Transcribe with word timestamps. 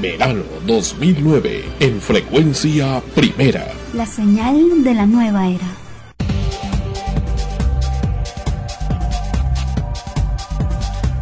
Verano 0.00 0.44
2009 0.66 1.64
en 1.80 2.00
frecuencia 2.00 3.02
primera. 3.14 3.66
La 3.94 4.06
señal 4.06 4.84
de 4.84 4.94
la 4.94 5.06
nueva 5.06 5.48
era. 5.48 5.66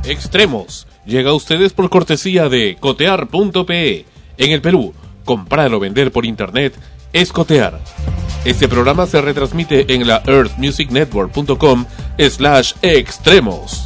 Extremos. 0.04 0.86
Llega 1.04 1.30
a 1.30 1.34
ustedes 1.34 1.72
por 1.72 1.88
cortesía 1.88 2.48
de 2.48 2.76
cotear.pe. 2.78 4.04
En 4.38 4.50
el 4.50 4.60
Perú, 4.60 4.92
comprar 5.24 5.72
o 5.72 5.80
vender 5.80 6.12
por 6.12 6.26
internet 6.26 6.74
es 7.12 7.32
cotear. 7.32 7.80
Este 8.44 8.68
programa 8.68 9.06
se 9.06 9.20
retransmite 9.20 9.92
en 9.94 10.06
la 10.06 10.22
earthmusicnetwork.com 10.26 11.86
slash 12.18 12.74
extremos. 12.82 13.85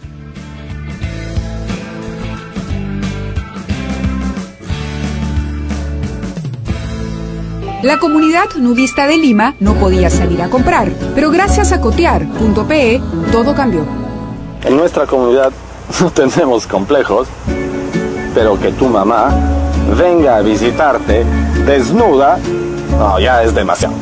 La 7.83 7.97
comunidad 7.97 8.45
nudista 8.57 9.07
de 9.07 9.17
Lima 9.17 9.55
no 9.59 9.73
podía 9.73 10.11
salir 10.11 10.39
a 10.43 10.49
comprar, 10.49 10.91
pero 11.15 11.31
gracias 11.31 11.71
a 11.71 11.81
cotear.pe 11.81 13.01
todo 13.31 13.55
cambió. 13.55 13.85
En 14.63 14.77
nuestra 14.77 15.07
comunidad 15.07 15.51
no 16.01 16.11
tenemos 16.11 16.67
complejos, 16.67 17.27
pero 18.35 18.59
que 18.59 18.71
tu 18.73 18.87
mamá 18.87 19.31
venga 19.97 20.35
a 20.35 20.41
visitarte 20.41 21.25
desnuda, 21.65 22.37
no, 22.99 23.19
ya 23.19 23.41
es 23.41 23.55
demasiado. 23.55 23.95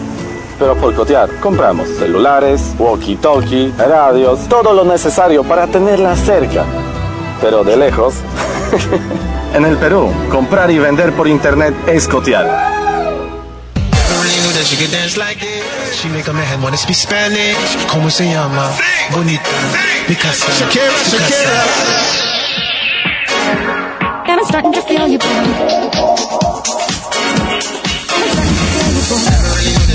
Pero 0.60 0.76
por 0.76 0.94
cotear 0.94 1.30
compramos 1.40 1.88
celulares, 1.88 2.76
walkie-talkie, 2.78 3.74
radios, 3.78 4.42
todo 4.50 4.74
lo 4.74 4.84
necesario 4.84 5.46
para 5.46 5.68
tenerla 5.68 6.18
cerca, 6.18 6.66
pero 7.40 7.64
de 7.64 7.78
lejos. 7.78 8.16
en 9.54 9.64
el 9.64 9.78
Perú, 9.78 10.10
comprar 10.30 10.70
y 10.70 10.80
vender 10.80 11.14
por 11.14 11.30
internet 11.30 11.74
es 11.88 12.10
cotear. 12.10 12.79
That 14.70 14.76
she 14.76 14.84
can 14.84 14.92
dance 14.92 15.18
like 15.18 15.42
it. 15.42 15.64
She 15.96 16.10
make 16.10 16.28
a 16.28 16.34
man 16.34 16.62
wanna 16.62 16.78
speak 16.78 16.96
Spanish. 16.96 17.58
¿Cómo 17.88 18.10
se 18.10 18.26
llama? 18.26 18.76
Bonita. 19.12 19.50
Picasa. 20.08 20.52
Shakira, 20.52 20.92
Shakira. 21.10 21.60
And 24.28 24.40
I'm 24.40 24.46
starting 24.46 24.74
to 24.74 24.82
feel 24.82 25.08
you, 25.08 25.18
boy. 25.18 25.28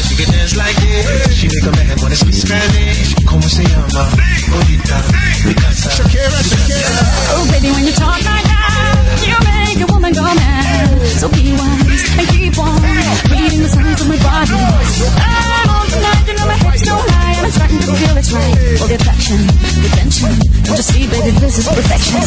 She 0.08 0.14
can 0.16 0.32
dance 0.32 0.56
like 0.56 0.76
it. 0.78 1.32
She 1.32 1.48
make 1.48 1.66
a 1.66 1.72
man 1.76 1.96
wanna 2.02 2.16
speak 2.16 2.34
Spanish. 2.34 3.14
¿Cómo 3.26 3.48
se 3.48 3.62
llama? 3.62 4.08
Bonita. 4.50 5.02
Picasa. 5.46 5.90
Shakira, 5.90 6.40
Shakira. 6.42 7.02
Oh, 7.34 7.46
baby, 7.52 7.70
when 7.70 7.84
you 7.84 7.92
talk 7.92 8.18
like 8.24 8.44
that, 8.44 8.94
you 9.26 9.36
make 9.44 9.88
a 9.88 9.92
woman 9.92 10.12
go 10.12 10.22
mad. 10.22 10.98
So 11.20 11.28
be 11.28 11.52
wise 11.52 11.83
I'm 14.50 15.70
on 15.70 15.86
tonight, 15.88 16.24
my 16.46 16.58
lie, 17.08 17.40
I'm 17.40 17.50
to 17.80 17.92
right. 18.34 18.80
All 18.80 18.88
the 18.88 18.98
the 19.80 19.90
tension, 19.96 20.32
don't 20.64 20.76
you 20.76 20.82
see, 20.84 21.06
baby, 21.08 21.30
this 21.40 21.58
is 21.58 21.68
perfection. 21.68 22.20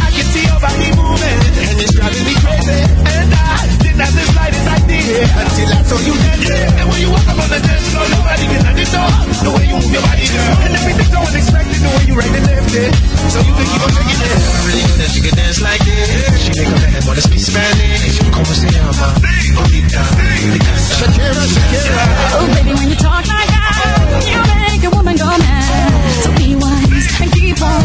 I 0.00 0.08
can 0.08 0.24
see 0.32 0.44
your 0.48 0.60
body 0.60 0.88
moving, 0.96 1.40
and 1.68 1.80
it's 1.80 1.92
driving 1.92 2.24
me 2.24 2.34
crazy. 2.40 2.80
And 3.12 3.34
I 3.34 3.81
didn't 4.02 4.18
have 4.18 4.26
the 4.26 4.32
slightest 4.34 4.66
idea 4.66 5.22
until 5.30 5.68
I 5.70 5.82
saw 5.86 5.98
you 6.02 6.14
dancing. 6.18 6.70
And 6.78 6.86
when 6.90 7.00
you 7.00 7.10
walk 7.10 7.26
up 7.28 7.38
on 7.38 7.48
the 7.48 7.60
dance 7.62 7.86
floor, 7.92 8.06
nobody 8.10 8.46
can 8.50 8.62
understand 8.66 9.12
the 9.42 9.50
way 9.54 9.64
you 9.70 9.76
move 9.78 9.92
your 9.92 10.02
body, 10.02 10.26
girl. 10.26 10.54
And 10.66 10.72
everything's 10.74 11.12
so 11.12 11.20
unexpected, 11.22 11.78
the 11.78 11.90
way 11.94 12.04
you 12.10 12.14
right 12.18 12.34
and 12.34 12.46
left 12.46 12.74
it. 12.74 12.92
So 13.30 13.38
you 13.46 13.52
can 13.54 13.66
keep 13.70 13.82
on 13.82 13.90
shaking 13.94 14.20
it. 14.26 14.38
I 14.42 14.60
really 14.66 14.84
know 14.90 14.96
that 14.98 15.10
she 15.12 15.20
can 15.22 15.34
dance 15.38 15.60
like 15.62 15.82
this. 15.86 16.10
She 16.42 16.50
make 16.58 16.66
a 16.66 16.78
man 16.82 17.02
wanna 17.06 17.22
speak 17.22 17.42
Spanish. 17.42 18.18
¿Cómo 18.32 18.52
se 18.54 18.66
llama? 18.74 19.06
Bonita. 19.54 20.02
Picasa. 20.50 20.94
Shakira, 20.98 21.42
Shakira. 21.46 22.02
Oh, 22.34 22.46
baby, 22.58 22.72
when 22.74 22.88
you 22.90 22.96
talk 22.96 23.22
like 23.26 23.48
that, 23.54 23.71
you 24.20 24.40
make 24.44 24.82
a 24.84 24.90
woman 24.90 25.16
go 25.16 25.26
mad. 25.26 25.92
So 26.22 26.28
be 26.36 26.54
wise 26.56 27.20
and 27.22 27.30
keep 27.32 27.60
on 27.62 27.80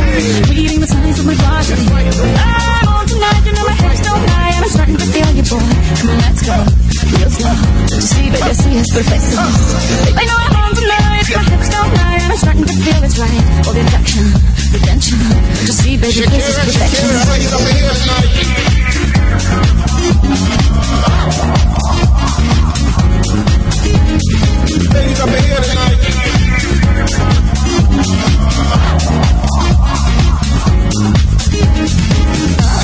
reading 0.51 0.79
the 0.81 0.87
signs 0.87 1.19
of 1.19 1.25
my 1.25 1.35
body. 1.35 1.73
I'm 1.77 2.87
on 2.87 3.05
tonight, 3.07 3.43
you 3.45 3.53
my 3.53 3.75
hips 3.77 4.01
don't 4.03 4.23
lie, 4.27 4.53
I'm 4.57 4.69
starting 4.69 4.97
to 4.97 5.07
feel 5.07 5.31
you, 5.37 5.45
boy. 5.47 5.63
Come 5.97 6.09
on, 6.11 6.17
let's 6.23 6.41
go, 6.43 6.57
real 7.15 7.31
slow. 7.31 7.55
See, 7.99 8.27
baby, 8.31 8.53
see 8.53 8.75
it's 8.77 8.91
perfection. 8.93 9.37
I 9.37 10.23
know 10.27 10.37
I'm 10.37 10.55
on 10.57 10.71
tonight, 10.75 11.27
my 11.31 11.43
hips 11.47 11.69
don't 11.69 11.93
lie, 11.95 12.19
and 12.21 12.31
I'm 12.31 12.39
starting 12.39 12.65
to 12.65 12.75
feel 12.75 13.01
it's 13.03 13.17
right. 13.17 13.67
All 13.67 13.73
the. 13.73 13.97
Don't 14.17 15.01
see, 15.01 15.97
baby, 15.97 16.25
this 16.25 16.49
is 16.49 16.55
perfection. 16.65 17.07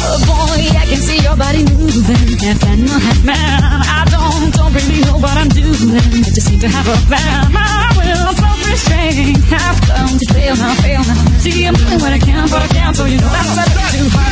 Oh 0.06 0.20
boy, 0.26 0.62
I 0.74 0.86
can 0.90 0.98
see 0.98 1.20
your 1.22 1.36
body 1.36 1.64
moving, 1.64 2.38
half 2.40 2.64
animal, 2.66 3.00
half 3.00 3.24
man. 3.26 3.64
I 3.64 4.06
don't, 4.10 4.54
don't 4.54 4.74
really 4.74 5.02
know 5.02 5.18
what 5.18 5.38
I'm 5.38 5.50
doing. 5.50 5.96
I 5.96 6.02
just 6.34 6.48
seem 6.48 6.60
to 6.60 6.68
have 6.68 6.88
a 6.88 6.96
plan. 7.08 7.52
My 7.52 7.94
will 7.98 8.34
self-restraint, 8.34 9.38
have 9.54 9.80
come 9.82 10.18
to 10.18 10.26
fail 10.34 10.56
now, 10.56 10.74
fail 10.82 11.04
now. 11.04 11.16
See, 11.40 11.66
I'm 11.68 11.74
doing 11.74 12.00
what 12.00 12.14
I 12.14 12.20
can, 12.20 12.50
but 12.50 12.62
I 12.62 12.68
can't, 12.68 12.96
so 12.96 13.06
you 13.06 13.18
know 13.18 13.30
that's 13.30 13.56
hard 13.56 13.70
to 13.70 13.80
explain. 13.84 14.24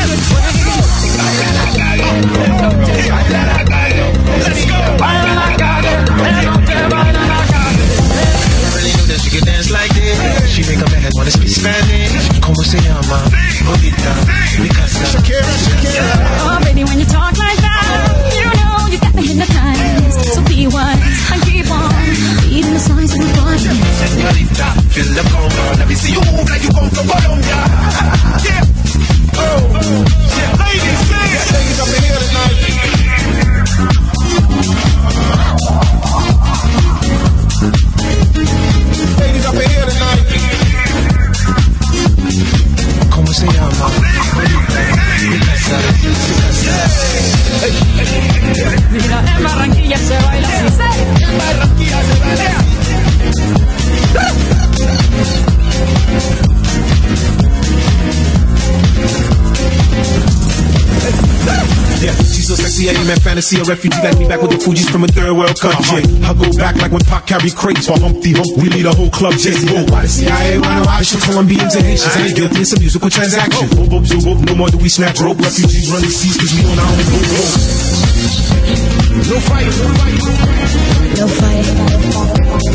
I 6.93 7.00
like 9.71 9.93
this. 9.93 10.51
She 10.51 10.61
make 10.67 10.81
a 10.81 10.89
man 10.91 11.11
wanna 11.15 11.31
speak 11.31 11.49
Spanish. 11.49 12.29
¿Cómo 12.41 12.63
se 12.63 12.77
llama? 12.81 13.17
Bonita. 13.65 14.11
Picasa. 14.57 15.05
Shakira, 15.11 15.53
Shakira. 15.65 16.13
Oh, 16.43 16.59
baby, 16.63 16.83
when 16.83 16.99
you 16.99 17.05
talk 17.05 17.37
like 17.37 17.59
that, 17.61 17.81
you 18.35 18.43
know 18.59 18.87
you 18.91 18.97
got 18.99 19.13
me 19.15 19.23
hypnotized. 19.27 20.19
So 20.35 20.41
be 20.43 20.67
wise 20.67 20.99
and 21.31 21.41
keep 21.43 21.69
on 21.71 21.89
reading 22.49 22.73
the 22.73 22.79
signs 22.79 23.13
of 23.13 23.19
my 23.19 23.31
body. 23.39 23.69
Señorita, 24.01 24.67
feel 24.93 25.09
the 25.15 25.23
conga. 25.31 25.77
Let 25.79 25.87
me 25.87 25.95
see 25.95 26.11
you 26.13 26.21
move 26.31 26.49
like 26.49 26.63
you 26.63 26.71
come 26.71 26.89
from 26.89 27.07
Colombia. 27.07 27.57
Yeah. 28.41 28.63
Oh. 29.37 29.43
Yeah, 30.37 30.51
ladies, 30.65 31.01
dance. 31.09 31.51
Ladies 31.53 31.79
up 31.79 31.87
in 31.87 32.01
here 32.03 32.19
tonight. 32.19 33.91
Ladies 39.21 39.45
up 39.45 39.53
in 39.53 39.69
here 39.69 39.85
tonight. 39.85 40.25
¿Cómo 43.11 43.31
se 43.33 43.45
llama? 43.45 43.87
Mira, 48.91 49.23
en 49.37 49.43
Barranquilla 49.43 49.97
se 49.97 50.17
baila 50.17 50.47
así. 50.47 50.77
Barranquilla 51.37 52.01
se 52.03 52.19
baila 52.19 52.45
así. 52.57 54.00
fantasy, 62.81 62.89
any 62.89 63.07
man 63.07 63.19
fantasy, 63.19 63.59
a 63.59 63.63
refugee 63.63 64.01
like 64.01 64.17
me 64.17 64.27
back 64.27 64.41
with 64.41 64.51
the 64.51 64.57
Fuji's 64.57 64.89
from 64.89 65.03
a 65.03 65.07
third 65.07 65.33
world 65.33 65.59
country. 65.59 66.01
Uh-huh. 66.03 66.31
I 66.31 66.33
go 66.33 66.51
back 66.57 66.75
like 66.77 66.91
when 66.91 67.01
Pac 67.05 67.27
carry 67.27 67.51
crates 67.51 67.87
for 67.87 67.99
Humpty 67.99 68.33
Hump, 68.33 68.57
we 68.57 68.69
lead 68.69 68.85
a 68.85 68.93
whole 68.93 69.09
club 69.09 69.33
just 69.33 69.67
go. 69.67 69.83
Why 69.91 70.03
the 70.03 70.09
CIA 70.09 70.59
wanna 70.59 70.85
watch 70.85 71.11
the 71.11 71.19
Colombians 71.21 71.75
and 71.75 71.85
Haitians? 71.85 72.17
Ain't 72.17 72.35
guilty, 72.35 72.61
it's 72.61 72.73
a 72.73 72.79
musical 72.79 73.09
transaction. 73.09 73.69
Oh, 73.77 73.87
oh, 73.91 74.01
oh, 74.01 74.21
oh, 74.25 74.41
no 74.41 74.55
more 74.55 74.69
do 74.69 74.77
we 74.77 74.89
snap 74.89 75.17
rope, 75.19 75.39
refugees 75.39 75.91
run 75.91 76.01
the 76.01 76.09
seas 76.09 76.37
cause 76.37 76.53
we 76.53 76.65
on 76.65 76.79
our 76.79 76.89
own 76.89 77.05
boat. 77.29 77.53
No 79.29 79.39
fight, 79.39 79.65
no 79.65 79.87
fight, 79.99 80.17
no 80.17 80.31
fight. 80.37 80.71
No 81.17 81.27
fight. 81.27 82.71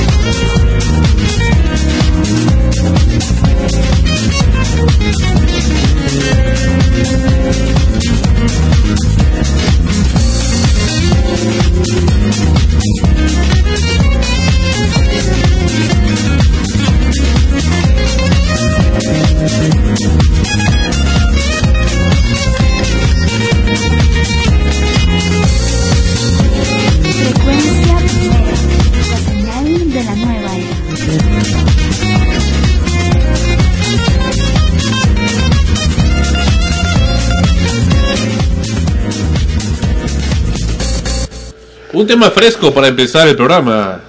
Un 41.97 42.07
tema 42.07 42.31
fresco 42.31 42.75
para 42.75 42.89
empezar 42.89 43.27
el 43.27 43.37
programa. 43.37 44.03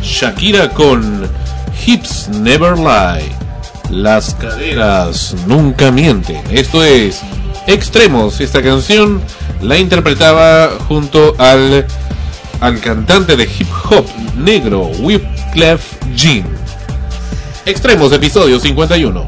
Shakira 0.00 0.70
con 0.70 1.28
Hips 1.84 2.28
Never 2.28 2.78
Lie. 2.78 3.34
Las 3.90 4.36
caderas 4.36 5.34
nunca 5.44 5.90
mienten. 5.90 6.40
Esto 6.52 6.84
es 6.84 7.22
Extremos. 7.66 8.40
Esta 8.40 8.62
canción 8.62 9.20
la 9.60 9.76
interpretaba 9.76 10.78
junto 10.86 11.34
al, 11.38 11.84
al 12.60 12.80
cantante 12.80 13.34
de 13.34 13.42
hip 13.42 13.68
hop 13.90 14.06
negro 14.36 14.92
Wyclef 15.00 15.82
Jean. 16.14 16.46
Extremos, 17.66 18.12
episodio 18.12 18.60
51. 18.60 19.26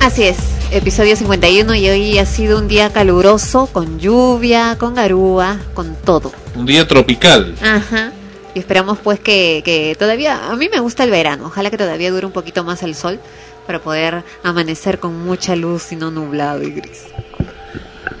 Así 0.00 0.22
es, 0.22 0.38
episodio 0.70 1.14
51 1.14 1.74
y 1.74 1.90
hoy 1.90 2.18
ha 2.18 2.24
sido 2.24 2.58
un 2.58 2.66
día 2.66 2.94
caluroso, 2.94 3.68
con 3.70 3.98
lluvia, 3.98 4.76
con 4.78 4.94
garúa, 4.94 5.58
con 5.74 5.94
todo. 5.96 6.32
Un 6.56 6.66
día 6.66 6.86
tropical. 6.88 7.54
Ajá. 7.62 8.12
Y 8.54 8.58
esperamos 8.58 8.98
pues 8.98 9.20
que, 9.20 9.62
que 9.64 9.94
todavía, 9.98 10.50
a 10.50 10.56
mí 10.56 10.68
me 10.72 10.80
gusta 10.80 11.04
el 11.04 11.10
verano, 11.10 11.46
ojalá 11.46 11.70
que 11.70 11.76
todavía 11.76 12.10
dure 12.10 12.24
un 12.24 12.32
poquito 12.32 12.64
más 12.64 12.82
el 12.82 12.94
sol 12.94 13.20
para 13.66 13.80
poder 13.80 14.24
amanecer 14.42 14.98
con 14.98 15.24
mucha 15.24 15.56
luz 15.56 15.92
y 15.92 15.96
no 15.96 16.10
nublado 16.10 16.62
y 16.62 16.70
gris. 16.70 17.04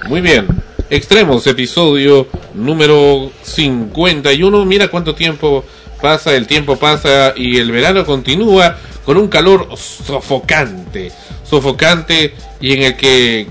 Muy 0.08 0.20
bien. 0.20 0.46
Extremos, 0.88 1.46
episodio 1.46 2.28
número 2.54 3.32
51. 3.42 4.64
Mira 4.64 4.88
cuánto 4.88 5.14
tiempo 5.14 5.64
pasa, 6.00 6.36
el 6.36 6.46
tiempo 6.46 6.76
pasa 6.76 7.32
y 7.34 7.56
el 7.56 7.72
verano 7.72 8.04
continúa 8.04 8.76
con 9.04 9.16
un 9.16 9.26
calor 9.28 9.68
sofocante. 9.76 11.10
Sofocante 11.42 12.34
y 12.60 12.72
en 12.72 12.82
el 12.82 12.96
que 12.96 13.48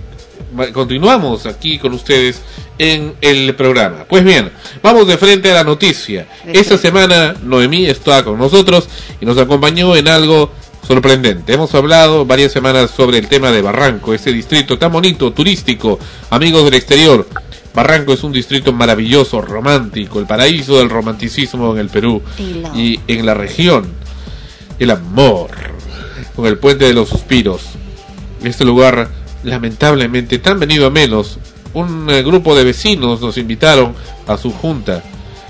continuamos 0.74 1.46
aquí 1.46 1.78
con 1.78 1.94
ustedes 1.94 2.42
en 2.77 3.13
el 3.22 3.56
programa. 3.56 4.06
Pues 4.07 4.24
bien, 4.24 4.51
vamos 4.81 5.07
de 5.07 5.18
frente 5.18 5.51
a 5.51 5.56
la 5.56 5.63
noticia. 5.63 6.27
De 6.44 6.51
Esta 6.60 6.77
frente. 6.77 6.77
semana 6.77 7.36
Noemí 7.44 7.86
está 7.86 8.24
con 8.24 8.38
nosotros 8.38 8.88
y 9.19 9.25
nos 9.25 9.38
acompañó 9.38 9.95
en 9.95 10.07
algo 10.07 10.51
sorprendente. 10.88 11.54
Hemos 11.54 11.74
hablado 11.74 12.25
varias 12.25 12.51
semanas 12.51 12.92
sobre 12.92 13.18
el 13.18 13.27
tema 13.27 13.51
de 13.51 13.62
Barranco, 13.62 14.13
ese 14.13 14.31
distrito 14.31 14.77
tan 14.77 14.92
bonito, 14.92 15.31
turístico, 15.33 16.00
amigos 16.30 16.63
del 16.66 16.75
exterior. 16.75 17.27
Barranco 17.74 18.13
es 18.13 18.24
un 18.24 18.31
distrito 18.31 18.72
maravilloso, 18.72 19.42
romántico, 19.42 20.19
el 20.19 20.25
paraíso 20.25 20.78
del 20.78 20.89
romanticismo 20.89 21.74
en 21.74 21.80
el 21.80 21.89
Perú 21.89 22.21
y 22.74 23.00
en 23.07 23.25
la 23.25 23.33
región. 23.33 23.92
El 24.80 24.92
amor, 24.92 25.50
con 26.36 26.45
el 26.45 26.57
puente 26.57 26.86
de 26.86 26.94
los 26.94 27.10
suspiros. 27.10 27.63
Este 28.44 28.63
lugar, 28.63 29.10
lamentablemente, 29.44 30.38
tan 30.39 30.60
venido 30.60 30.86
a 30.88 30.89
menos. 30.89 31.39
Un 31.75 32.10
eh, 32.10 32.24
grupo 32.24 32.56
de 32.56 32.63
vecinos 32.63 33.19
nos 33.19 33.38
invitaron 33.38 33.94
a 34.27 34.38
su 34.38 34.50
junta. 34.51 35.04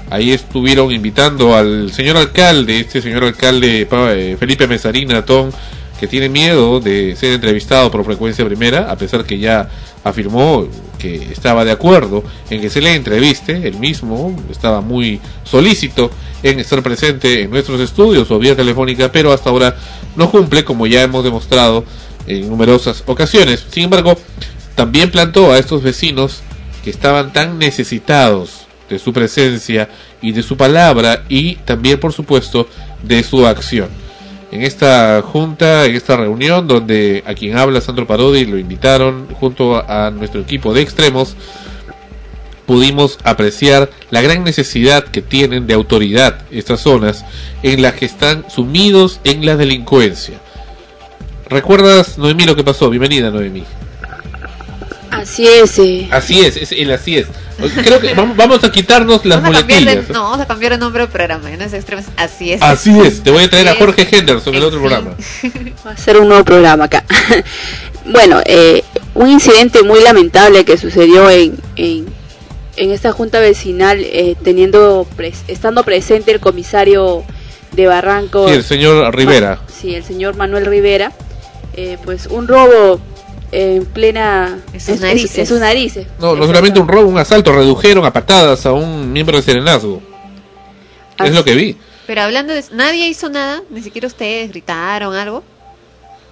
Ahí 0.10 0.32
estuvieron 0.32 0.92
invitando 0.92 1.56
al 1.56 1.94
señor 1.94 2.18
alcalde, 2.18 2.80
este 2.80 3.00
señor 3.00 3.24
alcalde 3.24 3.88
eh, 3.92 4.36
Felipe 4.40 4.66
Mesarina 4.66 5.20
Atón, 5.20 5.52
que 6.00 6.08
tiene 6.08 6.28
miedo 6.28 6.80
de 6.80 7.16
ser 7.16 7.34
entrevistado 7.34 7.92
por 7.92 8.04
frecuencia 8.04 8.44
primera, 8.44 8.92
a 8.92 8.98
pesar 8.98 9.24
que 9.24 9.38
ya 9.38 9.70
afirmó 10.04 10.68
que 10.98 11.32
estaba 11.32 11.64
de 11.64 11.72
acuerdo 11.72 12.24
en 12.50 12.60
que 12.60 12.72
se 12.72 12.82
le 12.82 12.96
entreviste, 12.96 13.68
él 13.68 13.78
mismo 13.78 14.36
estaba 14.50 14.82
muy 14.82 15.22
solícito 15.44 16.10
en 16.42 16.60
estar 16.60 16.82
presente 16.82 17.44
en 17.44 17.52
nuestros 17.52 17.80
estudios 17.80 18.32
o 18.32 18.40
vía 18.40 18.56
telefónica, 18.56 19.12
pero 19.12 19.32
hasta 19.32 19.52
ahora 19.52 19.76
no 20.16 20.32
cumple, 20.32 20.66
como 20.66 20.88
ya 20.88 21.04
hemos 21.04 21.24
demostrado 21.24 21.86
en 22.26 22.50
numerosas 22.50 23.04
ocasiones. 23.06 23.64
Sin 23.70 23.84
embargo, 23.84 24.18
también 24.76 25.10
plantó 25.10 25.52
a 25.52 25.58
estos 25.58 25.82
vecinos 25.82 26.42
que 26.84 26.90
estaban 26.90 27.34
tan 27.34 27.58
necesitados 27.58 28.68
de 28.90 29.00
su 29.00 29.14
presencia 29.14 29.90
y 30.22 30.32
de 30.32 30.44
su 30.44 30.58
palabra 30.58 31.24
y 31.30 31.56
también, 31.56 32.00
por 32.00 32.14
supuesto, 32.14 32.68
de 33.02 33.24
su 33.24 33.48
acción. 33.48 33.90
En 34.52 34.62
esta 34.62 35.22
junta, 35.22 35.86
en 35.86 35.96
esta 35.96 36.16
reunión, 36.16 36.68
donde 36.68 37.24
a 37.26 37.34
quien 37.34 37.58
habla 37.58 37.82
Sandro 37.82 38.06
Parodi 38.06 38.46
lo 38.46 38.58
invitaron 38.58 39.28
junto 39.40 39.76
a, 39.76 40.12
nuestro 40.12 40.42
equipo 40.42 40.74
de 40.74 40.82
extremos, 40.82 41.36
pudimos 42.66 43.18
apreciar 43.24 43.90
la 44.12 44.22
gran 44.22 44.44
necesidad 44.44 45.04
que 45.04 45.22
tienen 45.22 45.68
de 45.68 45.74
autoridad 45.74 46.40
estas 46.52 46.82
zonas 46.82 47.26
en 47.64 47.82
las 47.82 47.94
que 47.96 48.06
están 48.06 48.46
sumidos 48.50 49.20
en 49.24 49.46
la 49.46 49.56
delincuencia. 49.56 50.40
¿Recuerdas, 51.50 52.18
Noemí, 52.18 52.46
lo 52.46 52.56
que 52.56 52.64
pasó? 52.64 52.90
Bienvenida, 52.90 53.30
Noemí. 53.30 53.64
Así 55.26 55.48
es, 55.48 55.80
eh, 55.80 56.08
Así 56.12 56.40
es, 56.46 56.56
es 56.56 56.72
el 56.72 56.92
así 56.92 57.18
es. 57.18 57.26
Creo 57.84 58.00
que 58.00 58.14
vamos, 58.14 58.38
vamos 58.38 58.64
a 58.64 58.72
quitarnos 58.72 59.26
las 59.26 59.42
Vamos 59.42 59.58
a 59.58 59.64
de, 59.64 60.04
no, 60.14 60.24
vamos 60.24 60.40
a 60.40 60.46
cambiar 60.46 60.74
de 60.74 60.78
nombre 60.78 61.02
al 61.02 61.10
programa, 61.10 61.50
ya 61.50 61.58
no 61.58 61.64
es 61.64 61.74
extremos, 61.74 62.06
así 62.16 62.52
es. 62.52 62.62
Así 62.62 63.00
es, 63.00 63.24
te 63.24 63.32
voy 63.32 63.44
a 63.46 63.50
traer 63.50 63.68
a 63.68 63.72
Así 63.72 63.80
es. 63.80 63.86
Jorge 63.86 64.08
Henderson 64.12 64.54
en 64.54 64.62
el 64.62 64.68
otro 64.68 64.80
programa. 64.80 65.16
va 65.86 65.92
a 65.92 65.98
ser 65.98 66.20
un 66.20 66.28
nuevo 66.28 66.44
programa 66.44 66.84
acá. 66.86 67.04
bueno, 68.06 68.40
eh, 68.46 68.84
un 69.16 69.30
incidente 69.30 69.82
muy 69.84 70.02
lamentable 70.02 70.64
que 70.66 70.78
sucedió 70.78 71.30
en, 71.32 71.58
en, 71.76 72.06
en 72.76 72.92
esta 72.92 73.12
junta 73.12 73.40
vecinal, 73.40 74.00
eh, 74.02 74.36
teniendo 74.44 75.08
pres- 75.18 75.44
estando 75.48 75.84
presente 75.84 76.32
el 76.32 76.40
comisario 76.40 77.24
de 77.72 77.88
Barranco. 77.88 78.48
Sí, 78.48 78.54
el 78.54 78.64
señor 78.64 79.16
Rivera. 79.16 79.60
Ma- 79.62 79.74
sí, 79.74 79.96
el 79.96 80.04
señor 80.04 80.36
Manuel 80.36 80.66
Rivera. 80.68 81.12
eh, 81.74 81.98
pues 82.06 82.28
un 82.28 82.48
robo 82.48 83.00
en 83.52 83.86
plena. 83.86 84.60
En 84.74 84.80
sus 84.80 85.00
narices. 85.00 85.38
en 85.38 85.48
sus 85.48 85.60
narices. 85.60 86.08
No, 86.20 86.36
no 86.36 86.46
solamente 86.46 86.80
un 86.80 86.88
robo, 86.88 87.08
un 87.08 87.18
asalto, 87.18 87.52
redujeron 87.54 88.06
a 88.06 88.14
patadas 88.14 88.66
a 88.66 88.74
un 88.74 89.12
miembro 89.12 89.38
de 89.38 89.44
Serenazgo. 89.44 90.02
Es 91.20 91.34
lo 91.34 91.44
que 91.44 91.56
vi. 91.56 91.78
Pero 92.08 92.22
hablando 92.22 92.54
de 92.54 92.64
nadie 92.72 93.08
hizo 93.08 93.30
nada, 93.30 93.62
ni 93.70 93.82
siquiera 93.82 94.08
ustedes 94.08 94.50
gritaron 94.50 95.16
algo. 95.16 95.44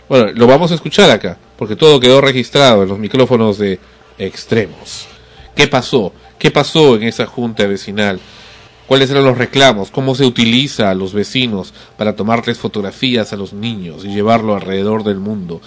Bueno, 0.09 0.31
lo 0.35 0.47
vamos 0.47 0.71
a 0.71 0.75
escuchar 0.75 1.09
acá, 1.09 1.37
porque 1.57 1.75
todo 1.75 1.99
quedó 1.99 2.21
registrado 2.21 2.83
en 2.83 2.89
los 2.89 2.99
micrófonos 2.99 3.57
de 3.57 3.79
extremos. 4.17 5.07
¿Qué 5.55 5.67
pasó? 5.67 6.13
¿Qué 6.37 6.51
pasó 6.51 6.95
en 6.95 7.03
esa 7.03 7.25
junta 7.25 7.65
vecinal? 7.65 8.19
¿Cuáles 8.87 9.09
eran 9.09 9.23
los 9.23 9.37
reclamos? 9.37 9.91
¿Cómo 9.91 10.13
se 10.13 10.25
utiliza 10.25 10.89
a 10.89 10.93
los 10.93 11.13
vecinos 11.13 11.73
para 11.97 12.15
tomarles 12.15 12.59
fotografías 12.59 13.31
a 13.31 13.37
los 13.37 13.53
niños 13.53 14.03
y 14.03 14.09
llevarlo 14.09 14.55
alrededor 14.55 15.03
del 15.03 15.19
mundo 15.19 15.61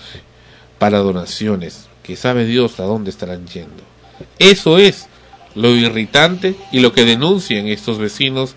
para 0.78 0.98
donaciones? 0.98 1.86
Que 2.02 2.16
sabe 2.16 2.44
Dios 2.44 2.78
a 2.80 2.84
dónde 2.84 3.10
estarán 3.10 3.46
yendo. 3.46 3.82
Eso 4.38 4.78
es 4.78 5.08
lo 5.54 5.74
irritante 5.74 6.54
y 6.70 6.80
lo 6.80 6.92
que 6.92 7.04
denuncian 7.04 7.66
estos 7.66 7.98
vecinos 7.98 8.54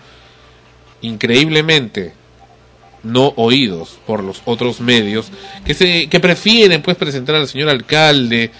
increíblemente 1.00 2.12
no 3.02 3.32
oídos 3.36 3.98
por 4.06 4.22
los 4.22 4.42
otros 4.44 4.80
medios 4.80 5.30
que 5.64 5.72
se 5.72 6.08
que 6.08 6.20
prefieren 6.20 6.82
pues 6.82 6.98
presentar 6.98 7.36
al 7.36 7.48
señor 7.48 7.70
alcalde 7.70 8.50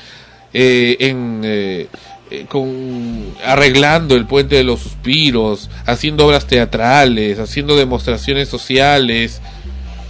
eh, 0.55 0.97
en 0.99 1.43
eh, 1.45 1.89
eh, 2.31 2.47
con 2.49 3.35
arreglando 3.45 4.17
el 4.17 4.27
puente 4.27 4.57
de 4.57 4.65
los 4.65 4.81
suspiros 4.81 5.69
haciendo 5.85 6.27
obras 6.27 6.47
teatrales 6.47 7.39
haciendo 7.39 7.77
demostraciones 7.77 8.49
sociales 8.49 9.43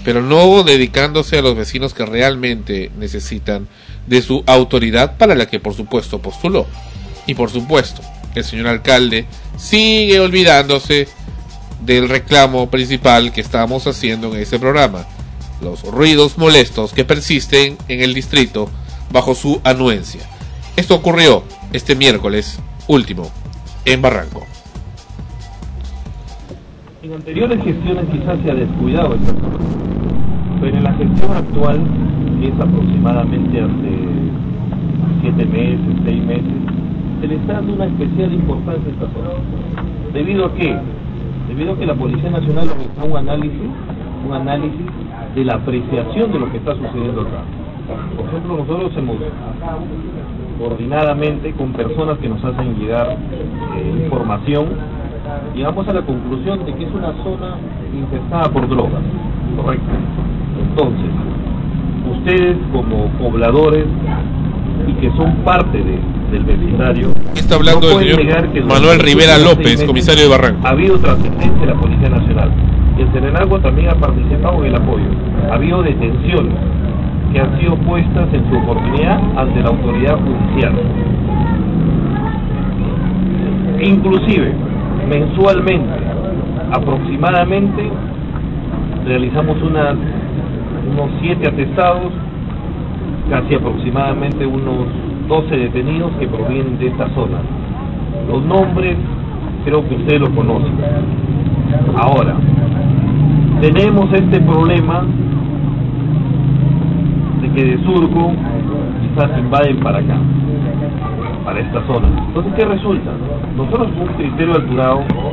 pero 0.05 0.23
no 0.23 0.63
dedicándose 0.63 1.39
a 1.39 1.43
los 1.43 1.57
vecinos 1.57 1.95
que 1.95 2.07
realmente 2.07 2.91
necesitan 2.99 3.69
de 4.07 4.23
su 4.23 4.43
autoridad 4.47 5.17
para 5.17 5.35
la 5.35 5.47
que 5.47 5.61
por 5.61 5.75
supuesto 5.75 6.21
postuló 6.21 6.67
y 7.27 7.35
por 7.35 7.51
supuesto 7.51 8.03
el 8.35 8.45
señor 8.45 8.69
alcalde 8.69 9.27
sigue 9.57 10.21
olvidándose 10.21 11.09
del 11.85 12.09
reclamo 12.09 12.71
principal 12.71 13.33
que 13.33 13.41
estamos 13.41 13.87
haciendo 13.87 14.35
en 14.35 14.41
este 14.41 14.59
programa, 14.59 15.07
los 15.61 15.83
ruidos 15.83 16.39
molestos 16.39 16.93
que 16.93 17.05
persisten 17.05 17.77
en 17.89 18.01
el 18.01 18.15
distrito 18.15 18.71
bajo 19.11 19.35
su 19.35 19.61
anuencia. 19.65 20.21
Esto 20.77 20.95
ocurrió 20.95 21.45
este 21.73 21.97
miércoles 21.97 22.59
último 22.87 23.31
en 23.85 24.03
Barranco. 24.03 24.47
En 27.03 27.15
anteriores 27.15 27.65
gestiones 27.65 28.05
quizás 28.13 28.39
se 28.45 28.51
ha 28.51 28.55
descuidado 28.55 29.15
esta 29.15 29.33
zona, 29.33 29.57
pero 30.61 30.77
en 30.77 30.85
la 30.85 30.93
gestión 30.93 31.33
actual, 31.33 31.81
que 32.39 32.49
es 32.49 32.61
aproximadamente 32.61 33.59
hace 33.59 33.93
siete 35.23 35.47
meses, 35.47 35.97
seis 36.05 36.23
meses, 36.23 36.53
se 37.23 37.27
le 37.27 37.37
está 37.37 37.55
dando 37.55 37.73
una 37.73 37.87
especial 37.87 38.35
importancia 38.35 38.87
a 38.87 38.93
esta 38.93 39.07
zona. 39.07 39.31
¿Debido 40.13 40.45
a 40.45 40.55
qué? 40.55 40.77
Debido 41.49 41.73
a 41.73 41.79
que 41.79 41.87
la 41.87 41.95
Policía 41.95 42.29
Nacional 42.29 42.69
realizó 42.69 43.07
un 43.07 43.17
análisis, 43.17 43.71
un 44.27 44.35
análisis 44.35 44.87
de 45.35 45.45
la 45.45 45.55
apreciación 45.55 46.33
de 46.33 46.39
lo 46.39 46.51
que 46.51 46.59
está 46.59 46.75
sucediendo 46.75 47.23
acá. 47.23 47.45
Por 48.15 48.27
ejemplo, 48.27 48.59
nosotros 48.59 48.93
hemos 48.99 49.17
coordinadamente 50.59 51.53
con 51.53 51.73
personas 51.73 52.19
que 52.19 52.29
nos 52.29 52.45
hacen 52.45 52.79
llegar 52.79 53.17
eh, 53.77 54.03
información, 54.05 54.67
llegamos 55.55 55.89
a 55.89 55.93
la 55.93 56.03
conclusión 56.03 56.65
de 56.65 56.75
que 56.75 56.85
es 56.85 56.93
una 56.93 57.13
zona 57.23 57.57
infestada 57.95 58.51
por 58.51 58.69
drogas, 58.69 59.03
correcto. 59.57 59.91
Entonces, 60.69 61.11
ustedes 62.19 62.57
como 62.73 63.07
pobladores 63.19 63.87
y 64.87 64.93
que 64.95 65.11
son 65.17 65.35
parte 65.45 65.79
de, 65.79 65.99
del 66.33 66.45
vecindario. 66.45 67.09
Está 67.35 67.57
hablando 67.57 67.87
no 67.89 67.95
pueden 67.95 68.17
señor 68.17 68.49
que 68.53 68.61
Manuel 68.63 69.01
Rivera 69.01 69.39
López, 69.39 69.85
comisario 69.85 70.25
de 70.25 70.31
Barranco. 70.31 70.67
Ha 70.67 70.71
habido 70.71 70.99
trascendencia 70.99 71.61
de 71.61 71.67
la 71.67 71.75
Policía 71.75 72.09
Nacional. 72.09 72.51
Y 72.99 73.03
el 73.03 73.13
Serenagua 73.13 73.61
también 73.61 73.89
ha 73.91 73.95
participado 73.95 74.65
en 74.65 74.67
el 74.67 74.77
apoyo. 74.77 75.07
Ha 75.51 75.55
habido 75.55 75.83
detenciones 75.83 76.55
que 77.33 77.41
han 77.41 77.61
sido 77.61 77.77
puestas 77.77 78.29
en 78.33 78.51
su 78.51 78.57
oportunidad 78.57 79.21
ante 79.37 79.61
la 79.61 79.69
autoridad 79.69 80.19
judicial. 80.19 80.73
Inclusive, 83.83 84.55
mensualmente, 85.09 85.93
aproximadamente, 86.73 87.91
realizamos 89.07 89.57
unos 89.63 91.11
siete 91.21 91.49
atestados, 91.49 92.13
casi 93.29 93.55
aproximadamente 93.55 94.47
unos 94.47 94.87
12 95.29 95.57
detenidos 95.57 96.11
que 96.19 96.27
provienen 96.27 96.79
de 96.79 96.89
esta 96.89 97.09
zona. 97.11 97.39
Los 98.29 98.45
nombres 98.45 98.97
creo 99.65 99.87
que 99.89 99.95
ustedes 99.95 100.21
los 100.21 100.31
conocen. 100.31 100.75
Ahora, 101.97 102.35
tenemos 103.61 104.13
este 104.13 104.41
problema 104.41 105.05
de 107.43 107.49
que 107.51 107.65
de 107.65 107.85
Surco 107.85 108.33
quizás 109.03 109.39
invaden 109.39 109.77
para 109.81 109.99
acá, 109.99 110.17
para 111.45 111.61
esta 111.61 111.87
zona. 111.87 112.09
Entonces, 112.27 112.53
¿qué 112.57 112.65
resulta? 112.65 113.11
Nosotros 113.57 113.89
con 113.89 114.09
un 114.09 114.15
criterio 114.15 114.55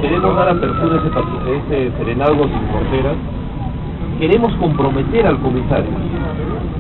queremos 0.02 0.36
dar 0.36 0.50
apertura 0.50 0.96
a 0.96 0.98
ese, 1.00 1.88
ese 1.88 1.98
serenazgo 1.98 2.44
sin 2.44 2.62
fronteras, 2.72 3.16
queremos 4.20 4.54
comprometer 4.56 5.28
al 5.28 5.40
comisario. 5.40 5.92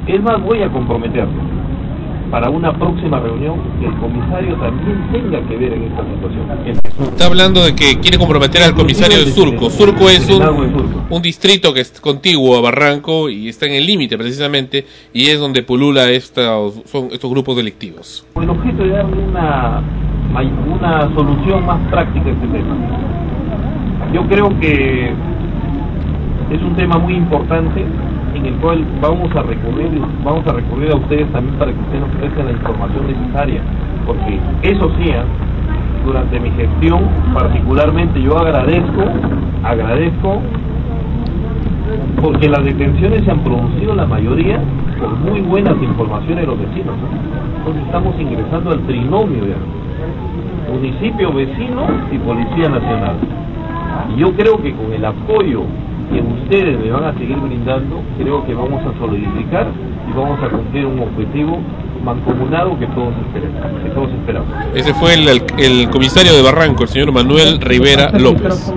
Es 0.07 0.23
más, 0.23 0.41
voy 0.41 0.61
a 0.61 0.69
comprometerlo 0.69 1.57
para 2.31 2.49
una 2.49 2.73
próxima 2.73 3.19
reunión 3.19 3.55
que 3.79 3.87
el 3.87 3.93
comisario 3.95 4.55
también 4.55 5.07
tenga 5.11 5.39
que 5.47 5.57
ver 5.57 5.73
en 5.73 5.83
esta 5.83 6.03
situación. 6.03 6.86
Está 6.99 7.27
hablando 7.27 7.63
de 7.63 7.75
que 7.75 7.99
quiere 7.99 8.17
comprometer 8.17 8.63
al 8.63 8.73
comisario 8.73 9.19
de 9.19 9.25
Surco. 9.31 9.69
Surco 9.69 10.09
es 10.09 10.27
un, 10.29 11.21
distrito 11.21 11.71
que 11.71 11.81
es 11.81 12.01
contiguo 12.01 12.57
a 12.57 12.61
Barranco 12.61 13.29
y 13.29 13.49
está 13.49 13.67
en 13.67 13.73
el 13.73 13.85
límite 13.85 14.17
precisamente 14.17 14.83
y 15.13 15.27
es 15.27 15.39
donde 15.39 15.61
pulula 15.61 16.09
estos, 16.09 16.81
son 16.85 17.09
estos 17.11 17.29
grupos 17.29 17.55
delictivos. 17.55 18.25
Con 18.33 18.45
el 18.45 18.49
objeto 18.49 18.83
de 18.83 18.89
darle 18.89 19.15
una, 19.15 19.83
una 20.75 21.13
solución 21.13 21.65
más 21.67 21.79
práctica 21.91 22.29
a 22.29 22.31
este 22.31 22.47
tema. 22.47 22.75
Yo 24.11 24.27
creo 24.27 24.59
que 24.59 25.11
es 26.51 26.61
un 26.63 26.75
tema 26.75 26.97
muy 26.97 27.13
importante 27.13 27.85
en 28.33 28.45
el 28.45 28.55
cual 28.55 28.83
vamos 29.01 29.29
a 29.35 29.43
recurrir 29.43 30.01
vamos 30.23 30.47
a 30.47 30.53
recurrir 30.53 30.91
a 30.91 30.95
ustedes 30.95 31.31
también 31.31 31.57
para 31.59 31.73
que 31.73 31.79
ustedes 31.79 32.01
nos 32.01 32.15
presten 32.17 32.45
la 32.45 32.51
información 32.51 33.07
necesaria 33.07 33.61
porque 34.05 34.39
eso 34.61 34.91
sí 34.97 35.11
¿ah? 35.11 35.25
Durante 36.07 36.39
mi 36.39 36.49
gestión 36.51 37.01
particularmente 37.33 38.21
yo 38.21 38.37
agradezco 38.37 39.03
agradezco 39.61 40.41
porque 42.21 42.47
las 42.47 42.63
detenciones 42.63 43.25
se 43.25 43.31
han 43.31 43.41
producido 43.41 43.93
la 43.93 44.05
mayoría 44.05 44.59
por 44.99 45.09
muy 45.17 45.41
buenas 45.41 45.75
informaciones 45.83 46.37
de 46.37 46.47
los 46.47 46.57
vecinos 46.59 46.95
¿no? 46.97 47.57
entonces 47.57 47.83
estamos 47.83 48.15
ingresando 48.19 48.71
al 48.71 48.79
trinomio 48.87 49.43
ya 49.47 50.71
municipio 50.71 51.33
vecino 51.33 51.85
y 52.09 52.17
policía 52.19 52.69
nacional 52.69 53.15
y 54.15 54.19
yo 54.19 54.31
creo 54.31 54.61
que 54.61 54.73
con 54.73 54.93
el 54.93 55.03
apoyo 55.03 55.63
que 56.11 56.21
ustedes 56.21 56.79
me 56.79 56.91
van 56.91 57.03
a 57.05 57.13
seguir 57.13 57.37
brindando, 57.37 58.01
creo 58.17 58.45
que 58.45 58.53
vamos 58.53 58.81
a 58.85 58.97
solidificar 58.99 59.67
y 60.09 60.17
vamos 60.17 60.39
a 60.41 60.49
cumplir 60.49 60.85
un 60.85 60.99
objetivo 60.99 61.59
mancomunado 62.03 62.77
que 62.79 62.87
todos 62.87 63.13
esperamos. 63.27 63.83
Que 63.83 63.89
todos 63.89 64.09
esperamos. 64.11 64.47
Ese 64.73 64.93
fue 64.93 65.13
el, 65.15 65.27
el- 65.27 65.43
el 65.57 65.89
comisario 65.89 66.33
de 66.33 66.41
Barranco, 66.41 66.83
el 66.83 66.89
señor 66.89 67.11
Manuel 67.11 67.59
Rivera 67.59 68.11
López. 68.17 68.71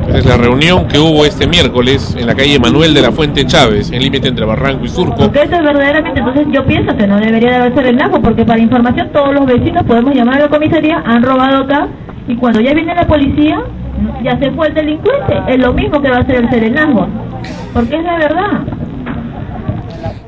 Esa 0.00 0.06
es 0.22 0.28
la 0.28 0.36
reunión 0.36 0.86
que 0.86 1.00
hubo 1.00 1.24
este 1.24 1.48
miércoles 1.48 2.14
en 2.16 2.26
la 2.26 2.34
calle 2.36 2.56
Manuel 2.60 2.94
de 2.94 3.02
la 3.02 3.10
Fuente 3.10 3.44
Chávez, 3.44 3.90
en 3.90 4.00
límite 4.00 4.28
entre 4.28 4.44
Barranco 4.44 4.84
y 4.84 4.88
Surco. 4.88 5.16
Porque 5.16 5.42
esto 5.42 5.56
es 5.56 5.64
verdaderamente, 5.64 6.20
entonces 6.20 6.46
yo 6.52 6.64
pienso 6.64 6.96
que 6.96 7.06
no 7.08 7.18
debería 7.18 7.50
de 7.50 7.56
haber 7.56 7.74
serenazgo, 7.74 8.22
porque 8.22 8.44
para 8.44 8.60
información 8.60 9.10
todos 9.12 9.34
los 9.34 9.46
vecinos 9.46 9.82
podemos 9.84 10.14
llamar 10.14 10.36
a 10.36 10.40
la 10.42 10.48
comisaría, 10.48 11.02
han 11.04 11.24
robado 11.24 11.64
acá, 11.64 11.88
y 12.28 12.36
cuando 12.36 12.60
ya 12.60 12.72
viene 12.72 12.94
la 12.94 13.04
policía, 13.04 13.64
ya 14.22 14.38
se 14.38 14.52
fue 14.52 14.68
el 14.68 14.74
delincuente. 14.74 15.42
Es 15.48 15.58
lo 15.58 15.72
mismo 15.72 16.00
que 16.00 16.08
va 16.08 16.18
a 16.18 16.20
hacer 16.20 16.36
el 16.36 16.50
serenazgo, 16.50 17.08
porque 17.74 17.96
es 17.96 18.04
la 18.04 18.18
verdad. 18.18 18.60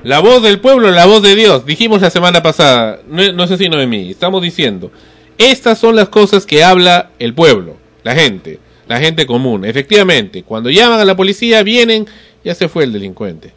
La 0.03 0.19
voz 0.19 0.43
del 0.43 0.59
pueblo, 0.59 0.91
la 0.91 1.07
voz 1.07 1.23
de 1.23 1.37
Dios. 1.37 1.65
Dijimos 1.67 2.03
la 2.03 2.11
semana 2.11 2.43
pasada, 2.43 2.99
no, 3.09 3.33
no 3.33 3.47
sé 3.47 3.57
si 3.59 3.69
Noemí, 3.69 4.11
estamos 4.11 4.43
diciendo, 4.43 4.91
estas 5.39 5.79
son 5.79 5.95
las 5.95 6.09
cosas 6.09 6.47
que 6.47 6.65
habla 6.65 7.11
el 7.21 7.33
pueblo, 7.33 7.77
la 8.03 8.15
gente, 8.17 8.59
la 8.87 9.01
gente 9.01 9.27
común. 9.27 9.65
Efectivamente, 9.65 10.43
cuando 10.43 10.71
llaman 10.71 11.01
a 11.01 11.05
la 11.05 11.17
policía, 11.17 11.63
vienen, 11.63 12.07
ya 12.45 12.55
se 12.55 12.69
fue 12.69 12.85
el 12.85 12.93
delincuente. 12.93 13.53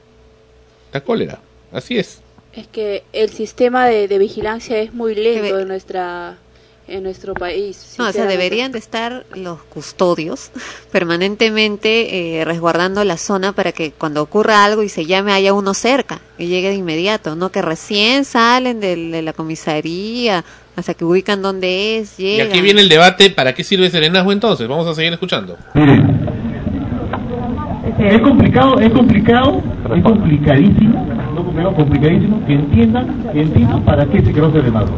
La 0.94 1.02
cólera, 1.02 1.40
así 1.72 1.98
es. 1.98 2.22
Es 2.54 2.68
que 2.68 3.04
el 3.14 3.30
sistema 3.30 3.86
de, 3.86 4.08
de 4.08 4.18
vigilancia 4.18 4.80
es 4.80 4.94
muy 4.94 5.16
lento 5.16 5.60
en 5.60 5.68
nuestra 5.68 6.38
en 6.88 7.04
nuestro 7.04 7.34
país. 7.34 7.96
No, 7.98 8.08
o 8.08 8.12
sea, 8.12 8.26
deberían 8.26 8.72
de 8.72 8.80
estar 8.80 9.26
los 9.36 9.62
custodios 9.64 10.52
permanentemente 10.92 12.40
eh, 12.40 12.46
resguardando 12.46 13.04
la 13.04 13.18
zona 13.18 13.52
para 13.54 13.72
que 13.72 13.92
cuando 13.92 14.22
ocurra 14.22 14.64
algo 14.64 14.84
y 14.84 14.90
se 14.90 15.06
llame 15.06 15.34
haya 15.34 15.54
uno 15.54 15.74
cerca 15.74 16.22
y 16.38 16.48
llegue 16.48 16.70
de 16.70 16.76
inmediato, 16.76 17.36
no 17.36 17.52
que 17.52 17.62
recién 17.62 18.26
salen 18.26 18.80
de, 18.80 19.22
la 19.22 19.34
comisaría 19.34 20.44
hasta 20.78 20.94
que 20.94 21.04
ubican 21.04 21.42
dónde 21.42 21.98
es, 21.98 22.20
Y 22.20 22.24
llegan. 22.24 22.48
aquí 22.50 22.62
viene 22.62 22.82
el 22.82 22.88
debate, 22.88 23.32
¿para 23.32 23.54
qué 23.54 23.64
sirve 23.64 23.90
serenazgo 23.90 24.32
entonces? 24.32 24.68
Vamos 24.68 24.86
a 24.88 24.94
seguir 24.94 25.12
escuchando. 25.12 25.58
Es 28.00 28.22
complicado, 28.22 28.80
es 28.80 28.92
complicado, 28.92 29.64
es 29.96 30.04
complicadísimo, 30.04 31.08
no 31.34 31.44
complicado, 31.44 31.76
complicadísimo 31.76 32.46
que 32.46 32.54
entiendan, 32.54 33.08
que 33.34 33.42
entiendan 33.42 33.82
para 33.84 34.06
qué 34.06 34.22
se 34.22 34.32
creó 34.32 34.52
Serenazgo. 34.52 34.96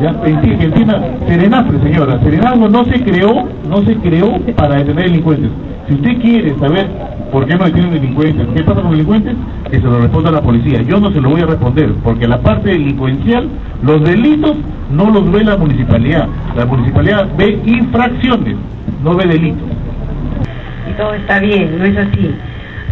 Ya, 0.00 0.20
que 0.22 0.30
entiendan, 0.30 1.02
Serenazgo, 1.26 1.78
señora, 1.82 2.18
Serenazgo 2.20 2.68
no 2.68 2.84
se 2.84 3.00
creó, 3.02 3.48
no 3.68 3.82
se 3.84 3.94
creó 3.96 4.38
para 4.56 4.76
detener 4.76 5.04
delincuentes. 5.04 5.50
Si 5.86 5.94
usted 5.94 6.20
quiere 6.20 6.58
saber 6.58 6.88
por 7.30 7.46
qué 7.46 7.56
no 7.56 7.64
detienen 7.64 7.92
delincuentes, 7.92 8.46
qué 8.54 8.62
pasa 8.64 8.82
con 8.82 8.90
delincuentes, 8.90 9.34
que 9.70 9.76
se 9.76 9.82
lo 9.82 10.00
responda 10.00 10.30
la 10.30 10.42
policía. 10.42 10.82
Yo 10.82 10.98
no 10.98 11.10
se 11.12 11.20
lo 11.20 11.30
voy 11.30 11.42
a 11.42 11.46
responder, 11.46 11.92
porque 12.02 12.26
la 12.26 12.40
parte 12.40 12.70
delincuencial, 12.70 13.48
los 13.82 14.02
delitos 14.02 14.56
no 14.90 15.10
los 15.10 15.30
ve 15.30 15.44
la 15.44 15.56
municipalidad. 15.56 16.28
La 16.56 16.66
municipalidad 16.66 17.28
ve 17.36 17.60
infracciones, 17.64 18.56
no 19.02 19.14
ve 19.14 19.26
delitos. 19.26 19.68
y 20.90 20.96
todo 20.96 21.14
está 21.14 21.38
bien, 21.38 21.78
no 21.78 21.84
es 21.84 21.96
así. 21.96 22.30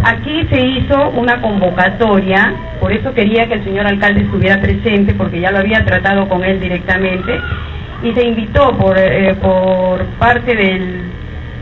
Aquí 0.05 0.47
se 0.51 0.61
hizo 0.61 1.11
una 1.11 1.41
convocatoria, 1.41 2.55
por 2.81 2.93
eso 2.93 3.15
quería 3.15 3.47
que 3.47 3.55
el 3.55 3.65
señor 3.65 3.87
alcalde 3.87 4.23
estuviera 4.23 4.61
presente, 4.61 5.15
porque 5.15 5.41
ya 5.41 5.53
lo 5.53 5.59
había 5.59 5.85
tratado 5.85 6.29
con 6.29 6.45
él 6.45 6.61
directamente, 6.61 7.41
y 8.03 8.13
se 8.13 8.25
invitó 8.25 8.77
por, 8.77 8.99
eh, 8.99 9.35
por 9.41 10.05
parte 10.19 10.57
del 10.57 11.03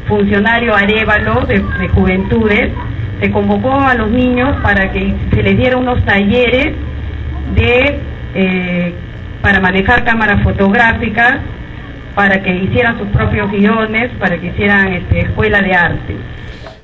funcionario 0.09 0.75
Arevalo 0.75 1.43
de, 1.43 1.61
de 1.61 1.89
Juventudes, 1.89 2.71
se 3.21 3.31
convocó 3.31 3.79
a 3.79 3.95
los 3.95 4.11
niños 4.11 4.57
para 4.63 4.91
que 4.91 5.15
se 5.35 5.43
les 5.43 5.57
diera 5.59 5.77
unos 5.77 6.03
talleres 6.05 6.75
de 7.55 8.01
eh, 8.35 8.95
para 9.43 9.61
manejar 9.61 10.05
cámaras 10.05 10.43
fotográficas, 10.43 11.39
para 12.15 12.43
que 12.43 12.55
hicieran 12.55 12.99
sus 12.99 13.09
propios 13.09 13.51
guiones, 13.51 14.11
para 14.19 14.39
que 14.39 14.49
hicieran 14.49 14.93
este, 14.93 15.21
escuela 15.21 15.63
de 15.63 15.73
arte. 15.75 16.17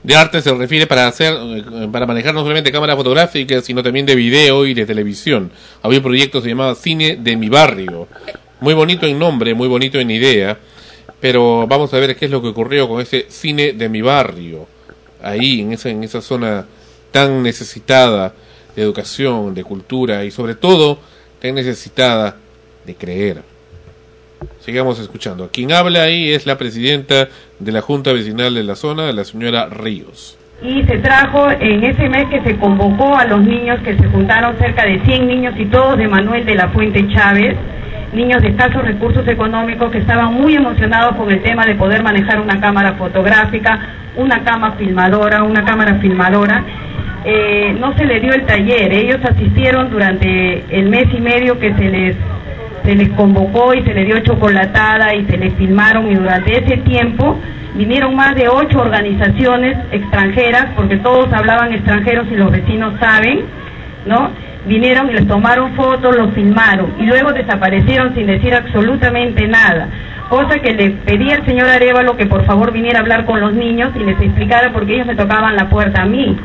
De 0.06 0.14
arte 0.14 0.40
se 0.40 0.54
refiere 0.54 0.86
para 0.86 1.08
hacer, 1.08 1.34
eh, 1.34 1.88
para 1.90 2.06
manejar 2.06 2.32
no 2.32 2.42
solamente 2.42 2.70
cámaras 2.70 2.94
fotográficas, 2.94 3.64
sino 3.64 3.82
también 3.82 4.06
de 4.06 4.14
video 4.14 4.64
y 4.64 4.72
de 4.72 4.86
televisión. 4.86 5.50
Había 5.82 5.98
un 5.98 6.04
proyecto 6.04 6.38
que 6.38 6.44
se 6.44 6.50
llamaba 6.50 6.76
Cine 6.76 7.16
de 7.16 7.36
mi 7.36 7.48
barrio. 7.48 8.06
Muy 8.60 8.72
bonito 8.72 9.04
en 9.04 9.18
nombre, 9.18 9.52
muy 9.52 9.66
bonito 9.66 9.98
en 9.98 10.12
idea, 10.12 10.56
pero 11.18 11.66
vamos 11.66 11.92
a 11.92 11.98
ver 11.98 12.14
qué 12.14 12.26
es 12.26 12.30
lo 12.30 12.40
que 12.40 12.46
ocurrió 12.46 12.88
con 12.88 13.00
ese 13.00 13.26
cine 13.28 13.72
de 13.72 13.88
mi 13.88 14.00
barrio. 14.00 14.68
Ahí, 15.20 15.62
en 15.62 15.72
esa, 15.72 15.90
en 15.90 16.04
esa 16.04 16.20
zona 16.20 16.64
tan 17.10 17.42
necesitada 17.42 18.32
de 18.76 18.82
educación, 18.82 19.56
de 19.56 19.64
cultura 19.64 20.24
y 20.24 20.30
sobre 20.30 20.54
todo 20.54 21.00
tan 21.40 21.56
necesitada 21.56 22.36
de 22.84 22.94
creer. 22.94 23.55
Sigamos 24.60 24.98
escuchando. 24.98 25.48
Quien 25.52 25.72
habla 25.72 26.02
ahí 26.02 26.32
es 26.32 26.46
la 26.46 26.58
presidenta 26.58 27.28
de 27.58 27.72
la 27.72 27.80
Junta 27.80 28.12
Vecinal 28.12 28.54
de 28.54 28.64
la 28.64 28.74
zona, 28.74 29.12
la 29.12 29.24
señora 29.24 29.66
Ríos. 29.66 30.38
Y 30.62 30.82
se 30.84 30.98
trajo 30.98 31.50
en 31.50 31.84
ese 31.84 32.08
mes 32.08 32.28
que 32.28 32.40
se 32.42 32.56
convocó 32.56 33.16
a 33.16 33.26
los 33.26 33.40
niños 33.40 33.78
que 33.84 33.96
se 33.96 34.06
juntaron 34.08 34.56
cerca 34.58 34.84
de 34.84 35.00
100 35.00 35.26
niños 35.26 35.54
y 35.58 35.66
todos 35.66 35.98
de 35.98 36.08
Manuel 36.08 36.46
de 36.46 36.54
la 36.54 36.68
Fuente 36.68 37.06
Chávez 37.12 37.56
niños 38.12 38.40
de 38.42 38.48
escasos 38.48 38.82
recursos 38.82 39.26
económicos 39.28 39.90
que 39.90 39.98
estaban 39.98 40.32
muy 40.32 40.54
emocionados 40.54 41.16
con 41.16 41.30
el 41.30 41.42
tema 41.42 41.66
de 41.66 41.74
poder 41.74 42.02
manejar 42.02 42.40
una 42.40 42.60
cámara 42.60 42.94
fotográfica, 42.94 43.78
una 44.16 44.42
cama 44.42 44.72
filmadora, 44.72 45.42
una 45.42 45.64
cámara 45.64 45.96
filmadora. 45.96 46.64
Eh, 47.24 47.76
no 47.78 47.96
se 47.96 48.04
le 48.04 48.20
dio 48.20 48.32
el 48.32 48.46
taller, 48.46 48.92
ellos 48.92 49.18
asistieron 49.22 49.90
durante 49.90 50.64
el 50.70 50.88
mes 50.88 51.08
y 51.12 51.20
medio 51.20 51.58
que 51.58 51.74
se 51.74 51.84
les 51.84 52.16
se 52.86 52.94
les 52.94 53.08
convocó 53.10 53.74
y 53.74 53.82
se 53.82 53.92
les 53.92 54.06
dio 54.06 54.20
chocolatada 54.20 55.12
y 55.12 55.26
se 55.26 55.36
les 55.36 55.52
filmaron 55.54 56.08
y 56.08 56.14
durante 56.14 56.56
ese 56.56 56.76
tiempo 56.78 57.36
vinieron 57.74 58.14
más 58.14 58.36
de 58.36 58.48
ocho 58.48 58.78
organizaciones 58.80 59.76
extranjeras, 59.90 60.68
porque 60.76 60.96
todos 60.98 61.30
hablaban 61.32 61.72
extranjeros 61.72 62.26
y 62.30 62.36
los 62.36 62.50
vecinos 62.50 62.94
saben, 63.00 63.40
¿no? 64.06 64.30
Vinieron 64.66 65.10
y 65.10 65.14
les 65.14 65.26
tomaron 65.26 65.74
fotos, 65.74 66.16
los 66.16 66.32
filmaron 66.32 66.94
y 67.00 67.06
luego 67.06 67.32
desaparecieron 67.32 68.14
sin 68.14 68.28
decir 68.28 68.54
absolutamente 68.54 69.48
nada. 69.48 69.88
Cosa 70.28 70.58
que 70.60 70.72
le 70.72 70.90
pedí 70.90 71.30
al 71.32 71.44
señor 71.44 71.68
Arevalo 71.68 72.16
que 72.16 72.26
por 72.26 72.44
favor 72.46 72.72
viniera 72.72 73.00
a 73.00 73.02
hablar 73.02 73.24
con 73.26 73.40
los 73.40 73.52
niños 73.52 73.90
y 73.96 74.04
les 74.04 74.20
explicara 74.20 74.72
porque 74.72 74.94
ellos 74.94 75.06
me 75.08 75.16
tocaban 75.16 75.56
la 75.56 75.68
puerta 75.68 76.02
a 76.02 76.06
mí. 76.06 76.36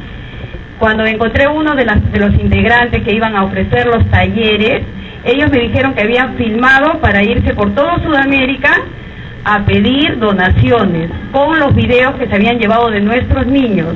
Cuando 0.80 1.06
encontré 1.06 1.48
uno 1.48 1.76
de, 1.76 1.86
las, 1.86 2.12
de 2.12 2.20
los 2.20 2.34
integrantes 2.34 3.04
que 3.04 3.14
iban 3.14 3.36
a 3.36 3.44
ofrecer 3.44 3.86
los 3.86 4.04
talleres, 4.10 4.82
ellos 5.24 5.52
me 5.52 5.60
dijeron 5.60 5.94
que 5.94 6.02
habían 6.02 6.36
filmado 6.36 7.00
para 7.00 7.24
irse 7.24 7.54
por 7.54 7.74
todo 7.76 8.00
Sudamérica 8.04 8.72
a 9.44 9.60
pedir 9.66 10.18
donaciones 10.20 11.12
con 11.32 11.60
los 11.60 11.76
videos 11.76 12.16
que 12.16 12.28
se 12.28 12.36
habían 12.36 12.58
llevado 12.60 12.90
de 12.90 13.02
nuestros 13.02 13.46
niños. 13.46 13.96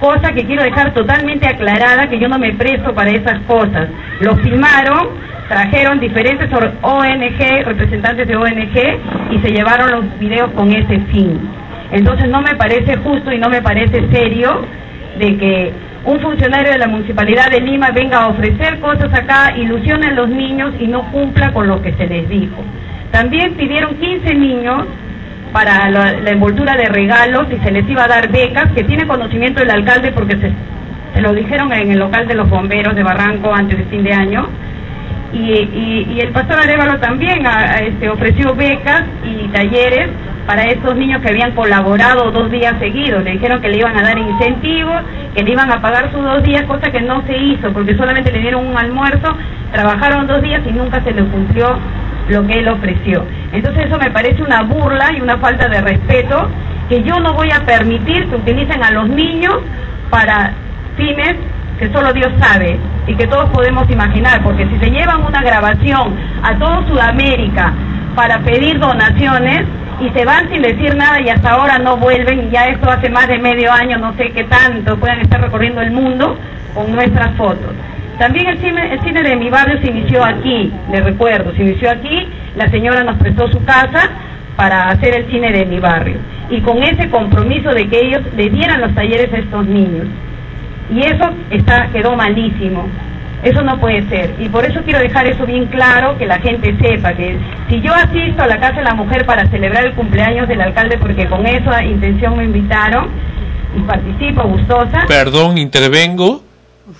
Cosa 0.00 0.32
que 0.32 0.44
quiero 0.44 0.62
dejar 0.64 0.92
totalmente 0.92 1.46
aclarada 1.46 2.08
que 2.08 2.18
yo 2.18 2.28
no 2.28 2.38
me 2.38 2.52
presto 2.52 2.94
para 2.94 3.10
esas 3.10 3.38
cosas. 3.46 3.88
Los 4.20 4.40
filmaron, 4.40 5.10
trajeron 5.48 6.00
diferentes 6.00 6.50
ONG, 6.82 7.64
representantes 7.64 8.26
de 8.26 8.36
ONG, 8.36 9.30
y 9.30 9.38
se 9.38 9.50
llevaron 9.50 9.90
los 9.90 10.18
videos 10.18 10.50
con 10.52 10.72
ese 10.72 10.98
fin. 11.12 11.40
Entonces 11.92 12.28
no 12.28 12.42
me 12.42 12.56
parece 12.56 12.96
justo 12.98 13.32
y 13.32 13.38
no 13.38 13.48
me 13.48 13.62
parece 13.62 14.06
serio 14.10 14.66
de 15.18 15.36
que 15.36 15.72
un 16.04 16.20
funcionario 16.20 16.72
de 16.72 16.78
la 16.78 16.86
Municipalidad 16.86 17.50
de 17.50 17.60
Lima 17.60 17.90
venga 17.90 18.18
a 18.18 18.28
ofrecer 18.28 18.78
cosas 18.80 19.12
acá, 19.14 19.56
ilusione 19.56 20.08
a 20.08 20.12
los 20.12 20.28
niños 20.28 20.74
y 20.78 20.86
no 20.86 21.10
cumpla 21.10 21.52
con 21.52 21.66
lo 21.66 21.80
que 21.80 21.92
se 21.94 22.06
les 22.06 22.28
dijo. 22.28 22.62
También 23.10 23.54
pidieron 23.54 23.94
15 23.96 24.34
niños 24.34 24.84
para 25.52 25.88
la, 25.88 26.12
la 26.12 26.30
envoltura 26.30 26.74
de 26.76 26.86
regalos 26.86 27.46
y 27.50 27.62
se 27.64 27.70
les 27.70 27.88
iba 27.88 28.04
a 28.04 28.08
dar 28.08 28.30
becas, 28.30 28.70
que 28.72 28.84
tiene 28.84 29.06
conocimiento 29.06 29.62
el 29.62 29.70
alcalde 29.70 30.12
porque 30.12 30.36
se, 30.36 30.52
se 31.14 31.20
lo 31.22 31.32
dijeron 31.32 31.72
en 31.72 31.92
el 31.92 31.98
local 31.98 32.26
de 32.26 32.34
los 32.34 32.50
bomberos 32.50 32.94
de 32.94 33.02
Barranco 33.02 33.54
antes 33.54 33.78
de 33.78 33.84
fin 33.84 34.02
de 34.02 34.12
año. 34.12 34.48
Y, 35.34 36.18
el 36.20 36.30
pastor 36.30 36.58
Arevalo 36.60 36.98
también 37.00 37.46
a- 37.46 37.72
a, 37.72 37.78
este, 37.78 38.08
ofreció 38.08 38.54
becas 38.54 39.02
y 39.24 39.48
talleres 39.48 40.08
para 40.46 40.62
estos 40.64 40.94
niños 40.96 41.20
que 41.22 41.30
habían 41.30 41.52
colaborado 41.52 42.30
dos 42.30 42.50
días 42.50 42.74
seguidos. 42.78 43.24
Le 43.24 43.32
dijeron 43.32 43.60
que 43.60 43.68
le 43.68 43.78
iban 43.78 43.96
a 43.98 44.02
dar 44.02 44.16
incentivos, 44.18 45.00
que 45.34 45.42
le 45.42 45.52
iban 45.52 45.70
a 45.72 45.80
pagar 45.80 46.12
sus 46.12 46.22
dos 46.22 46.42
días, 46.42 46.62
cosa 46.64 46.90
que 46.92 47.00
no 47.00 47.22
se 47.26 47.36
hizo, 47.36 47.72
porque 47.72 47.96
solamente 47.96 48.30
le 48.30 48.40
dieron 48.40 48.66
un 48.66 48.76
almuerzo, 48.78 49.36
trabajaron 49.72 50.26
dos 50.26 50.40
días 50.42 50.60
y 50.68 50.72
nunca 50.72 51.02
se 51.02 51.12
les 51.12 51.24
cumplió 51.24 51.78
lo 52.28 52.46
que 52.46 52.58
él 52.60 52.68
ofreció. 52.68 53.24
Entonces 53.52 53.86
eso 53.86 53.98
me 53.98 54.10
parece 54.10 54.42
una 54.42 54.62
burla 54.62 55.12
y 55.16 55.20
una 55.20 55.38
falta 55.38 55.68
de 55.68 55.80
respeto 55.80 56.48
que 56.88 57.02
yo 57.02 57.18
no 57.20 57.32
voy 57.32 57.50
a 57.50 57.64
permitir 57.64 58.28
que 58.28 58.36
utilicen 58.36 58.82
a 58.84 58.90
los 58.92 59.08
niños 59.08 59.56
para 60.10 60.52
fines 60.96 61.34
que 61.78 61.92
solo 61.92 62.12
Dios 62.12 62.30
sabe 62.38 62.78
y 63.06 63.14
que 63.14 63.26
todos 63.26 63.50
podemos 63.50 63.88
imaginar, 63.90 64.42
porque 64.42 64.66
si 64.66 64.78
se 64.78 64.90
llevan 64.90 65.24
una 65.24 65.42
grabación 65.42 66.14
a 66.42 66.56
todo 66.58 66.86
Sudamérica 66.88 67.72
para 68.14 68.38
pedir 68.40 68.78
donaciones 68.78 69.64
y 70.00 70.10
se 70.10 70.24
van 70.24 70.48
sin 70.50 70.62
decir 70.62 70.94
nada 70.96 71.20
y 71.20 71.28
hasta 71.28 71.50
ahora 71.50 71.78
no 71.78 71.96
vuelven, 71.96 72.48
y 72.48 72.50
ya 72.50 72.66
esto 72.66 72.90
hace 72.90 73.08
más 73.08 73.28
de 73.28 73.38
medio 73.38 73.72
año, 73.72 73.98
no 73.98 74.14
sé 74.14 74.30
qué 74.30 74.44
tanto, 74.44 74.96
puedan 74.96 75.20
estar 75.20 75.40
recorriendo 75.40 75.80
el 75.80 75.92
mundo 75.92 76.36
con 76.74 76.92
nuestras 76.92 77.34
fotos. 77.36 77.72
También 78.18 78.46
el 78.46 78.58
cine, 78.58 78.92
el 78.92 79.00
cine 79.00 79.22
de 79.22 79.36
mi 79.36 79.50
barrio 79.50 79.80
se 79.80 79.90
inició 79.90 80.24
aquí, 80.24 80.72
le 80.90 81.00
recuerdo, 81.00 81.52
se 81.54 81.62
inició 81.62 81.90
aquí, 81.90 82.28
la 82.56 82.68
señora 82.68 83.02
nos 83.02 83.18
prestó 83.18 83.48
su 83.48 83.64
casa 83.64 84.10
para 84.56 84.88
hacer 84.88 85.16
el 85.16 85.30
cine 85.30 85.50
de 85.50 85.66
mi 85.66 85.80
barrio 85.80 86.18
y 86.50 86.60
con 86.60 86.82
ese 86.82 87.08
compromiso 87.10 87.70
de 87.70 87.88
que 87.88 88.06
ellos 88.06 88.22
le 88.36 88.50
dieran 88.50 88.80
los 88.80 88.94
talleres 88.94 89.32
a 89.32 89.38
estos 89.38 89.66
niños. 89.66 90.06
Y 90.90 91.00
eso 91.00 91.30
está 91.50 91.88
quedó 91.92 92.14
malísimo. 92.14 92.88
Eso 93.42 93.62
no 93.62 93.78
puede 93.78 94.08
ser. 94.08 94.34
Y 94.38 94.48
por 94.48 94.64
eso 94.64 94.80
quiero 94.84 95.00
dejar 95.00 95.26
eso 95.26 95.44
bien 95.44 95.66
claro, 95.66 96.16
que 96.16 96.26
la 96.26 96.38
gente 96.40 96.74
sepa 96.80 97.14
que 97.14 97.38
si 97.68 97.80
yo 97.82 97.92
asisto 97.92 98.42
a 98.42 98.46
la 98.46 98.58
Casa 98.58 98.78
de 98.78 98.84
la 98.84 98.94
Mujer 98.94 99.26
para 99.26 99.46
celebrar 99.50 99.84
el 99.86 99.94
cumpleaños 99.94 100.48
del 100.48 100.62
alcalde, 100.62 100.96
porque 100.96 101.28
con 101.28 101.46
esa 101.46 101.84
intención 101.84 102.38
me 102.38 102.44
invitaron, 102.44 103.10
y 103.76 103.80
participo 103.82 104.44
gustosa, 104.44 105.04
Perdón, 105.06 105.58
intervengo. 105.58 106.42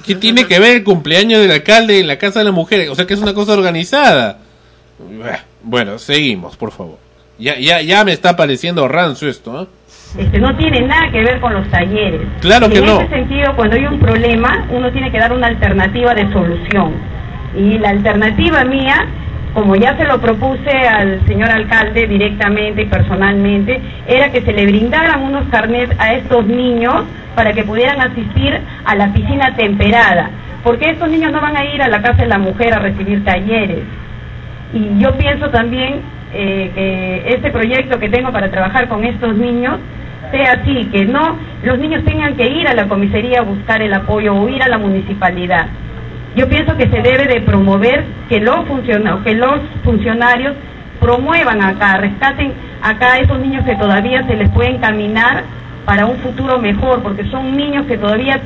¿Qué 0.05 0.15
tiene 0.15 0.47
que 0.47 0.59
ver 0.59 0.77
el 0.77 0.85
cumpleaños 0.85 1.41
del 1.41 1.51
alcalde 1.51 2.01
en 2.01 2.07
la 2.07 2.19
Casa 2.19 2.41
de 2.41 2.47
la 2.47 2.53
Mujer? 2.53 2.89
O 2.91 2.95
sea 2.95 3.07
que 3.07 3.15
es 3.15 3.21
una 3.21 3.35
cosa 3.35 3.53
organizada. 3.53 4.39
Bueno, 5.63 5.99
seguimos, 5.99 6.57
por 6.57 6.73
favor. 6.73 6.99
Ya, 7.39 7.59
ya, 7.59 7.81
ya 7.81 8.05
me 8.05 8.13
está 8.13 8.37
pareciendo 8.37 8.87
rancio 8.87 9.29
esto, 9.29 9.63
¿eh? 9.63 9.67
Este, 10.17 10.39
no 10.39 10.55
tiene 10.57 10.83
nada 10.83 11.11
que 11.11 11.23
ver 11.23 11.41
con 11.41 11.55
los 11.55 11.69
talleres. 11.69 12.21
Claro 12.41 12.69
que 12.69 12.79
en 12.79 12.87
no. 12.87 13.01
ese 13.01 13.09
sentido, 13.09 13.55
cuando 13.57 13.77
hay 13.77 13.87
un 13.87 13.99
problema, 13.99 14.65
uno 14.71 14.91
tiene 14.93 15.11
que 15.11 15.19
dar 15.19 15.33
una 15.33 15.49
alternativa 15.49 16.15
de 16.15 16.33
solución. 16.33 16.93
Y 17.57 17.79
la 17.79 17.91
alternativa 17.91 18.65
mía, 18.65 19.07
como 19.53 19.75
ya 19.75 19.97
se 19.97 20.05
lo 20.05 20.21
propuse 20.21 20.71
al 20.71 21.21
señor 21.27 21.51
alcalde 21.51 22.07
directamente 22.07 22.83
y 22.83 22.87
personalmente, 22.87 23.81
era 24.07 24.31
que 24.31 24.43
se 24.43 24.53
le 24.53 24.67
brindaran 24.67 25.23
unos 25.23 25.49
carnets 25.49 25.95
a 25.99 26.15
estos 26.15 26.47
niños 26.47 27.05
para 27.35 27.53
que 27.53 27.65
pudieran 27.65 28.01
asistir 28.01 28.61
a 28.85 28.95
la 28.95 29.13
piscina 29.13 29.57
temperada. 29.57 30.31
Porque 30.63 30.91
estos 30.91 31.09
niños 31.11 31.33
no 31.33 31.41
van 31.41 31.57
a 31.57 31.65
ir 31.65 31.83
a 31.83 31.89
la 31.89 32.01
casa 32.01 32.23
de 32.23 32.29
la 32.29 32.39
mujer 32.39 32.73
a 32.73 32.79
recibir 32.79 33.25
talleres. 33.25 33.83
Y 34.73 34.99
yo 34.99 35.13
pienso 35.17 35.51
también 35.51 36.01
eh, 36.33 36.71
que 36.75 37.35
este 37.35 37.51
proyecto 37.51 37.99
que 37.99 38.09
tengo 38.09 38.33
para 38.33 38.51
trabajar 38.51 38.89
con 38.89 39.05
estos 39.05 39.37
niños 39.37 39.79
sea 40.31 40.53
así, 40.53 40.87
que 40.93 41.05
no 41.05 41.37
los 41.63 41.79
niños 41.79 42.05
tengan 42.05 42.35
que 42.37 42.49
ir 42.49 42.69
a 42.69 42.75
la 42.75 42.87
comisaría 42.89 43.41
a 43.41 43.43
buscar 43.43 43.81
el 43.83 43.93
apoyo 43.95 44.35
o 44.35 44.49
ir 44.49 44.63
a 44.63 44.69
la 44.69 44.79
municipalidad. 44.79 45.67
Yo 46.37 46.49
pienso 46.49 46.77
que 46.77 46.89
se 46.89 47.01
debe 47.01 47.27
de 47.27 47.41
promover 47.41 48.05
que 48.29 48.41
los, 48.41 48.67
funciona- 48.67 49.21
que 49.23 49.35
los 49.35 49.61
funcionarios 49.85 50.55
promuevan 51.01 51.63
acá, 51.63 51.97
rescaten 51.99 52.53
acá 52.83 53.15
a 53.15 53.19
esos 53.21 53.39
niños 53.39 53.65
que 53.65 53.77
todavía 53.77 54.23
se 54.25 54.37
les 54.37 54.51
puede 54.51 54.71
encaminar 54.71 55.45
para 55.85 56.07
un 56.07 56.17
futuro 56.19 56.59
mejor, 56.59 57.03
porque 57.03 57.25
son 57.31 57.57
niños 57.57 57.87
que 57.87 57.99
todavía 57.99 58.41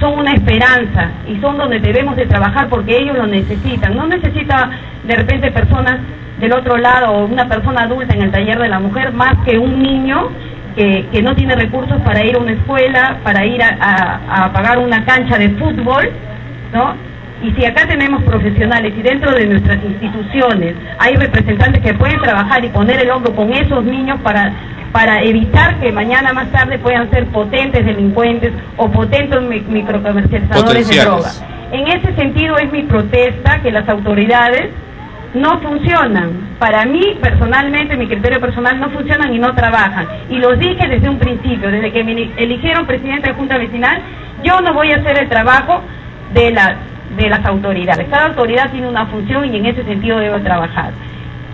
son 0.00 0.18
una 0.18 0.32
esperanza 0.32 1.10
y 1.26 1.40
son 1.40 1.56
donde 1.56 1.80
debemos 1.80 2.14
de 2.16 2.26
trabajar 2.26 2.68
porque 2.68 2.98
ellos 2.98 3.16
lo 3.16 3.26
necesitan. 3.26 3.96
No 3.96 4.06
necesita 4.06 4.70
de 5.04 5.16
repente 5.16 5.50
personas 5.50 5.98
del 6.38 6.52
otro 6.52 6.76
lado 6.76 7.12
o 7.12 7.24
una 7.26 7.48
persona 7.48 7.82
adulta 7.82 8.14
en 8.14 8.22
el 8.22 8.30
taller 8.30 8.58
de 8.58 8.68
la 8.68 8.78
mujer 8.78 9.12
más 9.12 9.34
que 9.44 9.58
un 9.58 9.82
niño 9.82 10.28
que, 10.78 11.06
que 11.10 11.22
no 11.22 11.34
tiene 11.34 11.56
recursos 11.56 12.00
para 12.02 12.24
ir 12.24 12.36
a 12.36 12.38
una 12.38 12.52
escuela, 12.52 13.18
para 13.24 13.44
ir 13.44 13.60
a, 13.62 13.76
a- 13.80 14.44
a 14.44 14.52
pagar 14.52 14.78
una 14.78 15.04
cancha 15.04 15.36
de 15.36 15.48
fútbol, 15.50 16.08
¿no? 16.72 16.94
Y 17.42 17.50
si 17.52 17.64
acá 17.66 17.86
tenemos 17.86 18.22
profesionales 18.22 18.92
y 18.96 19.02
dentro 19.02 19.32
de 19.32 19.46
nuestras 19.46 19.78
instituciones 19.84 20.74
hay 20.98 21.14
representantes 21.16 21.82
que 21.82 21.94
pueden 21.94 22.20
trabajar 22.20 22.64
y 22.64 22.68
poner 22.68 23.00
el 23.00 23.10
hombro 23.10 23.34
con 23.34 23.52
esos 23.52 23.84
niños 23.84 24.20
para 24.22 24.52
para 24.92 25.20
evitar 25.22 25.78
que 25.80 25.92
mañana 25.92 26.32
más 26.32 26.50
tarde 26.50 26.78
puedan 26.78 27.10
ser 27.10 27.26
potentes 27.26 27.84
delincuentes 27.84 28.52
o 28.78 28.88
potentes 28.90 29.40
mi- 29.42 29.60
microcomercializadores 29.60 30.88
de 30.88 30.96
Potenciales. 30.96 31.04
droga. 31.04 31.30
En 31.72 31.86
ese 31.88 32.14
sentido 32.14 32.56
es 32.56 32.72
mi 32.72 32.82
protesta 32.84 33.60
que 33.62 33.70
las 33.70 33.86
autoridades 33.88 34.70
no 35.34 35.58
funcionan. 35.60 36.56
Para 36.58 36.84
mí, 36.84 37.02
personalmente, 37.20 37.96
mi 37.96 38.06
criterio 38.06 38.40
personal, 38.40 38.80
no 38.80 38.90
funcionan 38.90 39.32
y 39.32 39.38
no 39.38 39.54
trabajan. 39.54 40.06
Y 40.30 40.36
los 40.36 40.58
dije 40.58 40.88
desde 40.88 41.08
un 41.08 41.18
principio, 41.18 41.70
desde 41.70 41.92
que 41.92 42.02
me 42.04 42.12
eli- 42.12 42.32
eligieron 42.36 42.86
presidente 42.86 43.28
de 43.28 43.34
Junta 43.34 43.58
Vecinal, 43.58 44.00
yo 44.42 44.60
no 44.60 44.72
voy 44.74 44.92
a 44.92 44.96
hacer 44.96 45.18
el 45.18 45.28
trabajo 45.28 45.82
de 46.32 46.50
las, 46.52 46.74
de 47.16 47.28
las 47.28 47.44
autoridades. 47.44 48.06
Cada 48.08 48.26
autoridad 48.26 48.70
tiene 48.70 48.88
una 48.88 49.06
función 49.06 49.52
y 49.52 49.56
en 49.56 49.66
ese 49.66 49.84
sentido 49.84 50.18
debo 50.18 50.38
trabajar. 50.40 50.92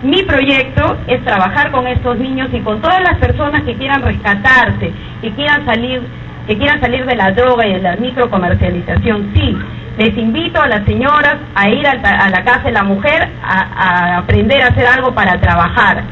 Mi 0.03 0.23
proyecto 0.23 0.97
es 1.07 1.23
trabajar 1.23 1.71
con 1.71 1.87
estos 1.87 2.17
niños 2.19 2.49
y 2.53 2.59
con 2.59 2.81
todas 2.81 3.01
las 3.01 3.17
personas 3.17 3.63
que 3.63 3.75
quieran 3.75 4.01
rescatarse, 4.03 4.91
que 5.21 5.31
quieran 5.31 5.65
salir, 5.65 6.01
que 6.47 6.57
quieran 6.57 6.79
salir 6.79 7.05
de 7.05 7.15
la 7.15 7.31
droga 7.31 7.65
y 7.67 7.73
de 7.73 7.81
la 7.81 7.95
microcomercialización. 7.95 9.31
Sí, 9.35 9.57
les 9.97 10.17
invito 10.17 10.61
a 10.61 10.67
las 10.67 10.85
señoras 10.85 11.37
a 11.55 11.69
ir 11.69 11.87
a, 11.87 12.29
la 12.29 12.43
casa 12.43 12.63
de 12.63 12.71
la 12.71 12.83
mujer 12.83 13.29
a, 13.43 13.59
a 13.59 14.17
aprender 14.17 14.61
a 14.61 14.67
hacer 14.67 14.85
algo 14.85 15.13
para 15.13 15.39
trabajar. 15.39 16.03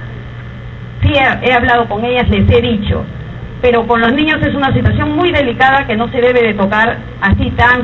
Sí, 1.01 1.13
he, 1.13 1.49
he 1.49 1.53
hablado 1.53 1.87
con 1.87 2.03
ellas, 2.05 2.29
les 2.29 2.49
he 2.49 2.61
dicho, 2.61 3.03
pero 3.61 3.85
con 3.85 4.01
los 4.01 4.13
niños 4.13 4.41
es 4.41 4.55
una 4.55 4.73
situación 4.73 5.15
muy 5.15 5.31
delicada 5.31 5.85
que 5.85 5.95
no 5.95 6.09
se 6.09 6.21
debe 6.21 6.41
de 6.41 6.53
tocar 6.53 6.97
así 7.21 7.51
tan 7.51 7.83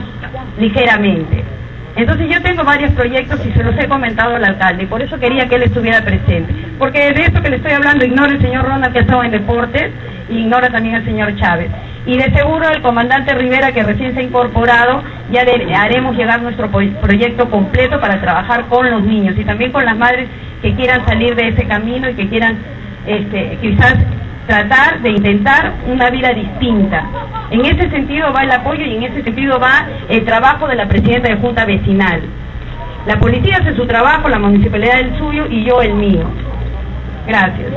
ligeramente. 0.57 1.58
Entonces 1.99 2.29
yo 2.29 2.41
tengo 2.41 2.63
varios 2.63 2.93
proyectos 2.93 3.45
y 3.45 3.51
se 3.51 3.61
los 3.61 3.77
he 3.77 3.85
comentado 3.89 4.33
al 4.33 4.45
alcalde 4.45 4.87
por 4.87 5.01
eso 5.01 5.19
quería 5.19 5.49
que 5.49 5.55
él 5.55 5.63
estuviera 5.63 6.01
presente. 6.01 6.55
Porque 6.77 7.11
de 7.11 7.23
esto 7.23 7.41
que 7.41 7.49
le 7.49 7.57
estoy 7.57 7.73
hablando 7.73 8.05
ignora 8.05 8.31
el 8.31 8.41
señor 8.41 8.63
Ronald 8.65 8.93
que 8.93 8.99
ha 8.99 9.01
estado 9.01 9.23
en 9.25 9.31
deportes 9.31 9.91
y 10.29 10.37
ignora 10.37 10.69
también 10.69 10.95
el 10.95 11.03
señor 11.03 11.35
Chávez. 11.35 11.69
Y 12.05 12.17
de 12.17 12.31
seguro 12.31 12.69
el 12.69 12.81
comandante 12.81 13.33
Rivera 13.33 13.73
que 13.73 13.83
recién 13.83 14.13
se 14.13 14.21
ha 14.21 14.23
incorporado 14.23 15.03
ya 15.29 15.43
haremos 15.75 16.15
llegar 16.15 16.41
nuestro 16.41 16.69
proyecto 16.69 17.49
completo 17.49 17.99
para 17.99 18.21
trabajar 18.21 18.65
con 18.67 18.89
los 18.89 19.03
niños 19.03 19.35
y 19.37 19.43
también 19.43 19.73
con 19.73 19.83
las 19.83 19.97
madres 19.97 20.29
que 20.61 20.73
quieran 20.75 21.05
salir 21.05 21.35
de 21.35 21.49
ese 21.49 21.67
camino 21.67 22.09
y 22.09 22.15
que 22.15 22.29
quieran 22.29 22.57
este, 23.05 23.57
quizás 23.61 23.95
tratar 24.49 24.99
de 25.03 25.11
intentar 25.11 25.75
una 25.85 26.09
vida 26.09 26.33
distinta. 26.33 27.07
En 27.51 27.63
ese 27.63 27.87
sentido 27.91 28.33
va 28.33 28.41
el 28.41 28.51
apoyo 28.51 28.83
y 28.83 28.95
en 28.95 29.03
ese 29.03 29.23
sentido 29.23 29.59
va 29.59 29.87
el 30.09 30.25
trabajo 30.25 30.67
de 30.67 30.75
la 30.75 30.87
presidenta 30.87 31.29
de 31.29 31.35
Junta 31.35 31.65
Vecinal. 31.65 32.23
La 33.05 33.19
policía 33.19 33.57
hace 33.57 33.75
su 33.75 33.85
trabajo, 33.85 34.27
la 34.27 34.39
municipalidad 34.39 35.01
el 35.01 35.15
suyo 35.19 35.45
y 35.51 35.65
yo 35.65 35.83
el 35.83 35.93
mío. 35.93 36.23
Gracias. 37.27 37.71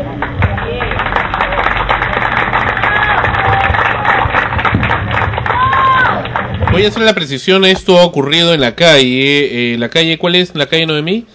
Voy 6.73 6.85
a 6.87 6.89
hacer 6.89 7.03
la 7.03 7.13
precisión, 7.13 7.67
esto 7.67 7.99
ha 7.99 8.05
ocurrido 8.07 8.55
en 8.55 8.63
la 8.63 8.75
calle, 8.75 9.75
eh, 9.75 9.79
la 9.79 9.91
calle, 9.91 10.17
¿cuál 10.17 10.37
es 10.37 10.55
la 10.55 10.65
calle 10.65 10.87
Noemí? 10.87 11.27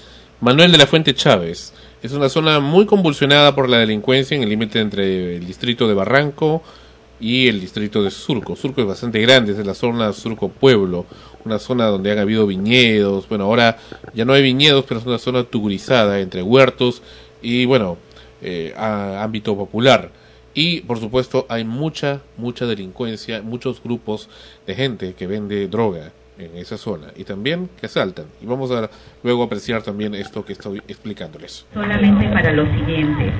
Manuel 0.41 0.71
de 0.71 0.80
la 0.80 0.88
Fuente 0.88 1.13
Chávez. 1.13 1.76
Es 2.03 2.12
una 2.12 2.29
zona 2.29 2.60
muy 2.60 2.86
convulsionada 2.86 3.55
por 3.55 3.67
la 3.67 3.79
delincuencia 3.79 4.38
en 4.38 4.43
el 4.43 4.49
límite 4.49 4.79
entre 4.79 5.38
el 5.38 5.47
distrito 5.47 5.88
de 5.88 5.95
Barranco 5.95 6.62
y 7.19 7.47
el 7.47 7.60
distrito 7.60 8.03
de 8.03 8.12
Surco. 8.12 8.55
Surco 8.55 8.81
es 8.81 8.88
bastante 8.88 9.19
grande, 9.19 9.53
es 9.53 9.65
la 9.65 9.73
zona 9.73 10.13
Surco 10.13 10.49
Pueblo, 10.49 11.07
una 11.43 11.57
zona 11.57 11.88
donde 11.88 12.12
han 12.12 12.19
habido 12.19 12.45
viñedos, 12.45 13.27
bueno, 13.27 13.45
ahora 13.45 13.79
ya 14.13 14.25
no 14.25 14.33
hay 14.33 14.43
viñedos, 14.43 14.86
pero 14.88 14.99
es 14.99 15.07
una 15.07 15.17
zona 15.17 15.43
tugurizada 15.43 16.19
entre 16.19 16.43
huertos 16.43 17.01
y, 17.41 17.65
bueno, 17.65 17.97
eh, 18.43 18.75
ámbito 18.77 19.57
popular. 19.57 20.12
Y 20.53 20.81
por 20.81 20.99
supuesto 20.99 21.47
hay 21.49 21.63
mucha, 21.63 22.21
mucha 22.38 22.67
delincuencia, 22.67 23.41
muchos 23.41 23.81
grupos 23.81 24.29
de 24.67 24.75
gente 24.75 25.15
que 25.15 25.25
vende 25.25 25.67
droga 25.67 26.12
en 26.39 26.58
esa 26.58 26.78
zona 26.78 27.08
y 27.15 27.23
también 27.23 27.69
que 27.80 27.86
asaltan. 27.86 28.26
Y 28.41 28.45
vamos 28.45 28.71
a 28.71 28.89
luego 29.23 29.43
apreciar 29.43 29.82
también 29.82 30.13
esto 30.15 30.45
que 30.45 30.54
estoy 30.54 30.80
explicándoles. 30.88 31.65
Solamente 31.73 32.28
para 32.30 32.52
lo 32.52 32.65
siguiente, 32.73 33.32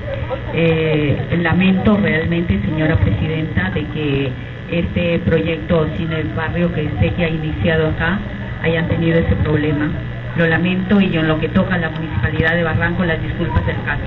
eh, 0.54 1.38
lamento 1.40 1.96
realmente, 1.96 2.60
señora 2.62 2.98
presidenta, 2.98 3.70
de 3.70 3.86
que 3.88 4.32
este 4.70 5.18
proyecto 5.20 5.86
Cine 5.96 6.16
del 6.16 6.28
Barrio 6.34 6.72
que 6.74 6.90
sé 7.00 7.14
que 7.14 7.24
ha 7.24 7.28
iniciado 7.28 7.88
acá 7.88 8.20
hayan 8.62 8.88
tenido 8.88 9.18
ese 9.18 9.34
problema. 9.36 9.90
Lo 10.36 10.46
lamento 10.46 11.00
y 11.00 11.16
en 11.16 11.26
lo 11.26 11.40
que 11.40 11.48
toca 11.48 11.74
a 11.74 11.78
la 11.78 11.90
municipalidad 11.90 12.54
de 12.54 12.62
Barranco, 12.62 13.04
las 13.04 13.20
disculpas 13.22 13.66
del 13.66 13.82
caso. 13.84 14.02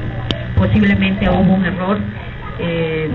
Posiblemente 0.55 1.27
hubo 1.29 1.55
un 1.55 1.65
error. 1.65 1.97
Eh, 2.59 3.09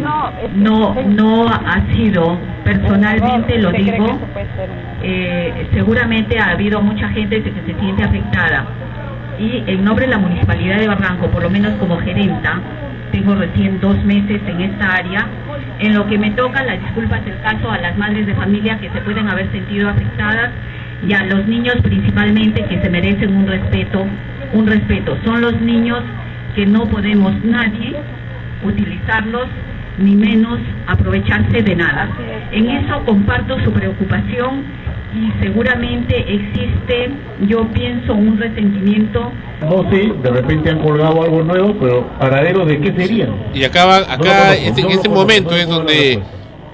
no, 0.54 0.94
no 1.04 1.46
ha 1.48 1.92
sido, 1.92 2.38
personalmente 2.64 3.58
lo 3.58 3.70
digo, 3.70 4.18
eh, 5.02 5.68
seguramente 5.72 6.38
ha 6.38 6.50
habido 6.50 6.80
mucha 6.80 7.08
gente 7.10 7.42
que 7.42 7.52
se 7.52 7.78
siente 7.78 8.02
afectada 8.02 8.66
y 9.38 9.62
en 9.66 9.84
nombre 9.84 10.06
de 10.06 10.12
la 10.12 10.18
Municipalidad 10.18 10.78
de 10.78 10.88
Barranco, 10.88 11.28
por 11.28 11.42
lo 11.42 11.50
menos 11.50 11.74
como 11.74 11.98
gerenta, 11.98 12.60
tengo 13.12 13.34
recién 13.34 13.80
dos 13.80 14.02
meses 14.04 14.40
en 14.46 14.60
esta 14.62 14.94
área, 14.94 15.26
en 15.78 15.94
lo 15.94 16.06
que 16.06 16.18
me 16.18 16.30
toca 16.30 16.64
las 16.64 16.80
disculpas 16.80 17.24
del 17.24 17.38
caso 17.40 17.70
a 17.70 17.78
las 17.78 17.96
madres 17.96 18.26
de 18.26 18.34
familia 18.34 18.78
que 18.78 18.90
se 18.90 19.00
pueden 19.02 19.28
haber 19.28 19.50
sentido 19.52 19.90
afectadas 19.90 20.50
y 21.06 21.12
a 21.12 21.24
los 21.24 21.46
niños 21.46 21.76
principalmente 21.82 22.64
que 22.64 22.80
se 22.80 22.88
merecen 22.88 23.36
un 23.36 23.46
respeto, 23.46 24.06
un 24.54 24.66
respeto. 24.66 25.18
Son 25.24 25.40
los 25.40 25.60
niños 25.60 26.02
que 26.54 26.64
no 26.64 26.86
podemos 26.86 27.32
nadie 27.44 27.96
utilizarlos 28.66 29.46
ni 29.98 30.14
menos 30.14 30.58
aprovecharse 30.86 31.62
de 31.62 31.74
nada. 31.74 32.10
En 32.52 32.68
eso 32.68 33.02
comparto 33.06 33.58
su 33.64 33.72
preocupación 33.72 34.64
y 35.14 35.42
seguramente 35.42 36.16
existe, 36.34 37.10
yo 37.48 37.66
pienso, 37.72 38.12
un 38.12 38.36
resentimiento 38.38 39.32
No 39.62 39.88
sé, 39.90 40.12
de 40.22 40.30
repente 40.30 40.68
han 40.70 40.80
colgado 40.80 41.22
algo 41.22 41.42
nuevo, 41.42 41.74
pero 41.80 42.06
paradero 42.18 42.66
de 42.66 42.78
qué 42.80 42.92
serían. 42.92 43.30
Y 43.54 43.64
acá, 43.64 43.96
acá 43.96 44.16
No 44.18 44.24
conozco, 44.24 44.52
este- 44.52 44.66
en 44.66 44.86
no 44.86 44.92
este 44.92 45.08
conozco, 45.08 45.10
momento 45.14 45.50
no 45.52 45.56
es 45.56 45.68
donde 45.68 46.22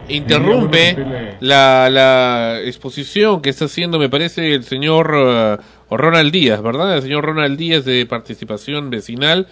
interrumpe 0.08 0.96
la, 1.40 1.88
la 1.90 2.58
exposición 2.64 3.40
que 3.40 3.50
está 3.50 3.66
haciendo, 3.66 3.98
me 4.00 4.08
parece, 4.08 4.54
el 4.54 4.64
señor 4.64 5.14
eh, 5.16 5.56
Ronald 5.90 6.32
Díaz, 6.32 6.60
¿verdad? 6.62 6.96
El 6.96 7.02
señor 7.02 7.24
Ronald 7.24 7.56
Díaz 7.56 7.84
de 7.84 8.04
Participación 8.06 8.90
Vecinal, 8.90 9.46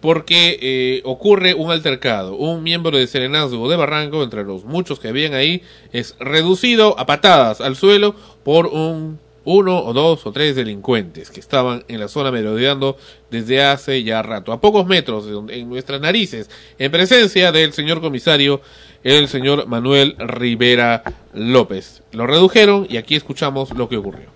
porque 0.00 0.58
eh, 0.60 1.02
ocurre 1.04 1.54
un 1.54 1.70
altercado. 1.70 2.36
Un 2.36 2.62
miembro 2.62 2.96
de 2.96 3.06
Serenazgo 3.06 3.68
de 3.68 3.76
Barranco, 3.76 4.22
entre 4.22 4.44
los 4.44 4.64
muchos 4.64 4.98
que 4.98 5.08
habían 5.08 5.34
ahí, 5.34 5.62
es 5.92 6.16
reducido 6.18 6.98
a 6.98 7.06
patadas 7.06 7.60
al 7.60 7.76
suelo 7.76 8.14
por 8.42 8.66
un 8.66 9.18
uno 9.44 9.78
o 9.84 9.92
dos 9.92 10.26
o 10.26 10.32
tres 10.32 10.56
delincuentes 10.56 11.30
que 11.30 11.40
estaban 11.40 11.84
en 11.88 12.00
la 12.00 12.08
zona 12.08 12.30
merodeando 12.30 12.96
desde 13.30 13.62
hace 13.62 14.02
ya 14.02 14.22
rato, 14.22 14.52
a 14.52 14.60
pocos 14.60 14.86
metros 14.86 15.26
en 15.48 15.68
nuestras 15.68 16.00
narices, 16.00 16.50
en 16.78 16.90
presencia 16.90 17.52
del 17.52 17.72
señor 17.72 18.00
comisario, 18.00 18.62
el 19.02 19.28
señor 19.28 19.66
Manuel 19.66 20.16
Rivera 20.18 21.02
López. 21.34 22.02
Lo 22.12 22.26
redujeron 22.26 22.86
y 22.88 22.96
aquí 22.96 23.16
escuchamos 23.16 23.70
lo 23.76 23.88
que 23.88 23.98
ocurrió. 23.98 24.28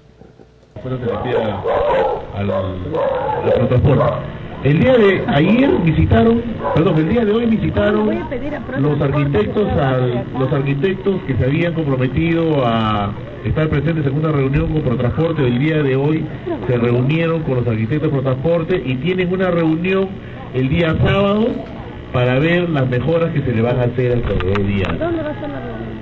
Bueno, 0.82 0.98
se 0.98 1.10
metía 1.10 1.62
al, 2.34 2.50
al 2.50 3.52
protocolo. 3.54 4.47
El 4.64 4.80
día 4.80 4.96
de 4.96 5.24
ayer 5.28 5.70
visitaron, 5.84 6.42
perdón, 6.74 6.98
el 6.98 7.08
día 7.08 7.24
de 7.24 7.32
hoy 7.32 7.46
visitaron 7.46 8.10
los 8.80 9.00
arquitectos 9.00 9.68
al- 9.72 10.24
los 10.38 10.52
arquitectos 10.52 11.20
que 11.26 11.34
se 11.36 11.44
habían 11.44 11.74
comprometido 11.74 12.66
a 12.66 13.12
estar 13.44 13.68
presentes 13.68 14.04
en 14.06 14.16
una 14.16 14.32
reunión 14.32 14.72
con 14.72 14.82
Protransporte. 14.82 15.46
El 15.46 15.58
día 15.60 15.82
de 15.82 15.94
hoy 15.94 16.24
se 16.66 16.76
reunieron 16.76 17.42
con 17.42 17.56
los 17.56 17.66
arquitectos 17.68 18.02
de 18.10 18.16
Protransporte 18.20 18.82
y 18.84 18.96
tienen 18.96 19.32
una 19.32 19.50
reunión 19.50 20.08
el 20.54 20.68
día 20.68 20.94
sábado 21.04 21.46
para 22.12 22.38
ver 22.40 22.68
las 22.68 22.88
mejoras 22.88 23.30
que 23.32 23.40
se 23.42 23.52
le 23.52 23.62
van 23.62 23.78
a 23.78 23.82
hacer 23.84 24.12
al 24.12 24.22
corredor 24.22 24.64
vial. 24.64 24.98
¿Dónde 24.98 25.22
va 25.22 25.30
a 25.30 25.40
ser 25.40 25.50
la 25.50 25.60
reunión? 25.60 25.98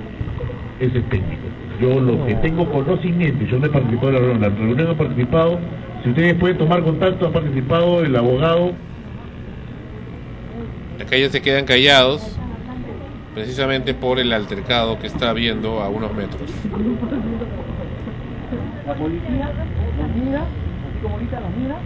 Ese 0.79 0.97
es 0.97 1.09
técnico. 1.09 1.41
Yo 1.79 1.99
lo 1.99 2.25
que 2.25 2.33
tengo 2.35 2.69
conocimiento, 2.71 3.45
yo 3.45 3.59
no 3.59 3.67
he 3.67 3.69
participado 3.69 4.09
en 4.09 4.13
la 4.13 4.19
reunión, 4.19 4.41
la 4.41 4.49
reunión 4.49 4.87
ha 4.87 4.97
participado, 4.97 5.59
si 6.03 6.09
ustedes 6.09 6.33
pueden 6.35 6.57
tomar 6.57 6.83
contacto, 6.83 7.27
ha 7.27 7.31
participado 7.31 8.03
el 8.03 8.15
abogado 8.15 8.73
Acá 11.01 11.15
ya 11.15 11.29
se 11.29 11.41
quedan 11.41 11.63
callados, 11.65 12.37
precisamente 13.35 13.93
por 13.93 14.19
el 14.19 14.33
altercado 14.33 14.97
que 14.99 15.07
está 15.07 15.29
habiendo 15.29 15.79
a 15.81 15.87
unos 15.89 16.13
metros. 16.13 16.51
La 18.85 18.93
policía 18.95 19.49
los 19.97 20.09
mira, 20.25 20.41
así 20.41 20.99
como 21.01 21.15
ahorita 21.15 21.39
los 21.39 21.55
mira, 21.55 21.77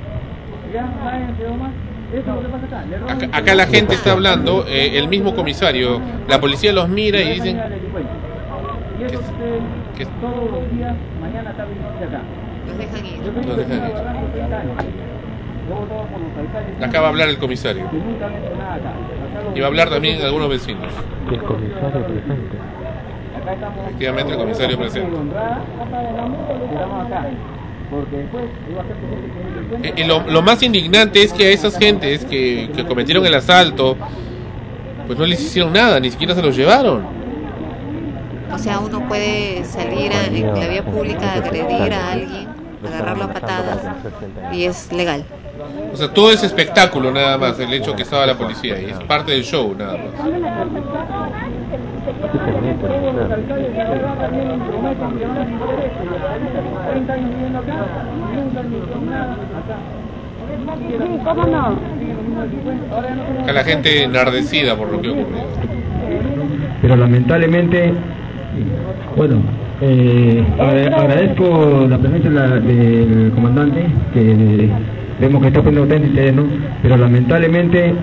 ya 0.74 0.82
más. 1.56 1.72
Eso 2.12 2.20
es 2.20 2.26
lo 2.26 2.42
que 2.42 2.48
pasa 2.48 2.66
acá. 2.66 2.84
Acá, 3.14 3.30
acá 3.38 3.56
la 3.56 3.68
gente 3.68 3.94
está 3.94 4.14
hablando, 4.14 4.66
eh, 4.68 4.98
el 4.98 5.08
mismo 5.08 5.36
comisario, 5.36 6.02
la 6.28 6.40
policía 6.40 6.74
los 6.74 6.90
mira 6.90 7.22
y 7.22 7.34
dicen 7.34 7.58
que 7.58 7.62
que- 10.06 10.12
todos 10.22 10.52
los 10.52 10.72
días, 10.72 10.94
mañana 11.22 11.50
está 11.52 11.66
viniendo 11.66 11.90
acá. 11.90 12.22
Los 12.68 12.78
dejan 12.78 13.06
ir. 13.06 13.16
Yo 13.24 13.32
tengo 13.32 13.48
Los 13.48 13.58
dejan 13.58 13.74
ir. 13.78 13.82
que 13.84 13.90
trabajar 13.92 14.22
por 14.22 14.32
30 14.32 14.58
años. 14.60 14.76
Yo 14.78 15.76
he 15.76 15.80
votado 15.80 16.04
por 16.12 16.20
los 16.22 16.38
alcaldes. 16.38 16.84
Acá 16.84 17.02
va 17.02 17.08
a 17.08 17.10
hablar 17.10 17.30
el 17.30 17.38
comisario. 17.38 17.84
Y 19.56 19.60
va 19.60 19.66
a 19.66 19.68
hablar 19.70 19.90
también 19.90 20.22
algunos 20.22 20.50
vecinos. 20.50 20.88
El 21.32 21.40
comisario 21.42 22.06
presente. 22.06 22.58
Efectivamente, 23.86 24.32
el 24.34 24.38
comisario 24.40 24.78
presente. 24.78 25.16
honrada, 25.18 25.62
Estamos 26.72 27.06
acá. 27.08 27.26
Porque 27.90 28.18
después 28.18 28.44
iba 28.72 28.82
a 28.82 28.86
ser 28.86 29.82
que 29.82 29.88
Eh, 29.90 29.94
y 29.98 30.08
lo, 30.08 30.22
lo 30.30 30.42
más 30.42 30.62
indignante 30.64 31.24
es 31.24 31.34
que 31.34 31.48
a 31.48 31.50
esas 31.50 31.78
gentes 31.78 32.24
que, 32.26 32.70
que 32.76 32.86
cometieron 32.86 33.26
el 33.26 33.34
asalto, 33.34 33.98
pues 35.08 35.20
no 35.20 35.26
les 35.26 35.42
hicieron 35.42 35.74
nada, 35.74 36.00
ni 36.00 36.10
siquiera 36.10 36.34
se 36.34 36.42
los 36.42 36.56
llevaron. 36.56 37.02
O 38.54 38.58
sea, 38.58 38.80
uno 38.80 39.08
puede 39.08 39.64
salir 39.66 40.12
a- 40.14 40.26
en 40.26 40.54
la 40.60 40.68
vía 40.68 40.84
pública 40.84 41.32
a 41.32 41.36
agredir 41.36 41.94
a 41.94 42.12
alguien, 42.14 42.48
agarrarlo 42.86 43.24
a 43.26 43.34
patadas 43.34 43.80
y 44.54 44.66
es 44.66 44.92
legal. 44.92 45.24
O 45.94 45.96
sea, 45.98 46.10
todo 46.14 46.32
es 46.32 46.44
espectáculo 46.44 47.12
nada 47.12 47.38
más, 47.38 47.60
el 47.60 47.72
hecho 47.74 47.96
que 47.96 48.04
estaba 48.04 48.26
la 48.26 48.36
policía 48.38 48.76
ahí, 48.76 48.86
es 48.90 49.00
parte 49.02 49.32
del 49.32 49.44
show 49.44 49.76
nada 49.78 49.98
más. 49.98 50.12
todos 52.82 53.14
los 53.14 53.32
alcaldes 53.32 53.74
de 53.74 53.82
Aragua 53.82 54.28
vienen 54.28 54.58
y 54.58 54.64
prometen 54.70 55.20
que 55.20 55.26
van 55.26 55.38
a 55.38 55.40
interés. 55.46 55.92
30 56.92 57.14
años 57.14 57.30
viviendo 57.30 57.60
acá 57.60 57.86
y 58.12 58.36
nunca 58.38 58.60
han 58.60 58.74
hecho 58.74 59.02
nada 59.10 59.34
acá. 59.34 59.78
Sí, 63.48 63.54
la 63.54 63.64
gente 63.64 64.04
enardecida 64.04 64.76
por 64.76 64.90
lo 64.92 65.02
que 65.02 65.10
ocurrió. 65.10 65.42
pero 66.82 66.96
lamentablemente 66.96 67.94
Bueno, 69.16 69.36
eh, 69.82 70.44
agra- 70.60 70.98
agradezco 70.98 71.86
la 71.90 71.98
presencia 71.98 72.30
la- 72.32 72.60
del 72.60 73.32
comandante, 73.34 73.86
que 74.14 74.70
vemos 75.20 75.42
que 75.42 75.48
está 75.48 75.62
poniendo 75.62 75.94
el 75.96 76.14
terreno, 76.14 76.44
pero 76.82 76.98
lamentablemente 76.98 77.94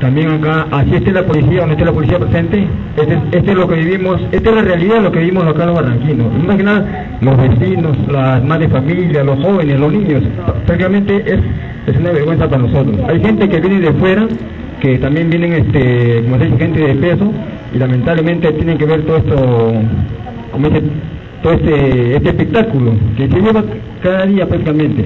también 0.00 0.30
acá, 0.30 0.66
así 0.72 0.96
esté 0.96 1.12
la 1.12 1.22
policía 1.24 1.62
o 1.62 1.66
no 1.66 1.72
esté 1.72 1.84
la 1.84 1.92
policía 1.92 2.18
presente, 2.18 2.66
este, 2.96 3.14
es- 3.14 3.20
este 3.32 3.50
es 3.52 3.56
lo 3.56 3.68
que 3.68 3.76
vivimos, 3.76 4.20
esta 4.32 4.50
es 4.50 4.56
la 4.56 4.62
realidad 4.62 4.96
de 4.96 5.02
lo 5.02 5.12
que 5.12 5.18
vivimos 5.20 5.44
acá 5.46 5.64
los 5.66 5.76
barranquinos. 5.76 6.26
Más 6.46 6.56
que 6.56 6.62
nada, 6.64 7.06
los 7.20 7.36
vecinos, 7.36 7.96
las 8.10 8.44
madres 8.44 8.68
de 8.70 8.74
familia, 8.80 9.24
los 9.24 9.38
jóvenes, 9.44 9.78
los 9.78 9.92
niños, 9.92 10.22
prácticamente 10.66 11.16
es, 11.24 11.40
es 11.86 11.96
una 12.00 12.10
vergüenza 12.12 12.48
para 12.48 12.62
nosotros. 12.62 12.96
Hay 13.08 13.20
gente 13.20 13.48
que 13.48 13.60
viene 13.60 13.80
de 13.80 13.92
fuera, 13.92 14.26
que 14.82 14.98
también 14.98 15.30
vienen, 15.30 15.52
este, 15.52 16.22
como 16.24 16.38
dice, 16.38 16.58
gente 16.58 16.80
de 16.80 16.94
peso, 16.96 17.32
y 17.72 17.78
lamentablemente 17.78 18.50
tienen 18.52 18.76
que 18.76 18.84
ver 18.84 19.02
todo 19.02 19.16
esto, 19.18 19.72
como 20.50 20.68
dice, 20.68 20.82
todo 21.40 21.52
este, 21.52 22.16
este 22.16 22.28
espectáculo 22.30 22.92
que 23.16 23.28
se 23.28 23.40
lleva 23.40 23.62
cada 24.02 24.26
día 24.26 24.48
prácticamente. 24.48 25.04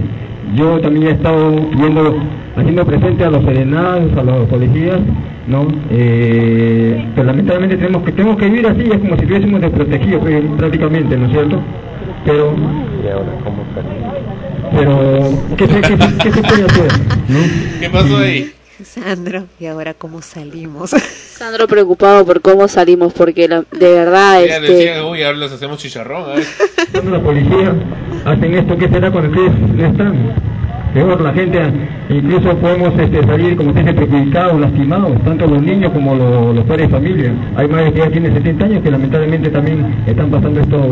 Yo 0.54 0.80
también 0.80 1.08
he 1.08 1.10
estado 1.10 1.50
viendo, 1.76 2.16
haciendo 2.56 2.86
presente 2.86 3.24
a 3.24 3.30
los 3.30 3.44
serenados, 3.44 4.16
a 4.16 4.22
los 4.22 4.48
policías, 4.48 4.98
¿no? 5.46 5.68
Eh, 5.90 7.04
pero 7.14 7.26
lamentablemente 7.26 7.76
tenemos 7.76 8.02
que 8.02 8.12
tenemos 8.12 8.38
que 8.38 8.46
vivir 8.46 8.66
así, 8.66 8.80
es 8.80 8.98
como 8.98 9.14
si 9.16 9.22
estuviésemos 9.22 9.60
desprotegidos 9.60 10.22
prácticamente, 10.56 11.18
¿no 11.18 11.26
es 11.26 11.32
cierto? 11.32 11.60
Pero, 12.24 12.54
pero, 14.72 15.20
¿qué 15.58 15.66
qué. 15.66 16.40
¿Qué 17.80 17.90
pasó 17.90 18.16
ahí? 18.16 18.56
Sandro, 18.84 19.44
¿y 19.58 19.66
ahora 19.66 19.94
cómo 19.94 20.20
salimos? 20.22 20.90
Sandro 20.90 21.66
preocupado 21.66 22.24
por 22.26 22.40
cómo 22.40 22.68
salimos, 22.68 23.12
porque 23.14 23.48
la- 23.48 23.64
de 23.72 23.92
verdad, 23.94 24.40
Ya 24.44 24.56
este, 24.56 24.72
decían, 24.72 25.04
uy, 25.04 25.22
ahora 25.22 25.38
les 25.38 25.52
hacemos 25.52 25.78
chicharrón. 25.78 26.22
a. 26.30 26.34
Cuando 26.92 27.10
la 27.12 27.20
policía 27.22 27.72
hacen 28.24 28.54
esto, 28.54 28.76
¿qué 28.76 28.88
será 28.88 29.10
cuando 29.10 29.30
ustedes 29.30 29.58
no 29.74 29.86
están? 29.86 30.14
Peor, 30.94 31.20
la 31.20 31.32
gente, 31.32 31.60
incluso 32.08 32.56
podemos 32.56 32.98
este, 32.98 33.22
salir, 33.26 33.56
como 33.56 33.72
se 33.74 33.80
dice, 33.80 33.92
perjudicados, 33.94 34.60
lastimados, 34.60 35.12
tanto 35.24 35.46
los 35.46 35.62
niños 35.62 35.92
como 35.92 36.14
los, 36.14 36.54
los 36.56 36.64
padres 36.64 36.88
de 36.88 36.94
familia. 36.96 37.32
Hay 37.56 37.68
madres 37.68 37.92
que 37.92 37.98
ya 37.98 38.10
tienen 38.10 38.32
70 38.34 38.64
años 38.64 38.82
que 38.82 38.90
lamentablemente 38.90 39.50
también 39.50 39.94
están 40.06 40.30
pasando 40.30 40.60
estos, 40.60 40.86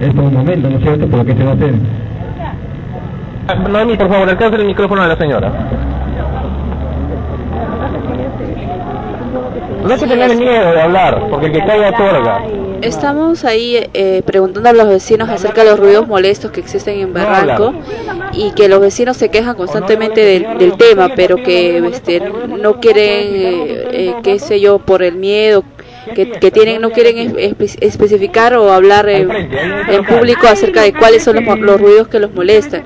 estos 0.00 0.32
momentos, 0.32 0.70
¿no 0.70 0.76
es 0.78 0.82
cierto? 0.82 1.06
Por 1.06 1.18
lo 1.20 1.24
que 1.24 1.34
se 1.34 1.44
va 1.44 1.50
a 1.50 1.54
hacer. 1.54 1.72
Noemi, 3.70 3.96
por 3.96 4.08
favor, 4.08 4.28
alcance 4.28 4.56
el 4.56 4.66
micrófono 4.66 5.02
de 5.02 5.08
la 5.08 5.16
señora. 5.16 5.52
No 9.86 9.94
hay 9.94 10.00
que 10.00 10.06
tener 10.08 10.36
miedo 10.36 10.72
de 10.72 10.80
hablar, 10.80 11.28
porque 11.30 11.46
el 11.46 11.52
que 11.52 11.64
caiga 11.64 11.90
otorga. 11.90 12.44
Estamos 12.82 13.44
ahí 13.44 13.88
eh, 13.94 14.20
preguntando 14.26 14.68
a 14.68 14.72
los 14.72 14.88
vecinos 14.88 15.28
acerca 15.28 15.62
de 15.62 15.70
los 15.70 15.78
ruidos 15.78 16.08
molestos 16.08 16.50
que 16.50 16.58
existen 16.58 16.98
en 16.98 17.14
Barranco 17.14 17.72
y 18.32 18.50
que 18.50 18.68
los 18.68 18.80
vecinos 18.80 19.16
se 19.16 19.28
quejan 19.28 19.54
constantemente 19.54 20.22
del, 20.22 20.58
del 20.58 20.76
tema, 20.76 21.10
pero 21.14 21.36
que 21.36 21.78
este, 21.86 22.20
no 22.20 22.80
quieren, 22.80 23.04
eh, 23.04 23.88
eh, 23.92 24.14
qué 24.24 24.40
sé 24.40 24.58
yo, 24.60 24.80
por 24.80 25.04
el 25.04 25.14
miedo 25.14 25.62
que, 26.14 26.30
que 26.30 26.50
tienen, 26.50 26.80
no 26.80 26.90
quieren 26.90 27.18
es- 27.18 27.32
espe- 27.34 27.78
especificar 27.80 28.54
o 28.54 28.72
hablar 28.72 29.08
en, 29.08 29.30
en 29.30 30.04
público 30.04 30.46
acerca 30.46 30.82
de 30.82 30.92
cuáles 30.92 31.22
son 31.24 31.36
los, 31.44 31.80
ruidos 31.80 32.08
que 32.08 32.18
los 32.18 32.32
molestan. 32.34 32.84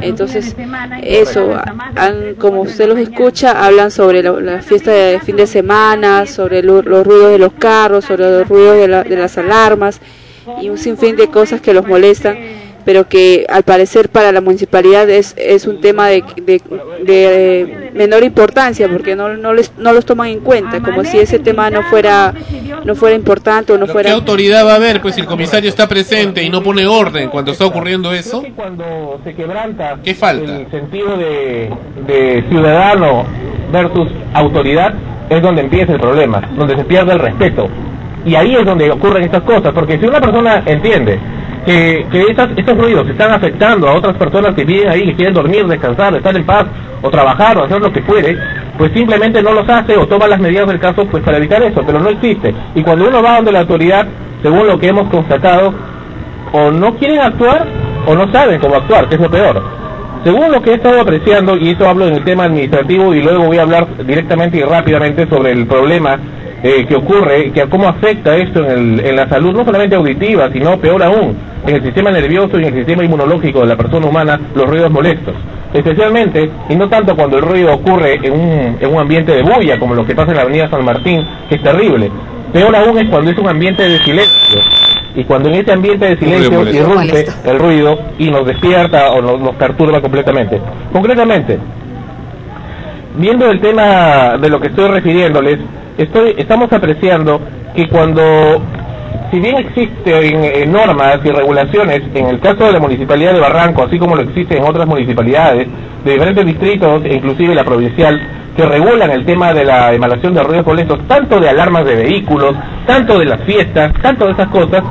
Entonces, 0.00 0.54
eso, 1.02 1.54
han- 1.96 2.34
como 2.36 2.62
usted 2.62 2.88
los 2.88 2.98
escucha, 2.98 3.64
hablan 3.64 3.90
sobre 3.90 4.22
la, 4.22 4.32
la 4.32 4.62
fiesta 4.62 4.90
de 4.92 5.20
fin 5.20 5.36
de 5.36 5.46
semana, 5.46 6.26
sobre 6.26 6.62
lo- 6.62 6.82
los 6.82 7.06
ruidos 7.06 7.30
de 7.32 7.38
los 7.38 7.52
carros, 7.54 8.04
sobre 8.04 8.30
los 8.30 8.48
ruidos 8.48 8.76
de, 8.78 8.88
la- 8.88 9.04
de 9.04 9.16
las 9.16 9.38
alarmas 9.38 10.00
y 10.60 10.68
un 10.70 10.78
sinfín 10.78 11.16
de 11.16 11.28
cosas 11.28 11.60
que 11.60 11.72
los 11.72 11.86
molestan, 11.86 12.36
pero 12.84 13.08
que 13.08 13.46
al 13.48 13.62
parecer 13.62 14.08
para 14.08 14.32
la 14.32 14.40
municipalidad 14.40 15.08
es, 15.10 15.34
es 15.36 15.66
un 15.66 15.80
tema 15.80 16.08
de, 16.08 16.22
de- 16.44 16.60
de 17.04 17.90
menor 17.94 18.22
importancia 18.24 18.88
porque 18.88 19.14
no, 19.16 19.36
no, 19.36 19.52
les, 19.52 19.72
no 19.78 19.92
los 19.92 20.04
toman 20.06 20.28
en 20.28 20.40
cuenta, 20.40 20.80
como 20.80 21.04
si 21.04 21.18
ese 21.18 21.38
tema 21.38 21.70
no 21.70 21.82
fuera, 21.84 22.32
no 22.84 22.94
fuera 22.94 23.14
importante 23.16 23.72
o 23.72 23.78
no 23.78 23.86
¿Qué 23.86 23.92
fuera... 23.92 24.12
autoridad 24.12 24.66
va 24.66 24.72
a 24.72 24.76
haber 24.76 25.00
pues 25.00 25.14
si 25.14 25.20
el 25.20 25.26
comisario 25.26 25.68
está 25.68 25.88
presente 25.88 26.42
y 26.42 26.48
no 26.50 26.62
pone 26.62 26.86
orden 26.86 27.28
cuando 27.28 27.52
está 27.52 27.66
ocurriendo 27.66 28.12
eso? 28.12 28.42
Cuando 28.56 29.20
se 29.24 29.34
quebranta 29.34 29.98
¿Qué 30.02 30.14
falta? 30.14 30.56
el 30.60 30.70
sentido 30.70 31.16
de, 31.16 31.70
de 32.06 32.44
ciudadano 32.48 33.24
versus 33.72 34.08
autoridad, 34.34 34.94
es 35.30 35.40
donde 35.42 35.62
empieza 35.62 35.92
el 35.94 36.00
problema, 36.00 36.40
donde 36.56 36.76
se 36.76 36.84
pierde 36.84 37.12
el 37.12 37.18
respeto. 37.18 37.68
Y 38.24 38.34
ahí 38.34 38.54
es 38.54 38.64
donde 38.64 38.90
ocurren 38.90 39.24
estas 39.24 39.42
cosas, 39.42 39.72
porque 39.72 39.98
si 39.98 40.06
una 40.06 40.20
persona 40.20 40.62
entiende 40.66 41.18
que, 41.66 42.06
que 42.10 42.22
estas, 42.22 42.50
estos 42.56 42.76
ruidos 42.76 43.08
están 43.08 43.32
afectando 43.32 43.88
a 43.88 43.94
otras 43.94 44.16
personas 44.16 44.54
que 44.54 44.64
viven 44.64 44.88
ahí, 44.88 45.04
que 45.06 45.14
quieren 45.14 45.34
dormir, 45.34 45.66
descansar, 45.66 46.14
estar 46.14 46.36
en 46.36 46.44
paz, 46.44 46.66
o 47.02 47.10
trabajar, 47.10 47.58
o 47.58 47.64
hacer 47.64 47.80
lo 47.80 47.92
que 47.92 48.00
puede, 48.00 48.38
pues 48.78 48.92
simplemente 48.92 49.42
no 49.42 49.52
los 49.52 49.68
hace 49.68 49.96
o 49.96 50.06
toma 50.06 50.28
las 50.28 50.40
medidas 50.40 50.68
del 50.68 50.78
caso 50.78 51.04
pues 51.06 51.22
para 51.22 51.36
evitar 51.36 51.62
eso, 51.62 51.82
pero 51.84 51.98
no 51.98 52.08
existe. 52.08 52.54
Y 52.74 52.82
cuando 52.82 53.08
uno 53.08 53.22
va 53.22 53.36
donde 53.36 53.52
la 53.52 53.60
autoridad, 53.60 54.06
según 54.40 54.66
lo 54.66 54.78
que 54.78 54.88
hemos 54.88 55.08
constatado, 55.10 55.74
o 56.52 56.70
no 56.70 56.94
quieren 56.94 57.20
actuar 57.20 57.66
o 58.06 58.14
no 58.14 58.30
saben 58.32 58.60
cómo 58.60 58.76
actuar, 58.76 59.08
que 59.08 59.16
es 59.16 59.20
lo 59.20 59.30
peor. 59.30 59.62
Según 60.24 60.52
lo 60.52 60.62
que 60.62 60.70
he 60.70 60.74
estado 60.74 61.00
apreciando, 61.00 61.56
y 61.56 61.70
eso 61.70 61.88
hablo 61.88 62.06
en 62.06 62.14
el 62.14 62.24
tema 62.24 62.44
administrativo 62.44 63.12
y 63.14 63.22
luego 63.22 63.44
voy 63.46 63.58
a 63.58 63.62
hablar 63.62 63.86
directamente 64.06 64.58
y 64.58 64.62
rápidamente 64.62 65.26
sobre 65.28 65.50
el 65.52 65.66
problema 65.66 66.18
eh, 66.62 66.86
que 66.88 66.94
ocurre, 66.94 67.50
que 67.50 67.68
cómo 67.68 67.88
afecta 67.88 68.36
esto 68.36 68.64
en, 68.64 68.70
el- 68.70 69.00
en 69.04 69.16
la 69.16 69.28
salud, 69.28 69.52
no 69.52 69.64
solamente 69.64 69.96
auditiva, 69.96 70.48
sino 70.52 70.78
peor 70.78 71.02
aún, 71.02 71.36
en 71.66 71.74
el 71.74 71.82
sistema 71.82 72.12
nervioso 72.12 72.56
y 72.60 72.62
en 72.62 72.68
el 72.68 72.74
sistema 72.74 73.02
inmunológico 73.04 73.60
de 73.62 73.66
la 73.66 73.76
persona 73.76 74.06
humana, 74.06 74.40
los 74.54 74.66
ruidos 74.68 74.92
molestos. 74.92 75.34
Especialmente, 75.74 76.50
y 76.68 76.76
no 76.76 76.88
tanto 76.88 77.16
cuando 77.16 77.38
el 77.38 77.42
ruido 77.42 77.72
ocurre 77.74 78.20
en 78.22 78.32
un, 78.32 78.76
en 78.78 78.92
un 78.94 79.00
ambiente 79.00 79.32
de 79.32 79.42
bulla, 79.42 79.78
como 79.80 79.94
lo 79.96 80.06
que 80.06 80.14
pasa 80.14 80.30
en 80.30 80.36
la 80.36 80.42
avenida 80.42 80.70
San 80.70 80.84
Martín, 80.84 81.26
que 81.48 81.56
es 81.56 81.62
terrible. 81.62 82.10
Peor 82.52 82.76
aún 82.76 82.96
es 82.98 83.08
cuando 83.08 83.30
es 83.32 83.38
un 83.38 83.48
ambiente 83.48 83.82
de 83.88 83.98
silencio. 84.04 84.60
Y 85.14 85.24
cuando 85.24 85.48
en 85.50 85.56
ese 85.56 85.72
ambiente 85.72 86.06
de 86.06 86.16
silencio 86.16 86.68
irrumpe 86.70 87.26
el 87.44 87.58
ruido 87.58 87.98
y 88.18 88.30
nos 88.30 88.46
despierta 88.46 89.10
o 89.10 89.20
nos, 89.20 89.38
nos 89.40 89.54
perturba 89.56 90.00
completamente. 90.00 90.60
Concretamente, 90.92 91.58
viendo 93.16 93.50
el 93.50 93.60
tema 93.60 94.38
de 94.38 94.48
lo 94.48 94.60
que 94.60 94.68
estoy 94.68 94.88
refiriéndoles, 94.88 95.58
estoy, 95.98 96.34
estamos 96.38 96.72
apreciando 96.72 97.40
que 97.74 97.88
cuando, 97.88 98.60
si 99.32 99.40
bien 99.40 99.56
existen 99.56 100.70
normas 100.70 101.20
y 101.24 101.30
regulaciones, 101.30 102.02
en 102.14 102.26
el 102.26 102.38
caso 102.38 102.66
de 102.66 102.72
la 102.72 102.80
Municipalidad 102.80 103.32
de 103.32 103.40
Barranco, 103.40 103.82
así 103.82 103.98
como 103.98 104.14
lo 104.14 104.22
existe 104.22 104.58
en 104.58 104.62
otras 104.62 104.86
municipalidades 104.86 105.68
de 106.04 106.12
diferentes 106.12 106.44
distritos, 106.44 107.02
e 107.06 107.14
inclusive 107.14 107.54
la 107.54 107.64
provincial, 107.64 108.20
que 108.54 108.66
regulan 108.66 109.10
el 109.10 109.24
tema 109.24 109.54
de 109.54 109.64
la 109.64 109.94
emanación 109.94 110.34
de 110.34 110.42
ruidos 110.42 110.66
molestos, 110.66 110.98
tanto 111.08 111.40
de 111.40 111.48
alarmas 111.48 111.86
de 111.86 111.94
vehículos, 111.94 112.54
tanto 112.86 113.18
de 113.18 113.24
las 113.24 113.42
fiestas, 113.44 113.94
tanto 114.02 114.26
de 114.26 114.32
esas 114.32 114.48
cosas, 114.48 114.82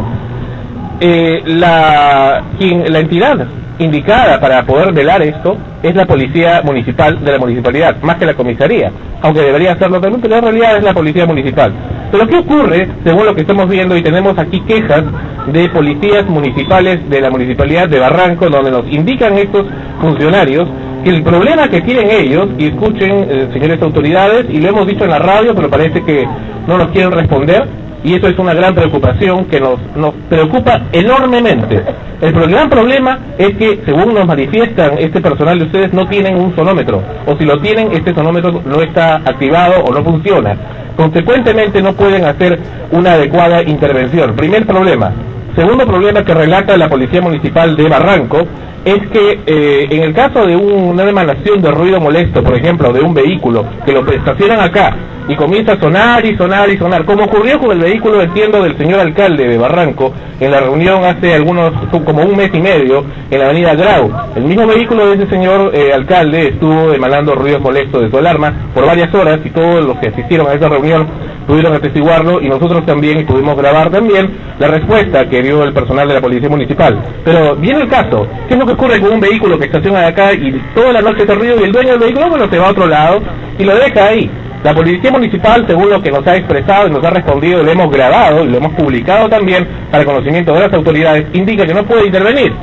eh, 1.00 1.44
la, 1.46 2.42
quien, 2.58 2.92
la 2.92 2.98
entidad 2.98 3.48
indicada 3.80 4.40
para 4.40 4.64
poder 4.66 4.94
velar 4.94 5.22
esto 5.22 5.58
es 5.82 5.96
la 5.96 6.06
policía 6.06 6.62
municipal 6.64 7.24
de 7.24 7.32
la 7.32 7.40
municipalidad, 7.40 7.98
más 8.02 8.18
que 8.18 8.26
la 8.26 8.34
comisaría, 8.34 8.92
aunque 9.22 9.42
debería 9.42 9.74
hacerlo 9.74 10.00
también, 10.00 10.22
pero 10.22 10.36
en 10.36 10.44
realidad 10.44 10.78
es 10.78 10.84
la 10.84 10.94
policía 10.94 11.26
municipal. 11.26 11.74
Pero 12.12 12.28
¿qué 12.28 12.38
ocurre, 12.38 12.90
según 13.04 13.26
lo 13.26 13.34
que 13.34 13.42
estamos 13.42 13.70
viendo, 13.70 13.96
y 13.96 14.04
tenemos 14.04 14.38
aquí 14.38 14.60
quejas 14.62 15.04
de 15.48 15.70
policías 15.70 16.26
municipales 16.28 17.10
de 17.10 17.22
la 17.22 17.30
municipalidad 17.30 17.88
de 17.90 18.00
Barranco, 18.00 18.50
donde 18.50 18.72
nos 18.72 18.86
indican 18.92 19.38
estos 19.38 19.66
funcionarios 20.00 20.68
el 21.10 21.24
problema 21.24 21.68
que 21.70 21.82
tienen 21.82 22.10
ellos, 22.12 22.48
y 22.58 22.68
escuchen, 22.68 23.28
eh, 23.30 23.48
señores 23.54 23.82
autoridades, 23.82 24.46
y 24.50 24.60
lo 24.60 24.70
hemos 24.70 24.88
dicho 24.88 25.04
en 25.04 25.10
la 25.10 25.20
radio, 25.20 25.56
pero 25.56 25.70
parece 25.70 26.04
que 26.04 26.26
no 26.68 26.78
nos 26.78 26.90
quieren 26.90 27.12
responder, 27.12 27.66
y 28.04 28.16
eso 28.16 28.28
es 28.28 28.38
una 28.40 28.54
gran 28.54 28.74
preocupación 28.74 29.46
que 29.46 29.60
nos, 29.60 29.80
nos 29.96 30.14
preocupa 30.30 30.82
enormemente. 30.92 31.84
El 32.22 32.34
pro- 32.34 32.48
gran 32.48 32.70
problema 32.70 33.20
es 33.38 33.56
que, 33.58 33.82
según 33.86 34.14
nos 34.14 34.26
manifiestan, 34.26 34.98
este 34.98 35.22
personal 35.22 35.60
de 35.60 35.66
ustedes 35.66 35.94
no 35.94 36.08
tienen 36.08 36.36
un 36.36 36.56
sonómetro, 36.56 37.02
o 37.28 37.36
si 37.38 37.46
lo 37.46 37.60
tienen, 37.60 37.92
este 37.92 38.14
sonómetro 38.14 38.62
no 38.66 38.82
está 38.82 39.16
activado 39.18 39.84
o 39.84 39.94
no 39.94 40.04
funciona. 40.04 40.56
Consecuentemente, 40.96 41.82
no 41.82 41.94
pueden 41.94 42.26
hacer 42.26 42.60
una 42.92 43.14
adecuada 43.14 43.64
intervención. 43.64 44.36
Primer 44.36 44.66
problema. 44.68 45.12
Segundo 45.56 45.86
problema 45.86 46.24
que 46.24 46.34
relata 46.34 46.78
la 46.78 46.90
Policía 46.90 47.22
Municipal 47.22 47.76
de 47.76 47.90
Barranco 47.90 48.46
es 48.86 49.08
que 49.10 49.40
eh, 49.46 49.88
en 49.90 50.04
el 50.04 50.14
caso 50.14 50.46
de 50.46 50.56
un- 50.56 50.72
una 50.90 51.04
emanación 51.08 51.62
de 51.62 51.72
ruido 51.72 52.00
molesto, 52.00 52.44
por 52.44 52.56
ejemplo, 52.56 52.92
de 52.92 53.02
un 53.02 53.14
vehículo 53.14 53.66
que 53.86 53.92
lo 53.94 54.06
estacionan 54.12 54.60
acá 54.60 54.96
y 55.28 55.36
comienza 55.36 55.74
a 55.74 55.80
sonar 55.80 56.26
y 56.26 56.36
sonar 56.36 56.68
y 56.70 56.78
sonar, 56.78 57.06
como 57.06 57.26
ocurrió 57.26 57.60
con 57.60 57.72
el 57.72 57.80
vehículo, 57.80 58.22
entiendo, 58.22 58.64
del 58.64 58.76
señor 58.78 59.00
alcalde 59.00 59.48
de 59.48 59.58
Barranco 59.58 60.12
en 60.40 60.50
la 60.52 60.60
reunión 60.62 61.04
hace 61.06 61.36
algunos, 61.36 61.72
como 62.04 62.24
un 62.24 62.36
mes 62.36 62.50
y 62.54 62.60
medio 62.60 63.06
en 63.30 63.40
la 63.40 63.46
avenida 63.46 63.76
Grau. 63.76 64.12
El 64.36 64.44
mismo 64.46 64.66
vehículo 64.66 65.08
de 65.08 65.16
ese 65.16 65.28
señor 65.28 65.72
eh, 65.76 65.94
alcalde 65.94 66.48
estuvo 66.50 66.92
emanando 66.92 67.36
ruidos 67.36 67.62
molestos 67.62 68.02
de 68.02 68.10
su 68.10 68.18
alarma 68.18 68.52
por 68.74 68.86
varias 68.88 69.14
horas 69.14 69.40
y 69.46 69.50
todos 69.52 69.86
los 69.86 69.98
que 70.00 70.08
asistieron 70.10 70.48
a 70.48 70.54
esa 70.54 70.68
reunión 70.68 71.08
pudieron 71.46 71.74
atestiguarlo 71.74 72.42
y 72.42 72.48
nosotros 72.50 72.86
también 72.86 73.26
pudimos 73.26 73.56
grabar 73.58 73.90
también 73.92 74.30
la 74.60 74.68
respuesta 74.68 75.28
que 75.30 75.42
dio 75.44 75.64
el 75.64 75.74
personal 75.74 76.08
de 76.08 76.14
la 76.16 76.22
Policía 76.22 76.50
Municipal. 76.50 76.98
Pero 77.24 77.56
viene 77.56 77.82
el 77.82 77.88
caso, 77.88 78.28
¿qué 78.48 78.54
es 78.56 78.60
lo 78.60 78.66
que 78.66 78.71
ocurre 78.72 79.00
con 79.00 79.14
un 79.14 79.20
vehículo 79.20 79.58
que 79.60 79.66
estaciona 79.66 80.08
acá 80.08 80.34
y 80.34 80.52
toda 80.74 80.94
la 80.94 81.02
noche 81.02 81.26
se 81.26 81.36
ruido 81.36 81.60
y 81.60 81.64
el 81.64 81.72
dueño 81.72 81.92
del 81.92 82.00
vehículo 82.00 82.30
bueno, 82.30 82.50
se 82.50 82.58
va 82.58 82.68
a 82.68 82.72
otro 82.72 82.88
lado 82.88 83.22
y 83.58 83.64
lo 83.64 83.76
deja 83.76 84.08
ahí? 84.08 84.30
La 84.64 84.76
Policía 84.76 85.12
Municipal, 85.12 85.66
según 85.66 85.90
lo 85.90 86.02
que 86.02 86.12
nos 86.12 86.26
ha 86.28 86.36
expresado 86.36 86.88
y 86.88 86.92
nos 86.92 87.04
ha 87.04 87.10
respondido, 87.10 87.64
lo 87.64 87.72
hemos 87.72 87.90
grabado 87.90 88.46
y 88.46 88.50
lo 88.50 88.58
hemos 88.58 88.74
publicado 88.74 89.28
también 89.28 89.68
para 89.90 90.06
conocimiento 90.06 90.54
de 90.54 90.60
las 90.60 90.74
autoridades, 90.74 91.26
indica 91.34 91.66
que 91.66 91.74
no 91.74 91.84
puede 91.84 92.06
intervenir. 92.06 92.54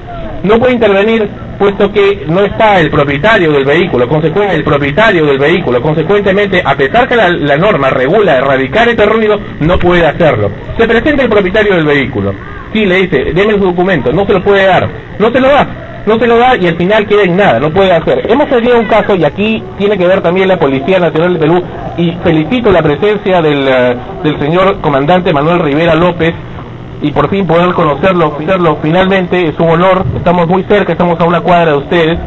No 0.42 0.58
puede 0.58 0.74
intervenir 0.74 1.28
puesto 1.58 1.90
que 1.92 2.24
no 2.28 2.44
está 2.44 2.80
el 2.80 2.90
propietario 2.90 3.52
del 3.52 3.64
vehículo, 3.64 4.08
consecuente 4.08 4.54
el 4.54 4.64
propietario 4.64 5.26
del 5.26 5.38
vehículo, 5.38 5.82
consecuentemente, 5.82 6.62
a 6.64 6.76
pesar 6.76 7.08
que 7.08 7.16
la, 7.16 7.56
norma 7.56 7.90
regula 7.90 8.36
erradicar 8.36 8.88
este 8.88 9.04
ruido, 9.04 9.38
no 9.60 9.78
puede 9.78 10.06
hacerlo. 10.06 10.50
Se 10.78 10.86
presenta 10.86 11.24
el 11.24 11.28
propietario 11.28 11.74
del 11.74 11.84
vehículo, 11.84 12.32
sí 12.72 12.86
le 12.86 13.02
dice, 13.02 13.32
deme 13.34 13.54
su 13.54 13.64
documento, 13.64 14.12
no 14.12 14.24
se 14.26 14.34
lo 14.34 14.42
puede 14.42 14.66
dar, 14.66 14.88
no 15.18 15.30
se 15.30 15.40
lo 15.40 15.48
da, 15.48 15.66
no 16.06 16.18
se 16.18 16.26
lo 16.26 16.38
da 16.38 16.56
y 16.56 16.68
al 16.68 16.76
final 16.76 17.06
queda 17.06 17.24
en 17.24 17.36
nada, 17.36 17.58
no 17.58 17.70
puede 17.70 17.92
hacer. 17.92 18.30
Hemos 18.30 18.48
tenido 18.48 18.78
un 18.78 18.86
caso 18.86 19.16
y 19.16 19.24
aquí 19.24 19.62
tiene 19.76 19.98
que 19.98 20.06
ver 20.06 20.20
también 20.20 20.46
la 20.46 20.58
Policía 20.58 21.00
Nacional 21.00 21.34
de 21.34 21.40
Perú 21.40 21.62
y 21.96 22.12
felicito 22.22 22.70
la 22.70 22.82
presencia 22.82 23.42
del, 23.42 23.66
eh, 23.66 23.96
del 24.22 24.38
señor 24.38 24.80
comandante 24.80 25.32
Manuel 25.32 25.58
Rivera 25.58 25.96
López 25.96 26.34
y 27.00 27.10
por 27.12 27.28
fin 27.28 27.46
poder 27.46 27.72
conocerlo, 27.74 28.32
conocerlo 28.32 28.78
finalmente 28.82 29.48
es 29.48 29.58
un 29.58 29.70
honor, 29.70 30.04
estamos 30.16 30.48
muy 30.48 30.64
cerca, 30.64 30.92
estamos 30.92 31.18
a 31.20 31.24
una 31.24 31.40
cuadra 31.40 31.72
de 31.72 31.78
ustedes. 31.78 32.18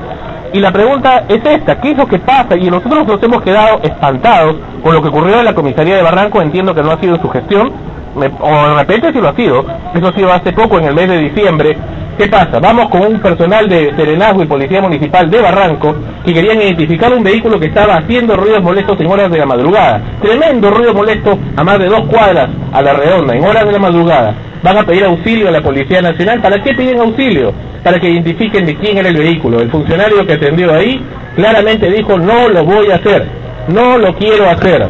Y 0.54 0.60
la 0.60 0.72
pregunta 0.72 1.24
es 1.30 1.46
esta, 1.46 1.80
¿qué 1.80 1.92
es 1.92 1.98
lo 1.98 2.08
que 2.08 2.20
pasa? 2.20 2.58
Y 2.58 2.70
nosotros 2.70 3.08
nos 3.08 3.24
hemos 3.24 3.42
quedado 3.42 3.80
espantados 3.84 4.58
con 4.84 4.94
lo 4.94 5.02
que 5.02 5.08
ocurrió 5.08 5.40
en 5.40 5.46
la 5.46 5.56
comisaría 5.56 5.96
de 5.96 6.02
Barranco, 6.02 6.42
entiendo 6.42 6.76
que 6.76 6.84
no 6.84 6.92
ha 6.92 7.00
sido 7.00 7.18
su 7.22 7.30
gestión, 7.30 7.72
o 8.14 8.20
de 8.20 8.76
repente 8.76 9.14
sí 9.14 9.22
lo 9.22 9.30
ha 9.30 9.36
sido, 9.36 9.66
eso 9.94 10.08
ha 10.08 10.14
sido 10.14 10.34
hace 10.34 10.52
poco, 10.52 10.78
en 10.78 10.86
el 10.86 10.94
mes 10.94 11.08
de 11.08 11.18
diciembre. 11.20 11.78
¿Qué 12.18 12.28
pasa? 12.28 12.60
Vamos 12.60 12.90
con 12.90 13.02
un 13.02 13.20
personal 13.22 13.70
de 13.70 13.96
Serenazgo 13.96 14.44
y 14.44 14.46
Policía 14.46 14.82
Municipal 14.82 15.32
de 15.32 15.42
Barranco 15.42 15.96
que 16.26 16.34
querían 16.34 16.62
identificar 16.62 17.12
un 17.14 17.24
vehículo 17.24 17.58
que 17.58 17.68
estaba 17.68 17.96
haciendo 17.96 18.36
ruidos 18.36 18.62
molestos 18.62 19.00
en 19.00 19.08
horas 19.08 19.32
de 19.32 19.40
la 19.40 19.46
madrugada. 19.46 20.02
Tremendo 20.22 20.70
ruido 20.70 20.94
molesto 20.94 21.40
a 21.56 21.64
más 21.64 21.80
de 21.80 21.86
dos 21.86 22.02
cuadras 22.08 22.50
a 22.74 22.82
la 22.82 22.94
redonda, 22.94 23.34
en 23.34 23.46
horas 23.46 23.66
de 23.66 23.72
la 23.72 23.80
madrugada. 23.80 24.36
Van 24.64 24.78
a 24.78 24.86
pedir 24.86 25.04
auxilio 25.04 25.48
a 25.48 25.52
la 25.52 25.62
Policía 25.62 26.02
Nacional. 26.02 26.42
¿Para 26.42 26.62
qué 26.64 26.74
piden 26.74 27.00
auxilio? 27.00 27.54
Para 27.84 28.00
que 28.00 28.10
identifiquen 28.10 28.66
de 28.66 28.78
quién 28.78 28.98
era 28.98 29.10
el 29.10 29.18
vehículo. 29.18 29.60
El 29.60 29.72
funcionario 29.72 30.26
que 30.26 30.34
atendió 30.34 30.74
ahí 30.74 31.02
claramente 31.36 31.90
dijo, 31.90 32.18
no 32.18 32.48
lo 32.48 32.64
voy 32.64 32.92
a 32.92 32.96
hacer, 32.96 33.28
no 33.68 33.98
lo 33.98 34.16
quiero 34.16 34.50
hacer. 34.50 34.88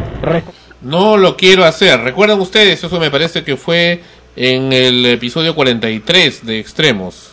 No 0.82 1.16
lo 1.16 1.36
quiero 1.36 1.64
hacer. 1.64 2.00
¿Recuerdan 2.00 2.40
ustedes? 2.40 2.82
Eso 2.82 2.98
me 2.98 3.10
parece 3.10 3.44
que 3.44 3.56
fue 3.56 4.00
en 4.34 4.72
el 4.72 5.06
episodio 5.06 5.54
43 5.54 6.44
de 6.44 6.58
Extremos. 6.58 7.31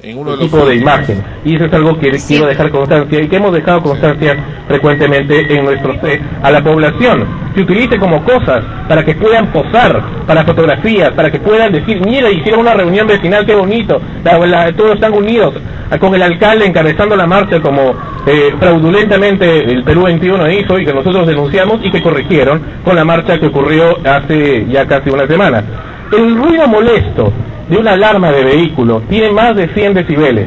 En 0.00 0.16
uno 0.16 0.30
de 0.30 0.36
los 0.36 0.46
tipo 0.46 0.64
de 0.64 0.76
imagen. 0.76 1.24
Y 1.44 1.56
eso 1.56 1.64
es 1.64 1.72
algo 1.72 1.98
que 1.98 2.12
quiero 2.28 2.46
dejar 2.46 2.70
constancia 2.70 3.20
y 3.20 3.26
que 3.26 3.36
hemos 3.36 3.52
dejado 3.52 3.82
constancia 3.82 4.36
frecuentemente 4.68 5.56
en 5.56 5.64
nuestros 5.64 5.96
a 6.40 6.50
la 6.52 6.62
población. 6.62 7.24
Se 7.56 7.62
utilice 7.62 7.98
como 7.98 8.22
cosas 8.22 8.62
para 8.88 9.04
que 9.04 9.16
puedan 9.16 9.48
posar 9.48 10.00
para 10.24 10.44
fotografías, 10.44 11.10
para 11.14 11.32
que 11.32 11.40
puedan 11.40 11.72
decir, 11.72 12.00
mira, 12.06 12.30
hicieron 12.30 12.60
una 12.60 12.74
reunión 12.74 13.08
vecinal, 13.08 13.44
qué 13.44 13.56
bonito, 13.56 14.00
la- 14.22 14.38
la- 14.46 14.72
todos 14.72 14.94
están 14.94 15.12
unidos, 15.14 15.54
ah, 15.90 15.98
con 15.98 16.14
el 16.14 16.22
alcalde 16.22 16.66
encabezando 16.66 17.16
la 17.16 17.26
marcha 17.26 17.60
como 17.60 17.96
eh, 18.26 18.54
fraudulentamente 18.60 19.64
el 19.64 19.82
Perú 19.82 20.02
21 20.04 20.48
hizo 20.52 20.78
y 20.78 20.84
que 20.84 20.92
nosotros 20.92 21.26
denunciamos 21.26 21.80
y 21.84 21.90
que 21.90 22.02
corrigieron 22.02 22.60
con 22.84 22.94
la 22.94 23.04
marcha 23.04 23.40
que 23.40 23.46
ocurrió 23.46 23.96
hace 24.06 24.64
ya 24.68 24.86
casi 24.86 25.10
una 25.10 25.26
semana. 25.26 25.64
El 26.10 26.36
ruido 26.36 26.66
molesto 26.66 27.32
de 27.68 27.76
una 27.76 27.92
alarma 27.92 28.32
de 28.32 28.42
vehículo 28.42 29.02
tiene 29.10 29.30
más 29.30 29.54
de 29.54 29.68
100 29.68 29.92
decibeles. 29.92 30.46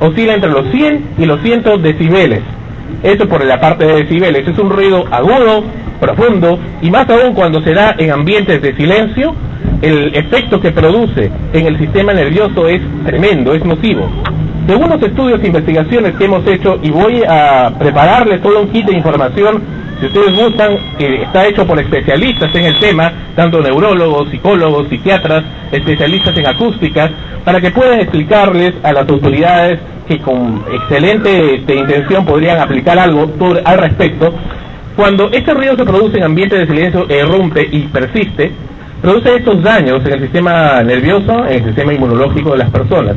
Oscila 0.00 0.34
entre 0.34 0.50
los 0.50 0.70
100 0.70 1.04
y 1.18 1.26
los 1.26 1.40
100 1.42 1.82
decibeles. 1.82 2.40
Eso 3.02 3.28
por 3.28 3.44
la 3.44 3.60
parte 3.60 3.84
de 3.84 4.04
decibeles. 4.04 4.48
Es 4.48 4.58
un 4.58 4.70
ruido 4.70 5.04
agudo, 5.10 5.64
profundo 6.00 6.58
y 6.80 6.90
más 6.90 7.08
aún 7.10 7.34
cuando 7.34 7.60
se 7.60 7.74
da 7.74 7.94
en 7.98 8.10
ambientes 8.10 8.62
de 8.62 8.74
silencio, 8.74 9.34
el 9.82 10.14
efecto 10.14 10.60
que 10.60 10.70
produce 10.70 11.30
en 11.52 11.66
el 11.66 11.78
sistema 11.78 12.14
nervioso 12.14 12.66
es 12.66 12.80
tremendo, 13.04 13.52
es 13.52 13.64
nocivo. 13.64 14.08
Según 14.66 14.88
los 14.88 15.02
estudios 15.02 15.42
e 15.42 15.46
investigaciones 15.48 16.14
que 16.14 16.24
hemos 16.24 16.46
hecho, 16.46 16.78
y 16.82 16.90
voy 16.90 17.22
a 17.28 17.70
prepararles 17.78 18.40
todo 18.40 18.60
un 18.60 18.68
kit 18.68 18.86
de 18.86 18.96
información, 18.96 19.62
si 20.02 20.08
ustedes 20.08 20.36
gustan, 20.36 20.76
que 20.98 21.22
está 21.22 21.46
hecho 21.46 21.64
por 21.64 21.78
especialistas 21.78 22.52
en 22.56 22.64
el 22.64 22.76
tema, 22.80 23.12
tanto 23.36 23.60
neurólogos, 23.60 24.30
psicólogos, 24.30 24.88
psiquiatras, 24.88 25.44
especialistas 25.70 26.36
en 26.36 26.46
acústicas, 26.48 27.12
para 27.44 27.60
que 27.60 27.70
puedan 27.70 28.00
explicarles 28.00 28.74
a 28.82 28.92
las 28.92 29.08
autoridades 29.08 29.78
que 30.08 30.18
con 30.18 30.64
excelente 30.72 31.54
este, 31.54 31.76
intención 31.76 32.24
podrían 32.24 32.58
aplicar 32.58 32.98
algo 32.98 33.30
al 33.64 33.78
respecto. 33.78 34.34
Cuando 34.96 35.30
este 35.30 35.54
ruido 35.54 35.76
se 35.76 35.84
produce 35.84 36.16
en 36.16 36.24
ambientes 36.24 36.58
de 36.58 36.66
silencio, 36.66 37.06
irrumpe 37.08 37.68
y 37.70 37.82
persiste, 37.82 38.50
produce 39.00 39.36
estos 39.36 39.62
daños 39.62 40.04
en 40.04 40.14
el 40.14 40.20
sistema 40.20 40.82
nervioso, 40.82 41.46
en 41.46 41.58
el 41.60 41.64
sistema 41.66 41.94
inmunológico 41.94 42.50
de 42.50 42.58
las 42.58 42.70
personas. 42.70 43.14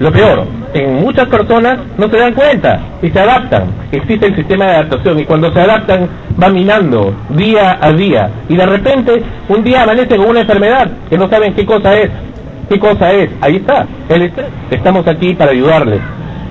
Lo 0.00 0.12
peor, 0.12 0.44
en 0.74 0.94
muchas 0.96 1.26
personas 1.28 1.78
no 1.96 2.08
se 2.08 2.16
dan 2.16 2.32
cuenta 2.34 2.80
y 3.02 3.10
se 3.10 3.18
adaptan. 3.18 3.64
Existe 3.90 4.26
el 4.26 4.36
sistema 4.36 4.66
de 4.66 4.70
adaptación 4.72 5.18
y 5.18 5.24
cuando 5.24 5.52
se 5.52 5.60
adaptan 5.60 6.08
va 6.40 6.48
minando 6.50 7.12
día 7.30 7.78
a 7.80 7.92
día 7.92 8.30
y 8.48 8.56
de 8.56 8.66
repente 8.66 9.22
un 9.48 9.64
día 9.64 9.82
amanecen 9.82 10.18
con 10.18 10.30
una 10.30 10.40
enfermedad 10.40 10.88
que 11.10 11.18
no 11.18 11.28
saben 11.28 11.54
qué 11.54 11.66
cosa 11.66 11.96
es. 11.96 12.10
¿Qué 12.68 12.78
cosa 12.78 13.12
es? 13.12 13.30
Ahí 13.40 13.56
está, 13.56 13.86
el. 14.08 14.30
Estamos 14.70 15.06
aquí 15.06 15.34
para 15.34 15.52
ayudarles. 15.52 16.00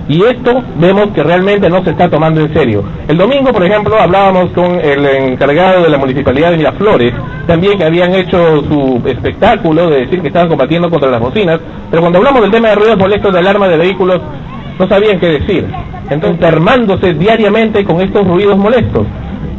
Y 0.09 0.23
esto 0.23 0.63
vemos 0.79 1.09
que 1.13 1.21
realmente 1.21 1.69
no 1.69 1.83
se 1.83 1.89
está 1.89 2.09
tomando 2.09 2.39
en 2.39 2.53
serio. 2.53 2.81
El 3.09 3.17
domingo, 3.17 3.51
por 3.51 3.65
ejemplo, 3.65 3.99
hablábamos 3.99 4.51
con 4.51 4.79
el 4.79 5.05
encargado 5.05 5.83
de 5.83 5.89
la 5.89 5.97
municipalidad 5.97 6.51
de 6.51 6.57
Miraflores, 6.57 7.13
también 7.45 7.77
que 7.77 7.83
habían 7.83 8.13
hecho 8.15 8.63
su 8.69 9.01
espectáculo 9.05 9.89
de 9.89 10.01
decir 10.01 10.21
que 10.21 10.27
estaban 10.27 10.47
combatiendo 10.47 10.89
contra 10.89 11.09
las 11.11 11.19
bocinas, 11.19 11.59
pero 11.89 12.01
cuando 12.01 12.19
hablamos 12.19 12.41
del 12.41 12.51
tema 12.51 12.69
de 12.69 12.75
ruidos 12.75 12.97
molestos 12.97 13.33
de 13.33 13.39
alarma 13.39 13.67
de 13.67 13.77
vehículos, 13.77 14.21
no 14.79 14.87
sabían 14.87 15.19
qué 15.19 15.27
decir. 15.39 15.65
Entonces, 16.09 16.41
armándose 16.41 17.13
diariamente 17.13 17.83
con 17.83 17.99
estos 17.99 18.25
ruidos 18.25 18.57
molestos. 18.57 19.05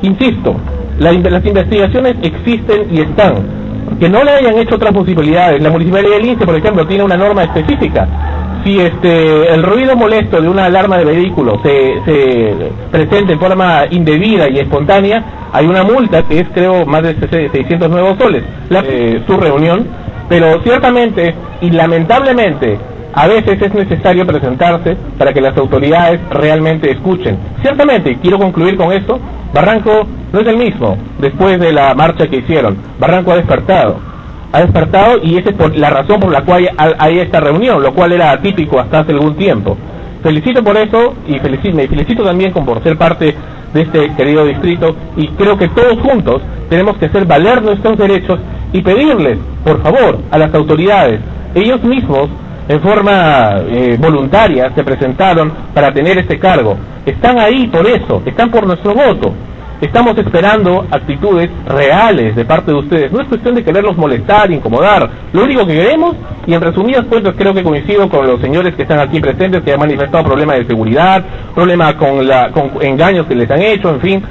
Insisto, 0.00 0.56
la 0.98 1.12
in- 1.12 1.30
las 1.30 1.44
investigaciones 1.44 2.16
existen 2.22 2.86
y 2.90 3.00
están. 3.02 3.34
Que 4.00 4.08
no 4.08 4.22
le 4.24 4.30
hayan 4.30 4.56
hecho 4.58 4.76
otras 4.76 4.94
posibilidades. 4.94 5.60
La 5.62 5.70
municipalidad 5.70 6.12
de 6.16 6.20
Lince, 6.22 6.46
por 6.46 6.54
ejemplo, 6.56 6.86
tiene 6.86 7.04
una 7.04 7.16
norma 7.16 7.42
específica. 7.44 8.06
Si 8.68 8.78
este 8.78 9.54
el 9.54 9.62
ruido 9.62 9.96
molesto 9.96 10.42
de 10.42 10.46
una 10.46 10.66
alarma 10.66 10.98
de 10.98 11.06
vehículo 11.06 11.58
se, 11.62 12.02
se 12.04 12.54
presenta 12.90 13.32
en 13.32 13.40
forma 13.40 13.84
indebida 13.90 14.46
y 14.50 14.58
espontánea, 14.58 15.24
hay 15.54 15.66
una 15.66 15.84
multa 15.84 16.22
que 16.24 16.40
es 16.40 16.48
creo 16.50 16.84
más 16.84 17.02
de 17.02 17.16
600 17.50 17.88
nuevos 17.88 18.18
soles. 18.18 18.44
La, 18.68 18.80
eh, 18.80 19.22
su 19.26 19.38
reunión, 19.38 19.86
pero 20.28 20.60
ciertamente 20.62 21.34
y 21.62 21.70
lamentablemente 21.70 22.78
a 23.14 23.26
veces 23.26 23.62
es 23.62 23.72
necesario 23.72 24.26
presentarse 24.26 24.98
para 25.16 25.32
que 25.32 25.40
las 25.40 25.56
autoridades 25.56 26.20
realmente 26.28 26.90
escuchen. 26.90 27.38
Ciertamente, 27.62 28.18
quiero 28.20 28.38
concluir 28.38 28.76
con 28.76 28.92
esto, 28.92 29.18
Barranco 29.54 30.06
no 30.30 30.40
es 30.40 30.46
el 30.46 30.58
mismo 30.58 30.98
después 31.18 31.58
de 31.58 31.72
la 31.72 31.94
marcha 31.94 32.26
que 32.26 32.36
hicieron. 32.36 32.76
Barranco 33.00 33.32
ha 33.32 33.36
despertado. 33.36 34.17
Ha 34.52 34.60
despertado 34.60 35.20
y 35.22 35.36
esa 35.36 35.50
es 35.50 35.56
por 35.56 35.76
la 35.76 35.90
razón 35.90 36.20
por 36.20 36.32
la 36.32 36.42
cual 36.42 36.70
hay, 36.76 37.18
esta 37.18 37.40
reunión, 37.40 37.82
lo 37.82 37.92
cual 37.92 38.12
era 38.12 38.30
atípico 38.30 38.80
hasta 38.80 39.00
hace 39.00 39.12
algún 39.12 39.34
tiempo. 39.36 39.76
Felicito 40.22 40.64
por 40.64 40.76
eso 40.76 41.14
y 41.26 41.38
felicito, 41.38 41.76
me 41.76 41.86
felicito 41.86 42.24
también 42.24 42.52
con 42.52 42.64
por 42.64 42.82
ser 42.82 42.96
parte 42.96 43.34
de 43.72 43.82
este 43.82 44.14
querido 44.14 44.46
distrito 44.46 44.96
y 45.16 45.28
creo 45.28 45.56
que 45.58 45.68
todos 45.68 46.00
juntos 46.00 46.42
tenemos 46.70 46.96
que 46.96 47.06
hacer 47.06 47.26
valer 47.26 47.62
nuestros 47.62 47.98
derechos 47.98 48.40
y 48.72 48.80
pedirles, 48.80 49.38
por 49.64 49.82
favor, 49.82 50.18
a 50.30 50.38
las 50.38 50.52
autoridades, 50.54 51.20
ellos 51.54 51.82
mismos 51.82 52.28
en 52.68 52.80
forma 52.80 53.62
eh, 53.66 53.96
voluntaria 53.98 54.70
se 54.74 54.84
presentaron 54.84 55.52
para 55.72 55.92
tener 55.92 56.18
este 56.18 56.38
cargo. 56.38 56.76
Están 57.06 57.38
ahí 57.38 57.66
por 57.68 57.86
eso, 57.86 58.22
están 58.26 58.50
por 58.50 58.66
nuestro 58.66 58.94
voto. 58.94 59.32
Estamos 59.80 60.18
esperando 60.18 60.86
actitudes 60.90 61.48
reales 61.64 62.34
de 62.34 62.44
parte 62.44 62.72
de 62.72 62.78
ustedes. 62.78 63.12
No 63.12 63.20
es 63.20 63.28
cuestión 63.28 63.54
de 63.54 63.62
quererlos 63.62 63.96
molestar, 63.96 64.50
incomodar. 64.50 65.08
Lo 65.32 65.44
único 65.44 65.64
que 65.64 65.74
queremos, 65.74 66.16
y 66.46 66.54
en 66.54 66.60
resumidas 66.60 67.04
cuentas 67.04 67.34
creo 67.38 67.54
que 67.54 67.62
coincido 67.62 68.08
con 68.08 68.26
los 68.26 68.40
señores 68.40 68.74
que 68.74 68.82
están 68.82 68.98
aquí 68.98 69.20
presentes, 69.20 69.62
que 69.62 69.72
han 69.72 69.78
manifestado 69.78 70.24
problemas 70.24 70.58
de 70.58 70.66
seguridad, 70.66 71.24
problemas 71.54 71.94
con, 71.94 72.26
con 72.52 72.82
engaños 72.82 73.26
que 73.26 73.36
les 73.36 73.48
han 73.48 73.62
hecho, 73.62 73.90
en 73.90 74.00
fin. 74.00 74.22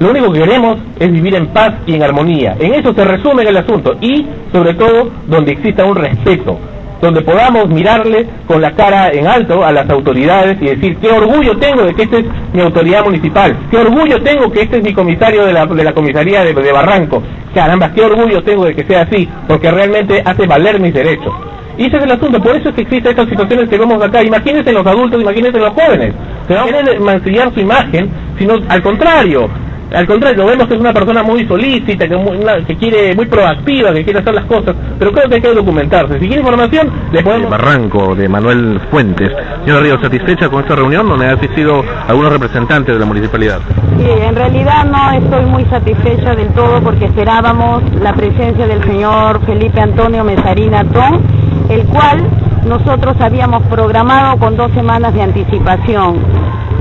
Lo 0.00 0.10
único 0.10 0.32
que 0.32 0.40
queremos 0.40 0.78
es 0.98 1.12
vivir 1.12 1.36
en 1.36 1.46
paz 1.48 1.74
y 1.86 1.94
en 1.94 2.02
armonía. 2.02 2.56
En 2.58 2.74
eso 2.74 2.92
se 2.92 3.04
resume 3.04 3.44
el 3.44 3.56
asunto. 3.56 3.96
Y, 4.00 4.26
sobre 4.50 4.74
todo, 4.74 5.10
donde 5.28 5.52
exista 5.52 5.84
un 5.84 5.94
respeto 5.94 6.58
donde 7.00 7.22
podamos 7.22 7.68
mirarle 7.68 8.26
con 8.46 8.60
la 8.60 8.72
cara 8.72 9.10
en 9.10 9.26
alto 9.26 9.64
a 9.64 9.72
las 9.72 9.88
autoridades 9.88 10.58
y 10.60 10.66
decir 10.66 10.96
qué 10.98 11.10
orgullo 11.10 11.56
tengo 11.58 11.84
de 11.84 11.94
que 11.94 12.02
esta 12.02 12.18
es 12.18 12.26
mi 12.52 12.60
autoridad 12.60 13.04
municipal, 13.04 13.56
qué 13.70 13.78
orgullo 13.78 14.22
tengo 14.22 14.50
que 14.50 14.62
este 14.62 14.78
es 14.78 14.82
mi 14.82 14.92
comisario 14.92 15.46
de 15.46 15.52
la, 15.52 15.66
de 15.66 15.84
la 15.84 15.92
comisaría 15.92 16.44
de, 16.44 16.52
de 16.52 16.72
Barranco, 16.72 17.22
caramba, 17.54 17.92
qué 17.92 18.02
orgullo 18.02 18.42
tengo 18.42 18.64
de 18.64 18.74
que 18.74 18.84
sea 18.84 19.02
así, 19.02 19.28
porque 19.48 19.70
realmente 19.70 20.22
hace 20.24 20.46
valer 20.46 20.80
mis 20.80 20.94
derechos. 20.94 21.32
Y 21.78 21.86
ese 21.86 21.96
es 21.96 22.02
el 22.02 22.12
asunto, 22.12 22.42
por 22.42 22.54
eso 22.56 22.68
es 22.68 22.74
que 22.74 22.82
existen 22.82 23.10
estas 23.10 23.28
situaciones 23.28 23.68
que 23.70 23.78
vemos 23.78 24.02
acá. 24.02 24.22
Imagínense 24.22 24.70
los 24.70 24.86
adultos, 24.86 25.18
imagínense 25.22 25.58
los 25.58 25.70
jóvenes, 25.70 26.12
que 26.46 26.54
no 26.54 26.64
quieren 26.64 27.02
mancillar 27.02 27.54
su 27.54 27.60
imagen, 27.60 28.10
sino 28.38 28.58
al 28.68 28.82
contrario. 28.82 29.48
Al 29.92 30.06
contrario, 30.06 30.46
vemos 30.46 30.68
que 30.68 30.74
es 30.74 30.80
una 30.80 30.92
persona 30.92 31.22
muy 31.22 31.46
solícita, 31.48 32.06
que, 32.08 32.16
muy- 32.16 32.36
una- 32.36 32.64
que 32.64 32.76
quiere, 32.76 33.14
muy 33.14 33.26
proactiva, 33.26 33.92
que 33.92 34.04
quiere 34.04 34.20
hacer 34.20 34.34
las 34.34 34.44
cosas, 34.44 34.76
pero 34.98 35.10
creo 35.12 35.28
que 35.28 35.34
hay 35.36 35.40
que 35.42 35.52
documentarse. 35.54 36.14
Si 36.20 36.26
quiere 36.26 36.38
información, 36.42 36.90
le 37.12 37.22
podemos... 37.22 37.50
Barranco 37.50 38.14
de 38.14 38.28
Manuel 38.28 38.80
Fuentes. 38.90 39.30
Señora 39.64 39.82
Ríos, 39.82 40.00
¿satisfecha 40.00 40.48
con 40.48 40.60
esta 40.62 40.76
reunión 40.76 41.08
donde 41.08 41.26
ha 41.28 41.32
asistido 41.32 41.82
algunos 42.06 42.32
representantes 42.32 42.94
de 42.94 43.00
la 43.00 43.06
municipalidad? 43.06 43.58
Sí, 43.98 44.06
en 44.08 44.36
realidad 44.36 44.84
no 44.84 45.10
estoy 45.12 45.44
muy 45.46 45.64
satisfecha 45.64 46.34
del 46.36 46.48
todo 46.48 46.80
porque 46.82 47.06
esperábamos 47.06 47.82
la 48.00 48.12
presencia 48.12 48.66
del 48.68 48.82
señor 48.84 49.44
Felipe 49.44 49.80
Antonio 49.80 50.22
Mesarina 50.24 50.84
Ton, 50.84 51.20
el 51.68 51.82
cual 51.86 52.22
nosotros 52.66 53.16
habíamos 53.20 53.62
programado 53.64 54.36
con 54.38 54.56
dos 54.56 54.70
semanas 54.72 55.12
de 55.14 55.22
anticipación. 55.22 56.18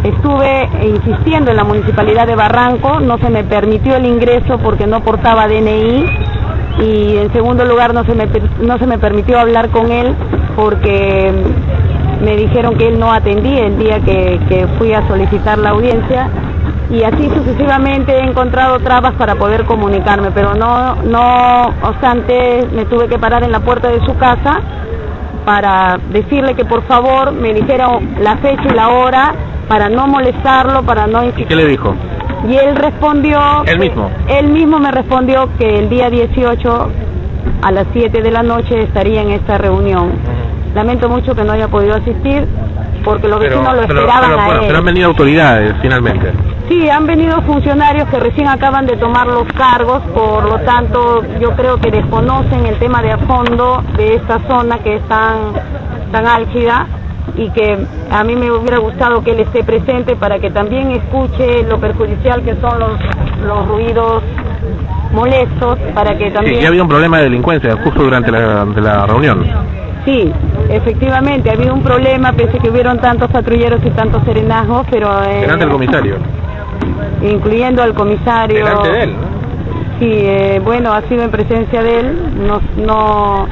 Estuve 0.04 0.70
insistiendo 0.82 1.52
en 1.52 1.58
la 1.58 1.66
municipalidad 1.66 2.26
de 2.26 2.36
Barranco, 2.36 3.02
no 3.02 3.18
se 3.18 3.30
me 3.30 3.44
permitió 3.44 3.98
el 3.98 4.06
ingreso 4.06 4.58
porque 4.60 4.88
no 4.88 5.02
portaba 5.02 5.48
DNI 5.48 6.06
y 6.80 7.18
en 7.18 7.34
segundo 7.34 7.66
lugar 7.66 7.94
no 7.94 8.06
se 8.06 8.16
me, 8.16 8.28
no 8.62 8.78
se 8.78 8.88
me 8.88 8.98
permitió 8.98 9.40
hablar 9.40 9.70
con 9.70 9.92
él 9.92 10.16
porque 10.56 11.34
me 12.24 12.38
dijeron 12.38 12.78
que 12.78 12.88
él 12.88 13.00
no 13.00 13.12
atendía 13.12 13.66
el 13.66 13.78
día 13.78 14.00
que, 14.00 14.40
que 14.48 14.68
fui 14.78 14.94
a 14.94 15.06
solicitar 15.08 15.58
la 15.58 15.72
audiencia. 15.72 16.30
Y 16.90 17.04
así 17.04 17.30
sucesivamente 17.30 18.14
he 18.14 18.24
encontrado 18.24 18.80
trabas 18.80 19.14
para 19.14 19.36
poder 19.36 19.66
comunicarme, 19.66 20.32
pero 20.32 20.56
no, 20.56 20.96
no 21.04 21.68
obstante 21.84 22.68
me 22.74 22.86
tuve 22.86 23.08
que 23.08 23.20
parar 23.20 23.44
en 23.44 23.52
la 23.52 23.60
puerta 23.60 23.90
de 23.90 24.04
su 24.06 24.18
casa 24.18 24.60
para 25.50 25.98
decirle 26.12 26.54
que 26.54 26.64
por 26.64 26.84
favor 26.84 27.32
me 27.32 27.56
dijera 27.56 27.88
la 28.22 28.38
fecha 28.38 28.62
y 28.70 28.76
la 28.76 28.90
hora 28.90 29.34
para 29.68 29.90
no 29.90 30.06
molestarlo, 30.06 30.84
para 30.84 31.08
no 31.08 31.24
¿Y 31.24 31.32
qué 31.32 31.56
le 31.56 31.66
dijo? 31.66 31.96
y 32.48 32.56
él 32.56 32.76
respondió 32.76 33.64
Él 33.66 33.80
mismo. 33.80 34.12
él 34.28 34.46
mismo 34.50 34.78
me 34.78 34.92
respondió 34.92 35.50
que 35.58 35.80
el 35.80 35.90
día 35.90 36.12
18 36.12 36.92
a 37.64 37.72
las 37.72 37.88
7 37.94 38.22
de 38.22 38.30
la 38.30 38.44
noche 38.44 38.80
estaría 38.84 39.24
en 39.24 39.32
esta 39.32 39.58
reunión. 39.58 40.12
Lamento 40.76 41.10
mucho 41.10 41.34
que 41.34 41.44
no 41.44 41.54
haya 41.54 41.68
podido 41.68 41.96
asistir 41.96 42.46
porque 43.04 43.28
los 43.28 43.40
Pero, 43.40 43.56
vecinos 43.56 43.76
lo 43.82 43.88
pero, 43.88 44.02
esperaban 44.02 44.30
pero, 44.30 44.42
a 44.52 44.54
él. 44.54 44.62
pero 44.68 44.78
han 44.78 44.86
venido 44.86 45.08
autoridades 45.08 45.74
finalmente. 45.82 46.32
Sí, 46.68 46.88
han 46.90 47.08
venido 47.08 47.42
funcionarios 47.42 48.08
que 48.10 48.20
recién 48.20 48.48
acaban 48.48 48.86
de 48.86 48.96
tomar 48.98 49.26
los 49.28 49.46
cargos, 49.54 50.02
por 50.14 50.46
lo 50.46 50.60
tanto 50.60 51.24
yo 51.40 51.52
creo 51.56 51.78
que 51.78 51.90
desconocen 51.90 52.66
el 52.68 52.76
tema 52.78 53.02
de 53.02 53.12
a 53.12 53.18
fondo 53.18 53.82
de 53.98 54.16
esta 54.16 54.40
zona 54.48 54.78
que 54.80 54.98
es 54.98 55.04
tan, 55.08 55.54
tan 56.12 56.28
álgida 56.28 56.86
y 57.36 57.50
que 57.50 57.78
a 58.12 58.24
mí 58.24 58.36
me 58.36 58.52
hubiera 58.52 58.78
gustado 58.78 59.24
que 59.24 59.32
él 59.32 59.40
esté 59.40 59.64
presente 59.64 60.16
para 60.16 60.38
que 60.40 60.52
también 60.52 60.92
escuche 60.92 61.64
lo 61.64 61.80
perjudicial 61.80 62.44
que 62.44 62.56
son 62.58 62.80
los, 62.80 62.92
los 63.46 63.68
ruidos 63.68 64.22
molestos, 65.12 65.80
para 65.96 66.16
que 66.18 66.28
Sí, 66.28 66.34
también... 66.34 66.60
ya 66.62 66.68
había 66.68 66.84
un 66.84 66.90
problema 66.90 67.18
de 67.18 67.24
delincuencia 67.24 67.76
justo 67.84 68.04
durante 68.04 68.32
la, 68.32 68.64
de 68.66 68.82
la 68.82 69.08
reunión. 69.08 69.44
Sí, 70.06 70.32
efectivamente, 70.70 71.50
ha 71.50 71.54
habido 71.54 71.74
un 71.74 71.82
problema, 71.82 72.32
pese 72.34 72.60
que 72.60 72.70
hubieron 72.70 73.00
tantos 73.00 73.30
patrulleros 73.32 73.82
y 73.84 73.90
tantos 73.92 74.24
serenazgos, 74.24 74.86
pero... 74.92 75.10
eh, 75.24 75.42
Delante 75.42 75.66
del 75.66 75.74
comisario. 75.74 76.16
Incluyendo 77.22 77.84
al 77.84 77.94
comisario. 77.94 78.66
Delante 78.66 78.90
de 78.90 79.04
él, 79.04 79.16
Sí, 80.00 80.08
eh, 80.10 80.62
bueno, 80.64 80.94
ha 80.94 81.02
sido 81.10 81.24
en 81.24 81.32
presencia 81.32 81.84
de 81.84 82.00
él, 82.00 82.48
no, 82.48 82.62
no, 82.78 83.48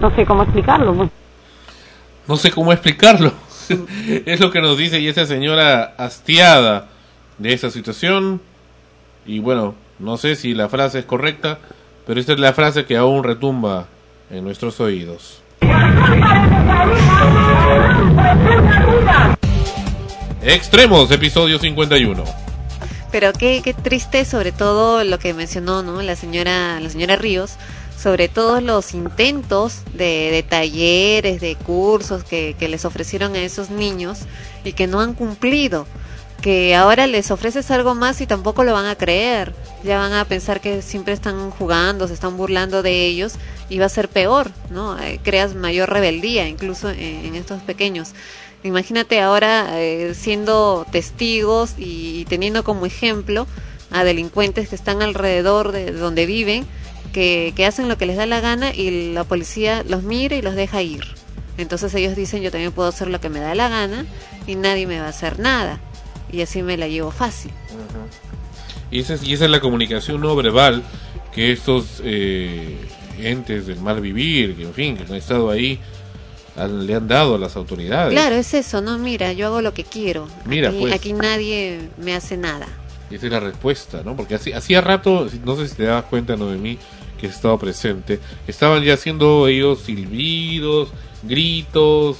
no 0.00 0.16
sé 0.16 0.26
cómo 0.26 0.42
explicarlo. 0.42 0.92
pues. 0.92 1.08
No 2.26 2.36
sé 2.36 2.50
cómo 2.50 2.72
explicarlo. 2.72 3.32
es 4.26 4.40
lo 4.40 4.50
que 4.50 4.60
nos 4.60 4.76
dice 4.76 4.98
y 4.98 5.06
esa 5.06 5.24
señora 5.24 5.94
hastiada 5.98 6.88
de 7.38 7.52
esa 7.52 7.70
situación. 7.70 8.40
Y 9.24 9.38
bueno, 9.38 9.76
no 10.00 10.16
sé 10.16 10.34
si 10.34 10.52
la 10.52 10.68
frase 10.68 10.98
es 11.00 11.04
correcta, 11.04 11.58
pero 12.04 12.18
esta 12.18 12.32
es 12.32 12.40
la 12.40 12.52
frase 12.52 12.84
que 12.84 12.96
aún 12.96 13.22
retumba 13.22 13.86
en 14.30 14.42
nuestros 14.42 14.80
oídos. 14.80 15.42
Extremos, 20.48 21.10
episodio 21.10 21.58
51. 21.58 22.24
Pero 23.12 23.34
qué, 23.34 23.60
qué 23.62 23.74
triste, 23.74 24.24
sobre 24.24 24.50
todo 24.50 25.04
lo 25.04 25.18
que 25.18 25.34
mencionó 25.34 25.82
¿no? 25.82 26.00
la 26.00 26.16
señora 26.16 26.80
la 26.80 26.88
señora 26.88 27.16
Ríos, 27.16 27.56
sobre 28.00 28.28
todos 28.28 28.62
los 28.62 28.94
intentos 28.94 29.82
de, 29.92 30.42
talleres, 30.48 31.42
de 31.42 31.54
cursos 31.54 32.24
que, 32.24 32.56
les 32.58 32.86
ofrecieron 32.86 33.34
a 33.34 33.42
esos 33.42 33.68
niños 33.68 34.20
y 34.64 34.72
que 34.72 34.86
no 34.86 35.00
han 35.00 35.12
cumplido. 35.12 35.86
Que 36.40 36.74
ahora 36.74 37.06
les 37.06 37.30
ofreces 37.30 37.70
algo 37.70 37.94
más 37.94 38.22
y 38.22 38.26
tampoco 38.26 38.64
lo 38.64 38.72
van 38.72 38.86
a 38.86 38.94
creer. 38.94 39.52
Ya 39.84 39.98
van 39.98 40.14
a 40.14 40.24
pensar 40.24 40.62
que 40.62 40.80
siempre 40.80 41.12
están 41.12 41.50
jugando, 41.50 42.08
se 42.08 42.14
están 42.14 42.38
burlando 42.38 42.82
de 42.82 43.04
ellos 43.04 43.34
y 43.68 43.80
va 43.80 43.86
a 43.86 43.90
ser 43.90 44.08
peor, 44.08 44.50
¿no? 44.70 44.98
Eh, 44.98 45.20
creas 45.22 45.54
mayor 45.54 45.90
rebeldía 45.90 46.48
incluso 46.48 46.88
en 46.88 47.34
estos 47.34 47.60
pequeños. 47.60 48.14
Imagínate 48.64 49.20
ahora 49.20 49.80
eh, 49.80 50.14
siendo 50.14 50.86
testigos 50.90 51.74
y 51.78 52.24
teniendo 52.26 52.64
como 52.64 52.86
ejemplo 52.86 53.46
a 53.90 54.04
delincuentes 54.04 54.68
que 54.68 54.74
están 54.74 55.00
alrededor 55.00 55.72
de 55.72 55.92
donde 55.92 56.26
viven, 56.26 56.66
que, 57.12 57.52
que 57.56 57.66
hacen 57.66 57.88
lo 57.88 57.96
que 57.96 58.06
les 58.06 58.16
da 58.16 58.26
la 58.26 58.40
gana 58.40 58.74
y 58.74 59.12
la 59.12 59.24
policía 59.24 59.84
los 59.88 60.02
mira 60.02 60.36
y 60.36 60.42
los 60.42 60.54
deja 60.54 60.82
ir. 60.82 61.04
Entonces 61.56 61.94
ellos 61.94 62.14
dicen 62.16 62.42
yo 62.42 62.50
también 62.50 62.72
puedo 62.72 62.88
hacer 62.88 63.08
lo 63.08 63.20
que 63.20 63.28
me 63.28 63.40
da 63.40 63.54
la 63.54 63.68
gana 63.68 64.06
y 64.46 64.54
nadie 64.54 64.86
me 64.86 65.00
va 65.00 65.06
a 65.06 65.10
hacer 65.10 65.38
nada. 65.38 65.80
Y 66.30 66.42
así 66.42 66.62
me 66.62 66.76
la 66.76 66.88
llevo 66.88 67.10
fácil. 67.10 67.50
Y 68.90 69.00
esa 69.00 69.14
es, 69.14 69.22
y 69.22 69.34
esa 69.34 69.44
es 69.44 69.50
la 69.50 69.60
comunicación 69.60 70.20
no 70.20 70.34
verbal 70.36 70.82
que 71.34 71.52
estos 71.52 72.00
eh, 72.04 72.76
entes 73.18 73.66
del 73.66 73.80
mal 73.80 74.00
vivir, 74.00 74.56
que 74.56 74.62
en 74.62 74.74
fin, 74.74 74.96
que 74.96 75.04
han 75.04 75.14
estado 75.14 75.50
ahí, 75.50 75.80
han- 76.58 76.86
le 76.86 76.94
han 76.94 77.06
dado 77.08 77.36
a 77.36 77.38
las 77.38 77.56
autoridades. 77.56 78.12
Claro, 78.12 78.34
es 78.36 78.52
eso, 78.54 78.80
¿no? 78.80 78.98
Mira, 78.98 79.32
yo 79.32 79.46
hago 79.46 79.60
lo 79.62 79.72
que 79.74 79.84
quiero. 79.84 80.26
Mira, 80.44 80.68
aquí, 80.70 80.78
pues. 80.80 80.92
aquí 80.94 81.12
nadie 81.12 81.88
me 81.98 82.14
hace 82.14 82.36
nada. 82.36 82.66
Y 83.10 83.14
Esa 83.14 83.26
es 83.26 83.32
la 83.32 83.40
respuesta, 83.40 84.02
¿no? 84.04 84.14
Porque 84.16 84.34
hacía 84.34 84.80
rato, 84.80 85.26
no 85.44 85.56
sé 85.56 85.68
si 85.68 85.76
te 85.76 85.84
dabas 85.84 86.04
cuenta, 86.04 86.36
Noemí, 86.36 86.76
que 87.18 87.26
he 87.26 87.30
estado 87.30 87.58
presente, 87.58 88.20
estaban 88.46 88.82
ya 88.82 88.94
haciendo 88.94 89.48
ellos 89.48 89.80
silbidos, 89.80 90.90
gritos, 91.22 92.18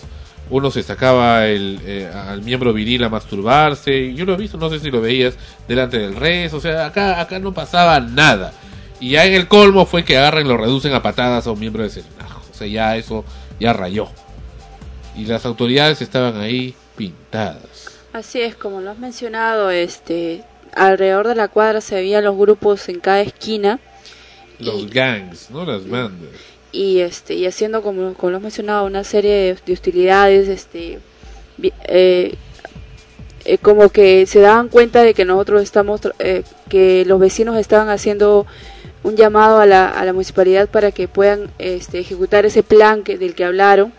uno 0.50 0.70
se 0.70 0.82
sacaba 0.82 1.46
el, 1.46 1.78
eh, 1.84 2.10
al 2.12 2.40
miembro 2.42 2.72
viril 2.72 3.04
a 3.04 3.08
masturbarse, 3.10 3.94
y 3.96 4.14
yo 4.14 4.24
lo 4.24 4.32
he 4.34 4.36
visto, 4.38 4.56
no 4.56 4.70
sé 4.70 4.80
si 4.80 4.90
lo 4.90 5.00
veías, 5.00 5.34
delante 5.68 5.98
del 5.98 6.16
rezo, 6.16 6.56
o 6.56 6.60
sea, 6.60 6.86
acá, 6.86 7.20
acá 7.20 7.38
no 7.38 7.52
pasaba 7.52 8.00
nada. 8.00 8.52
Y 8.98 9.10
ya 9.10 9.24
en 9.26 9.34
el 9.34 9.46
colmo 9.46 9.84
fue 9.86 10.04
que 10.04 10.16
agarran 10.16 10.46
y 10.46 10.48
lo 10.48 10.56
reducen 10.56 10.94
a 10.94 11.02
patadas 11.02 11.46
a 11.46 11.52
un 11.52 11.60
miembro 11.60 11.82
de 11.82 11.90
serenajo, 11.90 12.42
o 12.50 12.54
sea, 12.54 12.66
ya 12.66 12.96
eso, 12.96 13.24
ya 13.60 13.72
rayó. 13.74 14.08
Y 15.18 15.26
las 15.26 15.44
autoridades 15.44 16.00
estaban 16.00 16.40
ahí 16.40 16.74
pintadas. 16.96 17.98
Así 18.12 18.40
es, 18.40 18.54
como 18.54 18.80
lo 18.80 18.92
has 18.92 18.98
mencionado, 18.98 19.70
este, 19.70 20.44
alrededor 20.74 21.26
de 21.26 21.34
la 21.34 21.48
cuadra 21.48 21.80
se 21.80 21.96
veían 21.96 22.24
los 22.24 22.36
grupos 22.38 22.88
en 22.88 23.00
cada 23.00 23.20
esquina 23.20 23.80
Los 24.60 24.88
gangs, 24.90 25.50
¿no? 25.50 25.64
Las 25.64 25.88
bandas. 25.88 26.30
y 26.70 27.00
este 27.00 27.34
y 27.34 27.46
haciendo 27.46 27.82
como, 27.82 28.14
como 28.14 28.30
lo 28.30 28.36
has 28.36 28.42
mencionado 28.42 28.86
una 28.86 29.02
serie 29.04 29.32
de, 29.32 29.58
de 29.66 29.72
hostilidades, 29.72 30.48
este, 30.48 31.00
eh, 31.84 32.34
eh, 33.44 33.58
como 33.58 33.88
que 33.88 34.26
se 34.26 34.40
daban 34.40 34.68
cuenta 34.68 35.02
de 35.02 35.14
que 35.14 35.24
nosotros 35.24 35.62
estamos, 35.62 36.00
eh, 36.18 36.42
que 36.68 37.04
los 37.06 37.18
vecinos 37.18 37.56
estaban 37.56 37.88
haciendo 37.88 38.46
un 39.02 39.16
llamado 39.16 39.60
a 39.60 39.66
la, 39.66 39.88
a 39.88 40.04
la 40.04 40.12
municipalidad 40.12 40.68
para 40.68 40.92
que 40.92 41.08
puedan 41.08 41.50
este, 41.58 41.98
ejecutar 41.98 42.46
ese 42.46 42.62
plan 42.62 43.02
que, 43.02 43.18
del 43.18 43.34
que 43.34 43.44
hablaron 43.44 43.92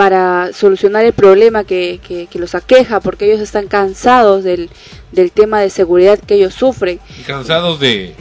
para 0.00 0.54
solucionar 0.54 1.04
el 1.04 1.12
problema 1.12 1.64
que, 1.64 2.00
que, 2.02 2.26
que 2.26 2.38
los 2.38 2.54
aqueja, 2.54 3.00
porque 3.00 3.26
ellos 3.26 3.38
están 3.38 3.68
cansados 3.68 4.42
del, 4.42 4.70
del 5.12 5.30
tema 5.30 5.60
de 5.60 5.68
seguridad 5.68 6.18
que 6.18 6.36
ellos 6.36 6.54
sufren. 6.54 6.98
Cansados 7.26 7.78
de... 7.80 8.14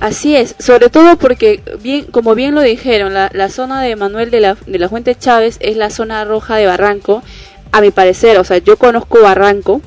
Así 0.00 0.34
es, 0.34 0.56
sobre 0.58 0.88
todo 0.88 1.18
porque, 1.18 1.60
bien, 1.82 2.06
como 2.06 2.34
bien 2.34 2.54
lo 2.54 2.62
dijeron, 2.62 3.12
la, 3.12 3.30
la 3.34 3.50
zona 3.50 3.82
de 3.82 3.96
Manuel 3.96 4.30
de 4.30 4.40
la, 4.40 4.56
de 4.66 4.78
la 4.78 4.88
Fuente 4.88 5.14
Chávez 5.14 5.58
es 5.60 5.76
la 5.76 5.90
zona 5.90 6.24
roja 6.24 6.56
de 6.56 6.64
Barranco, 6.64 7.22
a 7.70 7.82
mi 7.82 7.90
parecer, 7.90 8.38
o 8.38 8.44
sea, 8.44 8.56
yo 8.56 8.78
conozco 8.78 9.20
Barranco 9.20 9.82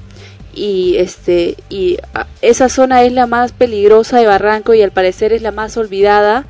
y 0.53 0.97
este 0.97 1.55
y 1.67 1.97
ah, 2.13 2.27
esa 2.43 2.69
zona 2.69 3.01
es 3.01 3.11
la 3.11 3.25
más 3.25 3.53
peligrosa 3.53 4.19
de 4.19 4.27
Barranco 4.27 4.75
y 4.75 4.83
al 4.83 4.91
parecer 4.91 5.33
es 5.33 5.41
la 5.41 5.51
más 5.51 5.77
olvidada 5.77 6.45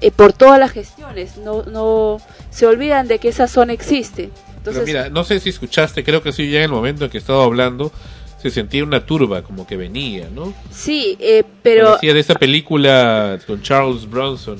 eh, 0.00 0.10
por 0.10 0.32
todas 0.32 0.58
las 0.58 0.70
gestiones. 0.72 1.36
No 1.38 1.62
no 1.64 2.18
se 2.50 2.66
olvidan 2.66 3.08
de 3.08 3.18
que 3.18 3.28
esa 3.28 3.46
zona 3.48 3.72
existe. 3.72 4.30
Pero 4.34 4.56
Entonces, 4.58 4.84
mira, 4.86 5.08
no 5.08 5.24
sé 5.24 5.40
si 5.40 5.48
escuchaste, 5.50 6.04
creo 6.04 6.22
que 6.22 6.32
sí, 6.32 6.50
ya 6.50 6.58
en 6.58 6.64
el 6.64 6.70
momento 6.70 7.04
en 7.04 7.10
que 7.10 7.18
estaba 7.18 7.44
hablando, 7.44 7.90
se 8.42 8.50
sentía 8.50 8.84
una 8.84 9.04
turba 9.06 9.42
como 9.42 9.66
que 9.66 9.76
venía, 9.76 10.28
¿no? 10.32 10.52
sí, 10.70 11.16
eh, 11.18 11.42
pero 11.62 11.86
Parecía 11.86 12.14
de 12.14 12.20
esa 12.20 12.34
película 12.34 13.38
con 13.46 13.62
Charles 13.62 14.08
Bronson, 14.08 14.58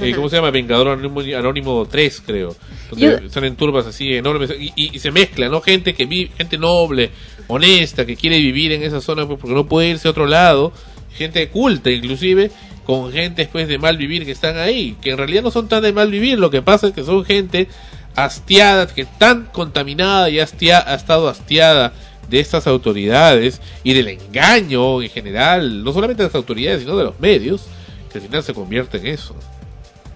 eh, 0.00 0.12
¿cómo 0.14 0.28
se 0.28 0.36
llama? 0.36 0.50
Vengador 0.50 0.88
Anónimo, 0.88 1.20
Anónimo 1.36 1.86
3, 1.90 2.22
creo. 2.24 2.54
Donde 2.90 3.20
Yo- 3.22 3.28
salen 3.30 3.56
turbas 3.56 3.86
así 3.86 4.14
enormes 4.14 4.50
y, 4.58 4.72
y- 4.76 4.90
y 4.94 4.98
se 5.00 5.10
mezclan, 5.10 5.50
¿no? 5.50 5.60
Gente 5.60 5.94
que 5.94 6.06
vive, 6.06 6.30
gente 6.36 6.56
noble, 6.58 7.10
honesta, 7.48 8.04
que 8.06 8.14
quiere 8.16 8.38
vivir 8.38 8.72
en 8.72 8.82
esa 8.82 9.00
zona 9.00 9.26
pues, 9.26 9.38
porque 9.40 9.54
no 9.54 9.66
puede 9.66 9.88
irse 9.88 10.06
a 10.06 10.10
otro 10.12 10.26
lado, 10.26 10.72
gente 11.12 11.48
culta 11.48 11.90
inclusive, 11.90 12.50
con 12.86 13.12
gente 13.12 13.42
después 13.42 13.66
de 13.68 13.78
mal 13.78 13.96
vivir 13.96 14.24
que 14.24 14.30
están 14.32 14.56
ahí, 14.58 14.96
que 15.02 15.10
en 15.10 15.18
realidad 15.18 15.42
no 15.42 15.50
son 15.50 15.68
tan 15.68 15.82
de 15.82 15.92
mal 15.92 16.10
vivir, 16.10 16.38
lo 16.38 16.50
que 16.50 16.62
pasa 16.62 16.86
es 16.88 16.92
que 16.94 17.02
son 17.02 17.24
gente 17.24 17.68
hastiada, 18.14 18.86
que 18.86 19.04
tan 19.04 19.46
contaminada 19.46 20.30
y 20.30 20.38
hastia- 20.38 20.84
ha 20.86 20.94
estado 20.94 21.28
hastiada 21.28 21.92
de 22.30 22.40
estas 22.40 22.66
autoridades 22.66 23.60
y 23.84 23.92
del 23.92 24.08
engaño 24.08 25.02
en 25.02 25.10
general, 25.10 25.84
no 25.84 25.92
solamente 25.92 26.22
de 26.22 26.28
las 26.28 26.34
autoridades, 26.34 26.80
sino 26.80 26.96
de 26.96 27.04
los 27.04 27.20
medios, 27.20 27.66
que 28.12 28.18
al 28.18 28.24
final 28.24 28.42
se 28.42 28.54
convierte 28.54 28.98
en 28.98 29.06
eso. 29.08 29.34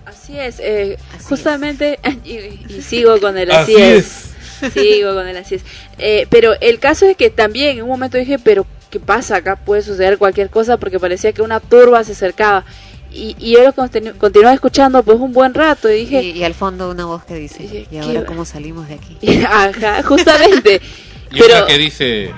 Así 0.07 0.39
es, 0.39 0.59
eh, 0.61 0.97
justamente, 1.29 1.99
y, 2.25 2.33
y 2.73 2.83
sigo 2.83 3.21
con 3.21 3.37
el 3.37 3.51
así, 3.51 3.75
Así 3.75 3.83
es. 3.83 4.27
Sigo 4.75 5.15
con 5.15 5.27
el 5.27 5.37
así 5.39 5.55
es. 5.55 5.63
Eh, 5.99 6.27
pero 6.31 6.53
el 6.61 6.79
caso 6.81 7.07
es 7.07 7.17
que 7.17 7.31
también 7.31 7.79
en 7.79 7.83
un 7.85 7.89
momento 7.89 8.19
dije, 8.19 8.39
pero 8.39 8.67
¿qué 8.91 9.01
pasa? 9.01 9.37
Acá 9.37 9.57
puede 9.57 9.83
suceder 9.83 10.19
cualquier 10.19 10.51
cosa 10.51 10.77
porque 10.77 10.99
parecía 11.01 11.33
que 11.33 11.43
una 11.43 11.61
turba 11.61 12.03
se 12.05 12.13
acercaba. 12.13 12.65
Y, 13.13 13.35
y 13.41 13.53
yo 13.53 13.65
lo 13.65 13.73
continu- 13.73 14.17
continuaba 14.17 14.55
escuchando 14.55 15.03
pues 15.03 15.19
un 15.19 15.33
buen 15.33 15.53
rato 15.53 15.91
y 15.91 15.95
dije... 16.01 16.23
Y, 16.23 16.31
y 16.39 16.45
al 16.45 16.55
fondo 16.55 16.91
una 16.91 17.07
voz 17.07 17.25
que 17.25 17.35
dice, 17.35 17.65
¿y 17.65 17.87
¿qué 17.87 18.01
ahora 18.01 18.25
cómo 18.25 18.45
salimos 18.45 18.89
de 18.89 18.95
aquí? 18.95 19.17
Ajá, 19.47 20.03
justamente. 20.03 20.81
Y 21.33 21.39
pero, 21.39 21.59
una 21.59 21.67
que 21.67 21.79
dice, 21.79 22.31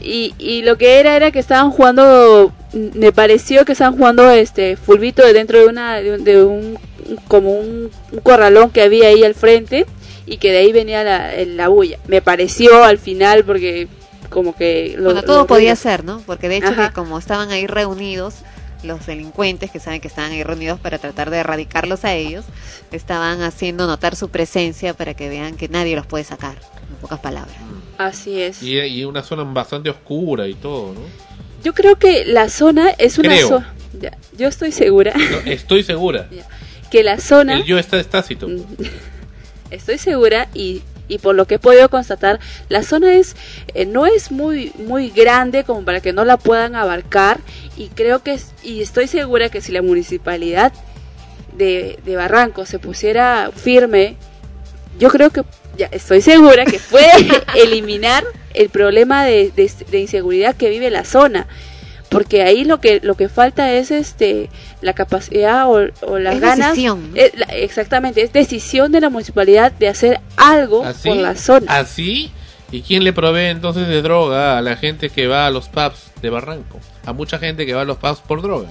y, 0.00 0.34
y 0.38 0.62
lo 0.62 0.76
que 0.76 1.00
era 1.00 1.16
era 1.16 1.30
que 1.30 1.38
estaban 1.38 1.70
jugando 1.70 2.52
me 2.94 3.12
pareció 3.12 3.64
que 3.64 3.72
estaban 3.72 3.96
jugando 3.96 4.30
este 4.30 4.76
fulbito 4.76 5.24
de 5.24 5.32
dentro 5.32 5.58
de 5.58 5.66
una 5.66 5.96
de 5.96 6.12
un, 6.14 6.24
de 6.24 6.44
un- 6.44 6.78
como 7.28 7.52
un, 7.52 7.90
un 8.12 8.20
corralón 8.20 8.70
que 8.70 8.82
había 8.82 9.08
ahí 9.08 9.24
al 9.24 9.34
frente 9.34 9.86
y 10.26 10.38
que 10.38 10.50
de 10.52 10.58
ahí 10.58 10.72
venía 10.72 11.04
la, 11.04 11.32
la 11.46 11.68
bulla 11.68 11.98
me 12.08 12.20
pareció 12.20 12.84
al 12.84 12.98
final 12.98 13.44
porque 13.44 13.88
como 14.30 14.54
que 14.56 14.94
lo- 14.98 15.04
Bueno, 15.04 15.22
todo 15.22 15.46
podía 15.46 15.76
ser, 15.76 16.04
¿no? 16.04 16.20
Porque 16.26 16.48
de 16.48 16.56
hecho 16.56 16.68
Ajá. 16.68 16.88
que 16.88 16.94
como 16.94 17.16
estaban 17.18 17.50
ahí 17.50 17.66
reunidos, 17.68 18.34
los 18.82 19.06
delincuentes 19.06 19.70
que 19.70 19.78
saben 19.80 20.00
que 20.00 20.08
estaban 20.08 20.32
ahí 20.32 20.42
reunidos 20.42 20.80
para 20.80 20.98
tratar 20.98 21.30
de 21.30 21.38
erradicarlos 21.38 22.04
a 22.04 22.14
ellos, 22.14 22.44
estaban 22.92 23.40
haciendo 23.42 23.86
notar 23.86 24.16
su 24.16 24.28
presencia 24.28 24.94
para 24.94 25.14
que 25.14 25.28
vean 25.28 25.56
que 25.56 25.68
nadie 25.68 25.94
los 25.96 26.06
puede 26.06 26.24
sacar, 26.24 26.56
en 26.90 26.96
pocas 26.96 27.20
palabras. 27.20 27.56
así 27.98 28.40
es 28.40 28.62
y, 28.62 28.78
y 28.80 29.04
una 29.04 29.22
zona 29.22 29.44
bastante 29.44 29.90
oscura 29.90 30.46
y 30.48 30.54
todo, 30.54 30.92
¿no? 30.92 31.00
yo 31.64 31.72
creo 31.74 31.96
que 31.96 32.24
la 32.26 32.48
zona 32.48 32.90
es 32.98 33.18
una 33.18 33.36
zona 33.38 33.74
yo 34.36 34.46
estoy 34.48 34.72
segura 34.72 35.14
No, 35.16 35.50
estoy 35.50 35.82
segura. 35.82 36.28
que 36.90 37.02
la 37.02 37.18
zona 37.18 37.56
El 37.56 37.64
yo 37.64 37.78
está 37.78 37.98
estácito. 37.98 38.46
Estoy 39.70 39.98
segura 39.98 40.48
y, 40.54 40.82
y 41.08 41.18
por 41.18 41.34
lo 41.34 41.46
que 41.46 41.56
he 41.56 41.58
podido 41.58 41.88
constatar, 41.88 42.40
la 42.68 42.82
zona 42.82 43.14
es 43.14 43.36
eh, 43.74 43.86
no 43.86 44.06
es 44.06 44.30
muy 44.30 44.72
muy 44.78 45.10
grande 45.10 45.64
como 45.64 45.84
para 45.84 46.00
que 46.00 46.12
no 46.12 46.24
la 46.24 46.36
puedan 46.36 46.74
abarcar 46.76 47.40
y 47.76 47.88
creo 47.88 48.22
que 48.22 48.38
y 48.62 48.82
estoy 48.82 49.06
segura 49.08 49.48
que 49.48 49.60
si 49.60 49.72
la 49.72 49.82
municipalidad 49.82 50.72
de, 51.56 51.98
de 52.04 52.16
Barranco 52.16 52.66
se 52.66 52.78
pusiera 52.78 53.50
firme, 53.54 54.16
yo 54.98 55.08
creo 55.10 55.30
que 55.30 55.42
ya 55.76 55.86
estoy 55.90 56.20
segura 56.20 56.64
que 56.64 56.78
puede 56.90 57.10
eliminar 57.54 58.24
el 58.54 58.68
problema 58.70 59.24
de, 59.24 59.50
de- 59.54 59.70
de 59.90 59.98
inseguridad 59.98 60.54
que 60.56 60.70
vive 60.70 60.90
la 60.90 61.04
zona 61.04 61.46
porque 62.08 62.42
ahí 62.42 62.64
lo 62.64 62.80
que 62.80 63.00
lo 63.02 63.14
que 63.16 63.28
falta 63.28 63.72
es 63.72 63.90
este 63.90 64.48
la 64.80 64.92
capacidad 64.92 65.68
o, 65.68 65.86
o 66.02 66.18
las 66.18 66.36
Es 66.36 66.40
ganas 66.40 66.68
decisión, 66.70 67.10
¿no? 67.12 67.16
la- 67.34 67.46
exactamente 67.56 68.22
es 68.22 68.32
decisión 68.32 68.92
de 68.92 69.00
la 69.00 69.10
municipalidad 69.10 69.72
de 69.72 69.88
hacer 69.88 70.20
algo 70.36 70.84
¿Así? 70.84 71.08
por 71.08 71.16
la 71.18 71.34
zona 71.36 71.78
¿Así? 71.78 72.30
¿Y 72.72 72.82
quién 72.82 73.04
le 73.04 73.12
provee 73.12 73.46
entonces 73.46 73.86
de 73.88 74.02
droga 74.02 74.58
a 74.58 74.62
la 74.62 74.76
gente 74.76 75.08
que 75.10 75.26
va 75.28 75.46
a 75.46 75.50
los 75.50 75.68
pubs 75.68 76.10
de 76.20 76.30
Barranco? 76.30 76.80
A 77.04 77.12
mucha 77.12 77.38
gente 77.38 77.64
que 77.64 77.74
va 77.74 77.82
a 77.82 77.84
los 77.84 77.96
pubs 77.98 78.18
por 78.20 78.42
droga. 78.42 78.70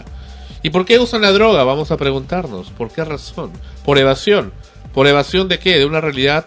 ¿Y 0.63 0.69
por 0.69 0.83
qué 0.85 0.99
usan 0.99 1.21
la 1.21 1.31
droga? 1.31 1.63
Vamos 1.63 1.91
a 1.91 1.97
preguntarnos. 1.97 2.71
¿Por 2.71 2.91
qué 2.91 3.05
razón? 3.05 3.51
Por 3.85 3.97
evasión. 3.97 4.51
¿Por 4.93 5.07
evasión 5.07 5.47
de 5.47 5.59
qué? 5.59 5.77
De 5.77 5.85
una 5.85 6.01
realidad 6.01 6.45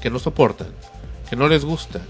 que 0.00 0.10
no 0.10 0.18
soportan, 0.18 0.68
que 1.30 1.36
no 1.36 1.46
les 1.46 1.64
gusta, 1.64 2.00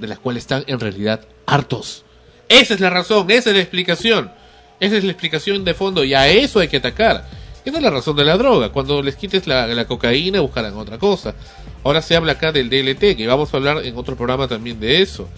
de 0.00 0.06
la 0.06 0.16
cual 0.16 0.36
están 0.36 0.64
en 0.66 0.80
realidad 0.80 1.20
hartos. 1.46 2.04
Esa 2.48 2.74
es 2.74 2.80
la 2.80 2.90
razón, 2.90 3.30
esa 3.30 3.50
es 3.50 3.56
la 3.56 3.62
explicación. 3.62 4.30
Esa 4.80 4.96
es 4.96 5.04
la 5.04 5.10
explicación 5.10 5.64
de 5.64 5.74
fondo 5.74 6.04
y 6.04 6.14
a 6.14 6.28
eso 6.28 6.60
hay 6.60 6.68
que 6.68 6.76
atacar. 6.76 7.24
Esa 7.64 7.76
es 7.76 7.82
la 7.82 7.90
razón 7.90 8.16
de 8.16 8.24
la 8.24 8.36
droga. 8.36 8.70
Cuando 8.70 9.02
les 9.02 9.16
quites 9.16 9.46
la, 9.46 9.84
cocaína 9.86 10.40
buscarán 10.40 10.76
otra 10.76 10.98
cosa. 10.98 11.34
Ahora 11.84 12.00
se 12.00 12.16
habla 12.16 12.32
acá 12.32 12.52
del 12.52 12.70
DLT, 12.70 13.16
que 13.16 13.26
vamos 13.26 13.52
a 13.52 13.56
hablar 13.56 13.84
en 13.84 13.96
otro 13.96 14.16
programa 14.16 14.48
también 14.48 14.80
de 14.80 15.02
eso. 15.02 15.28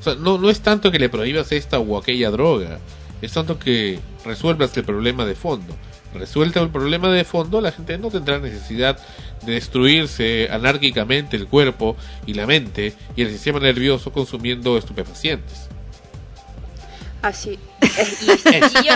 O 0.00 0.02
sea, 0.02 0.14
no, 0.16 0.36
no 0.36 0.50
es 0.50 0.60
tanto 0.60 0.90
que 0.90 0.98
le 0.98 1.08
prohíbas 1.08 1.52
esta 1.52 1.78
o 1.78 1.96
aquella 1.96 2.30
droga, 2.30 2.78
es 3.22 3.32
tanto 3.32 3.58
que 3.58 4.00
resuelvas 4.24 4.76
el 4.76 4.84
problema 4.84 5.24
de 5.24 5.34
fondo. 5.34 5.74
Resuelta 6.12 6.60
el 6.60 6.68
problema 6.68 7.10
de 7.10 7.24
fondo, 7.24 7.60
la 7.60 7.72
gente 7.72 7.96
no 7.96 8.10
tendrá 8.10 8.38
necesidad 8.38 8.98
de 9.46 9.52
destruirse 9.52 10.48
anárquicamente 10.50 11.36
el 11.36 11.46
cuerpo 11.46 11.96
y 12.26 12.34
la 12.34 12.46
mente 12.46 12.92
y 13.16 13.22
el 13.22 13.30
sistema 13.30 13.60
nervioso 13.60 14.12
consumiendo 14.12 14.76
estupefacientes. 14.76 15.68
Así 17.22 17.58
Eh, 17.80 18.06
y, 18.20 18.30
y 18.30 18.84
yo 18.84 18.94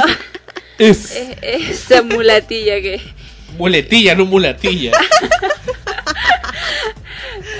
Es. 0.78 1.12
eh, 1.16 1.36
esa 1.42 2.02
mulatilla 2.02 2.80
que 2.80 3.00
Muletilla, 3.56 4.14
no 4.14 4.26
mulatilla. 4.26 4.92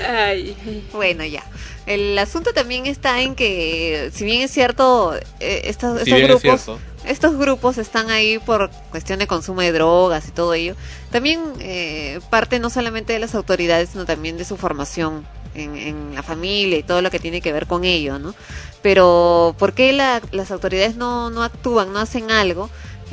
ay 0.07 0.55
Bueno, 0.93 1.23
ya. 1.25 1.43
El 1.85 2.17
asunto 2.19 2.53
también 2.53 2.85
está 2.85 3.21
en 3.21 3.33
que, 3.35 4.11
si 4.13 4.25
bien 4.25 4.41
es 4.41 4.51
cierto, 4.51 5.15
eh, 5.39 5.61
estos, 5.65 6.01
Si 6.03 6.03
estos 6.03 6.05
bien 6.05 6.21
es 6.31 6.41
grupos, 6.41 6.61
cierto. 6.61 6.79
Estos 7.09 7.37
grupos 7.37 7.77
están 7.77 8.09
ahí 8.09 8.39
por 8.39 8.69
cuestión 8.91 9.19
de 9.19 9.27
consumo 9.27 9.61
de 9.61 9.71
drogas 9.71 10.27
y 10.27 10.31
todo 10.31 10.53
ello, 10.53 10.75
también 11.11 11.41
eh, 11.59 12.19
parte 12.29 12.59
no 12.59 12.69
solamente 12.69 13.13
de 13.13 13.19
las 13.19 13.35
autoridades, 13.35 13.89
sino 13.89 14.05
también 14.05 14.37
de 14.37 14.45
su 14.45 14.57
formación 14.57 15.25
en, 15.55 15.75
en 15.75 16.15
la 16.15 16.23
familia 16.23 16.77
y 16.77 16.83
todo 16.83 17.01
lo 17.01 17.09
que 17.11 17.19
tiene 17.19 17.41
que 17.41 17.51
ver 17.53 17.65
con 17.67 17.83
ello, 17.83 18.19
¿no? 18.19 18.35
Pero, 18.81 19.55
¿por 19.57 19.73
qué 19.73 19.91
la- 19.93 20.21
las 20.31 20.51
autoridades 20.51 20.95
no, 20.95 21.29
no 21.29 21.43
actúan, 21.43 21.91
no 21.93 21.99
hacen 21.99 22.31
algo? 22.31 22.69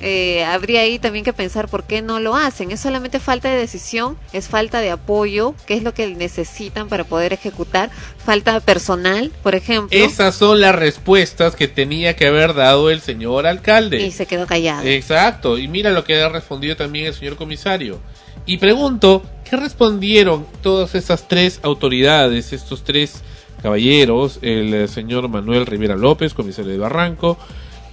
Eh, 0.06 0.44
habría 0.44 0.82
ahí 0.82 0.98
también 0.98 1.24
que 1.24 1.32
pensar 1.32 1.66
por 1.68 1.84
qué 1.84 2.02
no 2.02 2.20
lo 2.20 2.36
hacen. 2.36 2.70
Es 2.70 2.80
solamente 2.80 3.20
falta 3.20 3.48
de 3.48 3.56
decisión, 3.56 4.18
es 4.34 4.48
falta 4.48 4.82
de 4.82 4.90
apoyo, 4.90 5.54
qué 5.66 5.72
es 5.72 5.82
lo 5.82 5.94
que 5.94 6.06
necesitan 6.14 6.90
para 6.90 7.04
poder 7.04 7.32
ejecutar, 7.32 7.90
falta 8.22 8.52
de 8.52 8.60
personal, 8.60 9.32
por 9.42 9.54
ejemplo, 9.54 9.98
Esas 9.98 10.34
son 10.34 10.60
las 10.60 10.74
respuestas 10.74 11.56
que 11.56 11.68
tenía 11.68 12.16
que 12.16 12.26
haber 12.26 12.52
dado 12.52 12.90
el 12.90 13.00
señor 13.00 13.46
alcalde. 13.46 14.02
y 14.02 14.10
se 14.10 14.26
quedó 14.26 14.46
callado. 14.46 14.86
Exacto, 14.86 15.56
y 15.56 15.68
mira 15.68 15.90
lo 15.90 16.04
que 16.04 16.20
ha 16.20 16.28
respondido 16.28 16.76
también 16.76 17.06
el 17.06 17.14
señor 17.14 17.36
comisario. 17.36 17.98
Y 18.44 18.58
pregunto, 18.58 19.22
¿qué 19.48 19.56
respondieron 19.56 20.46
todas 20.62 20.94
esas 20.94 21.28
tres 21.28 21.60
autoridades, 21.62 22.52
estos 22.52 22.84
tres 22.84 23.22
caballeros, 23.62 24.38
el 24.42 24.74
eh, 24.74 24.88
señor 24.88 25.28
Manuel 25.30 25.64
Rivera 25.64 25.96
López, 25.96 26.34
comisario 26.34 26.72
de 26.72 26.78
Barranco, 26.78 27.38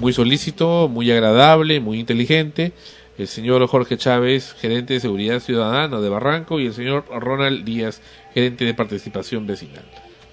muy 0.02 0.14
solícito, 0.14 0.90
muy 0.90 1.12
agradable, 1.12 1.80
muy 1.80 2.00
inteligente, 2.00 2.74
el 3.20 3.28
señor 3.28 3.66
Jorge 3.68 3.98
Chávez, 3.98 4.56
gerente 4.60 4.96
de 4.96 5.00
seguridad 5.00 5.40
ciudadana 5.40 6.02
de 6.02 6.10
Barranco, 6.10 6.60
y 6.60 6.66
el 6.66 6.74
señor 6.74 7.06
Ronald 7.08 7.64
Díaz, 7.64 8.02
gerente 8.34 8.66
de 8.66 8.74
participación 8.74 9.46
vecinal? 9.46 9.86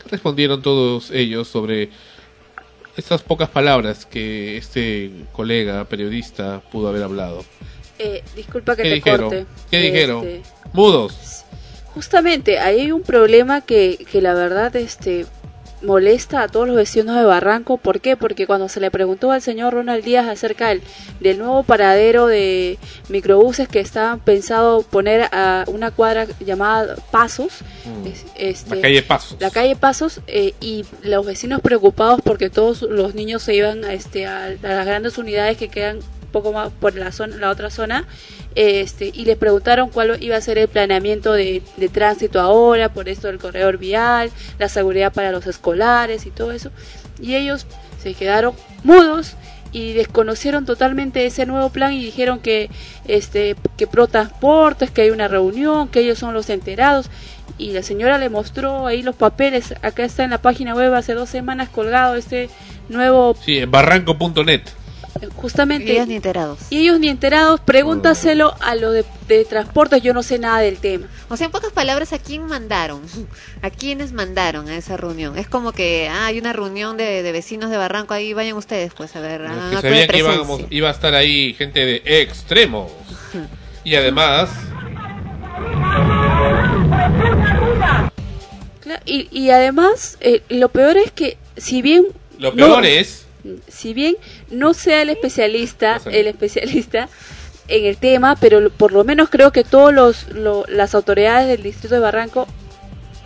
¿Qué 0.02 0.08
respondieron 0.10 0.62
todos 0.62 1.10
ellos 1.10 1.48
sobre 1.48 1.90
estas 2.96 3.22
pocas 3.22 3.50
palabras 3.50 4.06
que 4.06 4.56
este 4.56 5.10
colega 5.32 5.84
periodista 5.84 6.62
pudo 6.72 6.88
haber 6.88 7.02
hablado. 7.02 7.44
eh, 7.98 8.22
disculpa 8.34 8.74
que 8.74 8.84
¿Qué 8.84 8.88
te 8.88 8.94
dijeron? 8.94 9.28
corte 9.28 9.46
¿Qué 9.70 9.78
dijeron? 9.80 10.26
Este, 10.26 10.42
Mudos. 10.72 11.44
justamente 11.94 12.58
ahí 12.58 12.80
hay 12.80 12.92
un 12.92 13.02
problema 13.02 13.60
que, 13.60 13.98
que 14.10 14.22
la 14.22 14.32
verdad 14.32 14.74
este 14.76 15.26
molesta 15.82 16.42
a 16.42 16.48
todos 16.48 16.66
los 16.66 16.76
vecinos 16.76 17.16
de 17.16 17.24
Barranco. 17.24 17.76
¿Por 17.76 18.00
qué? 18.00 18.16
Porque 18.16 18.46
cuando 18.46 18.68
se 18.68 18.80
le 18.80 18.90
preguntó 18.90 19.30
al 19.32 19.42
señor 19.42 19.74
Ronald 19.74 20.04
Díaz 20.04 20.26
acerca 20.28 20.68
del, 20.68 20.82
del 21.20 21.38
nuevo 21.38 21.62
paradero 21.62 22.26
de 22.26 22.78
microbuses 23.08 23.68
que 23.68 23.80
estaban 23.80 24.20
pensado 24.20 24.82
poner 24.82 25.28
a 25.32 25.64
una 25.68 25.90
cuadra 25.90 26.26
llamada 26.40 26.96
Pasos, 27.10 27.58
es- 28.04 28.24
este, 28.36 28.76
La 28.76 28.82
calle 28.82 29.02
Pasos. 29.02 29.36
la 29.40 29.50
calle 29.50 29.76
Pasos 29.76 30.20
eh, 30.26 30.54
y 30.60 30.84
los 31.02 31.24
vecinos 31.24 31.60
preocupados 31.60 32.20
porque 32.24 32.50
todos 32.50 32.82
los 32.82 33.14
niños 33.14 33.42
se 33.42 33.54
iban 33.54 33.84
a, 33.84 33.92
este, 33.92 34.26
a, 34.26 34.46
a 34.46 34.50
las 34.68 34.86
grandes 34.86 35.16
unidades 35.18 35.56
que 35.56 35.68
quedan 35.68 36.00
poco 36.32 36.52
más 36.52 36.70
por 36.78 36.94
la 36.94 37.10
zona, 37.10 37.36
la 37.36 37.48
otra 37.50 37.70
zona, 37.70 38.06
este, 38.60 39.12
y 39.14 39.24
les 39.24 39.36
preguntaron 39.36 39.88
cuál 39.88 40.20
iba 40.20 40.36
a 40.36 40.40
ser 40.40 40.58
el 40.58 40.66
planeamiento 40.66 41.32
de, 41.32 41.62
tránsito 41.92 42.40
ahora, 42.40 42.88
por 42.88 43.08
esto 43.08 43.28
del 43.28 43.38
corredor 43.38 43.78
vial, 43.78 44.32
la 44.58 44.68
seguridad 44.68 45.12
para 45.12 45.30
los 45.30 45.46
escolares 45.46 46.26
y 46.26 46.32
todo 46.32 46.50
eso, 46.50 46.72
y 47.22 47.36
ellos 47.36 47.68
se 48.02 48.14
quedaron 48.14 48.54
mudos 48.82 49.36
y 49.70 49.92
desconocieron 49.92 50.66
totalmente 50.66 51.24
ese 51.24 51.46
nuevo 51.46 51.70
plan 51.70 51.92
y 51.92 52.02
dijeron 52.04 52.40
que 52.40 52.68
este 53.06 53.54
que 53.76 53.86
pro 53.86 54.08
transportes 54.08 54.90
que 54.90 55.02
hay 55.02 55.10
una 55.10 55.28
reunión 55.28 55.86
que 55.86 56.00
ellos 56.00 56.18
son 56.18 56.34
los 56.34 56.50
enterados. 56.50 57.10
Y 57.58 57.72
la 57.72 57.84
señora 57.84 58.18
le 58.18 58.28
mostró 58.28 58.86
ahí 58.86 59.02
los 59.02 59.14
papeles. 59.14 59.74
Acá 59.82 60.04
está 60.04 60.24
en 60.24 60.30
la 60.30 60.38
página 60.38 60.74
web 60.74 60.94
hace 60.94 61.14
dos 61.14 61.28
semanas 61.28 61.68
colgado 61.68 62.16
este 62.16 62.48
nuevo 62.88 63.36
Sí, 63.44 63.64
barranco.net. 63.66 64.62
justamente 65.36 65.86
Y 65.92 65.96
ellos 65.96 66.06
ni 66.08 66.16
enterados. 66.16 66.58
y 66.70 66.78
ellos 66.80 66.98
ni 67.00 67.08
enterados 67.08 67.60
pregúntaselo 67.60 68.54
a 68.60 68.74
los 68.74 68.92
de, 68.94 69.04
de 69.28 69.44
transportes 69.44 70.02
yo 70.02 70.12
no 70.14 70.22
sé 70.22 70.38
nada 70.38 70.58
del 70.60 70.78
tema 70.78 71.06
O 71.28 71.36
sea, 71.36 71.46
en 71.46 71.50
pocas 71.52 71.72
palabras, 71.72 72.12
¿a 72.12 72.18
quién 72.18 72.46
mandaron? 72.46 73.02
¿A 73.62 73.70
quiénes 73.70 74.12
mandaron 74.12 74.68
a 74.68 74.76
esa 74.76 74.96
reunión? 74.96 75.36
Es 75.38 75.48
como 75.48 75.72
que 75.72 76.08
ah, 76.10 76.26
hay 76.26 76.38
una 76.38 76.52
reunión 76.52 76.96
de, 76.96 77.22
de 77.22 77.32
vecinos 77.32 77.70
de 77.70 77.76
Barranco, 77.76 78.14
ahí 78.14 78.32
vayan 78.32 78.56
ustedes, 78.56 78.92
pues, 78.94 79.14
a 79.16 79.20
ver. 79.20 79.42
hagan 79.46 79.70
que 79.70 79.76
sabían 79.82 80.08
que 80.08 80.18
íbamos- 80.18 80.62
iba 80.70 80.88
a 80.88 80.92
estar 80.92 81.14
ahí 81.14 81.54
gente 81.54 81.84
de 81.84 82.02
extremos. 82.22 82.90
Y 83.84 83.94
además, 83.94 84.50
y, 89.04 89.28
y 89.30 89.50
además 89.50 90.16
eh, 90.20 90.42
lo 90.48 90.68
peor 90.70 90.96
es 90.96 91.10
que 91.12 91.36
si 91.56 91.82
bien 91.82 92.06
lo 92.38 92.50
no- 92.50 92.56
peor 92.66 92.84
es 92.86 93.26
si 93.68 93.94
bien 93.94 94.16
no 94.50 94.74
sea 94.74 95.02
el 95.02 95.10
especialista 95.10 96.00
el 96.10 96.26
especialista 96.26 97.08
en 97.68 97.84
el 97.84 97.96
tema 97.96 98.36
pero 98.40 98.70
por 98.70 98.92
lo 98.92 99.04
menos 99.04 99.28
creo 99.30 99.52
que 99.52 99.64
todos 99.64 99.92
los 99.92 100.28
lo- 100.32 100.64
las 100.68 100.94
autoridades 100.94 101.46
del 101.48 101.62
distrito 101.62 101.94
de 101.94 102.00
Barranco 102.00 102.46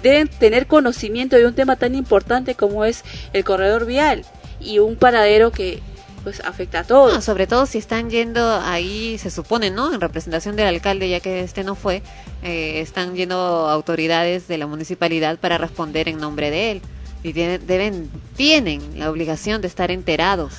deben 0.02 0.28
tener 0.28 0.66
conocimiento 0.66 1.36
de 1.36 1.46
un 1.46 1.54
tema 1.54 1.76
tan 1.76 1.94
importante 1.94 2.54
como 2.54 2.84
es 2.84 3.04
el 3.32 3.44
corredor 3.44 3.86
vial 3.86 4.24
y 4.60 4.78
un 4.80 4.96
paradero 4.96 5.50
que 5.52 5.80
pues 6.24 6.40
afecta 6.44 6.80
a 6.80 6.84
todos 6.84 7.14
No, 7.14 7.20
sobre 7.20 7.48
todo 7.48 7.66
si 7.66 7.78
están 7.78 8.08
yendo 8.08 8.60
ahí, 8.64 9.18
se 9.18 9.28
supone, 9.30 9.70
¿no? 9.70 9.92
En 9.92 10.00
representación 10.00 10.54
del 10.54 10.68
alcalde, 10.68 11.08
ya 11.08 11.18
que 11.18 11.40
este 11.40 11.64
no 11.64 11.74
fue, 11.74 12.00
eh, 12.44 12.80
están 12.80 13.16
yendo 13.16 13.36
autoridades 13.36 14.46
de 14.46 14.56
la 14.56 14.68
municipalidad 14.68 15.38
para 15.38 15.58
responder 15.58 16.08
en 16.08 16.18
nombre 16.18 16.52
de 16.52 16.70
él. 16.72 16.82
Y 17.22 17.32
tienen, 17.32 17.66
deben, 17.66 18.10
tienen 18.36 18.98
la 18.98 19.10
obligación 19.10 19.60
de 19.60 19.68
estar 19.68 19.90
enterados. 19.90 20.54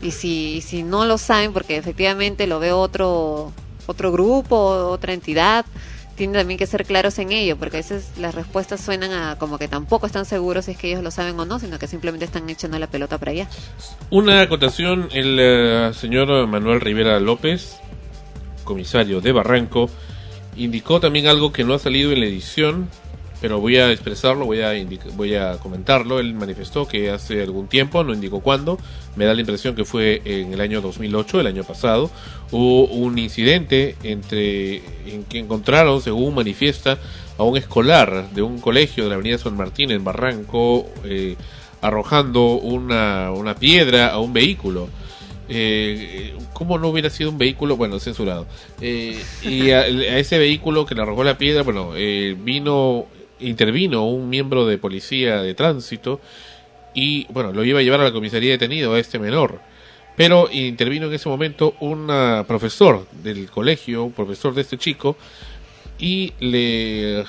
Y 0.00 0.10
si, 0.10 0.60
si 0.60 0.82
no 0.82 1.04
lo 1.06 1.18
saben, 1.18 1.52
porque 1.52 1.76
efectivamente 1.76 2.46
lo 2.46 2.60
ve 2.60 2.72
otro, 2.72 3.52
otro 3.86 4.12
grupo, 4.12 4.56
otra 4.56 5.12
entidad, 5.12 5.64
tienen 6.14 6.36
también 6.36 6.58
que 6.58 6.66
ser 6.66 6.84
claros 6.84 7.18
en 7.18 7.32
ello, 7.32 7.56
porque 7.56 7.78
a 7.78 7.80
veces 7.80 8.12
las 8.18 8.34
respuestas 8.34 8.80
suenan 8.80 9.12
a 9.12 9.36
como 9.38 9.58
que 9.58 9.68
tampoco 9.68 10.06
están 10.06 10.24
seguros 10.24 10.66
si 10.66 10.72
es 10.72 10.76
que 10.76 10.88
ellos 10.88 11.02
lo 11.02 11.10
saben 11.10 11.38
o 11.38 11.44
no, 11.44 11.58
sino 11.58 11.78
que 11.78 11.86
simplemente 11.86 12.24
están 12.24 12.48
echando 12.48 12.78
la 12.78 12.86
pelota 12.86 13.18
para 13.18 13.32
allá. 13.32 13.48
una 14.10 14.40
acotación, 14.40 15.08
el 15.12 15.38
eh, 15.40 15.90
señor 15.94 16.46
Manuel 16.46 16.80
Rivera 16.80 17.18
López, 17.18 17.76
comisario 18.64 19.20
de 19.20 19.32
Barranco, 19.32 19.90
indicó 20.56 21.00
también 21.00 21.26
algo 21.26 21.52
que 21.52 21.64
no 21.64 21.74
ha 21.74 21.78
salido 21.78 22.12
en 22.12 22.20
la 22.20 22.26
edición, 22.26 22.88
pero 23.40 23.60
voy 23.60 23.76
a 23.76 23.90
expresarlo, 23.90 24.46
voy 24.46 24.62
a, 24.62 24.72
voy 25.16 25.34
a 25.34 25.58
comentarlo. 25.58 26.18
Él 26.18 26.34
manifestó 26.34 26.86
que 26.86 27.10
hace 27.10 27.42
algún 27.42 27.68
tiempo, 27.68 28.02
no 28.04 28.14
indicó 28.14 28.40
cuándo, 28.40 28.78
me 29.16 29.24
da 29.24 29.34
la 29.34 29.40
impresión 29.40 29.74
que 29.74 29.84
fue 29.84 30.22
en 30.24 30.52
el 30.52 30.60
año 30.60 30.80
2008, 30.80 31.40
el 31.40 31.46
año 31.46 31.64
pasado, 31.64 32.10
hubo 32.50 32.86
un 32.86 33.18
incidente 33.18 33.96
entre 34.02 34.76
en 35.06 35.24
que 35.28 35.38
encontraron, 35.38 36.00
según 36.00 36.34
manifiesta, 36.34 36.98
a 37.36 37.42
un 37.42 37.56
escolar 37.56 38.30
de 38.30 38.42
un 38.42 38.60
colegio 38.60 39.04
de 39.04 39.10
la 39.10 39.16
avenida 39.16 39.38
San 39.38 39.56
Martín 39.56 39.90
en 39.90 40.04
Barranco, 40.04 40.86
eh, 41.04 41.36
arrojando 41.80 42.54
una, 42.54 43.30
una 43.32 43.54
piedra 43.56 44.08
a 44.08 44.18
un 44.18 44.32
vehículo. 44.32 44.88
Eh, 45.48 46.34
¿Cómo 46.54 46.78
no 46.78 46.88
hubiera 46.88 47.10
sido 47.10 47.30
un 47.30 47.38
vehículo? 47.38 47.76
Bueno, 47.76 47.98
censurado. 47.98 48.46
Eh, 48.80 49.20
y 49.42 49.70
a, 49.72 49.80
a 49.80 50.18
ese 50.18 50.38
vehículo 50.38 50.86
que 50.86 50.94
le 50.94 51.02
arrojó 51.02 51.24
la 51.24 51.36
piedra, 51.36 51.62
bueno, 51.62 51.92
eh, 51.96 52.36
vino, 52.38 53.06
intervino 53.46 54.06
un 54.06 54.28
miembro 54.28 54.66
de 54.66 54.78
policía 54.78 55.42
de 55.42 55.54
tránsito 55.54 56.20
y, 56.94 57.26
bueno, 57.30 57.52
lo 57.52 57.64
iba 57.64 57.80
a 57.80 57.82
llevar 57.82 58.00
a 58.00 58.04
la 58.04 58.12
comisaría 58.12 58.52
detenido 58.52 58.94
a 58.94 59.00
este 59.00 59.18
menor. 59.18 59.60
Pero 60.16 60.48
intervino 60.50 61.06
en 61.06 61.14
ese 61.14 61.28
momento 61.28 61.74
un 61.80 62.06
ah, 62.10 62.44
profesor 62.46 63.06
del 63.22 63.50
colegio, 63.50 64.04
un 64.04 64.12
profesor 64.12 64.54
de 64.54 64.62
este 64.62 64.78
chico, 64.78 65.16
y 65.98 66.32
le 66.40 67.24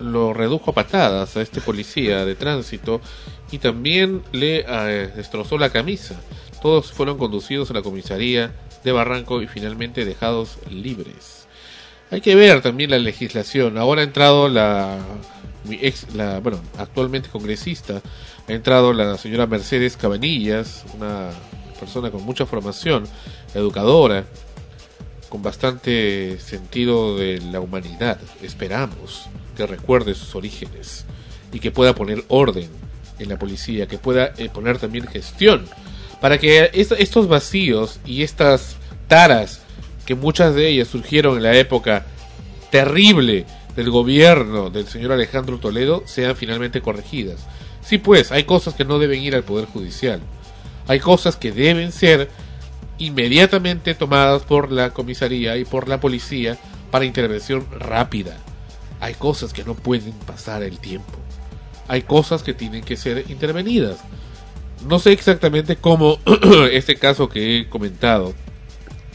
lo 0.00 0.32
redujo 0.32 0.70
a 0.70 0.74
patadas 0.74 1.36
a 1.36 1.42
este 1.42 1.60
policía 1.60 2.24
de 2.24 2.34
tránsito 2.34 3.00
y 3.52 3.58
también 3.58 4.22
le 4.32 4.64
eh, 4.66 5.12
destrozó 5.14 5.58
la 5.58 5.70
camisa. 5.70 6.18
Todos 6.62 6.90
fueron 6.92 7.18
conducidos 7.18 7.70
a 7.70 7.74
la 7.74 7.82
comisaría 7.82 8.52
de 8.82 8.92
Barranco 8.92 9.42
y 9.42 9.46
finalmente 9.46 10.04
dejados 10.04 10.58
libres. 10.70 11.39
Hay 12.10 12.20
que 12.20 12.34
ver 12.34 12.60
también 12.60 12.90
la 12.90 12.98
legislación. 12.98 13.78
Ahora 13.78 14.00
ha 14.00 14.04
entrado 14.04 14.48
la, 14.48 14.98
mi 15.64 15.78
ex, 15.80 16.12
la 16.14 16.40
bueno, 16.40 16.60
actualmente 16.76 17.28
congresista, 17.28 18.00
ha 18.48 18.52
entrado 18.52 18.92
la 18.92 19.16
señora 19.16 19.46
Mercedes 19.46 19.96
Cabanillas, 19.96 20.84
una 20.96 21.30
persona 21.78 22.10
con 22.10 22.22
mucha 22.24 22.46
formación, 22.46 23.04
educadora, 23.54 24.24
con 25.28 25.42
bastante 25.42 26.38
sentido 26.40 27.16
de 27.16 27.40
la 27.52 27.60
humanidad. 27.60 28.18
Esperamos 28.42 29.26
que 29.56 29.66
recuerde 29.66 30.14
sus 30.14 30.34
orígenes 30.34 31.04
y 31.52 31.60
que 31.60 31.70
pueda 31.70 31.94
poner 31.94 32.24
orden 32.28 32.68
en 33.20 33.28
la 33.28 33.38
policía, 33.38 33.86
que 33.86 33.98
pueda 33.98 34.32
eh, 34.36 34.48
poner 34.52 34.78
también 34.78 35.06
gestión, 35.06 35.66
para 36.20 36.38
que 36.38 36.70
est- 36.72 36.92
estos 36.98 37.28
vacíos 37.28 38.00
y 38.04 38.22
estas 38.22 38.76
taras, 39.08 39.62
que 40.04 40.14
muchas 40.14 40.54
de 40.54 40.68
ellas 40.68 40.88
surgieron 40.88 41.36
en 41.36 41.42
la 41.42 41.56
época 41.56 42.06
terrible 42.70 43.46
del 43.76 43.90
gobierno 43.90 44.70
del 44.70 44.86
señor 44.86 45.12
Alejandro 45.12 45.58
Toledo, 45.58 46.02
sean 46.06 46.36
finalmente 46.36 46.80
corregidas. 46.80 47.46
Sí, 47.82 47.98
pues, 47.98 48.32
hay 48.32 48.44
cosas 48.44 48.74
que 48.74 48.84
no 48.84 48.98
deben 48.98 49.22
ir 49.22 49.34
al 49.34 49.44
Poder 49.44 49.66
Judicial. 49.66 50.20
Hay 50.86 51.00
cosas 51.00 51.36
que 51.36 51.52
deben 51.52 51.92
ser 51.92 52.28
inmediatamente 52.98 53.94
tomadas 53.94 54.42
por 54.42 54.70
la 54.70 54.90
comisaría 54.90 55.56
y 55.56 55.64
por 55.64 55.88
la 55.88 56.00
policía 56.00 56.58
para 56.90 57.04
intervención 57.04 57.66
rápida. 57.70 58.36
Hay 59.00 59.14
cosas 59.14 59.52
que 59.52 59.64
no 59.64 59.74
pueden 59.74 60.12
pasar 60.12 60.62
el 60.62 60.78
tiempo. 60.78 61.18
Hay 61.88 62.02
cosas 62.02 62.42
que 62.42 62.54
tienen 62.54 62.84
que 62.84 62.96
ser 62.96 63.24
intervenidas. 63.30 63.98
No 64.86 64.98
sé 64.98 65.12
exactamente 65.12 65.76
cómo 65.76 66.18
este 66.72 66.96
caso 66.96 67.28
que 67.28 67.58
he 67.58 67.68
comentado 67.68 68.34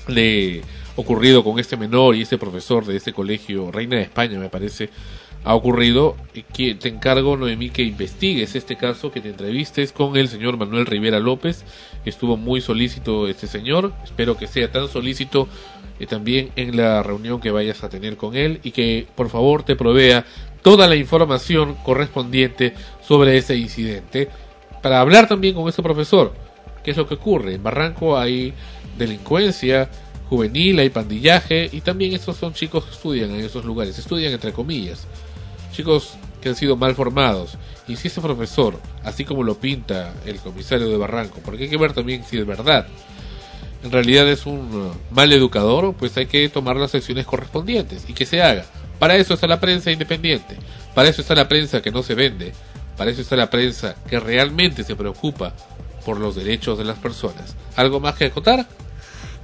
le 0.08 0.64
ocurrido 0.96 1.44
con 1.44 1.60
este 1.60 1.78
menor 1.78 2.16
y 2.16 2.22
este 2.22 2.38
profesor 2.38 2.86
de 2.86 2.98
este 2.98 3.14
colegio, 3.14 3.72
Reina 3.72 3.98
de 3.98 4.04
España 4.04 4.40
me 4.40 4.50
parece, 4.50 4.90
ha 5.44 5.54
ocurrido, 5.54 6.16
que 6.54 6.76
te 6.76 6.90
encargo, 6.90 7.38
Noemí, 7.38 7.70
que 7.70 7.84
investigues 7.84 8.56
este 8.56 8.76
caso, 8.76 9.12
que 9.12 9.22
te 9.22 9.30
entrevistes 9.30 9.92
con 9.92 10.18
el 10.18 10.28
señor 10.28 10.58
Manuel 10.58 10.86
Rivera 10.86 11.20
López, 11.20 11.64
estuvo 12.06 12.38
muy 12.38 12.62
solícito 12.62 13.28
este 13.28 13.48
señor, 13.48 13.94
espero 14.04 14.38
que 14.38 14.48
sea 14.48 14.72
tan 14.72 14.88
solícito 14.88 15.48
eh, 16.00 16.08
también 16.08 16.52
en 16.56 16.76
la 16.76 17.04
reunión 17.04 17.40
que 17.40 17.52
vayas 17.52 17.84
a 17.84 17.90
tener 17.90 18.18
con 18.18 18.36
él 18.36 18.60
y 18.64 18.72
que 18.72 19.06
por 19.16 19.30
favor 19.30 19.64
te 19.64 19.76
provea 19.76 20.26
toda 20.62 20.88
la 20.88 20.96
información 20.96 21.76
correspondiente 21.84 22.74
sobre 23.08 23.38
ese 23.38 23.56
incidente 23.56 24.30
para 24.82 25.00
hablar 25.00 25.28
también 25.28 25.54
con 25.54 25.70
este 25.70 25.84
profesor, 25.84 26.34
qué 26.84 26.92
es 26.92 26.98
lo 26.98 27.08
que 27.08 27.16
ocurre. 27.16 27.54
En 27.54 27.64
Barranco 27.64 28.18
hay 28.18 28.54
delincuencia 28.98 29.90
juvenil, 30.30 30.80
hay 30.80 30.90
pandillaje 30.90 31.70
y 31.72 31.82
también 31.82 32.14
estos 32.14 32.38
son 32.38 32.54
chicos 32.54 32.86
que 32.86 32.92
estudian 32.92 33.32
en 33.32 33.46
esos 33.46 33.64
lugares, 33.66 33.98
estudian 33.98 34.34
entre 34.34 34.54
comillas, 34.54 35.08
chicos 35.72 36.14
que 36.42 36.50
han 36.50 36.56
sido 36.56 36.76
mal 36.76 36.96
formados. 36.96 37.58
Ese 37.88 38.22
profesor, 38.22 38.80
así 39.04 39.26
como 39.26 39.44
lo 39.44 39.56
pinta 39.60 40.14
el 40.26 40.38
comisario 40.40 40.90
de 40.90 40.98
Barranco, 40.98 41.40
porque 41.44 41.64
hay 41.64 41.70
que 41.70 41.78
ver 41.78 41.94
también 41.94 42.24
si 42.24 42.38
es 42.38 42.46
verdad, 42.46 42.88
en 43.84 43.92
realidad 43.92 44.28
es 44.28 44.48
un 44.48 44.74
uh, 44.74 45.14
mal 45.14 45.32
educador, 45.32 45.94
pues 45.94 46.18
hay 46.18 46.26
que 46.26 46.50
tomar 46.50 46.76
las 46.76 46.96
acciones 46.96 47.28
correspondientes 47.28 48.06
y 48.10 48.14
que 48.14 48.26
se 48.26 48.42
haga. 48.42 48.66
Para 48.98 49.16
eso 49.16 49.36
está 49.36 49.46
la 49.46 49.60
prensa 49.60 49.92
independiente, 49.92 50.58
para 50.96 51.10
eso 51.10 51.22
está 51.22 51.36
la 51.36 51.48
prensa 51.48 51.82
que 51.82 51.92
no 51.92 52.02
se 52.02 52.16
vende, 52.16 52.54
Para 52.98 53.12
eso 53.12 53.22
está 53.22 53.36
la 53.36 53.50
prensa 53.50 53.96
que 54.10 54.20
realmente 54.20 54.84
se 54.84 54.96
preocupa 54.96 55.54
por 56.06 56.20
los 56.20 56.36
derechos 56.36 56.78
de 56.78 56.86
las 56.86 56.98
personas. 56.98 57.56
¿Algo 57.76 58.00
más 58.00 58.16
que 58.16 58.26
acotar? 58.26 58.66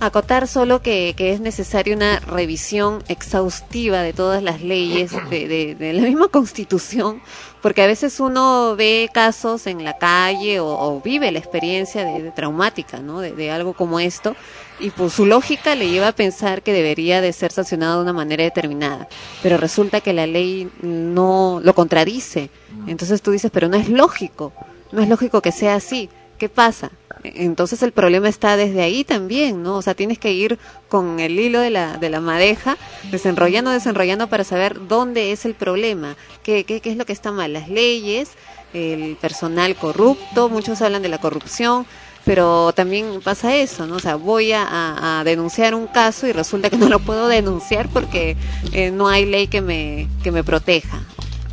Acotar 0.03 0.47
solo 0.47 0.81
que, 0.81 1.13
que 1.15 1.31
es 1.31 1.41
necesaria 1.41 1.95
una 1.95 2.19
revisión 2.21 3.03
exhaustiva 3.07 4.01
de 4.01 4.13
todas 4.13 4.41
las 4.41 4.59
leyes 4.63 5.11
de, 5.29 5.47
de- 5.47 5.75
de 5.75 5.93
la 5.93 6.01
misma 6.01 6.27
constitución, 6.27 7.21
porque 7.61 7.83
a 7.83 7.87
veces 7.87 8.19
uno 8.19 8.75
ve 8.75 9.11
casos 9.13 9.67
en 9.67 9.83
la 9.83 9.99
calle 9.99 10.59
o, 10.59 10.65
o 10.67 11.01
vive 11.01 11.31
la 11.31 11.37
experiencia 11.37 12.03
de, 12.03 12.23
de 12.23 12.31
traumática, 12.31 12.97
¿no? 12.97 13.19
De, 13.19 13.51
algo 13.51 13.73
como 13.73 13.99
esto, 13.99 14.35
y 14.79 14.89
pues 14.89 15.13
su 15.13 15.27
lógica 15.27 15.75
le 15.75 15.87
lleva 15.91 16.07
a 16.07 16.15
pensar 16.15 16.63
que 16.63 16.73
debería 16.73 17.21
de 17.21 17.31
ser 17.31 17.51
sancionado 17.51 17.97
de 17.97 18.03
una 18.05 18.13
manera 18.13 18.43
determinada, 18.43 19.07
pero 19.43 19.57
resulta 19.57 20.01
que 20.01 20.13
la 20.13 20.25
ley 20.25 20.67
no 20.81 21.61
lo 21.63 21.75
contradice. 21.75 22.49
Entonces 22.87 23.21
tú 23.21 23.29
dices, 23.29 23.51
pero 23.53 23.67
no 23.69 23.77
es 23.77 23.87
lógico, 23.87 24.51
no 24.91 25.03
es 25.03 25.07
lógico 25.09 25.41
que 25.41 25.51
sea 25.51 25.75
así. 25.75 26.09
¿Qué 26.39 26.49
pasa? 26.49 26.89
Entonces 27.23 27.81
el 27.83 27.91
problema 27.91 28.29
está 28.29 28.57
desde 28.57 28.81
ahí 28.81 29.03
también, 29.03 29.63
¿no? 29.63 29.77
O 29.77 29.81
sea, 29.81 29.93
tienes 29.93 30.17
que 30.19 30.31
ir 30.33 30.57
con 30.89 31.19
el 31.19 31.39
hilo 31.39 31.59
de 31.59 31.69
la, 31.69 31.97
de 31.97 32.09
la 32.09 32.19
madeja, 32.19 32.77
desenrollando, 33.11 33.71
desenrollando 33.71 34.27
para 34.27 34.43
saber 34.43 34.87
dónde 34.87 35.31
es 35.31 35.45
el 35.45 35.53
problema, 35.53 36.15
qué, 36.43 36.63
qué, 36.63 36.81
qué 36.81 36.91
es 36.91 36.97
lo 36.97 37.05
que 37.05 37.13
está 37.13 37.31
mal, 37.31 37.53
las 37.53 37.69
leyes, 37.69 38.29
el 38.73 39.17
personal 39.19 39.75
corrupto, 39.75 40.49
muchos 40.49 40.81
hablan 40.81 41.01
de 41.01 41.09
la 41.09 41.17
corrupción, 41.19 41.85
pero 42.23 42.71
también 42.73 43.19
pasa 43.23 43.55
eso, 43.55 43.87
¿no? 43.87 43.95
O 43.95 43.99
sea, 43.99 44.15
voy 44.15 44.51
a, 44.51 45.19
a- 45.19 45.23
denunciar 45.23 45.73
un 45.75 45.87
caso 45.87 46.27
y 46.27 46.31
resulta 46.31 46.69
que 46.69 46.77
no 46.77 46.87
lo 46.87 46.99
puedo 46.99 47.27
denunciar 47.27 47.89
porque 47.89 48.37
eh, 48.73 48.91
no 48.91 49.07
hay 49.07 49.25
ley 49.25 49.47
que 49.47 49.61
me, 49.61 50.07
que 50.23 50.31
me 50.31 50.43
proteja. 50.43 50.99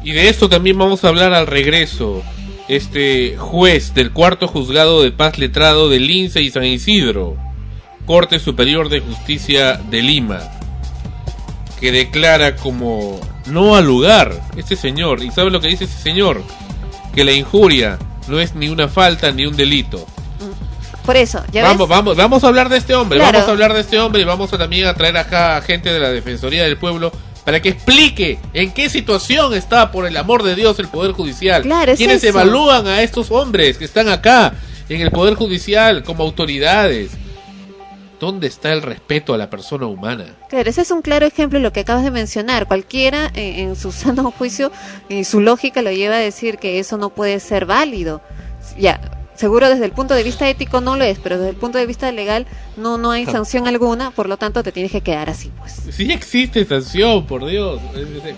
Y 0.04 0.12
de 0.12 0.28
esto 0.28 0.48
también 0.48 0.78
vamos 0.78 1.04
a 1.04 1.08
hablar 1.08 1.32
al 1.34 1.46
regreso. 1.46 2.22
Este 2.68 3.36
juez 3.38 3.94
del 3.94 4.12
cuarto 4.12 4.46
juzgado 4.46 5.02
de 5.02 5.10
paz 5.10 5.38
letrado 5.38 5.88
de 5.88 6.00
Lince 6.00 6.42
y 6.42 6.50
San 6.50 6.64
Isidro, 6.64 7.36
Corte 8.04 8.38
Superior 8.38 8.88
de 8.90 9.00
Justicia 9.00 9.80
de 9.90 10.02
Lima, 10.02 10.40
que 11.80 11.90
declara 11.92 12.56
como 12.56 13.18
no 13.46 13.74
al 13.76 13.86
lugar 13.86 14.38
este 14.56 14.76
señor. 14.76 15.22
¿Y 15.22 15.30
sabe 15.30 15.50
lo 15.50 15.60
que 15.60 15.68
dice 15.68 15.84
ese 15.84 15.98
señor? 15.98 16.42
Que 17.14 17.24
la 17.24 17.32
injuria 17.32 17.98
no 18.28 18.38
es 18.38 18.54
ni 18.54 18.68
una 18.68 18.88
falta 18.88 19.30
ni 19.32 19.46
un 19.46 19.56
delito. 19.56 20.04
Por 21.06 21.16
eso, 21.16 21.42
ya 21.50 21.62
Vamos, 21.62 21.88
ves? 21.88 21.96
vamos, 21.96 22.16
vamos 22.18 22.44
a 22.44 22.48
hablar 22.48 22.68
de 22.68 22.76
este 22.76 22.94
hombre, 22.94 23.18
Claro. 23.18 23.32
vamos 23.32 23.48
a 23.48 23.52
hablar 23.52 23.72
de 23.72 23.80
este 23.80 23.98
hombre 23.98 24.20
y 24.20 24.24
vamos 24.26 24.52
a 24.52 24.58
también 24.58 24.86
a 24.86 24.92
traer 24.92 25.16
acá 25.16 25.56
a 25.56 25.62
gente 25.62 25.90
de 25.90 25.98
la 25.98 26.10
Defensoría 26.10 26.64
del 26.64 26.76
Pueblo 26.76 27.10
para 27.48 27.62
que 27.62 27.70
explique 27.70 28.38
en 28.52 28.72
qué 28.72 28.90
situación 28.90 29.54
está, 29.54 29.90
por 29.90 30.04
el 30.04 30.18
amor 30.18 30.42
de 30.42 30.54
Dios, 30.54 30.78
el 30.80 30.88
Poder 30.88 31.12
Judicial. 31.12 31.62
Claro, 31.62 31.92
es 31.92 31.96
Quienes 31.96 32.22
eso. 32.22 32.28
evalúan 32.28 32.86
a 32.86 33.00
estos 33.00 33.30
hombres 33.30 33.78
que 33.78 33.86
están 33.86 34.10
acá 34.10 34.52
en 34.90 35.00
el 35.00 35.10
Poder 35.10 35.32
Judicial 35.32 36.02
como 36.02 36.24
autoridades. 36.24 37.12
¿Dónde 38.20 38.48
está 38.48 38.74
el 38.74 38.82
respeto 38.82 39.32
a 39.32 39.38
la 39.38 39.48
persona 39.48 39.86
humana? 39.86 40.36
Claro, 40.50 40.68
ese 40.68 40.82
es 40.82 40.90
un 40.90 41.00
claro 41.00 41.24
ejemplo 41.24 41.58
de 41.58 41.62
lo 41.62 41.72
que 41.72 41.80
acabas 41.80 42.04
de 42.04 42.10
mencionar. 42.10 42.68
Cualquiera 42.68 43.30
eh, 43.32 43.62
en 43.62 43.76
su 43.76 43.92
sano 43.92 44.30
juicio 44.30 44.70
y 45.08 45.24
su 45.24 45.40
lógica 45.40 45.80
lo 45.80 45.90
lleva 45.90 46.16
a 46.16 46.18
decir 46.18 46.58
que 46.58 46.78
eso 46.78 46.98
no 46.98 47.08
puede 47.08 47.40
ser 47.40 47.64
válido. 47.64 48.20
Ya, 48.78 49.00
seguro 49.38 49.70
desde 49.70 49.84
el 49.84 49.92
punto 49.92 50.14
de 50.14 50.22
vista 50.22 50.48
ético 50.48 50.80
no 50.80 50.96
lo 50.96 51.04
es, 51.04 51.18
pero 51.18 51.38
desde 51.38 51.50
el 51.50 51.56
punto 51.56 51.78
de 51.78 51.86
vista 51.86 52.10
legal 52.12 52.46
no 52.76 52.98
no 52.98 53.12
hay 53.12 53.24
sanción 53.24 53.66
alguna, 53.66 54.10
por 54.10 54.28
lo 54.28 54.36
tanto 54.36 54.62
te 54.62 54.72
tienes 54.72 54.92
que 54.92 55.00
quedar 55.00 55.30
así, 55.30 55.50
pues. 55.58 55.80
Sí 55.90 56.12
existe 56.12 56.64
sanción, 56.64 57.26
por 57.26 57.46
Dios. 57.46 57.80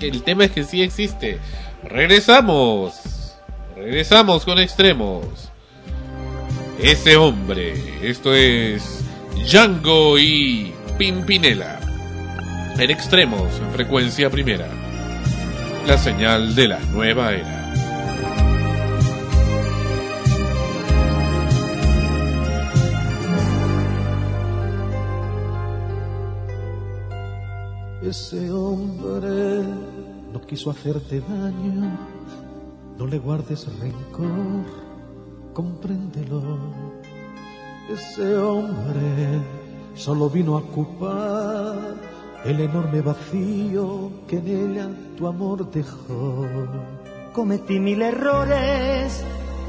El 0.01 0.23
tema 0.23 0.45
es 0.45 0.51
que 0.53 0.65
sí 0.65 0.83
existe. 0.83 1.39
Regresamos. 1.83 2.95
Regresamos 3.75 4.45
con 4.45 4.59
extremos. 4.59 5.25
Ese 6.83 7.17
hombre. 7.17 7.75
Esto 8.03 8.35
es 8.35 9.03
Django 9.47 10.19
y 10.19 10.73
Pimpinela. 10.99 11.81
En 12.79 12.91
extremos, 12.91 13.59
en 13.59 13.73
frecuencia 13.73 14.31
primera. 14.31 14.69
La 15.87 15.99
señal 15.99 16.55
de 16.55 16.69
la 16.69 16.79
nueva 16.79 17.33
era. 17.33 17.60
Ese 28.11 28.51
hombre 28.51 29.63
no 30.33 30.41
quiso 30.45 30.73
hacerte 30.73 31.21
daño, 31.21 31.97
no 32.99 33.07
le 33.07 33.21
guardes 33.21 33.69
rencor, 33.79 34.65
compréndelo. 35.55 36.43
Ese 37.89 38.37
hombre 38.37 39.41
solo 39.95 40.29
vino 40.29 40.57
a 40.57 40.59
ocupar 40.59 41.95
el 42.45 42.59
enorme 42.59 43.01
vacío 43.01 44.11
que 44.27 44.39
en 44.39 44.49
ella 44.49 44.89
tu 45.17 45.29
amor 45.29 45.71
dejó. 45.71 46.49
Cometí 47.33 47.79
mil 47.79 48.03
errores, 48.03 49.23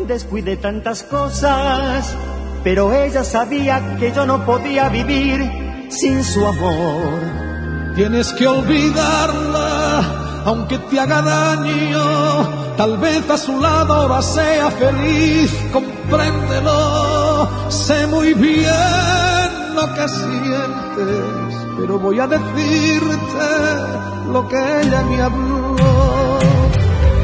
descuidé 0.08 0.58
tantas 0.58 1.04
cosas, 1.04 2.18
pero 2.64 2.92
ella 2.92 3.24
sabía 3.24 3.98
que 4.00 4.12
yo 4.12 4.26
no 4.26 4.44
podía 4.48 4.90
vivir 4.90 5.48
sin 5.90 6.24
su 6.24 6.44
amor. 6.44 7.51
Tienes 7.96 8.32
que 8.34 8.48
olvidarla, 8.48 10.44
aunque 10.46 10.78
te 10.80 11.00
haga 11.00 11.22
daño. 11.22 12.62
Tal 12.78 12.98
vez 12.98 13.30
a 13.30 13.38
su 13.38 13.60
lado 13.60 13.94
ahora 13.94 14.22
sea 14.22 14.72
feliz, 14.72 15.52
compréndelo. 15.72 17.50
Sé 17.70 18.08
muy 18.08 18.34
bien 18.34 19.76
lo 19.76 19.94
que 19.94 20.08
sientes, 20.08 21.54
pero 21.78 22.00
voy 22.00 22.20
a 22.20 22.28
decirte 22.28 23.50
lo 24.32 24.48
que 24.48 24.82
ella 24.82 25.02
me 25.04 25.22
habló. 25.22 25.76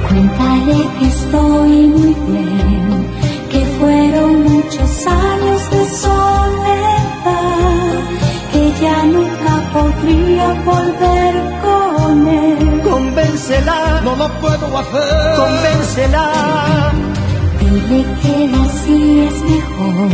Cuéntale 0.07 0.89
que 0.99 1.07
estoy 1.07 1.87
muy 1.87 2.13
bien, 2.27 3.07
que 3.49 3.65
fueron 3.79 4.43
muchos 4.43 5.07
años 5.07 5.69
de 5.71 5.85
soledad, 5.95 7.27
ya 8.81 9.03
nunca 9.05 9.53
podría 9.73 10.47
volver 10.65 11.33
con 11.63 12.27
él. 12.27 12.81
Convéncela, 12.83 14.01
no 14.03 14.15
lo 14.15 14.27
puedo 14.39 14.77
hacer. 14.77 15.35
Convéncela. 15.35 16.91
Dile 17.59 18.05
que 18.21 18.51
así 18.65 19.27
es 19.27 19.37
mejor, 19.43 20.09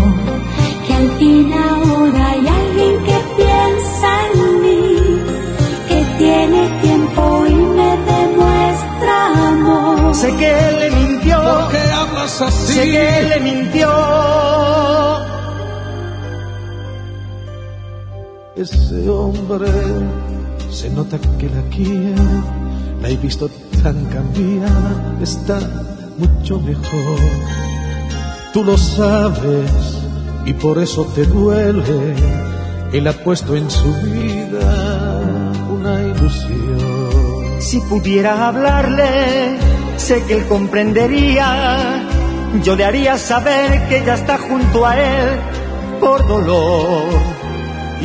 que 0.88 0.94
al 0.94 1.10
fin 1.18 1.54
ahora 1.54 2.30
hay 2.32 2.48
alguien 2.48 3.04
que 3.08 3.18
piensa 3.38 4.10
en 4.34 4.62
mí, 4.62 5.22
que 5.88 6.06
tiene 6.18 6.62
tiempo 6.82 7.46
y 7.48 7.56
me 7.56 7.92
demuestra 8.12 9.48
amor. 9.50 10.16
Sé 10.16 10.36
que 10.36 10.70
él 10.70 10.80
le 10.80 10.92
mintió. 10.92 11.38
¿Por 11.44 11.72
qué 11.72 11.92
hablas 11.92 12.42
así? 12.42 12.74
Sé 12.74 12.84
que 12.92 13.20
él 13.20 13.30
le 13.30 13.40
mintió. 13.40 13.90
Ese 18.56 19.10
hombre 19.10 19.68
se 20.70 20.88
nota 20.92 21.18
que 21.40 21.50
la 21.50 21.64
quiere, 21.76 22.14
la 23.02 23.10
he 23.10 23.18
visto 23.18 23.50
tan 23.82 24.06
cambiada, 24.06 25.18
está 25.20 25.60
mucho 26.20 26.60
mejor. 26.60 27.18
Tú 28.54 28.64
lo 28.64 28.78
sabes 28.78 29.72
y 30.46 30.54
por 30.54 30.78
eso 30.78 31.04
te 31.16 31.26
duele. 31.26 32.14
Él 32.94 33.08
ha 33.08 33.14
puesto 33.14 33.56
en 33.56 33.72
su 33.72 33.92
vida 34.04 35.20
una 35.72 36.04
ilusión. 36.04 37.60
Si 37.60 37.80
pudiera 37.82 38.50
hablarle, 38.50 39.58
sé 39.98 40.24
que 40.26 40.36
él 40.36 40.46
comprendería. 40.46 42.08
Yo 42.64 42.76
le 42.76 42.86
haría 42.86 43.18
saber 43.18 43.90
que 43.90 44.04
ella 44.04 44.14
está 44.14 44.38
junto 44.38 44.86
a 44.86 44.96
él 44.96 45.40
por 46.00 46.28
dolor. 46.28 47.33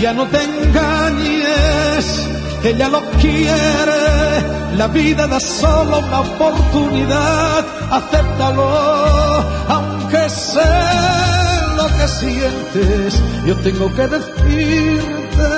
Ya 0.01 0.13
no 0.13 0.27
te 0.29 0.41
engañes, 0.41 2.29
ella 2.63 2.89
lo 2.89 3.01
quiere, 3.21 4.77
la 4.77 4.87
vida 4.87 5.27
da 5.27 5.41
solo 5.41 5.99
una 5.99 6.21
oportunidad, 6.21 7.65
acéptalo, 7.91 8.69
aunque 9.69 10.29
sé 10.29 10.71
lo 11.77 11.87
que 11.97 12.09
sientes, 12.21 13.23
yo 13.45 13.57
tengo 13.57 13.93
que 13.93 14.07
decirte 14.07 15.49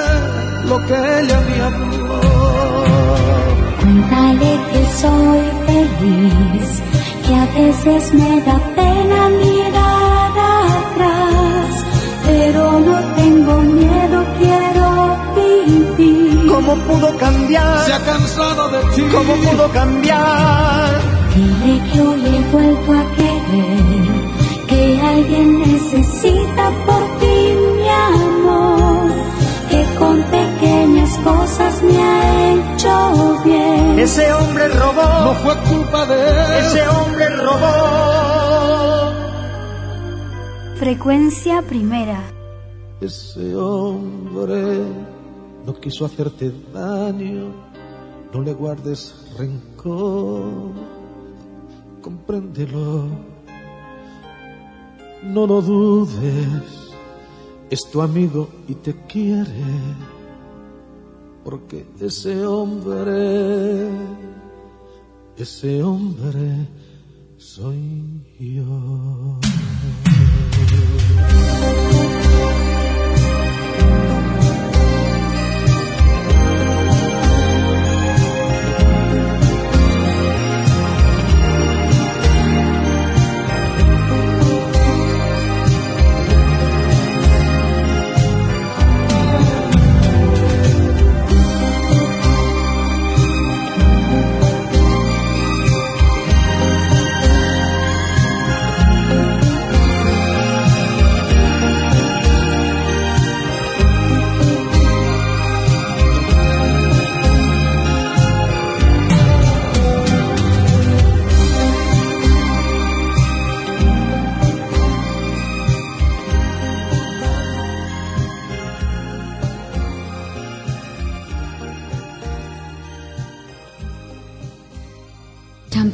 lo 0.64 0.86
que 0.86 0.94
ella 0.94 1.40
me 1.40 1.60
habló. 1.60 2.20
Cuéntale 3.82 4.52
que 4.70 4.82
soy 5.02 5.42
feliz, 5.66 6.82
que 7.26 7.34
a 7.34 7.46
veces 7.60 8.14
me 8.14 8.40
da 8.40 8.58
pena 8.74 9.28
mirar 9.28 9.79
¿Cómo 16.60 16.76
pudo 16.82 17.16
cambiar? 17.16 17.86
Se 17.86 17.92
ha 17.94 18.04
cansado 18.04 18.68
de 18.68 18.80
ti. 18.94 19.02
¿Cómo 19.10 19.34
pudo 19.36 19.66
cambiar? 19.72 21.00
Dile 21.34 21.82
que 21.90 22.00
hoy 22.02 22.22
he 22.26 22.40
vuelto 22.52 22.92
a 22.92 23.04
querer, 23.16 24.12
que 24.68 25.00
alguien 25.00 25.58
necesita 25.60 26.70
por 26.84 27.02
ti 27.18 27.56
mi 27.76 27.88
amor, 27.88 29.10
que 29.70 29.86
con 29.98 30.22
pequeñas 30.24 31.16
cosas 31.24 31.82
me 31.82 31.98
ha 31.98 32.52
hecho 32.52 33.40
bien. 33.42 33.98
Ese 33.98 34.30
hombre 34.34 34.68
robó. 34.68 35.08
No 35.24 35.32
fue 35.42 35.56
culpa 35.62 36.04
de 36.04 36.28
él. 36.28 36.66
Ese 36.66 36.86
hombre 36.88 37.26
robó. 37.36 37.74
Frecuencia 40.76 41.62
primera. 41.62 42.20
Ese 43.00 43.56
hombre 43.56 44.84
no 45.66 45.74
quiso 45.74 46.04
hacerte 46.04 46.52
daño, 46.72 47.52
no 48.32 48.42
le 48.42 48.52
guardes 48.54 49.14
rencor, 49.38 50.72
compréndelo, 52.00 53.06
no 55.22 55.46
lo 55.46 55.60
dudes, 55.60 56.92
es 57.68 57.80
tu 57.90 58.00
amigo 58.00 58.48
y 58.68 58.74
te 58.74 58.94
quiere, 59.06 59.64
porque 61.44 61.86
ese 62.00 62.44
hombre, 62.44 63.88
ese 65.36 65.82
hombre 65.82 66.68
soy 67.36 68.22
yo. 68.38 69.40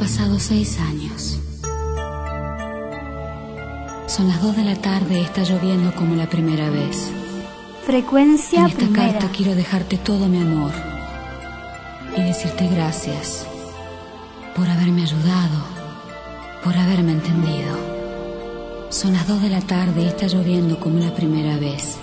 Pasado 0.06 0.38
seis 0.38 0.78
años. 0.78 1.36
Son 4.06 4.28
las 4.28 4.40
dos 4.40 4.54
de 4.54 4.62
la 4.62 4.76
tarde 4.76 5.18
y 5.18 5.24
está 5.24 5.42
lloviendo 5.42 5.92
como 5.96 6.14
la 6.14 6.28
primera 6.28 6.70
vez. 6.70 7.10
Frecuencia 7.84 8.60
En 8.60 8.66
esta 8.66 8.86
primera. 8.86 9.10
carta 9.10 9.32
quiero 9.36 9.56
dejarte 9.56 9.96
todo 9.96 10.28
mi 10.28 10.40
amor 10.40 10.70
y 12.16 12.22
decirte 12.22 12.68
gracias 12.68 13.48
por 14.54 14.68
haberme 14.68 15.02
ayudado, 15.02 15.58
por 16.62 16.76
haberme 16.76 17.10
entendido. 17.10 17.76
Son 18.90 19.12
las 19.12 19.26
dos 19.26 19.42
de 19.42 19.48
la 19.48 19.60
tarde 19.60 20.02
y 20.02 20.06
está 20.06 20.28
lloviendo 20.28 20.78
como 20.78 21.00
la 21.00 21.16
primera 21.16 21.58
vez. 21.58 21.96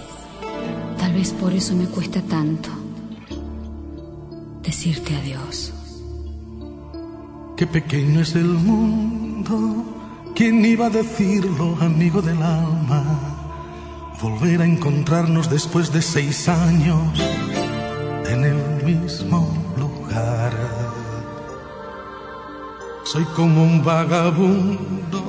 Tal 0.97 1.13
vez 1.13 1.31
por 1.31 1.53
eso 1.53 1.73
me 1.73 1.85
cuesta 1.85 2.21
tanto 2.21 2.69
decirte 4.61 5.15
adiós. 5.15 5.71
Qué 7.55 7.67
pequeño 7.67 8.21
es 8.21 8.33
el 8.33 8.45
mundo, 8.45 9.85
¿quién 10.33 10.65
iba 10.65 10.87
a 10.87 10.89
decirlo, 10.89 11.77
amigo 11.79 12.19
del 12.19 12.41
alma? 12.41 13.03
Volver 14.19 14.61
a 14.61 14.65
encontrarnos 14.65 15.51
después 15.51 15.93
de 15.93 16.01
seis 16.01 16.49
años 16.49 16.99
en 18.27 18.43
el 18.43 18.83
mismo 18.83 19.47
lugar. 19.77 20.51
Soy 23.03 23.23
como 23.35 23.61
un 23.61 23.83
vagabundo, 23.83 25.23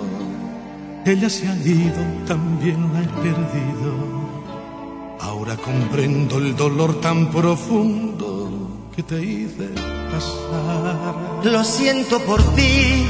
ella 1.04 1.28
se 1.28 1.46
ha 1.46 1.56
ido, 1.56 2.02
también 2.26 2.90
la 2.94 3.02
he 3.02 3.08
perdido. 3.22 4.24
Ahora 5.20 5.56
comprendo 5.58 6.38
el 6.38 6.56
dolor 6.56 7.02
tan 7.02 7.30
profundo 7.30 8.88
que 8.96 9.02
te 9.02 9.22
hice 9.22 9.93
pasar. 10.14 11.44
Lo 11.44 11.64
siento 11.64 12.18
por 12.20 12.42
ti. 12.54 13.06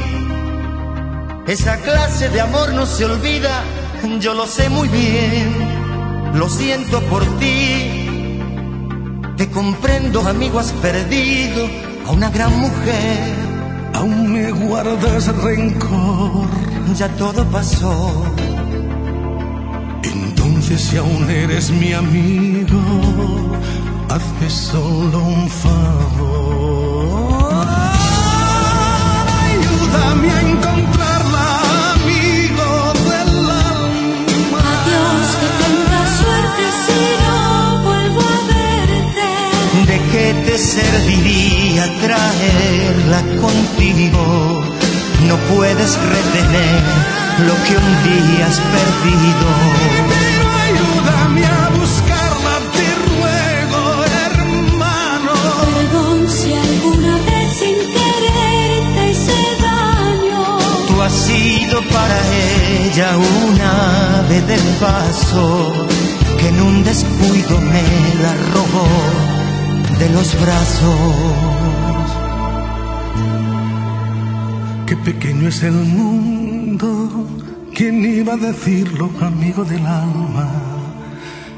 Esa 1.47 1.77
clase 1.77 2.29
de 2.31 2.41
amor 2.41 2.73
no 2.73 2.87
se 2.87 3.05
olvida, 3.05 3.63
yo 4.21 4.35
lo 4.35 4.47
sé 4.47 4.69
muy 4.69 4.89
bien. 4.89 6.33
Lo 6.35 6.49
siento 6.49 7.01
por 7.03 7.25
ti. 7.39 8.09
Te 9.37 9.51
comprendo, 9.51 10.27
amigo, 10.27 10.59
has 10.59 10.73
perdido 10.73 11.67
a 12.07 12.11
una 12.13 12.31
gran 12.31 12.59
mujer. 12.59 13.35
Aún 13.93 14.33
me 14.33 14.51
guardas 14.51 15.27
rencor. 15.37 16.47
Ya 16.97 17.09
todo 17.17 17.45
pasó. 17.47 18.35
Entonces 20.03 20.81
si 20.81 20.97
aún 20.97 21.29
eres 21.31 21.71
mi 21.71 21.93
amigo, 21.93 22.79
hazme 24.09 24.51
solo 24.51 25.19
un 25.19 25.49
favor. 25.49 26.84
Ayúdame 29.95 30.29
a 30.29 30.41
encontrarla, 30.41 31.47
amigo 31.93 32.93
del 33.09 33.51
alma. 33.51 34.61
Adiós, 34.75 35.27
que 35.41 35.49
tengas 35.63 36.11
suerte 36.19 36.65
si 36.85 37.01
no 37.23 37.37
vuelvo 37.85 38.21
a 38.21 38.41
verte. 38.55 39.29
¿De 39.93 39.99
qué 40.11 40.27
te 40.47 40.59
serviría 40.59 41.85
traerla 42.01 43.21
contigo? 43.41 44.65
No 45.29 45.37
puedes 45.55 45.97
retener 45.97 46.83
lo 47.47 47.55
que 47.65 47.77
un 47.77 47.91
día 48.03 48.47
has 48.49 48.59
perdido. 48.75 49.47
Pero 50.11 50.45
ayúdame 50.67 51.47
a 51.47 51.64
para 61.83 62.19
ella 62.85 63.17
un 63.17 63.61
ave 63.61 64.41
del 64.43 64.67
paso 64.81 65.73
que 66.39 66.49
en 66.49 66.61
un 66.61 66.85
descuido 66.85 67.61
me 67.61 67.83
la 68.23 68.35
robó 68.53 68.89
de 69.99 70.09
los 70.11 70.41
brazos. 70.41 72.07
Qué 74.87 74.97
pequeño 74.97 75.49
es 75.49 75.63
el 75.63 75.73
mundo, 75.73 77.27
¿quién 77.75 78.05
iba 78.05 78.35
a 78.35 78.37
decirlo, 78.37 79.11
amigo 79.21 79.65
del 79.65 79.85
alma? 79.87 80.49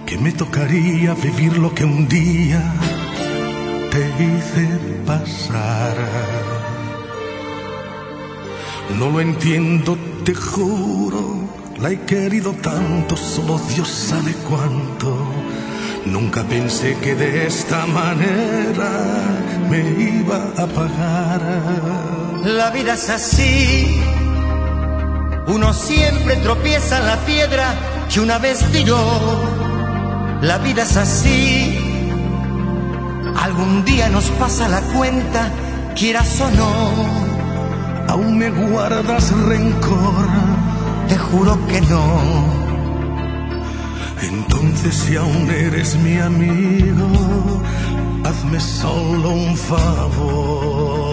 Que 0.06 0.16
me 0.16 0.32
tocaría 0.32 1.14
vivir 1.14 1.58
lo 1.58 1.74
que 1.74 1.84
un 1.84 2.08
día 2.08 2.62
te 3.90 4.02
hice 4.24 4.66
pasar. 5.04 6.45
No 8.94 9.10
lo 9.10 9.20
entiendo, 9.20 9.98
te 10.24 10.34
juro, 10.34 11.20
la 11.78 11.90
he 11.90 12.00
querido 12.02 12.52
tanto, 12.52 13.16
solo 13.16 13.58
Dios 13.68 13.88
sabe 13.88 14.32
cuánto. 14.48 15.16
Nunca 16.06 16.44
pensé 16.44 16.96
que 16.98 17.14
de 17.14 17.46
esta 17.46 17.84
manera 17.86 18.90
me 19.68 19.80
iba 20.20 20.36
a 20.56 20.66
pagar. 20.66 21.42
La 22.44 22.70
vida 22.70 22.94
es 22.94 23.10
así. 23.10 24.00
Uno 25.48 25.74
siempre 25.74 26.36
tropieza 26.36 26.98
en 27.00 27.06
la 27.06 27.16
piedra 27.26 27.74
que 28.08 28.20
una 28.20 28.38
vez 28.38 28.60
tiró. 28.70 28.98
La 30.42 30.58
vida 30.58 30.84
es 30.84 30.96
así. 30.96 31.76
Algún 33.42 33.84
día 33.84 34.08
nos 34.08 34.24
pasa 34.30 34.68
la 34.68 34.80
cuenta, 34.80 35.50
quieras 35.94 36.40
o 36.40 36.50
no. 36.52 37.25
Aún 38.16 38.38
me 38.38 38.48
guardas 38.48 39.30
rencor. 39.46 40.26
Te 41.06 41.18
juro 41.18 41.54
que 41.66 41.82
no. 41.82 42.06
Entonces 44.22 44.94
si 44.94 45.16
aún 45.16 45.50
eres 45.50 45.96
mi 45.96 46.16
amigo, 46.16 47.10
hazme 48.24 48.58
solo 48.58 49.28
un 49.32 49.54
favor. 49.54 51.05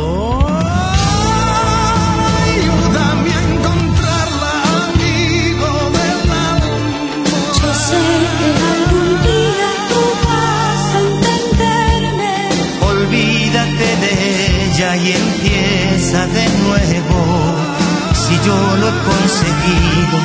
Empieza 16.13 16.27
de 16.27 16.45
nuevo. 16.63 17.19
Si 18.13 18.35
yo 18.45 18.55
lo 18.77 18.87
he 18.87 18.95
conseguido, 19.09 20.17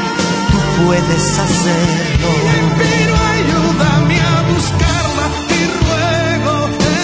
tú 0.50 0.84
puedes 0.84 1.38
hacerlo. 1.38 2.30
Pero 2.78 3.14
ayúdame 3.34 4.20
a 4.20 4.42
buscarla 4.52 5.26
y 5.48 5.62
ruego, 5.84 6.54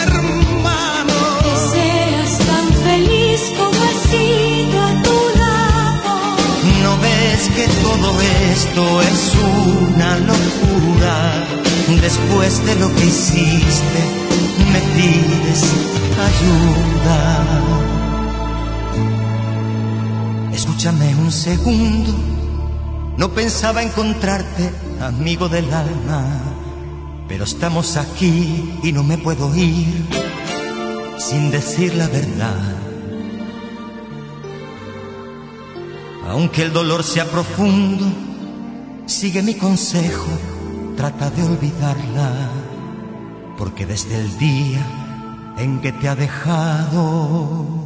hermano. 0.03 1.17
Que 1.43 1.55
seas 1.73 2.39
tan 2.39 2.67
feliz 2.85 3.41
como 3.59 3.79
he 3.85 3.95
sido 4.09 4.83
a 4.83 5.03
tu 5.03 5.19
lado. 5.39 6.37
¿No 6.83 6.99
ves 6.99 7.43
que 7.57 7.67
todo 7.83 8.21
esto 8.53 9.03
es 9.03 9.33
una 9.89 10.17
locura? 10.19 11.45
Después 12.01 12.65
de 12.67 12.75
lo 12.77 12.95
que 12.95 13.07
hiciste, 13.07 14.01
me 14.73 14.81
pides 14.95 15.63
ayuda. 16.31 17.84
Escúchame 20.85 21.17
un 21.17 21.33
segundo, 21.33 22.13
no 23.17 23.31
pensaba 23.31 23.83
encontrarte, 23.83 24.71
amigo 25.01 25.49
del 25.49 25.73
alma, 25.73 26.27
pero 27.27 27.45
estamos 27.45 27.97
aquí 27.97 28.79
y 28.83 28.93
no 28.93 29.03
me 29.03 29.17
puedo 29.17 29.57
ir 29.57 30.07
sin 31.17 31.51
decir 31.51 31.95
la 31.95 32.07
verdad. 32.07 32.77
Aunque 36.29 36.65
el 36.65 36.75
dolor 36.75 37.03
sea 37.03 37.25
profundo, 37.31 38.05
sigue 39.07 39.43
mi 39.43 39.55
consejo, 39.55 40.39
trata 40.99 41.31
de 41.31 41.45
olvidarla, 41.45 42.51
porque 43.57 43.87
desde 43.87 44.21
el 44.21 44.37
día 44.37 44.87
en 45.57 45.81
que 45.81 45.93
te 45.93 46.11
ha 46.11 46.15
dejado, 46.15 47.84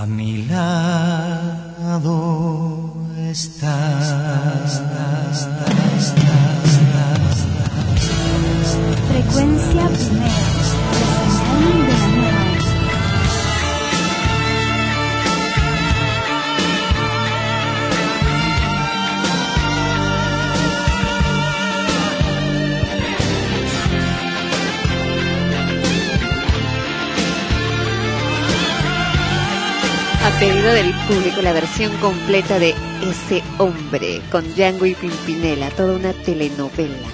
a 0.00 0.06
mi 0.06 0.44
lado 0.46 2.14
estás. 3.30 4.82
Frecuencia 9.08 9.88
primera. 9.88 10.57
A 30.28 30.30
pedido 30.38 30.74
del 30.74 30.92
público, 31.06 31.40
la 31.40 31.54
versión 31.54 31.90
completa 32.02 32.58
de 32.58 32.74
Ese 33.00 33.42
hombre 33.56 34.20
con 34.30 34.44
Django 34.54 34.84
y 34.84 34.94
Pimpinela, 34.94 35.70
toda 35.70 35.96
una 35.96 36.12
telenovela. 36.12 37.08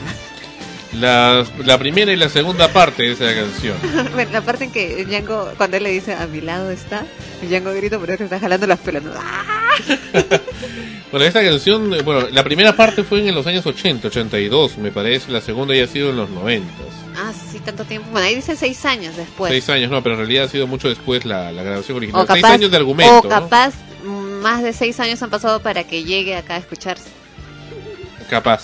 La, 0.95 1.47
la 1.65 1.79
primera 1.79 2.13
y 2.13 2.17
la 2.17 2.29
segunda 2.29 2.73
parte 2.73 3.05
de 3.05 3.13
esa 3.13 3.33
canción. 3.33 3.77
Bueno, 4.15 4.33
la 4.33 4.41
parte 4.41 4.65
en 4.65 4.73
que 4.73 5.05
Django, 5.05 5.53
cuando 5.57 5.77
él 5.77 5.85
le 5.85 5.91
dice 5.91 6.13
a 6.15 6.27
mi 6.27 6.41
lado 6.41 6.73
está, 6.73 7.07
Django 7.41 7.73
grita 7.73 8.01
pero 8.01 8.19
que 8.19 8.25
está 8.25 8.41
jalando 8.41 8.67
las 8.67 8.81
pelas. 8.81 9.05
¿no? 9.05 9.13
Bueno, 11.13 11.27
esta 11.27 11.45
canción, 11.45 11.95
eh, 11.95 12.03
bueno, 12.03 12.27
la 12.33 12.43
primera 12.43 12.75
parte 12.75 13.05
fue 13.05 13.21
en 13.25 13.33
los 13.33 13.47
años 13.47 13.65
80, 13.65 14.09
82, 14.09 14.77
me 14.79 14.91
parece. 14.91 15.31
La 15.31 15.41
segunda 15.41 15.73
ya 15.73 15.85
ha 15.85 15.87
sido 15.87 16.11
en 16.11 16.17
los 16.17 16.31
90. 16.31 16.69
Tanto 17.65 17.85
tiempo. 17.85 18.09
Bueno, 18.11 18.27
ahí 18.27 18.35
dice 18.35 18.57
seis 18.57 18.85
años 18.85 19.17
después. 19.17 19.51
Seis 19.51 19.69
años, 19.71 19.91
no, 19.91 20.03
pero 20.03 20.15
en 20.15 20.21
realidad 20.21 20.45
ha 20.45 20.49
sido 20.49 20.67
mucho 20.67 20.89
después 20.89 21.25
la, 21.25 21.51
la 21.53 21.63
grabación 21.63 21.97
original. 21.97 22.23
o 22.23 22.27
capaz, 22.27 22.35
seis 22.41 22.45
años 22.55 22.71
de 22.71 22.77
argumento. 22.77 23.19
o 23.19 23.29
capaz 23.29 23.75
más 24.05 24.63
de 24.63 24.73
seis 24.73 25.01
años 25.01 25.23
han 25.23 25.31
pasado 25.31 25.61
para 25.61 25.85
que 25.85 26.05
llegue 26.05 26.37
acá 26.37 26.55
a 26.55 26.59
escucharse. 26.59 27.09
Capaz. 28.29 28.63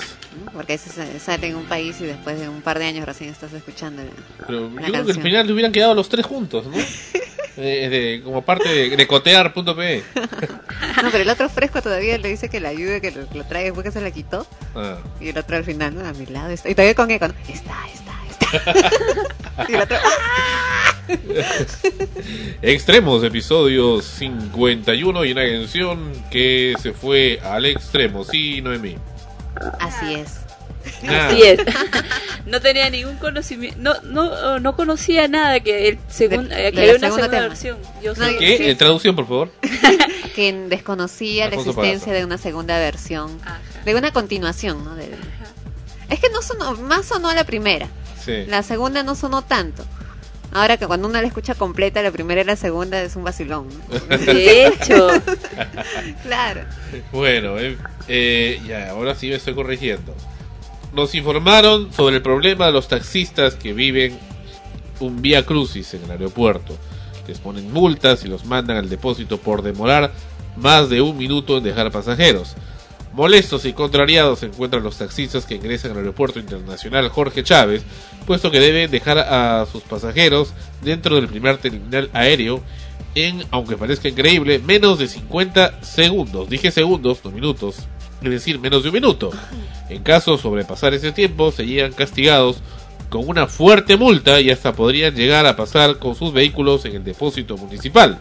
Porque 0.53 0.79
se- 0.79 1.19
sale 1.21 1.49
en 1.49 1.57
un 1.57 1.65
país 1.65 1.97
y 2.01 2.05
después 2.05 2.39
de 2.39 2.49
un 2.49 2.61
par 2.63 2.79
de 2.79 2.87
años 2.87 3.07
recién 3.07 3.31
estás 3.31 3.53
escuchando. 3.53 4.03
Pero 4.47 4.69
yo 4.69 4.77
creo 4.77 5.05
que 5.05 5.13
al 5.13 5.23
final 5.23 5.47
le 5.47 5.53
hubieran 5.53 5.73
quedado 5.73 5.95
los 5.95 6.09
tres 6.09 6.27
juntos, 6.27 6.67
¿no? 6.67 6.73
Eh, 7.57 7.89
de- 7.91 8.23
como 8.25 8.43
parte 8.43 8.69
de, 8.69 8.97
de 8.97 9.07
cotear.pe. 9.07 10.03
No, 11.03 11.11
pero 11.11 11.25
el 11.25 11.29
otro 11.29 11.49
fresco 11.51 11.83
todavía 11.83 12.17
le 12.17 12.29
dice 12.29 12.49
que 12.49 12.61
le 12.61 12.69
ayude, 12.69 13.01
que 13.01 13.11
lo, 13.11 13.23
lo 13.35 13.45
traiga 13.45 13.67
después 13.67 13.85
que 13.85 13.91
se 13.93 14.01
la 14.01 14.11
quitó. 14.11 14.47
Ah. 14.75 14.97
Y 15.21 15.29
el 15.29 15.37
otro 15.37 15.57
al 15.57 15.65
final, 15.65 15.95
¿no? 15.95 16.07
A 16.09 16.13
mi 16.13 16.27
lado 16.27 16.49
está. 16.51 16.71
Y 16.71 16.75
todavía 16.75 16.95
con 16.95 17.09
¿no? 17.09 17.15
Está, 17.15 17.29
está, 17.49 17.87
está. 17.93 18.20
y 19.69 19.75
otro, 19.75 19.97
¡ah! 20.03 20.97
Extremos, 22.63 23.23
episodio 23.25 24.01
51 24.03 25.25
y 25.25 25.33
una 25.33 25.47
canción 25.49 26.13
que 26.31 26.75
se 26.81 26.93
fue 26.93 27.41
al 27.43 27.67
extremo, 27.67 28.25
sí, 28.25 28.61
Noemí. 28.63 28.97
Así 29.79 30.15
es. 30.15 30.41
Nada. 31.03 31.29
Así 31.29 31.43
es. 31.43 31.61
No 32.47 32.61
tenía 32.61 32.89
ningún 32.91 33.17
conocimiento, 33.17 33.79
no, 33.81 34.01
no, 34.03 34.59
no 34.59 34.75
conocía 34.75 35.29
nada 35.29 35.61
que 35.61 35.89
el 35.89 35.99
segun- 36.09 36.51
eh, 36.51 36.73
que 36.73 36.81
de 36.81 36.91
había 36.91 36.93
la 36.95 36.99
una 36.99 37.07
segunda 37.09 37.09
segunda 37.09 37.29
tema. 37.31 37.49
versión. 37.49 37.79
Yo 38.03 38.15
No, 38.15 38.27
¿Qué? 38.39 38.57
Sí. 38.57 38.65
Eh, 38.65 38.75
traducción, 38.75 39.15
por 39.15 39.29
favor. 39.29 39.53
que 40.35 40.53
desconocía 40.69 41.45
la 41.45 41.51
Alfonso 41.51 41.71
existencia 41.71 42.07
Pagaza. 42.07 42.19
de 42.19 42.25
una 42.25 42.39
segunda 42.39 42.79
versión, 42.79 43.39
de 43.85 43.95
una 43.95 44.11
continuación, 44.11 44.83
¿no? 44.85 44.97
De- 44.97 45.11
es 46.09 46.19
que 46.19 46.29
no 46.31 46.41
sonó, 46.43 46.73
más 46.81 47.07
sonó 47.07 47.33
la 47.35 47.45
primera, 47.45 47.89
Sí. 48.25 48.45
la 48.47 48.63
segunda 48.63 49.03
no 49.03 49.15
sonó 49.15 49.43
tanto. 49.43 49.85
Ahora 50.53 50.77
que 50.77 50.87
cuando 50.87 51.07
uno 51.07 51.21
la 51.21 51.27
escucha 51.27 51.55
completa, 51.55 52.03
la 52.03 52.11
primera 52.11 52.41
y 52.41 52.45
la 52.45 52.57
segunda 52.57 53.01
es 53.01 53.15
un 53.15 53.23
vacilón. 53.23 53.69
¿no? 53.69 54.17
De 54.19 54.67
hecho. 54.67 55.09
claro. 56.25 56.63
Bueno, 57.13 57.59
eh, 57.59 57.77
eh, 58.09 58.61
ya, 58.67 58.91
ahora 58.91 59.15
sí 59.15 59.29
me 59.29 59.37
estoy 59.37 59.55
corrigiendo. 59.55 60.15
Nos 60.93 61.15
informaron 61.15 61.93
sobre 61.93 62.17
el 62.17 62.23
problema 62.23 62.67
de 62.67 62.73
los 62.73 62.89
taxistas 62.89 63.55
que 63.55 63.73
viven 63.73 64.19
un 64.99 65.23
vía 65.23 65.47
crucis 65.47 65.95
en 65.95 66.03
el 66.03 66.11
aeropuerto. 66.11 66.77
Les 67.29 67.39
ponen 67.39 67.73
multas 67.73 68.25
y 68.25 68.29
los 68.29 68.45
mandan 68.45 68.77
al 68.77 68.89
depósito 68.89 69.39
por 69.39 69.63
demorar 69.63 70.13
más 70.57 70.91
de 70.91 71.01
un 71.01 71.17
minuto 71.17 71.59
en 71.59 71.65
dejar 71.65 71.93
pasajeros. 71.93 72.57
Molestos 73.13 73.65
y 73.65 73.73
contrariados 73.73 74.39
se 74.39 74.47
encuentran 74.47 74.85
los 74.85 74.99
taxistas 74.99 75.45
que 75.45 75.57
ingresan 75.57 75.93
al 75.93 75.99
aeropuerto 75.99 76.39
internacional 76.39 77.09
Jorge 77.09 77.43
Chávez, 77.43 77.83
puesto 78.25 78.51
que 78.51 78.61
deben 78.61 78.91
dejar 78.91 79.19
a 79.19 79.67
sus 79.71 79.83
pasajeros 79.83 80.53
dentro 80.83 81.17
del 81.17 81.27
primer 81.27 81.59
terminal 81.59 82.09
aéreo 82.13 82.63
en, 83.17 83.45
aunque 83.51 83.77
parezca 83.77 84.09
increíble, 84.09 84.61
menos 84.61 84.99
de 84.99 85.09
50 85.09 85.83
segundos. 85.83 86.49
Dije 86.49 86.71
segundos, 86.71 87.19
no 87.25 87.33
minutos, 87.33 87.89
es 88.23 88.31
decir, 88.31 88.61
menos 88.61 88.83
de 88.83 88.91
un 88.91 88.95
minuto. 88.95 89.31
En 89.89 90.03
caso 90.03 90.37
de 90.37 90.43
sobrepasar 90.43 90.95
ese 90.95 91.11
tiempo, 91.11 91.51
serían 91.51 91.93
castigados 91.93 92.59
con 93.09 93.29
una 93.29 93.49
fuerte 93.49 93.97
multa 93.97 94.41
y 94.41 94.51
hasta 94.51 94.73
podrían 94.73 95.17
llegar 95.17 95.47
a 95.47 95.57
pasar 95.57 95.99
con 95.99 96.15
sus 96.15 96.33
vehículos 96.33 96.85
en 96.85 96.95
el 96.95 97.05
depósito 97.05 97.57
municipal. 97.57 98.19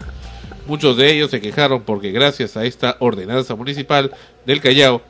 Muchos 0.70 0.98
de 0.98 1.12
ellos 1.12 1.32
se 1.32 1.42
quejaron 1.42 1.82
porque 1.82 2.12
gracias 2.12 2.56
a 2.56 2.64
esta 2.64 2.96
ordenanza 3.00 3.56
municipal 3.56 4.12
del 4.46 4.62
Callao, 4.62 5.02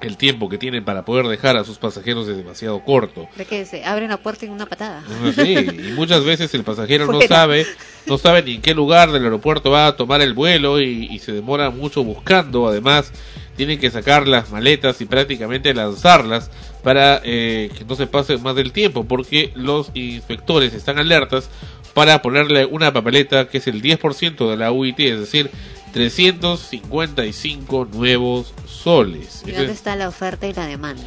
el 0.00 0.16
tiempo 0.16 0.48
que 0.48 0.56
tienen 0.56 0.86
para 0.86 1.04
poder 1.04 1.26
dejar 1.26 1.58
a 1.58 1.64
sus 1.64 1.76
pasajeros 1.76 2.26
es 2.28 2.38
demasiado 2.38 2.82
corto. 2.82 3.28
De 3.36 3.44
que 3.44 3.66
se 3.66 3.84
abre 3.84 4.06
una 4.06 4.16
puerta 4.16 4.46
en 4.46 4.52
una 4.52 4.64
patada. 4.64 5.04
Sí, 5.34 5.52
y 5.52 5.92
muchas 5.96 6.24
veces 6.24 6.54
el 6.54 6.64
pasajero 6.64 7.12
no 7.12 7.20
sabe, 7.20 7.66
no 8.06 8.16
sabe 8.16 8.42
ni 8.42 8.54
en 8.54 8.62
qué 8.62 8.72
lugar 8.72 9.12
del 9.12 9.22
aeropuerto 9.22 9.70
va 9.70 9.88
a 9.88 9.96
tomar 9.96 10.22
el 10.22 10.32
vuelo 10.32 10.80
y, 10.80 11.08
y 11.10 11.18
se 11.18 11.32
demora 11.32 11.68
mucho 11.68 12.02
buscando. 12.02 12.66
Además, 12.66 13.12
tienen 13.60 13.78
que 13.78 13.90
sacar 13.90 14.26
las 14.26 14.50
maletas 14.50 15.02
y 15.02 15.04
prácticamente 15.04 15.74
lanzarlas 15.74 16.50
para 16.82 17.20
eh, 17.24 17.70
que 17.76 17.84
no 17.84 17.94
se 17.94 18.06
pase 18.06 18.38
más 18.38 18.56
del 18.56 18.72
tiempo, 18.72 19.04
porque 19.04 19.52
los 19.54 19.90
inspectores 19.92 20.72
están 20.72 20.98
alertas 20.98 21.50
para 21.94 22.22
ponerle 22.22 22.64
una 22.66 22.92
papeleta 22.92 23.48
que 23.48 23.58
es 23.58 23.66
el 23.66 23.82
10% 23.82 24.50
de 24.50 24.56
la 24.56 24.70
UIT, 24.72 25.00
es 25.00 25.18
decir, 25.20 25.50
355 25.92 27.88
nuevos 27.92 28.52
soles. 28.66 29.42
¿Y 29.46 29.50
dónde 29.52 29.66
es- 29.66 29.78
está 29.78 29.96
la 29.96 30.08
oferta 30.08 30.46
y 30.46 30.52
la 30.54 30.66
demanda? 30.66 31.02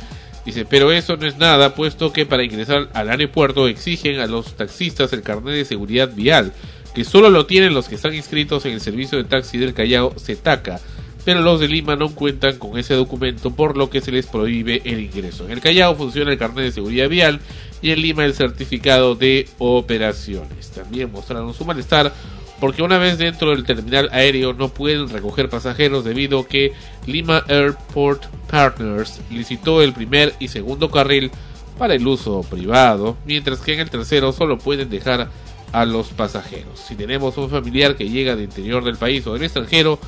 Dice, 0.45 0.65
pero 0.65 0.91
eso 0.91 1.15
no 1.15 1.25
es 1.25 1.37
nada, 1.37 1.73
puesto 1.73 2.11
que 2.11 2.25
para 2.25 2.43
ingresar 2.43 2.89
al 2.93 3.09
aeropuerto 3.09 3.67
exigen 3.69 4.19
a 4.19 4.27
los 4.27 4.55
taxistas 4.57 5.13
el 5.13 5.21
carnet 5.21 5.53
de 5.55 5.65
seguridad 5.65 6.11
vial, 6.13 6.51
que 6.93 7.05
solo 7.05 7.29
lo 7.29 7.45
tienen 7.45 7.73
los 7.73 7.87
que 7.87 7.95
están 7.95 8.13
inscritos 8.13 8.65
en 8.65 8.73
el 8.73 8.81
servicio 8.81 9.17
de 9.17 9.23
taxi 9.23 9.57
del 9.57 9.73
Callao, 9.73 10.13
Cetaca, 10.19 10.81
pero 11.23 11.41
los 11.41 11.61
de 11.61 11.69
Lima 11.69 11.95
no 11.95 12.13
cuentan 12.13 12.57
con 12.57 12.77
ese 12.77 12.93
documento, 12.95 13.51
por 13.51 13.77
lo 13.77 13.89
que 13.89 14.01
se 14.01 14.11
les 14.11 14.25
prohíbe 14.27 14.81
el 14.83 14.99
ingreso. 14.99 15.45
En 15.45 15.51
el 15.51 15.61
Callao 15.61 15.95
funciona 15.95 16.31
el 16.33 16.37
carnet 16.37 16.65
de 16.65 16.71
seguridad 16.73 17.07
vial 17.07 17.39
y 17.83 17.91
en 17.91 18.01
Lima 18.01 18.25
el 18.25 18.33
certificado 18.33 19.13
de 19.13 19.47
operaciones. 19.59 20.71
También 20.71 21.11
mostraron 21.11 21.53
su 21.53 21.65
malestar 21.65 22.13
porque 22.59 22.81
una 22.81 22.97
vez 22.97 23.17
dentro 23.17 23.49
del 23.49 23.65
terminal 23.65 24.09
aéreo 24.13 24.53
no 24.53 24.69
pueden 24.69 25.09
recoger 25.09 25.49
pasajeros 25.49 26.05
debido 26.05 26.39
a 26.39 26.47
que 26.47 26.71
Lima 27.05 27.43
Airport 27.49 28.23
Partners 28.49 29.19
licitó 29.29 29.81
el 29.81 29.91
primer 29.91 30.33
y 30.39 30.47
segundo 30.47 30.89
carril 30.89 31.29
para 31.77 31.93
el 31.93 32.07
uso 32.07 32.41
privado, 32.43 33.17
mientras 33.25 33.59
que 33.59 33.73
en 33.73 33.81
el 33.81 33.89
tercero 33.89 34.31
solo 34.31 34.57
pueden 34.57 34.89
dejar 34.89 35.29
a 35.73 35.85
los 35.85 36.07
pasajeros. 36.07 36.79
Si 36.79 36.95
tenemos 36.95 37.37
un 37.37 37.49
familiar 37.49 37.97
que 37.97 38.09
llega 38.09 38.37
del 38.37 38.45
interior 38.45 38.85
del 38.85 38.95
país 38.95 39.27
o 39.27 39.33
del 39.33 39.43
extranjero, 39.43 39.99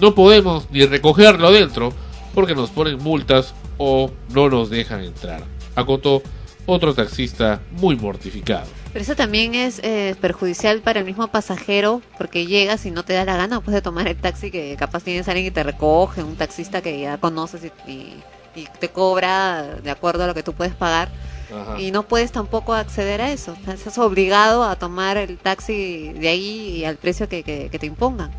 no 0.00 0.14
podemos 0.14 0.70
ni 0.70 0.86
recogerlo 0.86 1.50
dentro 1.50 1.92
porque 2.34 2.54
nos 2.54 2.70
ponen 2.70 3.02
multas 3.02 3.52
o 3.78 4.12
no 4.32 4.48
nos 4.48 4.70
dejan 4.70 5.02
entrar. 5.02 5.42
Acotó 5.74 6.22
otro 6.66 6.94
taxista 6.94 7.60
muy 7.72 7.96
mortificado. 7.96 8.66
Pero 8.92 9.02
eso 9.02 9.14
también 9.16 9.54
es 9.54 9.80
eh, 9.84 10.16
perjudicial 10.20 10.80
para 10.80 10.98
el 11.00 11.04
mismo 11.06 11.28
pasajero 11.28 12.02
porque 12.18 12.46
llegas 12.46 12.86
y 12.86 12.90
no 12.90 13.04
te 13.04 13.12
da 13.12 13.24
la 13.24 13.36
gana 13.36 13.60
pues 13.60 13.74
de 13.74 13.82
tomar 13.82 14.08
el 14.08 14.16
taxi 14.16 14.50
que 14.50 14.76
capaz 14.78 15.04
tienes 15.04 15.28
a 15.28 15.30
alguien 15.32 15.46
que 15.46 15.50
te 15.54 15.62
recoge, 15.62 16.22
un 16.22 16.36
taxista 16.36 16.82
que 16.82 17.00
ya 17.00 17.18
conoces 17.18 17.62
y, 17.86 17.90
y- 17.90 18.16
y 18.56 18.66
te 18.80 18.88
cobra 18.88 19.76
de 19.80 19.90
acuerdo 19.92 20.24
a 20.24 20.26
lo 20.26 20.34
que 20.34 20.42
tú 20.42 20.54
puedes 20.54 20.74
pagar 20.74 21.08
Ajá. 21.54 21.80
y 21.80 21.92
no 21.92 22.02
puedes 22.02 22.32
tampoco 22.32 22.74
acceder 22.74 23.20
a 23.20 23.30
eso. 23.30 23.56
Estás 23.68 23.96
obligado 23.98 24.64
a 24.64 24.74
tomar 24.74 25.16
el 25.18 25.38
taxi 25.38 26.08
de 26.14 26.28
ahí 26.28 26.78
y 26.78 26.84
al 26.84 26.96
precio 26.96 27.28
que, 27.28 27.44
que- 27.44 27.68
que 27.70 27.78
te 27.78 27.86
impongan. 27.86 28.32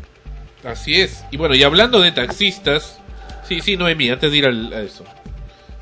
Así 0.64 1.00
es. 1.00 1.24
Y 1.30 1.38
bueno, 1.38 1.54
y 1.54 1.62
hablando 1.62 1.98
de 2.02 2.12
taxistas, 2.12 2.98
sí, 3.48 3.60
sí, 3.62 3.78
Noemí, 3.78 4.10
antes 4.10 4.30
de 4.30 4.36
ir 4.36 4.44
al- 4.46 4.72
a 4.74 4.82
eso. 4.82 5.02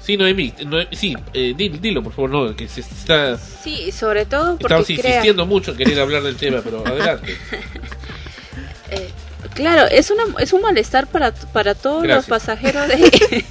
Sí, 0.03 0.17
Noemí, 0.17 0.53
Noe- 0.67 0.89
sí, 0.93 1.15
eh, 1.35 1.55
dilo, 1.57 1.79
dilo, 1.79 2.03
por 2.03 2.13
favor, 2.15 2.31
no, 2.31 2.57
que 2.57 2.67
se 2.69 2.81
está, 2.81 3.37
Sí, 3.37 3.93
sobre 3.93 4.25
todo 4.27 4.57
porque 4.59 4.65
estamos 4.75 4.87
crea- 4.87 4.97
insistiendo 5.11 5.47
mucho 5.47 5.73
en 5.73 5.77
querer 5.77 6.01
hablar 6.01 6.23
del 6.23 6.37
tema, 6.37 6.61
pero 6.65 6.83
adelante. 6.87 7.37
Eh, 8.91 9.11
claro, 9.55 9.87
es 9.91 10.11
una 10.11 10.25
es 10.39 10.53
un 10.53 10.63
malestar 10.63 11.07
para 11.07 11.33
para 11.33 11.75
todos 11.75 12.03
Gracias. 12.03 12.29
los 12.29 12.39
pasajeros 12.41 12.89
de 12.89 12.97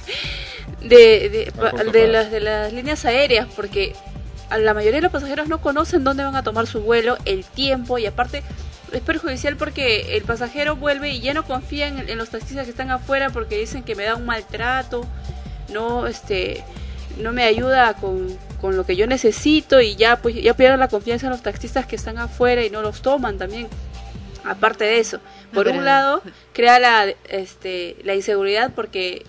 de, 0.82 1.28
de, 1.28 1.52
pa- 1.56 1.72
las 1.72 2.30
de 2.30 2.40
las 2.40 2.72
líneas 2.72 3.04
aéreas 3.04 3.46
porque 3.54 3.94
la 4.50 4.74
mayoría 4.74 4.96
de 4.98 5.02
los 5.02 5.12
pasajeros 5.12 5.48
no 5.48 5.60
conocen 5.60 6.02
dónde 6.04 6.24
van 6.24 6.34
a 6.36 6.42
tomar 6.42 6.66
su 6.66 6.80
vuelo, 6.80 7.16
el 7.24 7.44
tiempo 7.44 7.98
y 7.98 8.06
aparte 8.06 8.42
es 8.92 9.00
perjudicial 9.02 9.56
porque 9.56 10.16
el 10.16 10.24
pasajero 10.24 10.74
vuelve 10.74 11.10
y 11.10 11.20
ya 11.20 11.32
no 11.32 11.44
confía 11.44 11.86
en, 11.86 12.08
en 12.08 12.18
los 12.18 12.30
taxistas 12.30 12.64
que 12.64 12.70
están 12.72 12.90
afuera 12.90 13.30
porque 13.30 13.56
dicen 13.56 13.84
que 13.84 13.94
me 13.94 14.02
da 14.02 14.16
un 14.16 14.26
maltrato, 14.26 15.06
no 15.72 16.06
este 16.06 16.64
no 17.18 17.32
me 17.32 17.44
ayuda 17.44 17.94
con, 17.94 18.36
con 18.60 18.76
lo 18.76 18.84
que 18.84 18.96
yo 18.96 19.06
necesito 19.06 19.80
y 19.80 19.96
ya 19.96 20.16
pues 20.16 20.34
ya 20.34 20.54
pierdo 20.54 20.76
la 20.76 20.88
confianza 20.88 21.26
en 21.26 21.32
los 21.32 21.42
taxistas 21.42 21.86
que 21.86 21.96
están 21.96 22.18
afuera 22.18 22.64
y 22.64 22.70
no 22.70 22.82
los 22.82 23.02
toman 23.02 23.38
también. 23.38 23.68
Aparte 24.44 24.84
de 24.84 25.00
eso, 25.00 25.20
por 25.52 25.68
un 25.68 25.84
lado 25.84 26.22
crea 26.54 26.78
la 26.78 27.12
este 27.28 27.96
la 28.04 28.14
inseguridad 28.14 28.72
porque 28.74 29.24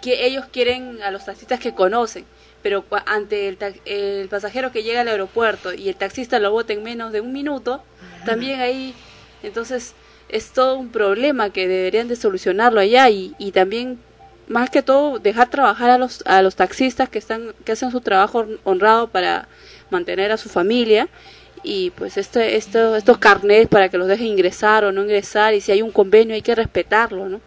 que 0.00 0.26
ellos 0.26 0.46
quieren 0.50 1.02
a 1.02 1.10
los 1.10 1.26
taxistas 1.26 1.60
que 1.60 1.74
conocen, 1.74 2.24
pero 2.62 2.84
ante 3.06 3.48
el, 3.48 3.58
el 3.84 4.28
pasajero 4.28 4.72
que 4.72 4.82
llega 4.82 5.02
al 5.02 5.08
aeropuerto 5.08 5.74
y 5.74 5.88
el 5.88 5.96
taxista 5.96 6.38
lo 6.38 6.50
bota 6.50 6.72
en 6.72 6.82
menos 6.82 7.12
de 7.12 7.20
un 7.20 7.32
minuto, 7.32 7.82
también 8.24 8.60
ahí, 8.60 8.94
entonces 9.42 9.94
es 10.30 10.52
todo 10.52 10.76
un 10.76 10.90
problema 10.90 11.50
que 11.50 11.68
deberían 11.68 12.08
de 12.08 12.16
solucionarlo 12.16 12.80
allá 12.80 13.10
y, 13.10 13.34
y 13.38 13.52
también 13.52 13.98
más 14.50 14.68
que 14.68 14.82
todo 14.82 15.18
dejar 15.18 15.48
trabajar 15.48 15.90
a 15.90 15.96
los 15.98 16.22
a 16.26 16.42
los 16.42 16.56
taxistas 16.56 17.08
que 17.08 17.18
están 17.18 17.54
que 17.64 17.72
hacen 17.72 17.90
su 17.90 18.00
trabajo 18.00 18.40
hon- 18.40 18.58
honrado 18.64 19.08
para 19.08 19.48
mantener 19.90 20.32
a 20.32 20.36
su 20.36 20.48
familia 20.48 21.08
y 21.62 21.90
pues 21.90 22.16
este, 22.16 22.56
esto, 22.56 22.96
estos 22.96 23.18
carnets 23.18 23.68
para 23.68 23.88
que 23.88 23.98
los 23.98 24.08
dejen 24.08 24.26
ingresar 24.26 24.84
o 24.84 24.92
no 24.92 25.02
ingresar 25.02 25.54
y 25.54 25.60
si 25.60 25.72
hay 25.72 25.82
un 25.82 25.92
convenio 25.92 26.34
hay 26.34 26.42
que 26.42 26.54
respetarlo, 26.54 27.28
¿no? 27.28 27.40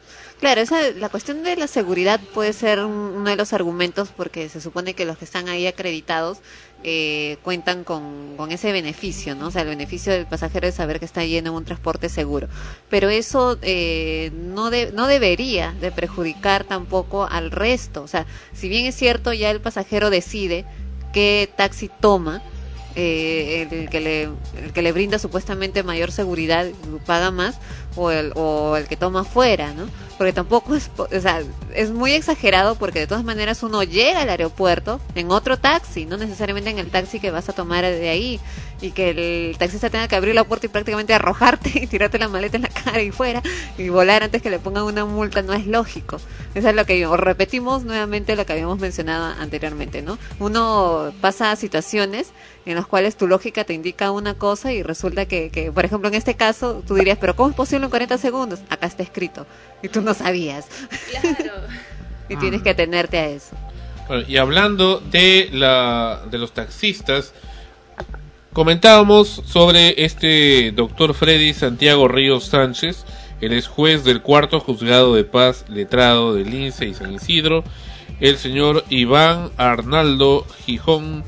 Claro, 0.44 0.60
esa, 0.60 0.92
la 0.92 1.08
cuestión 1.08 1.42
de 1.44 1.56
la 1.56 1.68
seguridad 1.68 2.20
puede 2.34 2.52
ser 2.52 2.80
un- 2.84 2.92
uno 3.16 3.30
de 3.30 3.38
los 3.38 3.54
argumentos 3.54 4.10
porque 4.10 4.50
se 4.50 4.60
supone 4.60 4.94
que 4.94 5.06
los 5.06 5.18
que 5.18 5.24
están 5.24 5.48
ahí 5.48 5.68
acreditados 5.68 6.40
eh, 6.84 7.38
cuentan 7.44 7.86
con, 7.86 8.36
con 8.36 8.52
ese 8.52 8.74
beneficio, 8.74 9.36
¿no? 9.36 9.48
O 9.48 9.52
sea, 9.52 9.62
el 9.62 9.70
beneficio 9.70 10.12
del 10.12 10.26
pasajero 10.26 10.68
es 10.68 10.76
saber 10.76 11.00
que 11.00 11.06
está 11.06 11.24
yendo 11.24 11.52
en 11.52 11.56
un 11.56 11.64
transporte 11.64 12.10
seguro. 12.10 12.50
Pero 12.90 13.08
eso 13.08 13.58
eh, 13.62 14.32
no, 14.34 14.70
de- 14.70 14.92
no 14.92 15.08
debería 15.08 15.72
de 15.80 15.94
perjudicar 15.94 16.66
tampoco 16.66 17.24
al 17.26 17.50
resto. 17.50 18.04
O 18.04 18.10
sea, 18.10 18.26
si 18.54 18.68
bien 18.68 18.86
es 18.86 18.96
cierto, 18.96 19.32
ya 19.32 19.50
el 19.50 19.62
pasajero 19.62 20.10
decide 20.10 20.66
qué 21.14 21.50
taxi 21.56 21.90
toma, 22.02 22.42
eh, 22.96 23.68
el, 23.72 23.90
que 23.90 24.00
le, 24.02 24.24
el 24.24 24.72
que 24.74 24.82
le 24.84 24.92
brinda 24.92 25.18
supuestamente 25.18 25.82
mayor 25.84 26.12
seguridad 26.12 26.68
paga 27.08 27.32
más 27.32 27.56
o 27.96 28.12
el, 28.12 28.32
o 28.36 28.76
el 28.78 28.88
que 28.88 28.98
toma 28.98 29.24
fuera, 29.24 29.74
¿no? 29.74 29.86
Porque 30.18 30.34
tampoco 30.34 30.76
es, 30.76 30.92
o 30.98 31.08
sea, 31.20 31.42
es 31.74 31.92
muy 31.92 32.14
exagerado 32.14 32.76
porque 32.76 33.00
de 33.00 33.08
todas 33.08 33.24
maneras 33.24 33.64
uno 33.64 33.84
llega 33.84 34.22
al 34.22 34.30
aeropuerto 34.30 35.00
en 35.16 35.32
otro 35.32 35.58
taxi, 35.58 36.06
no 36.06 36.18
necesariamente 36.18 36.70
en 36.70 36.80
el 36.80 36.92
taxi 36.92 37.20
que 37.20 37.32
vas 37.32 37.50
a 37.50 37.54
tomar 37.54 37.84
de 37.84 38.10
ahí 38.10 38.40
y 38.84 38.92
que 38.92 39.10
el 39.52 39.58
taxista 39.58 39.90
tenga 39.90 40.08
que 40.08 40.16
abrir 40.16 40.36
la 40.36 40.44
puerta 40.44 40.66
y 40.66 40.70
prácticamente 40.70 41.14
arrojarte 41.14 41.72
y 41.84 41.88
tirarte 41.88 42.20
la 42.20 42.28
maleta 42.28 42.58
en 42.58 42.64
la 42.64 42.70
cara 42.70 43.02
y 43.02 43.12
fuera 43.12 43.42
y 43.78 43.90
volar 43.90 44.24
antes 44.24 44.42
que 44.42 44.50
le 44.50 44.60
pongan 44.60 44.84
una 44.84 45.06
multa 45.06 45.42
no 45.42 45.54
es 45.54 45.66
lógico. 45.66 46.20
Eso 46.54 46.70
es 46.70 46.76
lo 46.76 46.86
que 46.86 47.06
o 47.08 47.18
repetimos 47.18 47.84
nuevamente 47.84 48.36
lo 48.36 48.46
que 48.46 48.54
habíamos 48.54 48.80
mencionado 48.80 49.34
anteriormente, 49.40 50.02
¿no? 50.02 50.20
Uno 50.40 51.12
pasa 51.22 51.56
situaciones 51.56 52.32
en 52.66 52.76
las 52.76 52.86
cuales 52.86 53.16
tu 53.16 53.28
lógica 53.28 53.64
te 53.64 53.74
indica 53.74 54.12
una 54.12 54.36
cosa 54.36 54.72
y 54.72 54.84
resulta 54.84 55.26
que, 55.26 55.50
que, 55.50 55.72
por 55.72 55.86
ejemplo, 55.86 56.08
en 56.10 56.16
este 56.16 56.36
caso, 56.36 56.84
tú 56.86 56.96
dirías, 56.96 57.18
pero 57.20 57.36
¿cómo 57.36 57.50
es 57.50 57.56
posible 57.56 57.83
en 57.86 57.92
40 57.92 58.18
segundos? 58.18 58.60
Acá 58.70 58.88
está 58.88 59.04
escrito. 59.04 59.46
Y 59.82 59.90
tú 59.90 60.02
no 60.02 60.14
sabías. 60.14 60.68
y 62.30 62.36
tienes 62.38 62.62
que 62.62 62.72
atenerte 62.72 63.18
a 63.18 63.28
eso. 63.28 63.56
Bueno, 64.08 64.24
y 64.28 64.38
hablando 64.38 65.00
de 65.00 65.50
la 65.52 66.24
de 66.30 66.38
los 66.38 66.54
taxistas, 66.54 67.34
comentábamos 68.52 69.42
sobre 69.46 70.04
este 70.04 70.72
doctor 70.72 71.14
Freddy 71.14 71.54
Santiago 71.54 72.08
Ríos 72.08 72.46
Sánchez, 72.46 73.06
él 73.40 73.54
es 73.54 73.68
juez 73.68 74.04
del 74.04 74.22
cuarto 74.22 74.60
juzgado 74.60 75.16
de 75.16 75.24
paz 75.24 75.66
letrado 75.70 76.34
de 76.34 76.44
Lince 76.44 76.86
y 76.86 76.94
San 76.94 77.14
Isidro, 77.14 77.64
el 78.20 78.38
señor 78.38 78.84
Iván 78.90 79.52
Arnaldo 79.58 80.46
Gijón 80.66 81.24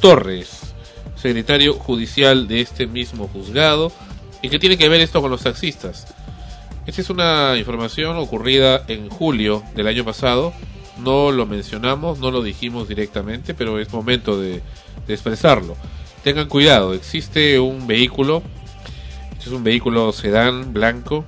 Torres, 0.00 0.74
secretario 1.16 1.74
judicial 1.74 2.48
de 2.48 2.60
este 2.60 2.86
mismo 2.86 3.28
juzgado. 3.28 3.92
¿Y 4.42 4.48
qué 4.48 4.58
tiene 4.58 4.76
que 4.76 4.88
ver 4.88 5.00
esto 5.00 5.22
con 5.22 5.30
los 5.30 5.44
taxistas? 5.44 6.12
Esta 6.84 7.00
es 7.00 7.10
una 7.10 7.56
información 7.56 8.16
ocurrida 8.16 8.82
en 8.88 9.08
julio 9.08 9.62
del 9.76 9.86
año 9.86 10.04
pasado. 10.04 10.52
No 10.98 11.30
lo 11.30 11.46
mencionamos, 11.46 12.18
no 12.18 12.32
lo 12.32 12.42
dijimos 12.42 12.88
directamente, 12.88 13.54
pero 13.54 13.78
es 13.78 13.92
momento 13.92 14.40
de, 14.40 14.60
expresarlo. 15.06 15.76
Tengan 16.24 16.48
cuidado, 16.48 16.92
existe 16.92 17.60
un 17.60 17.86
vehículo, 17.86 18.42
este 19.32 19.46
es 19.46 19.52
un 19.52 19.62
vehículo 19.62 20.12
sedán 20.12 20.72
blanco, 20.72 21.24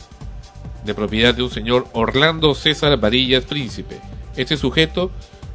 de 0.85 0.95
propiedad 0.95 1.35
de 1.35 1.43
un 1.43 1.51
señor 1.51 1.86
Orlando 1.93 2.55
César 2.55 2.99
Varillas 2.99 3.45
Príncipe. 3.45 4.01
Este 4.36 4.57
sujeto 4.57 5.12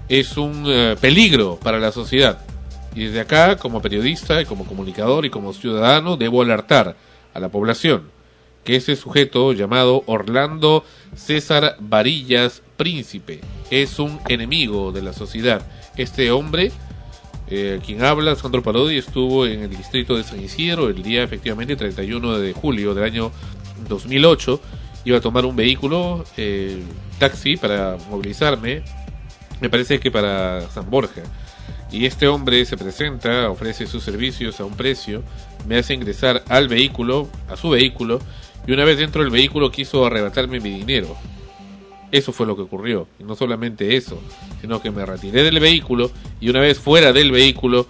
es 0.07 0.38
un 0.38 0.64
eh, 0.65 0.95
peligro 0.99 1.60
para 1.61 1.77
la 1.77 1.91
sociedad. 1.91 2.40
Y 2.95 3.06
desde 3.06 3.19
acá, 3.19 3.57
como 3.57 3.81
periodista 3.81 4.41
y 4.41 4.45
como 4.45 4.65
comunicador 4.65 5.26
y 5.26 5.30
como 5.30 5.53
ciudadano, 5.53 6.15
debo 6.15 6.41
alertar 6.41 6.95
a 7.34 7.39
la 7.39 7.49
población 7.49 8.19
que 8.64 8.76
ese 8.76 8.95
sujeto 8.95 9.53
llamado 9.53 10.03
Orlando 10.06 10.84
César 11.15 11.77
Varillas 11.80 12.61
Príncipe 12.77 13.41
es 13.72 13.99
un 13.99 14.19
enemigo 14.27 14.91
de 14.91 15.01
la 15.01 15.14
sociedad. 15.14 15.65
Este 15.97 16.31
hombre, 16.31 16.72
eh, 17.47 17.80
quien 17.85 18.03
habla, 18.03 18.35
Sandro 18.35 18.64
Parodi, 18.64 18.97
estuvo 18.97 19.45
en 19.45 19.64
el 19.64 19.69
distrito 19.69 20.15
de 20.15 20.23
San 20.23 20.41
Isidro 20.41 20.89
el 20.89 21.01
día 21.03 21.23
efectivamente 21.23 21.76
31 21.76 22.39
de 22.39 22.53
julio 22.53 22.93
del 22.93 23.03
año 23.03 23.31
2008. 23.88 24.61
Iba 25.06 25.18
a 25.18 25.22
tomar 25.22 25.45
un 25.45 25.56
vehículo, 25.56 26.26
eh, 26.38 26.84
taxi, 27.18 27.57
para 27.57 27.97
movilizarme, 28.10 28.84
me 29.61 29.69
parece 29.69 29.99
que 29.99 30.11
para 30.11 30.69
San 30.69 30.89
Borja. 30.89 31.23
Y 31.91 32.06
este 32.06 32.28
hombre 32.28 32.66
se 32.66 32.78
presenta, 32.78 33.49
ofrece 33.49 33.88
sus 33.88 34.03
servicios 34.03 34.60
a 34.60 34.66
un 34.66 34.74
precio, 34.74 35.24
me 35.68 35.78
hace 35.78 35.94
ingresar 35.94 36.44
al 36.48 36.68
vehículo, 36.68 37.28
a 37.49 37.56
su 37.56 37.70
vehículo, 37.70 38.20
y 38.68 38.72
una 38.72 38.86
vez 38.86 38.98
dentro 38.99 39.24
del 39.24 39.32
vehículo 39.32 39.72
quiso 39.72 40.06
arrebatarme 40.06 40.60
mi 40.60 40.70
dinero. 40.70 41.16
Eso 42.11 42.32
fue 42.32 42.45
lo 42.45 42.56
que 42.56 42.64
ocurrió. 42.64 43.07
Y 43.20 43.24
no 43.24 43.36
solamente 43.36 43.95
eso, 43.95 44.22
sino 44.61 44.82
que 44.82 44.91
me 44.91 45.06
retiré 45.06 45.44
del 45.44 45.60
vehículo 45.60 46.11
y 46.40 46.49
una 46.49 46.60
vez 46.60 46.80
fuera 46.80 47.14
del 47.14 47.32
vehículo 47.32 47.86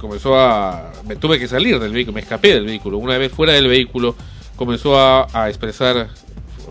comenzó 0.00 0.38
a... 0.38 0.92
Me 1.06 1.16
tuve 1.16 1.38
que 1.38 1.46
salir 1.46 1.78
del 1.78 1.92
vehículo, 1.92 2.14
me 2.14 2.20
escapé 2.20 2.54
del 2.54 2.66
vehículo. 2.66 2.98
Una 2.98 3.18
vez 3.18 3.32
fuera 3.32 3.52
del 3.52 3.68
vehículo 3.68 4.16
comenzó 4.56 4.98
a, 4.98 5.48
expresar 5.48 6.08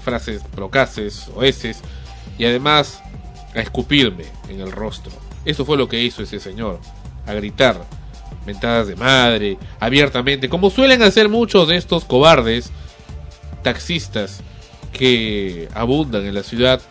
frases 0.02 0.42
procaces 0.56 1.30
o 1.36 1.44
heces 1.44 1.82
y 2.38 2.46
además 2.46 3.02
a 3.56 3.60
escupirme 3.60 4.26
en 4.50 4.62
el 4.62 4.72
rostro. 4.72 5.12
Eso 5.46 5.66
fue 5.66 5.78
lo 5.78 5.88
que 5.88 6.02
hizo 6.02 6.24
ese 6.24 6.40
señor, 6.40 6.80
a 7.26 7.34
gritar 7.34 7.82
mentadas 8.46 8.88
de 8.88 8.96
madre, 8.96 9.58
abiertamente, 9.80 10.50
como 10.50 10.70
suelen 10.70 11.02
hacer 11.04 11.30
muchos 11.30 11.68
de 11.68 11.78
estos 11.78 12.06
cobardes 12.06 12.72
taxistas 13.64 14.42
que 14.92 15.68
abundan 15.74 16.26
en 16.26 16.34
la 16.34 16.44
ciudad, 16.44 16.82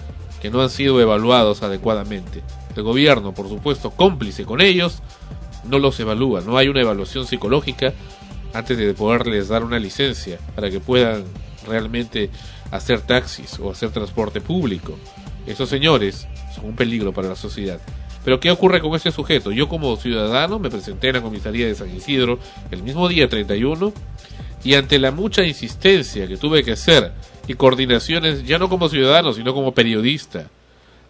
que 0.41 0.51
no 0.51 0.63
han 0.63 0.71
sido 0.71 1.01
evaluados 1.01 1.63
adecuadamente. 1.63 2.43
El 2.77 2.83
gobierno, 2.83 3.35
por 3.35 3.49
supuesto, 3.49 3.91
cómplice 3.91 4.45
con 4.45 4.61
ellos, 4.61 5.03
no 5.65 5.79
los 5.79 5.99
evalúa, 6.01 6.41
no 6.41 6.57
hay 6.57 6.69
una 6.69 6.81
evaluación 6.81 7.27
psicológica 7.27 7.93
antes 8.55 8.79
de 8.79 8.95
poderles 8.95 9.49
dar 9.49 9.63
una 9.63 9.79
licencia 9.79 10.39
para 10.55 10.71
que 10.71 10.81
puedan 10.81 11.25
realmente 11.67 12.31
hacer 12.71 13.01
taxis 13.01 13.59
o 13.61 13.71
hacer 13.71 13.91
transporte 13.91 14.41
público. 14.41 14.97
Esos 15.47 15.69
señores 15.69 16.27
son 16.55 16.67
un 16.67 16.77
peligro 16.77 17.13
para 17.13 17.29
la 17.29 17.37
sociedad. 17.37 17.81
Pero 18.25 18.41
¿qué 18.41 18.51
ocurre 18.51 18.81
con 18.81 18.95
este 18.95 19.11
sujeto? 19.11 19.51
Yo 19.51 19.69
como 19.69 19.97
ciudadano 19.97 20.59
me 20.59 20.71
presenté 20.71 21.09
en 21.09 21.17
la 21.17 21.23
comisaría 21.23 21.67
de 21.67 21.75
San 21.75 21.95
Isidro 21.95 22.39
el 22.71 22.83
mismo 22.83 23.09
día 23.09 23.29
31 23.29 23.93
y 24.63 24.75
ante 24.75 24.99
la 24.99 25.11
mucha 25.11 25.45
insistencia 25.45 26.27
que 26.27 26.37
tuve 26.37 26.63
que 26.63 26.73
hacer 26.73 27.13
y 27.49 27.55
coordinaciones 27.55 28.45
ya 28.45 28.59
no 28.59 28.69
como 28.69 28.89
ciudadano 28.89 29.33
sino 29.33 29.55
como 29.55 29.73
periodista 29.73 30.51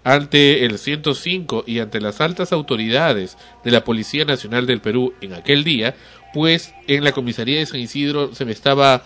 ante 0.04 0.64
el 0.64 0.78
105 0.78 1.64
y 1.66 1.80
ante 1.80 2.00
las 2.00 2.20
altas 2.20 2.52
autoridades 2.52 3.36
de 3.64 3.70
la 3.70 3.84
Policía 3.84 4.24
Nacional 4.24 4.66
del 4.66 4.80
Perú 4.80 5.12
en 5.20 5.34
aquel 5.34 5.64
día, 5.64 5.94
pues 6.32 6.74
en 6.86 7.04
la 7.04 7.12
comisaría 7.12 7.58
de 7.58 7.66
San 7.66 7.80
Isidro 7.80 8.34
se 8.34 8.44
me 8.44 8.52
estaba 8.52 9.02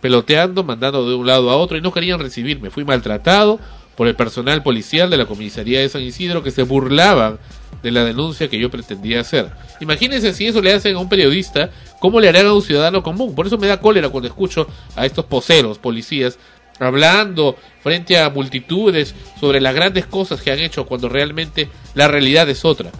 peloteando, 0.00 0.64
mandando 0.64 1.08
de 1.08 1.14
un 1.14 1.26
lado 1.26 1.50
a 1.50 1.56
otro 1.56 1.78
y 1.78 1.80
no 1.80 1.92
querían 1.92 2.20
recibirme. 2.20 2.70
Fui 2.70 2.84
maltratado 2.84 3.58
por 3.96 4.08
el 4.08 4.14
personal 4.14 4.62
policial 4.62 5.10
de 5.10 5.16
la 5.16 5.26
comisaría 5.26 5.80
de 5.80 5.88
San 5.88 6.02
Isidro 6.02 6.42
que 6.42 6.50
se 6.50 6.62
burlaban 6.62 7.38
de 7.82 7.90
la 7.90 8.04
denuncia 8.04 8.48
que 8.48 8.58
yo 8.58 8.70
pretendía 8.70 9.20
hacer. 9.20 9.50
Imagínense 9.80 10.32
si 10.32 10.46
eso 10.46 10.62
le 10.62 10.72
hacen 10.72 10.96
a 10.96 10.98
un 10.98 11.08
periodista, 11.08 11.70
¿cómo 12.00 12.18
le 12.20 12.28
harán 12.28 12.46
a 12.46 12.54
un 12.54 12.62
ciudadano 12.62 13.02
común? 13.02 13.34
Por 13.34 13.46
eso 13.46 13.58
me 13.58 13.66
da 13.66 13.80
cólera 13.80 14.08
cuando 14.08 14.28
escucho 14.28 14.66
a 14.96 15.04
estos 15.04 15.26
poseros, 15.26 15.78
policías, 15.78 16.38
hablando 16.80 17.56
frente 17.82 18.18
a 18.18 18.30
multitudes 18.30 19.14
sobre 19.38 19.60
las 19.60 19.74
grandes 19.74 20.06
cosas 20.06 20.40
que 20.40 20.50
han 20.50 20.58
hecho 20.58 20.86
cuando 20.86 21.08
realmente 21.08 21.68
la 21.94 22.08
realidad 22.08 22.48
es 22.48 22.64
otra. 22.64 22.90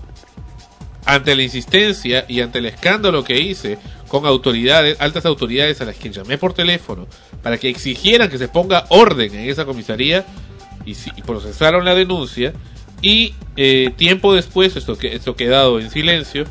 Ante 1.07 1.35
la 1.35 1.43
insistencia 1.43 2.25
y 2.29 2.41
ante 2.41 2.59
el 2.59 2.67
escándalo 2.67 3.25
que 3.25 3.39
hice 3.39 3.79
con 4.09 4.27
autoridades, 4.27 4.97
altas 5.01 5.27
autoridades 5.27 5.81
a 5.81 5.85
las 5.85 5.97
que 5.97 6.11
llamé 6.11 6.39
por 6.39 6.55
teléfono 6.55 7.07
para 7.43 7.59
que 7.59 7.69
exigieran 7.69 8.31
que 8.31 8.39
se 8.39 8.49
ponga 8.49 8.87
orden 8.89 9.35
en 9.35 9.51
esa 9.51 9.65
comisaría 9.65 10.25
y, 10.85 10.95
procesaron 11.23 11.85
la 11.85 11.95
denuncia 11.95 12.53
y 13.03 13.35
eh, 13.57 13.93
tiempo 13.97 14.35
después 14.35 14.77
esto 14.77 14.97
esto 15.01 15.37
quedado 15.37 15.81
en 15.81 15.91
silencio 15.91 16.45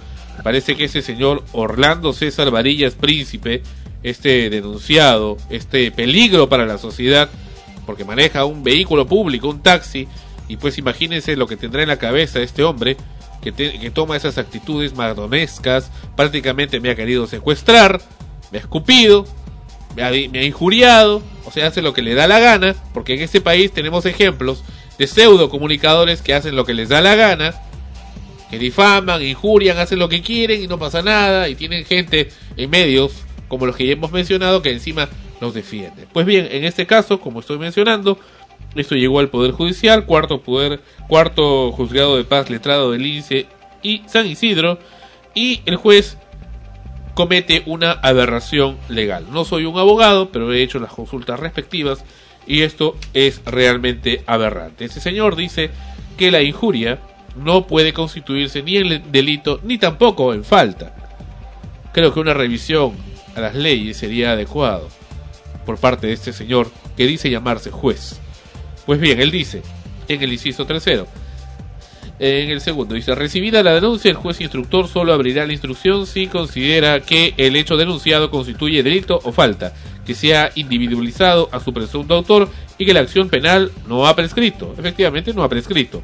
parece 0.44 0.76
que 0.76 0.86
ese 0.86 1.02
señor 1.02 1.44
Orlando 1.52 2.14
César 2.14 2.52
Varillas 2.52 2.96
Príncipe 2.96 3.64
este 4.04 4.50
denunciado 4.50 5.38
este 5.50 5.92
peligro 5.92 6.50
para 6.50 6.66
la 6.66 6.78
sociedad 6.78 7.30
porque 7.86 8.06
maneja 8.06 8.46
un 8.46 8.64
vehículo 8.64 9.08
público 9.08 9.50
un 9.50 9.62
taxi 9.62 10.08
y 10.48 10.58
pues 10.58 10.78
imagínense 10.78 11.36
lo 11.36 11.48
que 11.48 11.58
tendrá 11.58 11.84
en 11.84 11.90
la 11.90 11.98
cabeza 11.98 12.40
este 12.40 12.64
hombre 12.64 12.98
que, 13.42 13.52
que 13.52 13.92
toma 13.92 14.16
esas 14.16 14.38
actitudes 14.38 14.96
mardonescas 14.96 15.92
prácticamente 16.16 16.80
me 16.80 16.90
ha 16.90 16.96
querido 16.96 17.28
secuestrar 17.28 18.02
me 18.52 18.58
ha 18.58 18.62
escupido 18.62 19.26
me 19.96 20.04
ha, 20.04 20.44
injuriado, 20.44 21.22
o 21.46 21.52
sea, 21.52 21.68
hace 21.68 21.82
lo 21.82 21.94
que 21.94 22.02
le 22.02 22.16
da 22.16 22.28
la 22.28 22.40
gana, 22.40 22.76
porque 22.94 23.14
en 23.14 23.22
este 23.22 23.42
país 23.42 23.72
tenemos 23.72 24.06
ejemplos 24.06 24.64
de 24.98 25.08
pseudo 25.08 25.50
comunicadores 25.50 26.22
que 26.22 26.34
hacen 26.34 26.56
lo 26.56 26.66
que 26.66 26.74
les 26.74 26.90
da 26.90 27.02
la 27.02 27.16
gana, 27.16 27.54
que 28.50 28.60
difaman, 28.60 29.22
injurian, 29.22 29.78
hacen 29.78 30.00
lo 30.00 30.10
que 30.10 30.22
quieren 30.22 30.64
y 30.64 30.68
no 30.68 30.78
pasa 30.78 31.02
nada, 31.02 31.50
y 31.50 31.56
tienen 31.56 31.86
gente 31.86 32.30
en 32.58 32.70
medios, 32.70 33.14
como 33.48 33.66
los 33.66 33.76
que 33.76 33.86
ya 33.86 33.94
hemos 33.94 34.12
mencionado, 34.12 34.62
que 34.62 34.72
encima 34.72 35.10
los 35.42 35.54
defiende. 35.54 36.08
Pues 36.12 36.26
bien, 36.26 36.48
en 36.52 36.64
este 36.64 36.86
caso, 36.86 37.20
como 37.20 37.40
estoy 37.40 37.58
mencionando, 37.58 38.18
esto 38.76 38.96
llegó 38.96 39.20
al 39.20 39.30
Poder 39.30 39.52
Judicial, 39.52 40.06
cuarto 40.06 40.42
poder, 40.42 40.82
cuarto 41.08 41.72
juzgado 41.72 42.18
de 42.18 42.24
paz 42.24 42.50
letrado 42.50 42.92
del 42.92 43.06
INSE 43.06 43.48
y 43.84 44.02
San 44.08 44.26
Isidro, 44.26 44.80
y 45.36 45.62
el 45.66 45.76
juez 45.76 46.18
comete 47.14 47.64
una 47.66 47.92
aberración 47.92 48.78
legal. 48.90 49.28
No 49.32 49.46
soy 49.46 49.66
un 49.66 49.78
abogado, 49.78 50.32
pero 50.32 50.52
he 50.52 50.64
hecho 50.64 50.80
las 50.80 50.92
consultas 50.92 51.40
respectivas 51.40 52.04
y 52.48 52.62
esto 52.62 52.98
es 53.14 53.42
realmente 53.46 54.24
aberrante. 54.26 54.86
Este 54.86 55.00
señor 55.00 55.36
dice 55.36 55.70
que 56.18 56.32
la 56.32 56.42
injuria 56.42 57.00
no 57.36 57.68
puede 57.68 57.94
constituirse 57.94 58.62
ni 58.64 58.78
en 58.78 59.12
delito 59.12 59.60
ni 59.64 59.78
tampoco 59.78 60.34
en 60.34 60.44
falta. 60.44 60.96
Creo 61.94 62.14
que 62.14 62.20
una 62.20 62.34
revisión 62.34 62.94
a 63.36 63.42
las 63.42 63.56
leyes 63.56 63.98
sería 63.98 64.32
adecuado 64.32 64.90
por 65.66 65.78
parte 65.78 66.08
de 66.08 66.14
este 66.14 66.34
señor 66.34 66.70
que 66.98 67.08
dice 67.08 67.30
llamarse 67.30 67.72
juez. 67.72 68.20
Pues 68.86 69.00
bien, 69.00 69.22
él 69.22 69.32
dice 69.32 69.62
en 70.08 70.22
el 70.22 70.34
inciso 70.34 70.66
tercero, 70.66 71.08
en 72.20 72.50
el 72.50 72.62
segundo 72.62 72.96
dice, 72.96 73.16
recibida 73.16 73.64
la 73.64 73.74
denuncia, 73.74 74.12
el 74.12 74.18
juez 74.18 74.40
instructor 74.40 74.88
solo 74.88 75.14
abrirá 75.14 75.46
la 75.46 75.54
instrucción 75.54 76.06
si 76.06 76.28
considera 76.28 77.00
que 77.00 77.34
el 77.38 77.56
hecho 77.56 77.76
denunciado 77.76 78.30
constituye 78.30 78.84
delito 78.84 79.20
o 79.24 79.32
falta, 79.32 79.74
que 80.06 80.14
sea 80.14 80.52
individualizado 80.56 81.50
a 81.52 81.60
su 81.60 81.74
presunto 81.74 82.14
autor 82.14 82.50
y 82.78 82.86
que 82.86 82.94
la 82.94 83.00
acción 83.00 83.30
penal 83.30 83.72
no 83.88 84.08
ha 84.08 84.16
prescrito. 84.16 84.74
Efectivamente, 84.78 85.34
no 85.34 85.44
ha 85.44 85.50
prescrito. 85.50 86.04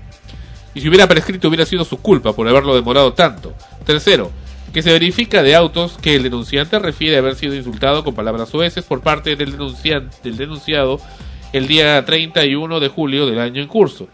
Y 0.73 0.81
si 0.81 0.87
hubiera 0.87 1.07
prescrito 1.07 1.47
hubiera 1.47 1.65
sido 1.65 1.83
su 1.85 1.97
culpa 1.97 2.33
por 2.33 2.47
haberlo 2.47 2.75
demorado 2.75 3.13
tanto. 3.13 3.53
Tercero, 3.85 4.31
que 4.73 4.81
se 4.81 4.91
verifica 4.91 5.43
de 5.43 5.55
autos 5.55 5.97
que 6.01 6.15
el 6.15 6.23
denunciante 6.23 6.79
refiere 6.79 7.17
haber 7.17 7.35
sido 7.35 7.55
insultado 7.55 8.03
con 8.03 8.15
palabras 8.15 8.49
soeces 8.49 8.83
por 8.83 9.01
parte 9.01 9.35
del, 9.35 9.55
del 9.57 10.37
denunciado 10.37 10.99
el 11.53 11.67
día 11.67 12.03
31 12.05 12.79
de 12.79 12.87
julio 12.87 13.25
del 13.25 13.39
año 13.39 13.61
en 13.61 13.67
curso, 13.67 14.07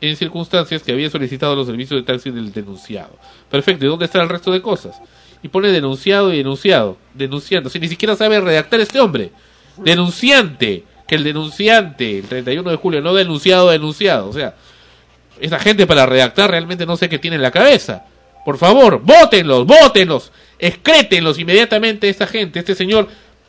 en 0.00 0.16
circunstancias 0.16 0.82
que 0.82 0.92
había 0.92 1.10
solicitado 1.10 1.54
los 1.54 1.66
servicios 1.66 2.00
de 2.00 2.06
taxi 2.06 2.30
del 2.30 2.52
denunciado. 2.52 3.16
Perfecto, 3.50 3.84
¿y 3.84 3.88
dónde 3.88 4.06
está 4.06 4.22
el 4.22 4.28
resto 4.28 4.50
de 4.50 4.62
cosas? 4.62 5.00
Y 5.42 5.48
pone 5.48 5.68
denunciado 5.68 6.32
y 6.32 6.38
denunciado, 6.38 6.96
denunciando, 7.14 7.70
si 7.70 7.78
ni 7.78 7.88
siquiera 7.88 8.16
sabe 8.16 8.40
redactar 8.40 8.80
este 8.80 9.00
hombre. 9.00 9.30
Denunciante, 9.76 10.84
que 11.06 11.14
el 11.14 11.24
denunciante, 11.24 12.18
el 12.18 12.26
31 12.26 12.70
de 12.70 12.76
julio, 12.76 13.00
no 13.00 13.14
denunciado, 13.14 13.70
denunciado, 13.70 14.28
o 14.28 14.32
sea, 14.32 14.54
esa 15.40 15.58
gente 15.58 15.86
para 15.86 16.06
redactar 16.06 16.50
realmente 16.50 16.86
no 16.86 16.96
sé 16.96 17.08
qué 17.08 17.18
tiene 17.18 17.36
en 17.36 17.42
la 17.42 17.50
cabeza. 17.50 18.04
Por 18.44 18.58
favor, 18.58 19.00
votenlos, 19.02 19.66
votenlos, 19.66 20.32
excrétenlos 20.58 21.38
inmediatamente 21.38 22.08
esta 22.08 22.26
gente, 22.26 22.58
este 22.58 22.74
señor 22.74 23.08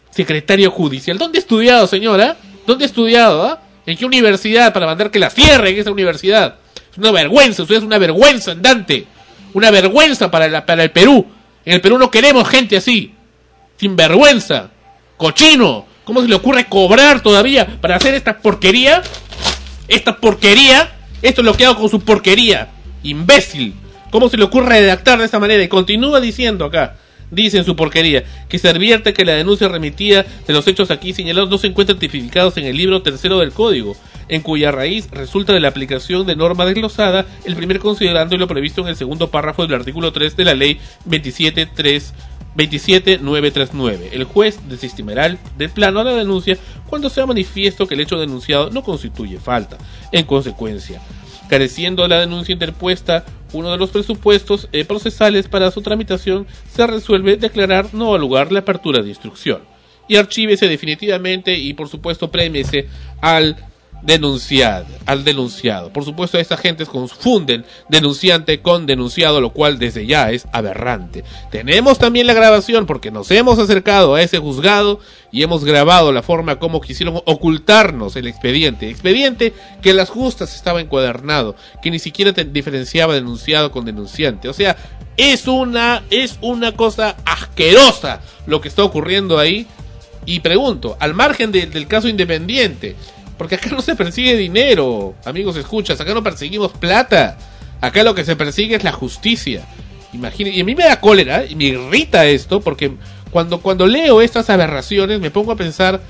secretario 0.10 0.72
judicial. 0.72 1.18
¿Dónde 1.18 1.38
ha 1.38 1.42
estudiado, 1.42 1.88
señora? 1.88 2.38
¿Dónde 2.66 2.86
ha 2.86 2.88
estudiado? 2.88 3.44
ah? 3.44 3.62
¿En 3.86 3.98
qué 3.98 4.06
universidad 4.06 4.74
para 4.74 4.86
mandar 4.86 5.12
que 5.12 5.20
la 5.20 5.30
cierren 5.30 5.78
esa 5.78 5.92
universidad? 5.92 6.56
Es 6.92 6.98
una 6.98 7.12
vergüenza, 7.12 7.64
usted 7.64 7.76
es 7.76 7.84
una 7.84 7.98
vergüenza 7.98 8.52
andante. 8.52 9.08
Una 9.54 9.72
vergüenza 9.72 10.30
para, 10.32 10.66
para 10.66 10.84
el 10.84 10.92
Perú. 10.92 11.26
En 11.66 11.74
el 11.74 11.82
Perú 11.82 11.98
no 11.98 12.12
queremos 12.12 12.48
gente 12.48 12.78
así. 12.78 13.14
Sin 13.78 13.96
vergüenza. 13.96 14.70
Cochino. 15.18 15.86
¿Cómo 16.04 16.22
se 16.22 16.28
le 16.28 16.36
ocurre 16.36 16.66
cobrar 16.66 17.22
todavía 17.22 17.80
para 17.80 17.96
hacer 17.96 18.14
esta 18.14 18.38
porquería? 18.40 19.02
Esta 19.88 20.18
porquería. 20.18 20.92
Esto 21.22 21.42
es 21.42 21.46
lo 21.46 21.56
que 21.56 21.66
hago 21.66 21.80
con 21.80 21.90
su 21.90 22.02
porquería. 22.02 22.70
Imbécil. 23.04 23.76
¿Cómo 24.10 24.30
se 24.30 24.38
le 24.38 24.44
ocurre 24.44 24.70
redactar 24.70 25.20
de 25.20 25.26
esta 25.26 25.40
manera? 25.40 25.64
Y 25.64 25.68
continúa 25.68 26.20
diciendo 26.20 26.66
acá. 26.66 26.96
Dice 27.32 27.58
en 27.58 27.64
su 27.64 27.76
porquería 27.78 28.24
que 28.50 28.60
se 28.60 28.68
advierte 28.70 29.14
que 29.14 29.24
la 29.26 29.32
denuncia 29.34 29.70
remitida 29.70 30.26
de 30.46 30.54
los 30.54 30.68
hechos 30.68 30.92
aquí 30.92 31.14
señalados 31.14 31.50
no 31.50 31.58
se 31.58 31.68
encuentran 31.68 31.98
tipificados 31.98 32.58
en 32.58 32.66
el 32.66 32.76
libro 32.78 33.02
tercero 33.02 33.40
del 33.40 33.54
código, 33.54 33.96
en 34.28 34.42
cuya 34.42 34.72
raíz 34.72 35.10
resulta 35.12 35.54
de 35.54 35.62
la 35.62 35.70
aplicación 35.70 36.28
de 36.28 36.36
norma 36.36 36.66
desglosada, 36.66 37.26
el 37.46 37.56
primer 37.56 37.80
considerando 37.80 38.36
y 38.36 38.38
lo 38.38 38.48
previsto 38.48 38.82
en 38.82 38.90
el 38.90 38.96
segundo 38.98 39.32
párrafo 39.32 39.64
del 39.66 39.74
artículo 39.76 40.12
3 40.12 40.36
de 40.36 40.46
la 40.46 40.54
ley 40.54 40.80
273 41.06 42.14
27939. 42.56 44.10
El 44.12 44.26
juez 44.26 44.60
desestimará 44.68 45.26
el- 45.26 45.38
del 45.58 45.70
plano 45.70 46.02
a 46.02 46.04
la 46.04 46.14
denuncia 46.16 46.58
cuando 46.88 47.10
sea 47.10 47.26
manifiesto 47.26 47.88
que 47.88 47.94
el 47.96 48.02
hecho 48.02 48.20
denunciado 48.20 48.70
no 48.72 48.84
constituye 48.84 49.40
falta. 49.40 49.78
En 50.12 50.26
consecuencia, 50.26 51.02
careciendo 51.50 52.06
la 52.08 52.20
denuncia 52.20 52.54
interpuesta 52.54 53.24
uno 53.54 53.72
de 53.72 53.78
los 53.78 53.90
presupuestos 53.90 54.68
eh, 54.72 54.86
procesales 54.86 55.48
para 55.48 55.72
su 55.72 55.82
tramitación, 55.82 56.48
se 56.70 56.88
resuelve 56.88 57.38
declarar 57.38 57.94
no 57.94 58.14
al 58.14 58.22
lugar 58.22 58.52
la 58.52 58.60
apertura 58.60 59.02
de 59.02 59.10
instrucción. 59.10 59.62
Y 60.08 60.18
archívese 60.18 60.68
definitivamente 60.68 61.56
y 61.58 61.74
por 61.74 61.88
supuesto 61.88 62.32
premiese 62.32 62.88
al 63.22 63.56
denunciado, 64.02 64.86
al 65.06 65.24
denunciado. 65.24 65.92
Por 65.94 66.04
supuesto, 66.04 66.38
esta 66.40 66.58
gente 66.58 66.86
confunden 66.86 67.66
denunciante 67.90 68.62
con 68.62 68.86
denunciado, 68.86 69.40
lo 69.42 69.52
cual 69.52 69.80
desde 69.80 70.06
ya 70.06 70.32
es 70.32 70.48
aberrante. 70.52 71.24
Tenemos 71.52 71.98
también 72.00 72.28
la 72.28 72.34
grabación 72.34 72.86
porque 72.86 73.12
nos 73.12 73.30
hemos 73.32 73.60
acercado 73.60 74.16
a 74.16 74.22
ese 74.22 74.40
juzgado 74.40 75.00
y 75.32 75.44
hemos 75.44 75.64
grabado 75.64 76.12
la 76.12 76.24
forma 76.24 76.58
como 76.60 76.82
quisieron 76.82 77.22
ocultarnos 77.26 78.16
el 78.16 78.28
expediente. 78.28 78.90
Expediente 78.90 79.54
que 79.82 79.94
las 79.94 80.10
justas 80.10 80.56
estaba 80.56 80.82
encuadernado, 80.82 81.56
que 81.82 81.92
ni 81.92 82.00
siquiera 82.00 82.34
te- 82.34 82.44
diferenciaba 82.46 83.14
denunciado 83.14 83.72
con 83.72 83.86
denunciante. 83.86 84.50
O 84.50 84.54
sea, 84.54 84.76
es 85.18 85.48
una, 85.48 86.04
es 86.10 86.38
una 86.42 86.72
cosa 86.74 87.16
asquerosa 87.26 88.22
lo 88.48 88.62
que 88.62 88.68
está 88.68 88.84
ocurriendo 88.84 89.38
ahí. 89.38 89.68
Y 90.26 90.42
pregunto, 90.42 90.98
al 91.00 91.14
margen 91.16 91.52
de- 91.52 91.66
del 91.66 91.88
caso 91.88 92.08
independiente, 92.08 92.96
porque 93.42 93.56
acá 93.56 93.72
no 93.72 93.82
se 93.82 93.96
persigue 93.96 94.38
dinero, 94.38 95.16
amigos 95.26 95.58
escuchas, 95.58 96.00
acá 96.00 96.14
no 96.14 96.22
perseguimos 96.22 96.74
plata, 96.74 97.40
acá 97.82 98.04
lo 98.04 98.14
que 98.14 98.24
se 98.24 98.36
persigue 98.36 98.76
es 98.76 98.84
la 98.84 98.92
justicia. 98.92 99.66
Imagínense, 100.14 100.60
y 100.60 100.62
a 100.62 100.64
mí 100.64 100.76
me 100.76 100.84
da 100.84 101.02
cólera 101.02 101.44
y 101.48 101.56
me 101.56 101.64
irrita 101.64 102.28
esto 102.28 102.62
porque 102.62 102.92
cuando, 103.32 103.60
cuando 103.60 103.88
leo 103.88 104.22
estas 104.22 104.52
aberraciones 104.52 105.20
me 105.20 105.32
pongo 105.32 105.52
a 105.52 105.56
pensar 105.56 106.02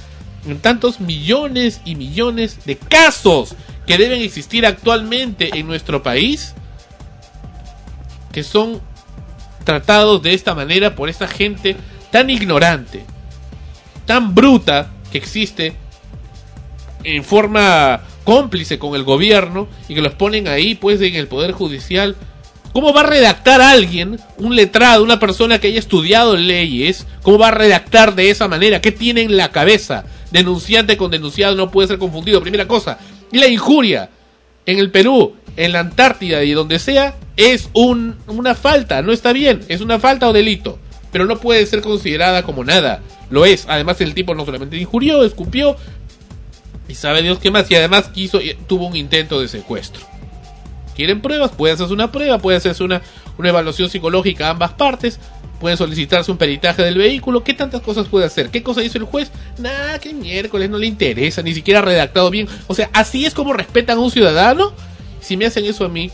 en 0.46 0.60
tantos 0.60 1.00
millones 1.00 1.80
y 1.86 1.96
millones 1.96 2.66
de 2.66 2.76
casos 2.76 3.56
que 3.88 3.98
deben 3.98 4.22
existir 4.22 4.66
actualmente 4.66 5.58
en 5.58 5.68
nuestro 5.68 6.04
país 6.04 6.54
que 8.34 8.44
son 8.44 8.82
tratados 9.64 10.22
de 10.22 10.34
esta 10.34 10.54
manera 10.54 10.96
por 10.96 11.08
esta 11.08 11.30
gente 11.30 11.78
tan 12.12 12.30
ignorante, 12.30 13.06
tan 14.06 14.36
bruta 14.36 14.92
que 15.14 15.18
existe 15.18 15.78
en 17.04 17.24
forma 17.24 18.02
cómplice 18.24 18.80
con 18.80 18.96
el 18.96 19.04
gobierno 19.04 19.68
y 19.88 19.96
que 19.96 20.02
los 20.02 20.14
ponen 20.14 20.48
ahí 20.48 20.76
pues 20.76 21.02
en 21.02 21.16
el 21.16 21.28
poder 21.28 21.52
judicial. 21.52 22.16
¿Cómo 22.74 22.94
va 22.94 23.02
a 23.02 23.06
redactar 23.08 23.60
alguien, 23.60 24.18
un 24.38 24.56
letrado, 24.56 25.04
una 25.04 25.20
persona 25.20 25.60
que 25.60 25.68
haya 25.68 25.80
estudiado 25.80 26.38
leyes, 26.38 27.06
cómo 27.22 27.38
va 27.38 27.50
a 27.50 27.52
redactar 27.52 28.16
de 28.16 28.30
esa 28.30 28.48
manera? 28.48 28.80
¿Qué 28.80 28.94
tiene 28.94 29.22
en 29.22 29.36
la 29.36 29.52
cabeza? 29.52 30.06
Denunciante 30.32 30.96
con 30.96 31.12
denunciado 31.12 31.56
no 31.56 31.70
puede 31.70 31.90
ser 31.90 31.98
confundido. 31.98 32.42
Primera 32.42 32.68
cosa. 32.68 32.98
Y 33.32 33.40
la 33.40 33.48
injuria 33.48 34.10
en 34.66 34.80
el 34.80 34.92
Perú, 34.92 35.36
en 35.58 35.74
la 35.74 35.80
Antártida 35.80 36.44
y 36.44 36.52
donde 36.52 36.80
sea, 36.80 37.16
es 37.38 37.70
un, 37.74 38.16
una 38.28 38.56
falta, 38.56 39.02
no 39.02 39.12
está 39.12 39.34
bien, 39.34 39.62
es 39.68 39.82
una 39.82 40.00
falta 40.00 40.30
o 40.30 40.34
delito, 40.34 40.80
pero 41.12 41.26
no 41.26 41.40
puede 41.40 41.66
ser 41.66 41.82
considerada 41.82 42.44
como 42.44 42.64
nada, 42.64 43.02
lo 43.30 43.46
es. 43.46 43.66
Además 43.68 44.00
el 44.02 44.14
tipo 44.14 44.36
no 44.36 44.46
solamente 44.46 44.78
injurió, 44.78 45.24
escupió 45.24 45.76
y 46.92 46.96
sabe 46.96 47.22
Dios 47.22 47.40
qué 47.40 47.52
más, 47.52 47.72
y 47.72 47.76
además 47.76 48.10
quiso, 48.10 48.40
tuvo 48.68 48.88
un 48.88 48.98
intento 48.98 49.40
de 49.40 49.48
secuestro. 49.48 50.06
¿Quieren 50.94 51.22
pruebas? 51.22 51.52
Puede 51.52 51.74
hacerse 51.74 51.94
una 51.94 52.12
prueba, 52.12 52.38
puede 52.40 52.58
hacerse 52.58 52.84
una, 52.84 53.02
una 53.38 53.48
evaluación 53.48 53.90
psicológica 53.90 54.48
a 54.48 54.50
ambas 54.52 54.74
partes, 54.74 55.18
puede 55.62 55.78
solicitarse 55.78 56.30
un 56.32 56.38
peritaje 56.38 56.84
del 56.84 56.98
vehículo, 56.98 57.46
¿qué 57.46 57.54
tantas 57.54 57.82
cosas 57.82 58.08
puede 58.10 58.26
hacer? 58.26 58.50
¿Qué 58.50 58.62
cosa 58.62 58.84
hizo 58.84 58.98
el 58.98 59.06
juez? 59.06 59.32
Nada, 59.58 60.00
que 60.00 60.14
miércoles, 60.14 60.70
no 60.70 60.78
le 60.78 60.86
interesa, 60.86 61.42
ni 61.42 61.54
siquiera 61.54 61.82
redactado 61.82 62.30
bien. 62.30 62.50
O 62.68 62.76
sea, 62.76 62.90
así 62.92 63.26
es 63.26 63.34
como 63.34 63.54
respetan 63.54 63.98
a 63.98 64.02
un 64.02 64.12
ciudadano. 64.12 64.74
Si 65.22 65.38
me 65.38 65.46
hacen 65.46 65.64
eso 65.64 65.86
a 65.86 65.90
mí, 65.90 66.12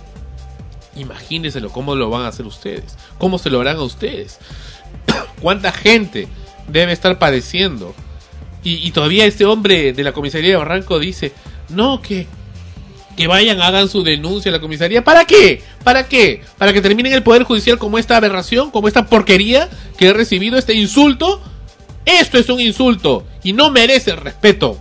imagínenselo 0.95 1.71
cómo 1.71 1.95
lo 1.95 2.11
van 2.11 2.21
a 2.21 2.27
hacer 2.27 2.45
ustedes, 2.45 2.97
cómo 3.17 3.39
se 3.39 3.49
lo 3.49 3.59
harán 3.61 3.77
a 3.77 3.83
ustedes. 3.83 4.37
¿Cuánta 5.41 5.71
gente 5.71 6.27
debe 6.67 6.91
estar 6.91 7.17
padeciendo? 7.17 7.95
Y, 8.69 8.91
todavía 8.91 9.25
este 9.25 9.45
hombre 9.45 9.93
de 9.93 10.03
la 10.03 10.11
comisaría 10.11 10.49
de 10.49 10.55
Barranco 10.57 10.99
dice, 10.99 11.31
no, 11.69 12.01
que 12.01 12.27
que 13.15 13.25
vayan, 13.25 13.61
hagan 13.61 13.89
su 13.89 14.03
denuncia 14.03 14.49
a 14.49 14.53
la 14.53 14.59
comisaría. 14.59 15.03
¿Para 15.03 15.25
qué? 15.25 15.63
¿Para 15.83 16.07
qué? 16.07 16.41
¿Para 16.57 16.71
que 16.71 16.81
terminen 16.81 17.13
el 17.13 17.23
Poder 17.23 17.43
Judicial 17.43 17.79
como 17.79 17.97
esta 17.97 18.17
aberración, 18.17 18.69
como 18.69 18.87
esta 18.87 19.07
porquería 19.07 19.69
que 19.97 20.07
he 20.07 20.13
recibido, 20.13 20.57
este 20.57 20.73
insulto? 20.73 21.41
Esto 22.05 22.37
es 22.37 22.49
un 22.49 22.59
insulto 22.59 23.25
y 23.41 23.53
no 23.53 23.71
merece 23.71 24.15
respeto. 24.15 24.77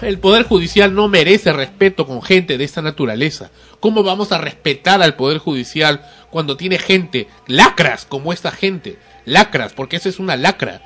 El 0.00 0.18
Poder 0.18 0.44
Judicial 0.44 0.94
no 0.94 1.08
merece 1.08 1.52
respeto 1.52 2.06
con 2.06 2.22
gente 2.22 2.58
de 2.58 2.64
esta 2.64 2.82
naturaleza. 2.82 3.50
¿Cómo 3.80 4.02
vamos 4.02 4.32
a 4.32 4.38
respetar 4.38 5.02
al 5.02 5.14
Poder 5.14 5.38
Judicial 5.38 6.04
cuando 6.30 6.56
tiene 6.56 6.78
gente, 6.78 7.28
lacras 7.46 8.04
como 8.04 8.32
esta 8.32 8.50
gente? 8.50 8.98
Lacras, 9.26 9.74
porque 9.74 9.96
esa 9.96 10.08
es 10.08 10.18
una 10.18 10.36
lacra. 10.36 10.82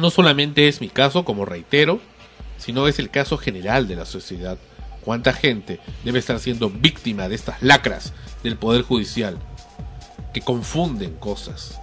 No 0.00 0.08
solamente 0.08 0.66
es 0.66 0.80
mi 0.80 0.88
caso, 0.88 1.26
como 1.26 1.44
reitero, 1.44 2.00
sino 2.56 2.88
es 2.88 2.98
el 2.98 3.10
caso 3.10 3.36
general 3.36 3.86
de 3.86 3.96
la 3.96 4.06
sociedad 4.06 4.56
cuánta 5.02 5.34
gente 5.34 5.78
debe 6.04 6.18
estar 6.18 6.38
siendo 6.40 6.70
víctima 6.70 7.28
de 7.28 7.34
estas 7.34 7.62
lacras 7.62 8.14
del 8.42 8.56
Poder 8.56 8.82
Judicial 8.82 9.38
que 10.32 10.40
confunden 10.40 11.14
cosas. 11.16 11.78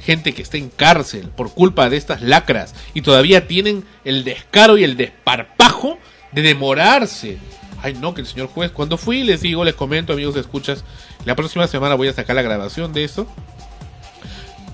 Gente 0.00 0.34
que 0.34 0.42
está 0.42 0.56
en 0.56 0.68
cárcel 0.68 1.30
por 1.30 1.52
culpa 1.52 1.90
de 1.90 1.96
estas 1.96 2.22
lacras 2.22 2.76
y 2.94 3.02
todavía 3.02 3.48
tienen 3.48 3.84
el 4.04 4.22
descaro 4.22 4.78
y 4.78 4.84
el 4.84 4.96
desparpajo 4.96 5.98
de 6.30 6.42
demorarse. 6.42 7.38
Ay, 7.82 7.94
no, 7.94 8.14
que 8.14 8.20
el 8.20 8.26
señor 8.28 8.48
juez, 8.48 8.70
cuando 8.70 8.98
fui, 8.98 9.24
les 9.24 9.40
digo, 9.40 9.64
les 9.64 9.74
comento, 9.74 10.12
amigos, 10.12 10.36
escuchas, 10.36 10.84
la 11.24 11.34
próxima 11.34 11.66
semana 11.66 11.96
voy 11.96 12.06
a 12.06 12.12
sacar 12.12 12.36
la 12.36 12.42
grabación 12.42 12.92
de 12.92 13.02
eso. 13.02 13.26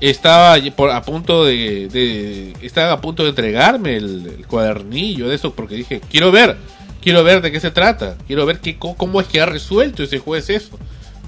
Estaba 0.00 0.56
por, 0.76 0.90
a 0.90 1.02
punto 1.02 1.44
de, 1.44 2.52
estaba 2.60 2.92
a 2.92 3.00
punto 3.00 3.22
de 3.22 3.30
entregarme 3.30 3.96
el, 3.96 4.26
el 4.38 4.46
cuadernillo 4.46 5.28
de 5.28 5.36
eso 5.36 5.54
porque 5.54 5.76
dije, 5.76 6.00
quiero 6.10 6.30
ver, 6.30 6.56
quiero 7.00 7.22
ver 7.22 7.42
de 7.42 7.52
qué 7.52 7.60
se 7.60 7.70
trata, 7.70 8.16
quiero 8.26 8.46
ver 8.46 8.60
qué, 8.60 8.78
cómo 8.78 9.20
es 9.20 9.26
que 9.26 9.40
ha 9.40 9.46
resuelto 9.46 10.02
ese 10.02 10.18
juez 10.18 10.50
eso. 10.50 10.78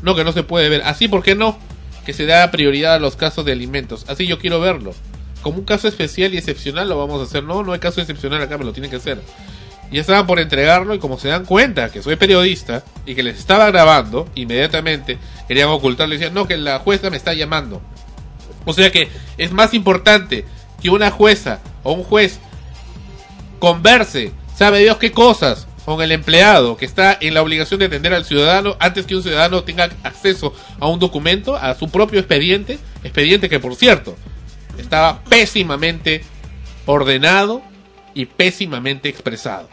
No, 0.03 0.15
que 0.15 0.25
no 0.25 0.33
se 0.33 0.43
puede 0.43 0.69
ver. 0.69 0.83
Así, 0.85 1.09
¿por 1.09 1.23
qué 1.23 1.35
no? 1.35 1.59
Que 2.05 2.13
se 2.13 2.27
da 2.27 2.51
prioridad 2.51 2.95
a 2.95 2.99
los 2.99 3.17
casos 3.17 3.45
de 3.45 3.53
alimentos. 3.53 4.05
Así 4.09 4.27
yo 4.27 4.39
quiero 4.39 4.61
verlo. 4.61 4.95
Como 5.43 5.59
un 5.59 5.65
caso 5.65 5.87
especial 5.87 6.35
y 6.35 6.39
excepcional 6.39 6.89
lo 6.89 6.99
vamos 6.99 7.21
a 7.21 7.25
hacer. 7.25 7.45
No, 7.45 7.63
no 7.63 7.73
hay 7.73 7.79
caso 7.79 8.01
excepcional 8.01 8.43
acá, 8.43 8.59
me 8.59 8.65
lo 8.65 8.73
tienen 8.73 8.91
que 8.91 8.97
hacer. 8.97 9.21
Y 9.91 9.99
estaban 9.99 10.27
por 10.27 10.41
entregarlo 10.41 10.95
y 10.95 10.99
como 10.99 11.19
se 11.19 11.29
dan 11.29 11.45
cuenta 11.45 11.91
que 11.91 12.03
soy 12.03 12.17
periodista 12.17 12.83
y 13.05 13.15
que 13.15 13.23
les 13.23 13.39
estaba 13.39 13.71
grabando, 13.71 14.29
inmediatamente 14.35 15.19
querían 15.47 15.69
ocultarlo 15.69 16.15
y 16.15 16.19
decían, 16.19 16.35
no, 16.35 16.49
que 16.49 16.57
la 16.57 16.81
jueza 16.81 17.11
me 17.11 17.17
está 17.17 17.35
llamando. 17.35 17.81
O 18.67 18.75
sea 18.75 18.93
que 18.93 19.09
es 19.39 19.53
más 19.53 19.73
importante 19.73 20.45
que 20.83 20.91
una 20.91 21.11
jueza 21.11 21.61
o 21.83 21.93
un 21.93 22.05
juez 22.05 22.39
converse 23.59 24.33
sabe 24.55 24.81
Dios 24.81 24.99
qué 24.99 25.13
cosas 25.13 25.67
con 25.87 26.03
el 26.03 26.13
empleado 26.13 26.77
que 26.77 26.85
está 26.85 27.17
en 27.19 27.33
la 27.33 27.43
obligación 27.43 27.79
de 27.81 27.87
atender 27.87 28.13
al 28.13 28.25
ciudadano 28.25 28.77
antes 28.81 29.07
que 29.07 29.17
un 29.17 29.23
ciudadano 29.23 29.63
tenga 29.63 29.89
acceso 30.03 30.53
a 30.81 30.89
un 30.89 30.99
documento, 30.99 31.57
a 31.57 31.75
su 31.75 31.89
propio 31.89 32.19
expediente, 32.19 32.79
expediente 33.05 33.49
que 33.49 33.61
por 33.61 33.77
cierto 33.77 34.17
estaba 34.77 35.23
pésimamente 35.25 36.25
ordenado 36.87 37.63
y 38.15 38.27
pésimamente 38.27 39.09
expresado. 39.09 39.69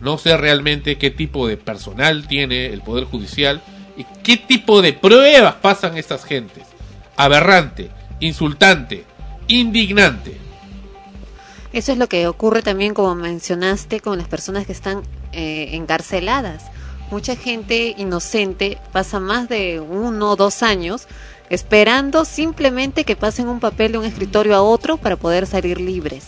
No 0.00 0.18
sé 0.18 0.36
realmente 0.36 0.96
qué 0.96 1.10
tipo 1.10 1.46
de 1.46 1.56
personal 1.56 2.26
tiene 2.28 2.66
el 2.66 2.80
Poder 2.80 3.04
Judicial 3.04 3.62
y 3.96 4.04
qué 4.22 4.36
tipo 4.36 4.82
de 4.82 4.92
pruebas 4.92 5.56
pasan 5.56 5.96
estas 5.96 6.24
gentes. 6.24 6.64
Aberrante, 7.16 7.90
insultante, 8.20 9.04
indignante. 9.48 10.38
Eso 11.72 11.92
es 11.92 11.98
lo 11.98 12.08
que 12.08 12.26
ocurre 12.26 12.62
también, 12.62 12.94
como 12.94 13.14
mencionaste, 13.14 14.00
con 14.00 14.18
las 14.18 14.28
personas 14.28 14.66
que 14.66 14.72
están 14.72 15.02
eh, 15.32 15.70
encarceladas. 15.72 16.64
Mucha 17.10 17.36
gente 17.36 17.94
inocente 17.98 18.78
pasa 18.92 19.20
más 19.20 19.48
de 19.48 19.80
uno 19.80 20.30
o 20.30 20.36
dos 20.36 20.62
años 20.62 21.06
esperando 21.50 22.24
simplemente 22.24 23.04
que 23.04 23.14
pasen 23.14 23.48
un 23.48 23.60
papel 23.60 23.92
de 23.92 23.98
un 23.98 24.04
escritorio 24.04 24.56
a 24.56 24.62
otro 24.62 24.96
para 24.96 25.16
poder 25.16 25.46
salir 25.46 25.80
libres. 25.80 26.24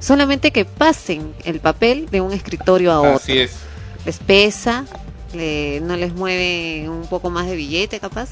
Solamente 0.00 0.50
que 0.50 0.64
pasen 0.64 1.34
el 1.44 1.60
papel 1.60 2.08
de 2.10 2.20
un 2.20 2.32
escritorio 2.32 2.92
a 2.92 3.00
otro. 3.00 3.16
Así 3.16 3.38
es. 3.38 3.52
Les 4.04 4.18
pesa, 4.18 4.86
no 5.32 5.96
les 5.96 6.12
mueve 6.14 6.88
un 6.88 7.06
poco 7.06 7.30
más 7.30 7.46
de 7.46 7.56
billete 7.56 8.00
capaz, 8.00 8.30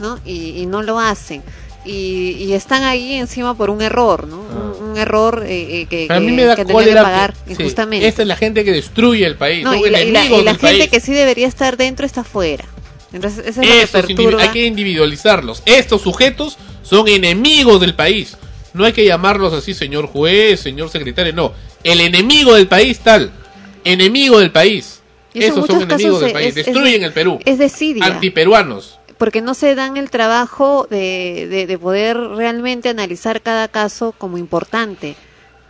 ¿no? 0.00 0.18
Y, 0.24 0.60
y 0.60 0.66
no 0.66 0.82
lo 0.82 0.98
hacen. 0.98 1.42
Y, 1.88 2.36
y 2.44 2.52
están 2.52 2.84
ahí 2.84 3.14
encima 3.14 3.56
por 3.56 3.70
un 3.70 3.80
error, 3.80 4.26
¿no? 4.28 4.40
Un, 4.40 4.90
un 4.90 4.96
error 4.98 5.44
eh, 5.46 5.80
eh, 5.82 5.86
que, 5.88 6.06
A 6.10 6.20
mí 6.20 6.26
que- 6.26 6.32
me 6.32 6.44
da 6.44 6.54
que 6.54 6.64
tendrían 6.66 6.74
cólera 6.84 7.00
que 7.00 7.04
pagar 7.04 7.32
que- 7.32 7.54
sí, 7.54 7.62
injustamente. 7.62 8.06
esta 8.06 8.22
es 8.22 8.28
la 8.28 8.36
gente 8.36 8.64
que 8.64 8.72
destruye 8.72 9.24
el 9.24 9.36
país, 9.36 9.64
No, 9.64 9.74
y 9.74 9.88
la, 9.88 10.02
y 10.02 10.10
la- 10.12 10.26
y 10.26 10.42
la 10.42 10.54
gente 10.54 10.78
país. 10.78 10.88
que 10.90 11.00
sí 11.00 11.12
debería 11.12 11.46
estar 11.48 11.76
dentro 11.78 12.04
está 12.04 12.24
fuera. 12.24 12.64
Entonces, 13.12 13.38
eso 13.46 13.62
es 13.62 13.92
lo 13.92 14.06
que 14.36 14.42
hay 14.42 14.48
que 14.50 14.66
individualizarlos. 14.66 15.62
Estos 15.64 16.02
sujetos 16.02 16.58
son 16.82 17.08
enemigos 17.08 17.80
del 17.80 17.94
país. 17.94 18.36
No 18.74 18.84
hay 18.84 18.92
que 18.92 19.04
llamarlos 19.06 19.54
así, 19.54 19.72
señor 19.72 20.08
juez, 20.08 20.60
señor 20.60 20.90
secretario, 20.90 21.32
no. 21.32 21.54
El 21.84 22.00
enemigo 22.02 22.54
del 22.54 22.68
país 22.68 22.98
tal. 22.98 23.32
Enemigo 23.84 24.38
del 24.40 24.50
país. 24.52 25.00
Esos 25.32 25.66
son 25.66 25.82
enemigos 25.82 26.20
del 26.20 26.32
país. 26.32 26.48
es- 26.48 26.56
es 26.58 26.66
Destruyen 26.66 27.00
de- 27.00 27.06
el 27.06 27.12
Perú. 27.14 27.38
Es 27.46 27.56
desidia. 27.58 28.04
Antiperuanos. 28.04 28.98
Porque 29.18 29.42
no 29.42 29.54
se 29.54 29.74
dan 29.74 29.96
el 29.96 30.10
trabajo 30.10 30.86
de, 30.88 31.46
de, 31.50 31.66
de 31.66 31.78
poder 31.78 32.16
realmente 32.18 32.88
analizar 32.88 33.42
cada 33.42 33.68
caso 33.68 34.12
como 34.16 34.38
importante. 34.38 35.16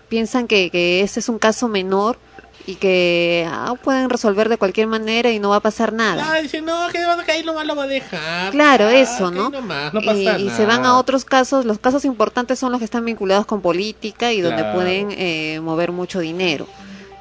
Piensan 0.08 0.46
que, 0.46 0.70
que 0.70 1.00
ese 1.02 1.20
es 1.20 1.28
un 1.28 1.38
caso 1.38 1.68
menor 1.68 2.18
y 2.66 2.74
que 2.74 3.46
ah, 3.50 3.74
pueden 3.82 4.10
resolver 4.10 4.48
de 4.50 4.58
cualquier 4.58 4.86
manera 4.88 5.30
y 5.30 5.38
no 5.38 5.50
va 5.50 5.56
a 5.56 5.60
pasar 5.60 5.92
nada. 5.92 6.26
Ah, 6.30 6.40
dicen, 6.40 6.64
no, 6.66 6.88
que 6.92 6.98
vamos 7.04 7.22
a 7.24 7.26
caer 7.26 7.44
nomás 7.46 7.66
lo 7.66 7.74
va 7.76 7.84
a 7.84 7.86
dejar. 7.86 8.50
Claro, 8.52 8.86
Ah, 8.88 8.94
eso, 8.94 9.30
¿no? 9.30 9.48
nomás, 9.48 9.94
no 9.94 10.00
y, 10.00 10.04
pasa 10.06 10.38
y 10.38 10.50
se 10.50 10.66
van 10.66 10.82
nada. 10.82 10.94
a 10.94 10.98
otros 10.98 11.24
casos, 11.24 11.64
los 11.64 11.78
casos 11.78 12.04
importantes 12.04 12.58
son 12.58 12.70
los 12.72 12.78
que 12.78 12.84
están 12.84 13.04
vinculados 13.06 13.46
con 13.46 13.62
política 13.62 14.32
y 14.32 14.40
donde 14.42 14.62
Claro. 14.62 14.74
pueden 14.74 15.08
eh, 15.12 15.60
mover 15.62 15.92
mucho 15.92 16.20
dinero. 16.20 16.66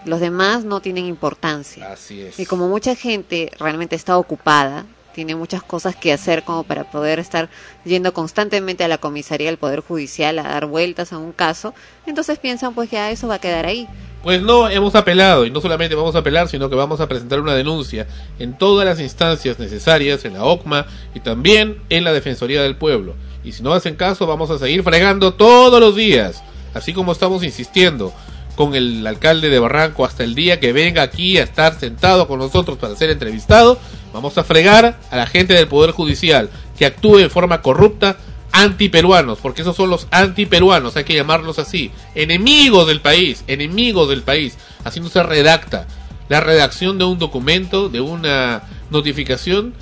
Los 0.05 0.19
demás 0.19 0.63
no 0.65 0.79
tienen 0.81 1.05
importancia. 1.05 1.91
Así 1.93 2.21
es. 2.21 2.39
Y 2.39 2.45
como 2.45 2.67
mucha 2.67 2.95
gente 2.95 3.51
realmente 3.59 3.95
está 3.95 4.17
ocupada, 4.17 4.85
tiene 5.17 5.35
muchas 5.35 5.63
cosas 5.63 5.95
que 5.95 6.13
hacer 6.13 6.43
como 6.43 6.61
para 6.61 6.91
poder 6.91 7.17
estar 7.17 7.49
yendo 7.83 8.13
constantemente 8.13 8.83
a 8.83 8.87
la 8.87 8.99
comisaría 8.99 9.47
del 9.47 9.57
Poder 9.57 9.79
Judicial 9.79 10.37
a 10.37 10.43
dar 10.43 10.67
vueltas 10.67 11.11
a 11.11 11.17
un 11.17 11.31
caso, 11.31 11.73
entonces 12.05 12.37
piensan 12.37 12.75
pues 12.75 12.91
ya 12.91 13.09
eso 13.09 13.27
va 13.27 13.33
a 13.33 13.39
quedar 13.39 13.65
ahí. 13.65 13.87
Pues 14.21 14.43
no, 14.43 14.69
hemos 14.69 14.93
apelado 14.93 15.47
y 15.47 15.49
no 15.49 15.59
solamente 15.59 15.95
vamos 15.95 16.13
a 16.13 16.19
apelar, 16.19 16.49
sino 16.49 16.69
que 16.69 16.75
vamos 16.75 17.01
a 17.01 17.07
presentar 17.07 17.39
una 17.39 17.55
denuncia 17.55 18.05
en 18.37 18.59
todas 18.59 18.85
las 18.85 18.99
instancias 18.99 19.57
necesarias, 19.57 20.23
en 20.23 20.33
la 20.33 20.43
OCMA 20.43 20.85
y 21.15 21.19
también 21.21 21.79
en 21.89 22.03
la 22.03 22.13
Defensoría 22.13 22.61
del 22.61 22.75
Pueblo. 22.75 23.15
Y 23.43 23.53
si 23.53 23.63
no 23.63 23.73
hacen 23.73 23.95
caso, 23.95 24.27
vamos 24.27 24.51
a 24.51 24.59
seguir 24.59 24.83
fregando 24.83 25.33
todos 25.33 25.79
los 25.79 25.95
días, 25.95 26.43
así 26.75 26.93
como 26.93 27.11
estamos 27.11 27.43
insistiendo 27.43 28.13
con 28.55 28.75
el 28.75 29.07
alcalde 29.07 29.49
de 29.49 29.57
Barranco 29.57 30.05
hasta 30.05 30.23
el 30.23 30.35
día 30.35 30.59
que 30.59 30.73
venga 30.73 31.01
aquí 31.01 31.39
a 31.39 31.43
estar 31.43 31.79
sentado 31.79 32.27
con 32.27 32.37
nosotros 32.37 32.77
para 32.77 32.95
ser 32.95 33.09
entrevistado. 33.09 33.79
Vamos 34.13 34.37
a 34.37 34.43
fregar 34.43 34.99
a 35.11 35.17
la 35.17 35.27
gente 35.27 35.53
del 35.53 35.67
Poder 35.67 35.91
Judicial 35.91 36.49
que 36.77 36.85
actúe 36.85 37.17
de 37.17 37.29
forma 37.29 37.61
corrupta 37.61 38.17
antiperuanos, 38.51 39.39
porque 39.39 39.61
esos 39.61 39.75
son 39.75 39.89
los 39.89 40.07
antiperuanos, 40.11 40.95
hay 40.95 41.03
que 41.03 41.13
llamarlos 41.15 41.59
así, 41.59 41.91
enemigos 42.15 42.87
del 42.87 43.01
país, 43.01 43.43
enemigos 43.47 44.09
del 44.09 44.23
país. 44.23 44.57
Así 44.83 44.99
no 44.99 45.09
se 45.09 45.21
redacta. 45.21 45.87
La 46.29 46.39
redacción 46.41 46.97
de 46.97 47.05
un 47.05 47.19
documento, 47.19 47.89
de 47.89 48.01
una 48.01 48.63
notificación, 48.89 49.73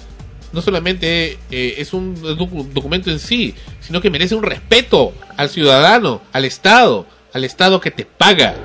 no 0.52 0.62
solamente 0.62 1.40
eh, 1.52 1.76
es 1.78 1.94
un 1.94 2.16
docu- 2.22 2.68
documento 2.72 3.10
en 3.12 3.20
sí, 3.20 3.56
sino 3.82 4.02
que 4.02 4.10
merece 4.10 4.36
un 4.36 4.44
respeto 4.44 5.14
al 5.38 5.50
ciudadano, 5.50 6.22
al 6.34 6.46
Estado, 6.46 7.06
al 7.34 7.44
Estado 7.44 7.80
que 7.80 7.92
te 7.92 8.06
paga, 8.06 8.56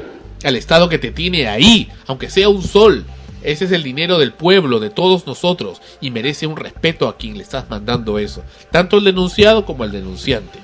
al 0.45 0.57
Estado 0.57 0.89
que 0.89 0.99
te 0.99 1.11
tiene 1.11 1.49
ahí, 1.49 1.89
aunque 2.07 2.31
sea 2.31 2.49
un 2.49 2.63
sol. 2.63 3.05
Ese 3.43 3.65
es 3.65 3.73
el 3.73 3.83
dinero 3.83 4.19
del 4.19 4.33
pueblo, 4.33 4.81
de 4.81 4.91
todos 4.91 5.27
nosotros, 5.27 5.81
y 6.01 6.11
merece 6.11 6.47
un 6.47 6.57
respeto 6.57 7.09
a 7.09 7.17
quien 7.17 7.37
le 7.37 7.43
estás 7.43 7.71
mandando 7.71 8.19
eso, 8.19 8.43
tanto 8.71 8.99
el 8.99 9.05
denunciado 9.05 9.65
como 9.65 9.85
el 9.85 9.93
denunciante. 9.93 10.59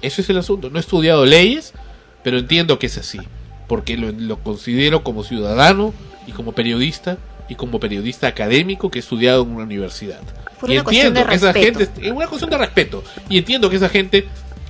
Ese 0.00 0.22
es 0.22 0.30
el 0.30 0.38
asunto. 0.38 0.70
No 0.70 0.78
he 0.78 0.80
estudiado 0.80 1.26
leyes, 1.26 1.74
pero 2.22 2.38
entiendo 2.38 2.78
que 2.78 2.86
es 2.86 2.98
así, 2.98 3.18
porque 3.66 3.96
lo, 3.96 4.12
lo 4.12 4.38
considero 4.38 5.02
como 5.02 5.24
ciudadano 5.24 5.92
y 6.26 6.32
como 6.32 6.52
periodista 6.52 7.18
y 7.48 7.54
como 7.54 7.80
periodista 7.80 8.26
académico 8.26 8.90
que 8.90 8.98
he 8.98 9.00
estudiado 9.00 9.42
en 9.42 9.50
una 9.50 9.64
universidad. 9.64 10.20
Por 10.60 10.70
y 10.70 10.74
una 10.74 10.82
entiendo 10.82 11.26
que 11.26 11.34
esa 11.34 11.52
gente, 11.52 11.88
es 12.00 12.12
una 12.12 12.26
cuestión 12.26 12.50
de 12.50 12.58
respeto, 12.58 13.02
y 13.28 13.38
entiendo 13.38 13.70
que 13.70 13.76
esa 13.76 13.88
gente, 13.88 14.26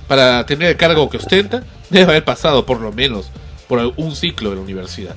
para 0.07 0.45
tener 0.45 0.69
el 0.69 0.77
cargo 0.77 1.09
que 1.09 1.17
ostenta, 1.17 1.63
debe 1.89 2.05
haber 2.05 2.23
pasado 2.23 2.65
por 2.65 2.79
lo 2.79 2.91
menos 2.91 3.29
por 3.67 3.93
un 3.97 4.15
ciclo 4.15 4.49
de 4.49 4.55
la 4.55 4.61
universidad. 4.61 5.15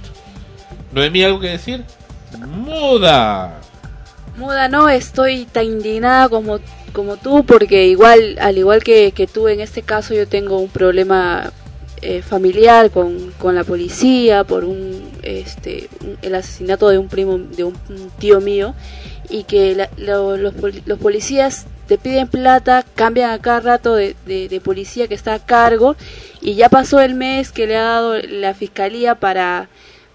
Noemí, 0.93 1.23
¿algo 1.23 1.41
que 1.41 1.49
decir? 1.49 1.85
Muda. 2.39 3.61
Muda, 4.37 4.69
no 4.69 4.89
estoy 4.89 5.45
tan 5.45 5.65
indignada 5.65 6.29
como, 6.29 6.59
como 6.93 7.17
tú, 7.17 7.45
porque 7.45 7.87
igual, 7.87 8.37
al 8.41 8.57
igual 8.59 8.83
que, 8.83 9.13
que 9.13 9.27
tú 9.27 9.49
en 9.49 9.61
este 9.61 9.83
caso, 9.83 10.15
yo 10.15 10.27
tengo 10.27 10.59
un 10.59 10.71
problema 10.71 11.53
eh, 12.01 12.23
familiar 12.23 12.91
con, 12.91 13.33
con 13.39 13.55
la 13.55 13.63
policía 13.65 14.45
por 14.45 14.65
un, 14.65 15.03
este, 15.23 15.89
el 16.23 16.35
asesinato 16.35 16.89
de 16.89 16.99
un 16.99 17.09
primo, 17.09 17.39
de 17.39 17.65
un, 17.65 17.75
tío 18.19 18.41
mío, 18.41 18.75
y 19.29 19.45
que 19.45 19.75
la- 19.75 19.91
lo- 19.99 20.37
los, 20.37 20.55
los 20.87 20.99
policías 20.99 21.67
te 21.87 21.99
piden 21.99 22.27
plata, 22.29 22.85
cambian 22.95 23.31
a 23.31 23.39
cada 23.41 23.61
rato 23.61 23.95
de- 23.95 24.17
de 24.27 24.61
policía 24.61 25.09
que 25.09 25.15
está 25.15 25.35
a 25.35 25.39
cargo, 25.45 25.95
y 26.41 26.55
ya 26.55 26.69
pasó 26.71 27.01
el 27.01 27.15
mes 27.15 27.53
que 27.53 27.67
le 27.67 27.77
ha 27.77 27.83
dado 27.83 28.15
la 28.19 28.55
fiscalía 28.55 29.15
para 29.17 29.69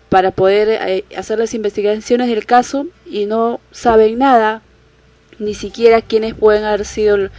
para 0.09 0.31
poder 0.31 0.69
eh, 0.69 1.05
hacer 1.15 1.39
las 1.39 1.53
investigaciones 1.53 2.27
del 2.27 2.45
caso 2.45 2.87
y 3.05 3.25
no 3.25 3.59
saben 3.71 4.17
nada, 4.19 4.61
ni 5.39 5.53
siquiera 5.53 6.01
quiénes 6.01 6.33
pueden 6.33 6.63
haber 6.63 6.85
sido, 6.85 7.29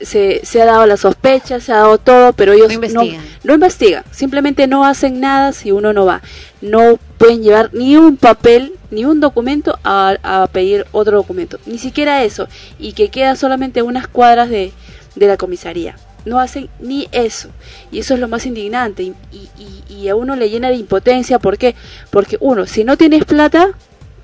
se, 0.00 0.40
se 0.44 0.62
ha 0.62 0.64
dado 0.64 0.86
la 0.86 0.96
sospecha, 0.96 1.60
se 1.60 1.72
ha 1.72 1.76
dado 1.76 1.98
todo, 1.98 2.32
pero 2.32 2.52
ellos 2.52 2.68
no 2.68 2.74
investigan. 2.74 3.20
no 3.42 3.54
investigan, 3.54 4.04
simplemente 4.10 4.66
no 4.66 4.84
hacen 4.84 5.20
nada 5.20 5.52
si 5.52 5.72
uno 5.72 5.92
no 5.92 6.06
va. 6.06 6.22
No 6.60 6.98
pueden 7.18 7.42
llevar 7.42 7.70
ni 7.74 7.96
un 7.96 8.16
papel, 8.16 8.72
ni 8.90 9.04
un 9.04 9.20
documento 9.20 9.78
a, 9.84 10.16
a 10.22 10.46
pedir 10.46 10.86
otro 10.92 11.18
documento, 11.18 11.58
ni 11.66 11.78
siquiera 11.78 12.24
eso, 12.24 12.48
y 12.78 12.92
que 12.92 13.08
queda 13.08 13.36
solamente 13.36 13.82
unas 13.82 14.06
cuadras 14.08 14.48
de, 14.48 14.72
de 15.14 15.26
la 15.26 15.36
comisaría. 15.36 15.96
No 16.24 16.40
hacen 16.40 16.70
ni 16.80 17.08
eso, 17.12 17.48
y 17.92 17.98
eso 17.98 18.14
es 18.14 18.20
lo 18.20 18.28
más 18.28 18.46
indignante, 18.46 19.02
y, 19.02 19.14
y- 19.30 20.08
a 20.08 20.14
uno 20.16 20.36
le 20.36 20.50
llena 20.50 20.68
de 20.68 20.76
impotencia, 20.76 21.38
¿por 21.38 21.56
qué? 21.56 21.74
Porque 22.10 22.36
uno, 22.40 22.66
si 22.66 22.84
no 22.84 22.96
tienes 22.98 23.24
plata, 23.24 23.70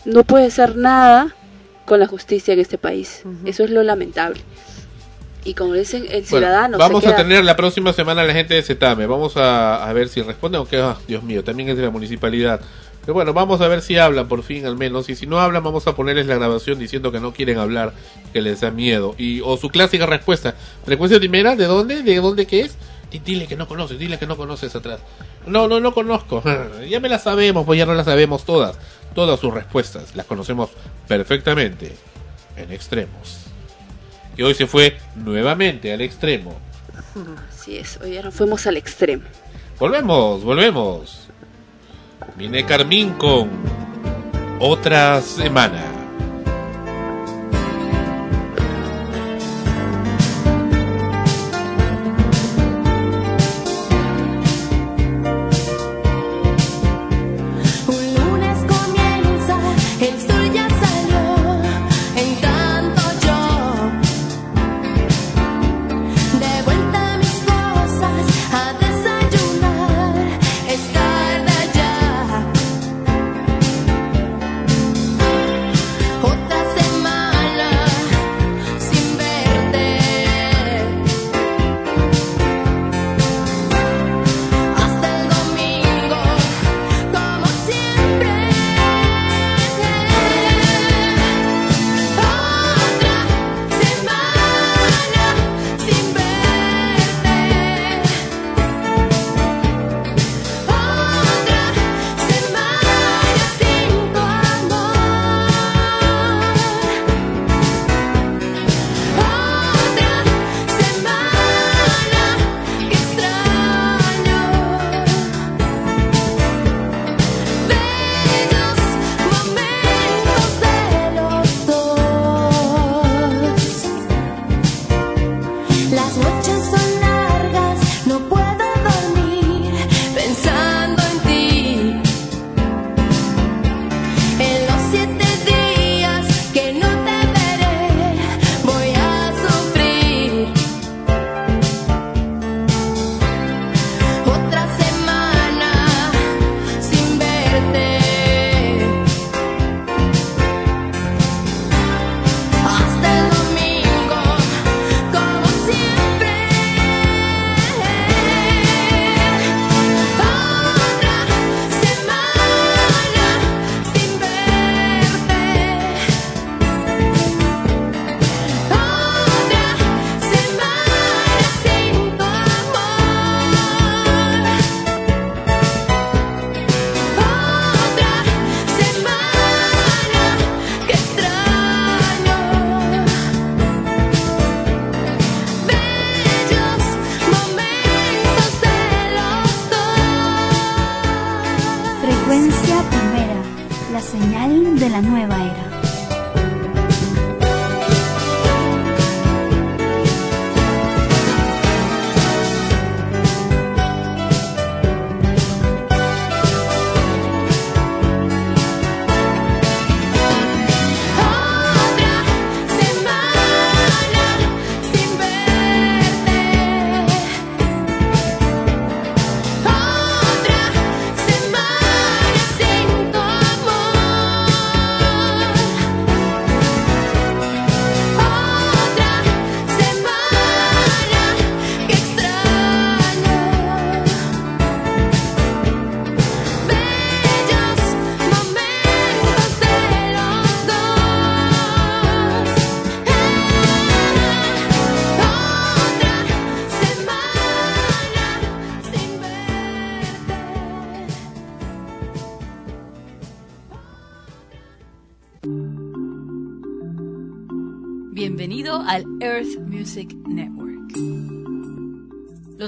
no 0.05 0.25
puedes 0.25 0.53
hacer 0.59 0.77
nada 0.77 1.35
con 1.87 2.01
la 2.01 2.07
justicia 2.07 2.53
en 2.53 2.61
este 2.61 2.77
país. 2.77 3.23
Eso 3.47 3.65
es 3.65 3.71
lo 3.71 3.83
lamentable. 3.83 4.41
Y 5.43 5.55
como 5.55 5.73
dicen, 5.73 6.03
el 6.03 6.09
Bueno, 6.09 6.27
ciudadano 6.27 6.77
se 6.77 6.83
vamos 6.83 7.07
a 7.07 7.17
tener 7.17 7.45
la 7.45 7.57
próxima 7.57 7.95
semana 7.95 8.21
a 8.21 8.25
la 8.25 8.35
gente 8.35 8.55
de 8.55 8.63
Setame. 8.63 9.07
Vamos 9.07 9.39
a, 9.39 9.89
a 9.89 9.93
ver 9.95 10.09
si 10.09 10.21
responden, 10.21 10.59
aunque, 10.59 10.77
ah, 10.77 10.99
Dios 11.09 11.23
mío, 11.23 11.43
también 11.43 11.71
es 11.71 11.77
de 11.79 11.83
la 11.85 11.91
municipalidad. 11.91 12.61
Pero 13.11 13.15
bueno, 13.17 13.33
vamos 13.35 13.61
a 13.61 13.67
ver 13.67 13.83
si 13.83 13.99
hablan 13.99 14.29
por 14.29 14.45
fin 14.45 14.65
al 14.67 14.77
menos. 14.77 15.09
Y 15.09 15.17
si 15.17 15.27
no 15.27 15.41
hablan, 15.41 15.65
vamos 15.65 15.85
a 15.89 15.97
ponerles 15.97 16.27
la 16.29 16.37
grabación 16.37 16.79
diciendo 16.79 17.11
que 17.11 17.19
no 17.19 17.33
quieren 17.33 17.59
hablar, 17.59 17.93
que 18.33 18.41
les 18.41 18.61
da 18.61 18.71
miedo. 18.71 19.17
y 19.19 19.41
O 19.41 19.57
su 19.57 19.69
clásica 19.69 20.07
respuesta. 20.07 20.55
Frecuencia 20.85 21.19
primera, 21.19 21.57
¿de 21.57 21.65
dónde? 21.65 22.05
¿De 22.05 22.15
dónde 22.21 22.47
qué 22.47 22.61
es? 22.61 22.77
Di- 23.11 23.19
Dile 23.19 23.49
que 23.49 23.57
no 23.57 23.67
conoces, 23.67 23.99
dile 23.99 24.17
que 24.17 24.29
no 24.29 24.37
conoces 24.37 24.77
atrás. 24.77 25.01
No, 25.45 25.67
no, 25.67 25.81
no 25.81 25.93
conozco. 25.93 26.41
ya 26.89 27.01
me 27.01 27.09
las 27.09 27.25
sabemos, 27.25 27.67
pues 27.67 27.79
ya 27.79 27.85
no 27.85 27.95
las 27.95 28.05
sabemos 28.07 28.45
todas. 28.45 28.79
Todas 29.13 29.41
sus 29.41 29.53
respuestas 29.53 30.15
las 30.15 30.27
conocemos 30.27 30.71
perfectamente. 31.09 31.97
En 32.57 32.71
extremos. 32.71 33.39
Que 34.37 34.45
hoy 34.45 34.55
se 34.55 34.69
fue 34.69 34.97
nuevamente 35.17 35.93
al 35.93 36.01
extremo. 36.01 36.57
Así 37.51 37.77
es, 37.77 37.99
hoy 38.01 38.13
ya 38.13 38.23
nos 38.23 38.35
fuimos 38.37 38.69
al 38.69 38.77
extremo. 38.77 39.25
Volvemos, 39.81 40.45
volvemos. 40.45 41.20
Viene 42.37 42.65
Carmín 42.65 43.11
con 43.15 43.49
otra 44.59 45.21
semana. 45.21 46.00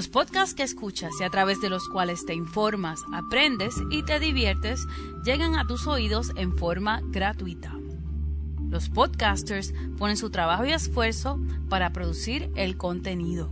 Los 0.03 0.09
podcasts 0.09 0.53
que 0.53 0.63
escuchas 0.63 1.13
y 1.21 1.23
a 1.23 1.29
través 1.29 1.61
de 1.61 1.69
los 1.69 1.87
cuales 1.87 2.25
te 2.25 2.33
informas, 2.33 3.05
aprendes 3.13 3.73
y 3.89 4.03
te 4.03 4.19
diviertes 4.19 4.85
llegan 5.23 5.55
a 5.55 5.65
tus 5.65 5.87
oídos 5.87 6.33
en 6.35 6.57
forma 6.57 6.99
gratuita. 7.05 7.73
Los 8.69 8.89
podcasters 8.89 9.73
ponen 9.97 10.17
su 10.17 10.29
trabajo 10.29 10.65
y 10.65 10.73
esfuerzo 10.73 11.39
para 11.69 11.93
producir 11.93 12.51
el 12.57 12.75
contenido. 12.75 13.49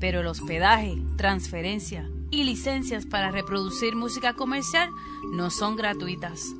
Pero 0.00 0.20
el 0.20 0.26
hospedaje, 0.26 1.02
transferencia 1.16 2.10
y 2.30 2.44
licencias 2.44 3.06
para 3.06 3.30
reproducir 3.30 3.96
música 3.96 4.34
comercial 4.34 4.90
no 5.32 5.48
son 5.48 5.76
gratuitas. 5.76 6.54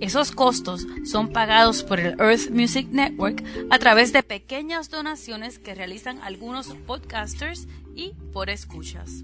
Esos 0.00 0.32
costos 0.32 0.86
son 1.04 1.28
pagados 1.28 1.84
por 1.84 2.00
el 2.00 2.18
Earth 2.18 2.50
Music 2.50 2.88
Network 2.90 3.44
a 3.68 3.78
través 3.78 4.14
de 4.14 4.22
pequeñas 4.22 4.88
donaciones 4.88 5.58
que 5.58 5.74
realizan 5.74 6.18
algunos 6.22 6.68
podcasters 6.86 7.68
y 7.94 8.14
por 8.32 8.50
escuchas. 8.50 9.22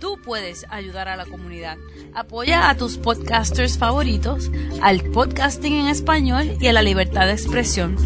Tú 0.00 0.18
puedes 0.24 0.66
ayudar 0.70 1.08
a 1.08 1.16
la 1.16 1.26
comunidad. 1.26 1.76
Apoya 2.14 2.70
a 2.70 2.76
tus 2.76 2.96
podcasters 2.98 3.76
favoritos, 3.78 4.48
al 4.80 5.02
podcasting 5.02 5.74
en 5.74 5.88
español 5.88 6.56
y 6.60 6.68
a 6.68 6.72
la 6.72 6.82
libertad 6.82 7.26
de 7.26 7.32
expresión 7.32 7.96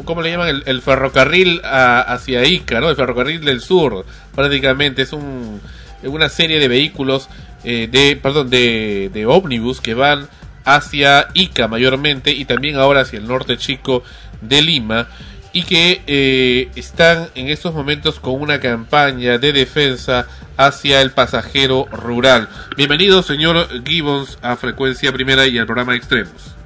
¿cómo, 0.05 0.23
le 0.23 0.31
llaman? 0.33 0.49
El, 0.49 0.63
el 0.67 0.83
ferrocarril 0.83 1.61
a- 1.65 2.01
hacia 2.01 2.45
Ica, 2.45 2.81
¿no? 2.81 2.91
El 2.91 2.97
ferrocarril 2.97 3.45
del 3.45 3.61
sur, 3.61 4.05
prácticamente 4.35 5.03
es 5.03 5.13
un, 5.13 5.61
una 6.03 6.29
serie 6.29 6.59
de 6.59 6.67
vehículos, 6.67 7.29
eh, 7.63 7.89
de, 7.89 8.17
perdón, 8.17 8.51
de, 8.51 9.09
de 9.15 9.27
ómnibus 9.27 9.81
que 9.81 9.95
van 9.95 10.27
hacia 10.65 11.29
Ica 11.35 11.69
mayormente 11.69 12.33
y 12.33 12.45
también 12.45 12.75
ahora 12.77 13.03
hacia 13.03 13.21
el 13.21 13.29
norte 13.29 13.57
chico 13.57 14.03
de 14.41 14.63
Lima 14.63 15.09
y 15.53 15.65
que 15.65 16.03
eh, 16.07 16.71
están 16.77 17.29
en 17.35 17.49
estos 17.49 17.75
momentos 17.75 18.19
con 18.21 18.41
una 18.41 18.61
campaña 18.61 19.39
de 19.39 19.53
defensa 19.53 20.27
hacia 20.57 21.03
el 21.03 21.11
pasajero 21.11 21.87
rural. 21.93 22.49
Bienvenido, 22.77 23.23
señor 23.23 23.69
Gibbons, 23.85 24.39
a 24.43 24.57
Frecuencia 24.57 25.13
Primera 25.13 25.47
y 25.47 25.59
al 25.59 25.67
programa 25.67 25.95
Extremos. 25.95 26.57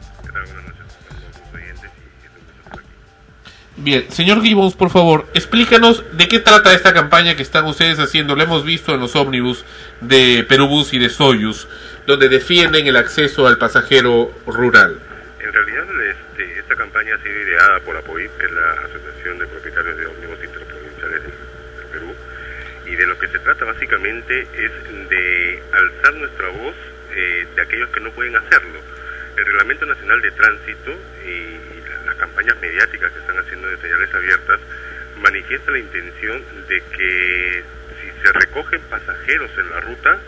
Bien, 3.79 4.07
señor 4.11 4.43
Gibbons, 4.43 4.75
por 4.75 4.89
favor, 4.89 5.29
explícanos 5.35 6.03
de 6.13 6.29
qué 6.29 6.39
trata 6.39 6.73
esta 6.73 6.95
campaña 6.95 7.37
que 7.37 7.43
están 7.43 7.67
ustedes 7.67 7.99
haciendo. 7.99 8.35
Lo 8.35 8.43
hemos 8.43 8.65
visto 8.65 8.95
en 8.95 9.01
los 9.01 9.15
ómnibus 9.17 9.67
de 10.01 10.47
Perubus 10.49 10.95
y 10.95 10.99
de 10.99 11.11
Soyuz, 11.11 11.69
donde 12.07 12.31
defienden 12.31 12.87
el 12.87 12.97
acceso 12.97 13.47
al 13.47 13.59
pasajero 13.59 14.31
rural. 14.47 14.99
En 15.41 15.53
realidad, 15.53 15.85
este, 16.09 16.26
esta 16.67 16.75
campaña 16.75 17.15
ha 17.15 17.23
sido 17.23 17.41
ideada 17.43 17.79
por 17.81 17.97
APOIP, 17.97 18.39
que 18.39 18.47
es 18.47 18.51
la 18.53 18.73
Asociación 18.73 19.39
de 19.39 19.47
Propietarios 19.47 19.97
de 19.99 20.07
Ómnibus 20.07 20.43
Interprovinciales 20.43 21.23
del, 21.23 21.33
Perú, 21.93 22.13
y 22.87 22.97
de 22.97 23.07
lo 23.07 23.17
que 23.19 23.29
se 23.29 23.39
trata 23.39 23.65
básicamente 23.65 24.41
es 24.53 25.09
de 25.09 25.63
alzar 25.73 26.15
nuestra 26.15 26.49
voz 26.49 26.75
eh, 27.15 27.47
de 27.55 27.63
aquellos 27.63 27.89
que 27.91 28.01
no 28.01 28.11
pueden 28.11 28.35
hacerlo. 28.37 28.81
El 29.37 29.45
Reglamento 29.47 29.87
Nacional 29.87 30.21
de 30.23 30.31
Tránsito 30.33 30.91
y 31.25 31.89
la- 31.89 32.03
las 32.07 32.17
campañas 32.17 32.57
mediáticas 32.61 33.13
que 33.13 33.19
están 33.21 33.39
haciendo 33.39 33.69
de 33.69 33.77
señales 33.77 34.13
abiertas 34.13 34.59
manifiesta 35.21 35.71
la 35.71 35.79
intención 35.79 36.43
de 36.69 36.83
que 36.97 37.63
si 38.03 38.27
se 38.27 38.33
recogen 38.33 38.81
pasajeros 38.91 39.51
en 39.57 39.71
la 39.71 39.81
ruta, 39.81 40.19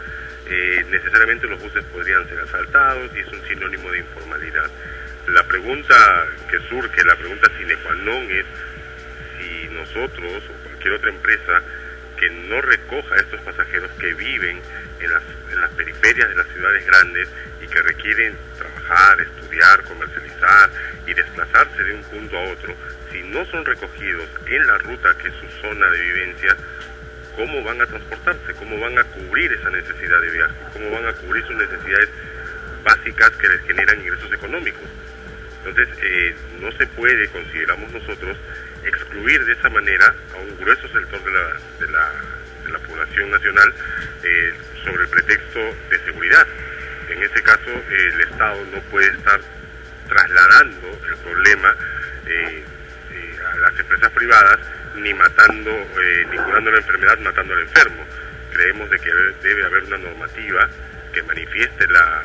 eh, 0.46 0.84
necesariamente 0.88 1.48
los 1.48 1.60
buses 1.60 1.84
podrían 1.86 2.26
ser 2.28 2.38
asaltados 2.40 3.10
y 3.16 3.18
es 3.18 3.28
un 3.28 3.42
sinónimo 3.48 3.90
de 3.90 3.98
informalidad. 3.98 4.70
La 5.32 5.42
pregunta 5.42 6.26
que 6.50 6.58
surge, 6.68 7.04
la 7.04 7.16
pregunta 7.16 7.50
sine 7.58 7.76
qua 7.84 7.92
non 7.94 8.24
es 8.32 8.46
si 9.36 9.68
nosotros 9.76 10.40
o 10.48 10.52
cualquier 10.64 10.94
otra 10.94 11.10
empresa 11.10 11.60
que 12.16 12.30
no 12.48 12.60
recoja 12.62 13.14
a 13.14 13.18
estos 13.18 13.40
pasajeros 13.42 13.90
que 14.00 14.14
viven 14.14 14.58
en 15.00 15.10
las, 15.12 15.22
en 15.52 15.60
las 15.60 15.70
periferias 15.72 16.30
de 16.30 16.34
las 16.34 16.48
ciudades 16.48 16.86
grandes 16.86 17.28
y 17.62 17.66
que 17.68 17.82
requieren 17.82 18.36
trabajar, 18.56 19.20
estudiar, 19.20 19.84
comercializar 19.84 20.70
y 21.06 21.12
desplazarse 21.12 21.84
de 21.84 21.94
un 21.94 22.02
punto 22.04 22.38
a 22.38 22.48
otro, 22.48 22.74
si 23.12 23.22
no 23.24 23.44
son 23.46 23.66
recogidos 23.66 24.28
en 24.46 24.66
la 24.66 24.78
ruta 24.78 25.14
que 25.18 25.28
es 25.28 25.34
su 25.34 25.60
zona 25.60 25.90
de 25.90 26.00
vivencia, 26.00 26.56
¿cómo 27.36 27.62
van 27.64 27.82
a 27.82 27.86
transportarse? 27.86 28.54
¿Cómo 28.54 28.80
van 28.80 28.98
a 28.98 29.04
cubrir 29.04 29.52
esa 29.52 29.68
necesidad 29.68 30.20
de 30.22 30.30
viaje? 30.30 30.54
¿Cómo 30.72 30.90
van 30.90 31.06
a 31.06 31.12
cubrir 31.12 31.44
sus 31.46 31.56
necesidades 31.56 32.08
básicas 32.82 33.30
que 33.32 33.48
les 33.48 33.60
generan 33.62 34.00
ingresos 34.00 34.32
económicos? 34.32 34.88
Entonces, 35.64 35.88
eh, 36.02 36.34
no 36.60 36.70
se 36.72 36.86
puede, 36.86 37.28
consideramos 37.28 37.92
nosotros, 37.92 38.36
excluir 38.84 39.44
de 39.44 39.52
esa 39.52 39.68
manera 39.68 40.14
a 40.34 40.36
un 40.38 40.56
grueso 40.58 40.88
sector 40.88 41.22
de 41.24 41.32
la, 41.32 41.60
de 41.80 41.92
la, 41.92 42.12
de 42.64 42.72
la 42.72 42.78
población 42.78 43.30
nacional 43.30 43.74
eh, 44.22 44.54
sobre 44.84 45.02
el 45.02 45.08
pretexto 45.08 45.58
de 45.90 45.98
seguridad. 46.04 46.46
En 47.08 47.22
este 47.22 47.42
caso, 47.42 47.70
el 47.90 48.20
Estado 48.20 48.64
no 48.72 48.80
puede 48.90 49.08
estar 49.08 49.40
trasladando 50.08 50.88
el 51.08 51.16
problema 51.16 51.74
eh, 52.26 52.64
eh, 53.12 53.38
a 53.52 53.56
las 53.58 53.78
empresas 53.78 54.10
privadas, 54.12 54.58
ni 54.96 55.14
matando, 55.14 55.70
eh, 55.70 56.26
ni 56.30 56.36
curando 56.36 56.70
la 56.70 56.78
enfermedad, 56.78 57.18
matando 57.18 57.54
al 57.54 57.60
enfermo. 57.60 58.04
Creemos 58.52 58.90
de 58.90 58.98
que 58.98 59.10
debe 59.42 59.64
haber 59.64 59.84
una 59.84 59.98
normativa 59.98 60.68
que 61.12 61.22
manifieste 61.22 61.86
la, 61.88 62.22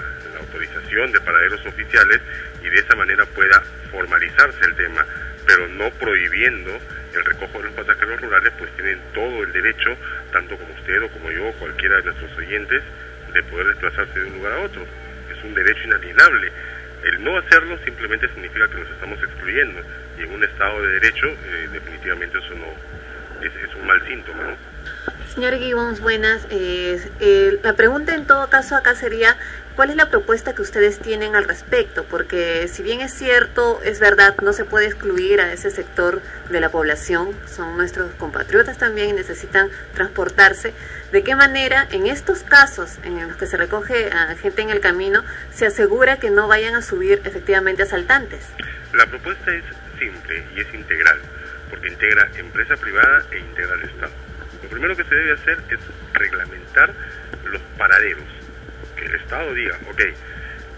de 0.94 1.20
paraderos 1.22 1.65
oficiales 1.65 2.22
y 2.61 2.70
de 2.70 2.80
esa 2.80 2.95
manera 2.95 3.26
pueda 3.26 3.64
formalizarse 3.90 4.60
el 4.64 4.76
tema, 4.76 5.03
pero 5.45 5.68
no 5.70 5.90
prohibiendo 5.91 6.70
el 7.15 7.26
recojo 7.26 7.57
de 7.57 7.64
los 7.65 7.74
pasajeros 7.74 8.22
rurales, 8.22 8.53
pues 8.60 8.70
tienen 8.76 9.02
todo 9.11 9.44
el 9.44 9.52
derecho, 9.52 9.98
tanto 10.32 10.56
como 10.56 10.72
usted 10.76 11.02
o 11.02 11.10
como 11.10 11.32
yo 11.32 11.48
o 11.48 11.53
cualquiera 11.53 11.98
de 11.98 12.03
nuestros 12.03 12.38
oyentes, 12.38 12.84
de 13.34 13.44
poder 13.44 13.68
desplazarse 13.68 14.20
de 14.20 14.26
un 14.28 14.34
lugar 14.36 14.53
a 14.53 14.60
otro. 14.60 14.86
Es 15.36 15.44
un 15.44 15.56
derecho 15.56 15.84
inalienable. 15.84 16.52
El 17.03 17.24
no 17.24 17.40
hacerlo 17.40 17.78
simplemente 17.84 18.28
significa 18.30 18.68
que 18.68 18.80
nos 18.80 18.90
estamos 18.91 19.18
excluyendo 19.18 19.82
y 20.20 20.24
en 20.24 20.32
un 20.32 20.44
Estado 20.44 20.80
de 20.84 20.99
Derecho 20.99 21.26
eh, 21.26 21.70
definitivamente 21.74 22.38
eso 22.38 22.53
no 22.53 22.70
es, 23.44 23.52
es 23.52 23.76
un 23.76 23.88
mal 23.88 23.99
síntoma. 24.07 24.44
¿no? 24.44 24.74
Señor 25.34 25.57
Gibbons, 25.57 25.99
buenas. 25.99 26.45
Eh, 26.52 27.02
eh, 27.20 27.60
la 27.64 27.74
pregunta 27.74 28.14
en 28.14 28.28
todo 28.28 28.52
caso 28.52 28.76
acá 28.76 28.94
sería, 28.94 29.36
¿cuál 29.76 29.90
es 29.90 29.95
la 29.95 30.10
propuesta 30.10 30.54
que 30.54 30.62
ustedes 30.62 31.00
tienen 31.00 31.36
al 31.36 31.45
respecto? 31.45 32.04
Porque 32.06 32.68
si 32.68 32.84
bien 32.84 33.02
es 33.02 33.14
cierto, 33.14 33.82
es 33.84 34.00
verdad, 34.00 34.36
no 34.41 34.54
se 34.54 34.66
puede 34.66 34.88
excluir 34.88 35.41
a 35.41 35.52
ese 35.52 35.72
sector 35.72 36.22
de 36.50 36.60
la 36.60 36.70
población, 36.70 37.36
son 37.48 37.78
nuestros 37.78 38.12
compatriotas 38.16 38.78
también 38.78 39.10
y 39.10 39.14
necesitan 39.14 39.70
transportarse. 39.94 40.74
¿De 41.12 41.24
qué 41.24 41.36
manera 41.36 41.88
en 41.91 42.08
estos 42.08 42.44
casos 42.44 42.98
en 43.04 43.28
los 43.28 43.38
que 43.38 43.45
se 43.45 43.58
recoge 43.58 44.12
a 44.12 44.36
gente 44.36 44.62
en 44.62 44.70
el 44.70 44.80
camino 44.80 45.24
se 45.52 45.66
asegura 45.66 46.18
que 46.18 46.30
no 46.30 46.48
vayan 46.48 46.76
a 46.76 46.82
subir 46.82 47.22
efectivamente 47.24 47.84
asaltantes? 47.84 48.45
La 48.94 49.06
propuesta 49.08 49.54
es 49.54 49.64
simple 50.00 50.45
y 50.56 50.60
es 50.60 50.74
integral, 50.74 51.20
porque 51.70 51.88
integra 51.88 52.30
empresa 52.36 52.76
privada 52.78 53.26
e 53.32 53.40
integra 53.40 53.74
al 53.74 53.84
Estado. 53.84 54.12
Lo 54.64 54.70
primero 54.70 54.95
que 54.95 55.04
se 55.04 55.16
debe 55.16 55.34
hacer 55.34 55.58
es 55.70 55.80
reglamentar 56.14 56.94
los 57.45 57.62
paraderos. 57.78 58.43
Que 58.95 59.06
el 59.06 59.15
Estado 59.15 59.53
diga, 59.53 59.78
ok, 59.90 60.02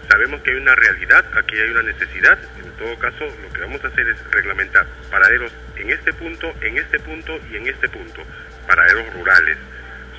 sabemos 0.08 0.40
que 0.42 0.50
hay 0.50 0.56
una 0.56 0.74
realidad, 0.74 1.24
aquí 1.36 1.56
hay 1.58 1.70
una 1.70 1.82
necesidad, 1.82 2.38
en 2.64 2.70
todo 2.72 2.98
caso 2.98 3.24
lo 3.42 3.52
que 3.52 3.60
vamos 3.60 3.84
a 3.84 3.88
hacer 3.88 4.08
es 4.08 4.30
reglamentar 4.30 4.86
paraderos 5.10 5.52
en 5.76 5.90
este 5.90 6.12
punto, 6.12 6.52
en 6.60 6.78
este 6.78 6.98
punto 7.00 7.38
y 7.50 7.56
en 7.56 7.66
este 7.68 7.88
punto, 7.88 8.22
paraderos 8.66 9.12
rurales. 9.14 9.58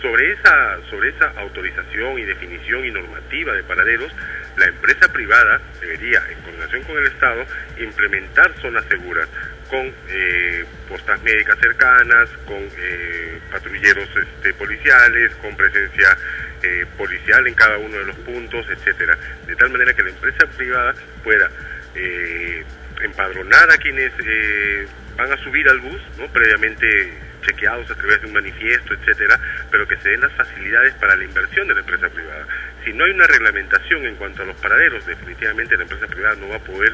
Sobre 0.02 0.32
esa, 0.32 0.78
sobre 0.91 1.10
esa 1.10 1.34
autorización 1.38 2.19
y 2.19 2.24
definición 2.24 2.86
y 2.86 2.91
normativa 2.91 3.53
de 3.53 3.64
paraderos, 3.64 4.11
la 4.56 4.65
empresa 4.65 5.11
privada 5.11 5.60
debería, 5.82 6.22
en 6.30 6.40
coordinación 6.41 6.84
con 6.84 6.98
el 6.98 7.07
Estado, 7.07 7.45
implementar 7.80 8.53
zonas 8.61 8.86
seguras 8.86 9.28
con 9.69 9.94
eh, 10.10 10.65
postas 10.88 11.22
médicas 11.23 11.57
cercanas, 11.60 12.30
con 12.45 12.57
eh, 12.77 13.39
patrulleros 13.52 14.10
este, 14.15 14.53
policiales, 14.53 15.34
con 15.35 15.56
presencia 15.56 16.18
eh, 16.64 16.85
policial 16.98 17.45
en 17.48 17.53
cada 17.53 17.77
uno 17.77 17.98
de 17.98 18.06
los 18.06 18.15
puntos, 18.18 18.65
etcétera, 18.69 19.18
de 19.45 19.56
tal 19.56 19.69
manera 19.69 19.94
que 19.94 20.03
la 20.03 20.10
empresa 20.10 20.48
privada 20.57 20.94
pueda 21.23 21.49
eh, 21.95 22.64
empadronar 23.02 23.72
a 23.72 23.77
quienes 23.77 24.11
eh, 24.26 24.88
van 25.15 25.31
a 25.31 25.38
subir 25.44 25.68
al 25.69 25.80
bus, 25.80 26.02
¿no? 26.18 26.27
previamente 26.27 27.14
chequeados 27.41 27.89
a 27.91 27.95
través 27.95 28.22
de 28.22 28.27
un 28.27 28.34
manifiesto, 28.34 28.94
etcétera, 28.94 29.39
pero 29.72 29.88
que 29.88 29.98
se 29.98 30.10
den 30.10 30.22
las 30.22 30.34
facilidades 30.34 30.94
para 30.95 31.15
la 31.15 31.23
inversión 31.23 31.68
de 31.68 31.73
la 31.76 31.80
empresa 31.81 32.10
privada. 32.10 32.45
Si 32.88 32.93
no 32.93 33.03
hay 33.03 33.11
una 33.11 33.27
reglamentación 33.27 34.05
en 34.05 34.15
cuanto 34.15 34.43
a 34.43 34.45
los 34.45 34.55
paraderos, 34.55 35.05
definitivamente 35.05 35.76
la 35.76 35.84
empresa 35.84 36.07
privada 36.07 36.35
no 36.35 36.47
va 36.47 36.55
a 36.55 36.59
poder 36.59 36.93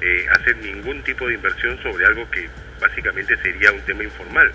eh, 0.00 0.24
hacer 0.32 0.56
ningún 0.56 1.02
tipo 1.02 1.28
de 1.28 1.34
inversión 1.34 1.78
sobre 1.82 2.06
algo 2.06 2.30
que 2.30 2.48
básicamente 2.80 3.36
sería 3.42 3.70
un 3.70 3.80
tema 3.82 4.04
informal. 4.04 4.50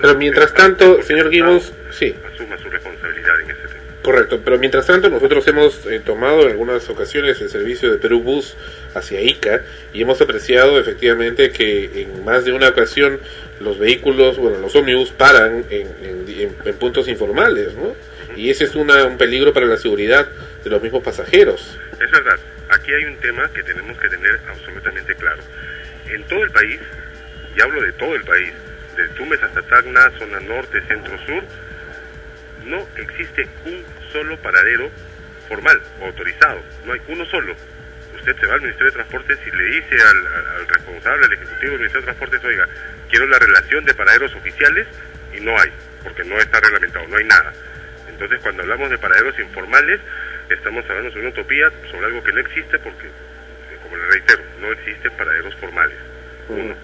Pero 0.00 0.14
mientras 0.14 0.54
tanto, 0.54 1.02
señor 1.02 1.30
Gibbons, 1.30 1.74
sí. 1.90 2.14
Asuma 2.32 2.56
su 2.56 2.70
responsabilidad 2.70 3.38
en 3.42 3.50
ese 3.50 3.60
tema. 3.68 3.80
Correcto, 4.02 4.40
pero 4.42 4.58
mientras 4.58 4.86
tanto 4.86 5.10
nosotros 5.10 5.46
hemos 5.46 5.84
eh, 5.86 6.00
tomado 6.00 6.44
en 6.44 6.52
algunas 6.52 6.88
ocasiones 6.88 7.38
el 7.42 7.50
servicio 7.50 7.90
de 7.90 7.98
Perú 7.98 8.20
Bus 8.22 8.56
hacia 8.94 9.20
Ica 9.20 9.60
y 9.92 10.00
hemos 10.00 10.22
apreciado 10.22 10.80
efectivamente 10.80 11.50
que 11.50 12.00
en 12.00 12.24
más 12.24 12.46
de 12.46 12.52
una 12.52 12.68
ocasión 12.70 13.20
los 13.60 13.78
vehículos, 13.78 14.38
bueno, 14.38 14.58
los 14.58 14.74
ómnibus 14.74 15.10
paran 15.10 15.64
en, 15.68 15.86
en- 16.02 16.24
en- 16.28 16.56
en 16.64 16.74
puntos 16.76 17.08
informales, 17.08 17.74
¿no? 17.74 17.94
Y 18.36 18.50
ese 18.50 18.64
es 18.64 18.74
una, 18.74 19.04
un 19.04 19.18
peligro 19.18 19.52
para 19.52 19.66
la 19.66 19.76
seguridad 19.76 20.28
de 20.62 20.70
los 20.70 20.82
mismos 20.82 21.02
pasajeros. 21.02 21.78
Es 21.92 22.10
verdad, 22.10 22.38
aquí 22.70 22.92
hay 22.92 23.04
un 23.04 23.16
tema 23.18 23.48
que 23.52 23.62
tenemos 23.62 23.98
que 23.98 24.08
tener 24.08 24.40
absolutamente 24.48 25.14
claro. 25.14 25.42
En 26.06 26.22
todo 26.24 26.42
el 26.42 26.50
país, 26.50 26.80
y 27.56 27.60
hablo 27.60 27.80
de 27.82 27.92
todo 27.92 28.14
el 28.14 28.24
país, 28.24 28.52
de 28.96 29.08
Tumes 29.08 29.42
hasta 29.42 29.62
Tacna, 29.62 30.10
zona 30.18 30.40
norte, 30.40 30.80
centro, 30.86 31.18
sur, 31.26 31.42
no 32.64 32.86
existe 32.96 33.46
un 33.66 33.84
solo 34.12 34.36
paradero 34.38 34.90
formal 35.48 35.80
autorizado, 36.02 36.60
no 36.86 36.92
hay 36.92 37.00
uno 37.08 37.24
solo. 37.26 37.54
Usted 38.16 38.36
se 38.40 38.46
va 38.46 38.54
al 38.54 38.62
Ministerio 38.62 38.86
de 38.86 38.92
Transportes 38.92 39.38
y 39.46 39.56
le 39.56 39.64
dice 39.64 39.96
al 40.00 40.66
responsable, 40.68 41.26
al 41.26 41.32
ejecutivo 41.32 41.72
del 41.72 41.80
Ministerio 41.80 42.00
de 42.00 42.12
Transportes, 42.12 42.44
oiga, 42.44 42.68
quiero 43.10 43.26
la 43.26 43.38
relación 43.38 43.84
de 43.84 43.94
paraderos 43.94 44.34
oficiales 44.34 44.86
y 45.36 45.40
no 45.40 45.58
hay, 45.58 45.70
porque 46.02 46.24
no 46.24 46.38
está 46.38 46.60
reglamentado, 46.60 47.06
no 47.08 47.16
hay 47.16 47.24
nada. 47.24 47.52
Entonces, 48.14 48.40
cuando 48.42 48.62
hablamos 48.62 48.90
de 48.90 48.98
paraderos 48.98 49.36
informales, 49.40 50.00
estamos 50.48 50.88
hablando 50.88 51.10
sobre 51.10 51.26
una 51.26 51.30
utopía, 51.30 51.70
sobre 51.90 52.06
algo 52.06 52.22
que 52.22 52.32
no 52.32 52.40
existe, 52.40 52.78
porque, 52.78 53.06
eh, 53.06 53.78
como 53.82 53.96
le 53.96 54.06
reitero, 54.06 54.42
no 54.60 54.70
existen 54.72 55.10
paraderos 55.12 55.54
formales. 55.56 55.98
Uno. 56.48 56.74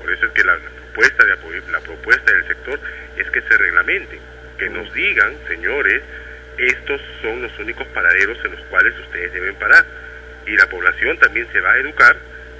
Por 0.00 0.12
eso 0.12 0.26
es 0.26 0.32
que 0.32 0.42
la, 0.42 0.54
la 0.54 0.70
propuesta 0.70 1.24
de 1.24 1.32
apoyo, 1.34 1.62
la 1.70 1.80
propuesta 1.80 2.32
del 2.32 2.46
sector 2.48 2.80
es 3.16 3.30
que 3.30 3.42
se 3.42 3.56
reglamente, 3.56 4.18
que 4.58 4.68
nos 4.70 4.92
digan, 4.92 5.34
señores, 5.46 6.02
estos 6.58 7.00
son 7.22 7.42
los 7.42 7.56
únicos 7.60 7.86
paraderos 7.88 8.38
en 8.44 8.50
los 8.50 8.60
cuales 8.62 8.98
ustedes 8.98 9.32
deben 9.32 9.54
parar. 9.54 9.84
Y 10.46 10.56
la 10.56 10.66
población 10.66 11.16
también 11.18 11.46
se 11.52 11.60
va 11.60 11.72
a 11.72 11.78
educar 11.78 12.16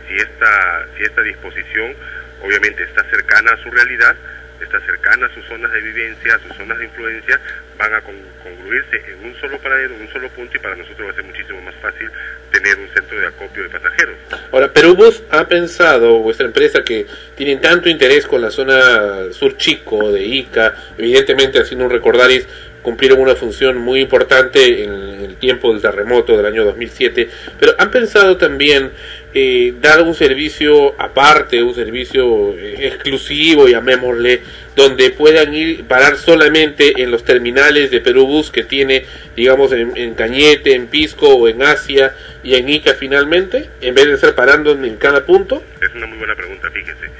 si 0.07 0.15
esta, 0.15 0.87
si 0.97 1.03
esta 1.03 1.23
disposición 1.23 1.97
obviamente 2.41 2.85
está 2.85 3.03
cercana 3.11 3.51
a 3.53 3.57
su 3.57 3.71
realidad, 3.71 4.15
está 4.65 4.81
cercana 4.81 5.27
a 5.27 5.35
sus 5.35 5.45
zonas 5.47 5.73
de 5.73 5.81
vivencia, 5.81 6.35
a 6.35 6.39
sus 6.47 6.57
zonas 6.57 6.79
de 6.79 6.85
influencia, 6.85 7.41
van 7.79 7.95
a 7.95 8.01
con- 8.01 8.15
congruirse 8.43 8.97
en 9.13 9.25
un 9.31 9.41
solo 9.41 9.59
paradero, 9.59 9.95
en 9.95 10.03
un 10.03 10.13
solo 10.13 10.29
punto 10.31 10.57
y 10.57 10.61
para 10.61 10.77
nosotros 10.77 11.09
va 11.09 11.13
a 11.13 11.15
ser 11.15 11.25
muchísimo 11.25 11.61
más 11.63 11.75
fácil 11.77 12.09
tener 12.51 12.79
un 12.79 12.89
centro 12.95 13.19
de 13.19 13.27
acopio 13.27 13.63
de 13.63 13.69
pasajeros. 13.71 14.15
Ahora, 14.53 14.73
Perú 14.73 14.95
Bus 14.95 15.23
ha 15.31 15.47
pensado, 15.49 16.19
vuestra 16.19 16.47
empresa, 16.47 16.83
que 16.85 17.07
tienen 17.37 17.61
tanto 17.61 17.89
interés 17.89 18.27
con 18.27 18.41
la 18.43 18.51
zona 18.51 19.33
sur 19.33 19.57
chico 19.57 20.13
de 20.13 20.23
Ica, 20.23 20.75
evidentemente 20.99 21.59
haciendo 21.61 21.85
un 21.87 21.91
recordaris, 21.91 22.47
cumplieron 22.83 23.21
una 23.21 23.37
función 23.37 23.79
muy 23.79 24.01
importante 24.01 24.83
en 24.85 24.93
el 24.93 25.37
tiempo 25.37 25.73
del 25.73 25.81
terremoto 25.81 26.37
del 26.37 26.47
año 26.47 26.65
2007, 26.65 27.29
pero 27.59 27.75
han 27.79 27.91
pensado 27.93 28.37
también 28.37 28.91
eh, 29.35 29.75
dar 29.81 30.03
un 30.03 30.15
servicio 30.15 30.95
aparte, 31.01 31.63
un 31.63 31.75
servicio 31.75 32.55
eh, 32.59 32.87
exclusivo, 32.87 33.67
llamémosle, 33.69 34.43
donde 34.77 35.11
puedan 35.11 35.55
ir 35.55 35.85
parar 35.85 36.17
solamente 36.17 37.03
en 37.03 37.11
los 37.11 37.25
terminales 37.25 37.91
de 37.91 38.01
Perú 38.01 38.27
Bus 38.27 38.51
que 38.51 38.65
tiene, 38.65 39.05
digamos, 39.37 39.73
en, 39.73 40.15
Cañete, 40.15 40.75
en 40.75 40.87
Pisco 40.87 41.29
o 41.29 41.49
en 41.49 41.63
Asia 41.63 42.15
y 42.43 42.55
en 42.55 42.69
Ica 42.69 42.95
finalmente, 42.95 43.69
en 43.81 43.95
vez 43.95 44.07
de 44.07 44.15
estar 44.15 44.35
parando 44.35 44.73
en, 44.73 44.97
cada 44.97 45.25
punto? 45.25 45.63
Es 45.81 45.95
una 45.95 46.07
muy 46.07 46.19
buena 46.19 46.35
pregunta, 46.35 46.71
fíjese. 46.71 47.11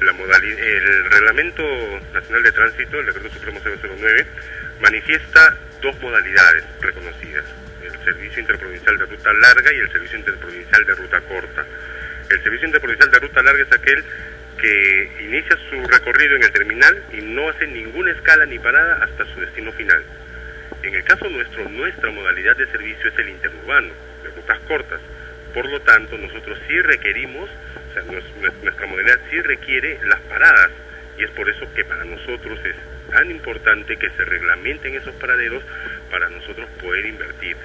La 0.00 0.12
modali- 0.12 0.58
el 0.58 1.10
Reglamento 1.10 1.62
Nacional 2.12 2.42
de 2.42 2.52
Tránsito, 2.52 3.00
el 3.00 3.06
Decreto 3.06 3.30
Supremo 3.34 3.60
009, 3.64 4.26
manifiesta 4.80 5.56
dos 5.82 5.98
modalidades 6.00 6.64
reconocidas, 6.80 7.44
Servicio 8.06 8.40
Interprovincial 8.40 8.98
de 8.98 9.06
Ruta 9.06 9.32
Larga 9.32 9.72
y 9.72 9.78
el 9.78 9.90
Servicio 9.90 10.18
Interprovincial 10.18 10.84
de 10.86 10.94
Ruta 10.94 11.20
Corta. 11.22 11.64
El 12.30 12.40
Servicio 12.42 12.66
Interprovincial 12.66 13.10
de 13.10 13.18
Ruta 13.18 13.42
Larga 13.42 13.62
es 13.64 13.72
aquel 13.72 14.04
que 14.60 15.10
inicia 15.20 15.56
su 15.68 15.82
recorrido 15.88 16.36
en 16.36 16.44
el 16.44 16.52
terminal 16.52 17.02
y 17.12 17.20
no 17.20 17.48
hace 17.50 17.66
ninguna 17.66 18.12
escala 18.12 18.46
ni 18.46 18.58
parada 18.60 19.04
hasta 19.04 19.24
su 19.34 19.40
destino 19.40 19.72
final. 19.72 20.02
En 20.84 20.94
el 20.94 21.02
caso 21.02 21.28
nuestro, 21.28 21.68
nuestra 21.68 22.10
modalidad 22.12 22.56
de 22.56 22.66
servicio 22.68 23.10
es 23.10 23.18
el 23.18 23.28
interurbano, 23.28 23.88
de 24.22 24.30
rutas 24.30 24.58
cortas. 24.68 25.00
Por 25.52 25.68
lo 25.68 25.80
tanto, 25.80 26.16
nosotros 26.16 26.58
sí 26.68 26.80
requerimos, 26.82 27.50
o 27.50 27.92
sea, 27.92 28.02
nues- 28.04 28.62
nuestra 28.62 28.86
modalidad 28.86 29.18
sí 29.30 29.40
requiere 29.40 29.98
las 30.04 30.20
paradas 30.22 30.70
y 31.18 31.24
es 31.24 31.30
por 31.30 31.48
eso 31.50 31.66
que 31.74 31.84
para 31.84 32.04
nosotros 32.04 32.58
es 32.64 32.76
tan 33.10 33.30
importante 33.30 33.96
que 33.96 34.10
se 34.10 34.24
reglamenten 34.24 34.94
esos 34.94 35.14
paraderos 35.16 35.64
para 36.10 36.28
nosotros 36.28 36.68
poder 36.80 37.06
invertir. 37.06 37.56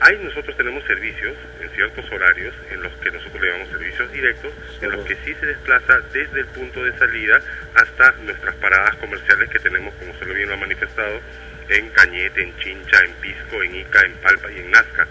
Hay 0.00 0.18
nosotros 0.18 0.56
tenemos 0.56 0.84
servicios 0.84 1.34
en 1.60 1.70
ciertos 1.70 2.04
horarios 2.12 2.54
en 2.70 2.82
los 2.82 2.92
que 2.94 3.10
nosotros 3.10 3.40
le 3.40 3.48
llamamos 3.48 3.70
servicios 3.70 4.12
directos, 4.12 4.52
en 4.82 4.90
los 4.90 5.04
que 5.06 5.16
sí 5.24 5.34
se 5.40 5.46
desplaza 5.46 6.00
desde 6.12 6.40
el 6.40 6.46
punto 6.46 6.84
de 6.84 6.96
salida 6.98 7.40
hasta 7.74 8.12
nuestras 8.22 8.54
paradas 8.56 8.94
comerciales 8.96 9.48
que 9.48 9.58
tenemos, 9.58 9.94
como 9.94 10.12
se 10.18 10.26
lo 10.26 10.34
bien 10.34 10.48
lo 10.48 10.54
ha 10.54 10.58
manifestado, 10.58 11.20
en 11.68 11.88
Cañete, 11.90 12.42
en 12.42 12.56
Chincha, 12.58 13.00
en 13.04 13.12
Pisco, 13.14 13.62
en 13.62 13.74
Ica, 13.74 14.02
en 14.02 14.12
Palpa 14.14 14.50
y 14.52 14.58
en 14.58 14.70
Nazca. 14.70 15.06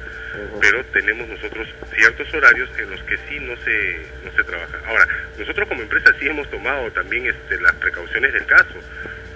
Pero 0.61 0.83
tenemos 0.85 1.27
nosotros 1.27 1.67
ciertos 1.93 2.33
horarios 2.33 2.69
en 2.77 2.89
los 2.91 3.01
que 3.03 3.17
sí 3.29 3.39
no 3.39 3.55
se, 3.57 4.05
no 4.23 4.31
se 4.35 4.43
trabaja. 4.43 4.79
Ahora, 4.85 5.07
nosotros 5.37 5.67
como 5.67 5.81
empresa 5.81 6.13
sí 6.19 6.27
hemos 6.27 6.49
tomado 6.49 6.91
también 6.91 7.27
este, 7.27 7.59
las 7.59 7.73
precauciones 7.75 8.33
del 8.33 8.45
caso. 8.45 8.75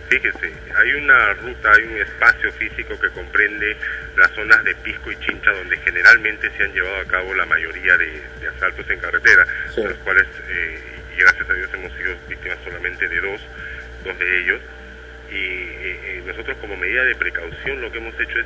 Fíjese, 0.10 0.52
hay 0.76 0.94
una 0.94 1.34
ruta, 1.36 1.72
hay 1.72 1.84
un 1.84 1.98
espacio 1.98 2.52
físico 2.53 2.99
que 2.99 3.10
comprende 3.10 3.77
las 4.18 4.31
zonas 4.31 4.64
de 4.64 4.73
Pisco 4.76 5.11
y 5.11 5.19
Chincha 5.19 5.52
donde 5.52 5.77
generalmente 5.77 6.49
se 6.57 6.64
han 6.64 6.73
llevado 6.73 6.98
a 7.02 7.06
cabo 7.06 7.36
la 7.36 7.45
mayoría 7.45 7.95
de, 7.95 8.19
de 8.41 8.48
asaltos 8.48 8.90
en 8.90 8.99
carretera, 8.99 9.45
de 9.76 9.84
los 9.84 9.98
cuales, 9.99 10.26
eh, 10.48 10.80
y 11.15 11.19
gracias 11.19 11.48
a 11.48 11.53
Dios, 11.53 11.69
hemos 11.76 11.94
sido 11.94 12.15
víctimas 12.27 12.57
solamente 12.64 13.07
de 13.07 13.22
dos, 13.22 13.40
dos 14.03 14.18
de 14.18 14.40
ellos. 14.41 14.61
Y 15.30 15.36
eh, 15.36 15.99
eh, 16.03 16.23
nosotros 16.26 16.57
como 16.60 16.76
medida 16.76 17.03
de 17.03 17.14
precaución 17.14 17.80
lo 17.80 17.91
que 17.91 17.99
hemos 17.99 18.19
hecho 18.19 18.40
es 18.40 18.45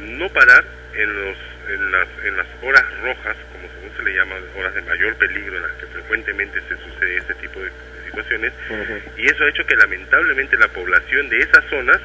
no 0.00 0.28
parar 0.30 0.64
en, 0.94 1.14
los, 1.14 1.36
en, 1.68 1.92
las, 1.92 2.08
en 2.24 2.36
las 2.36 2.46
horas 2.60 2.84
rojas, 3.02 3.36
como 3.52 3.68
según 3.72 3.96
se 3.96 4.02
le 4.02 4.16
llama, 4.16 4.34
horas 4.58 4.74
de 4.74 4.82
mayor 4.82 5.14
peligro 5.14 5.58
en 5.58 5.62
las 5.62 5.72
que 5.74 5.86
frecuentemente 5.86 6.60
se 6.68 6.76
sucede 6.76 7.18
este 7.18 7.34
tipo 7.34 7.60
de, 7.60 7.70
y 9.16 9.26
eso 9.26 9.44
ha 9.44 9.48
hecho 9.48 9.66
que 9.66 9.76
lamentablemente 9.76 10.56
la 10.56 10.68
población 10.68 11.28
de 11.28 11.38
esas 11.38 11.64
zonas 11.66 12.00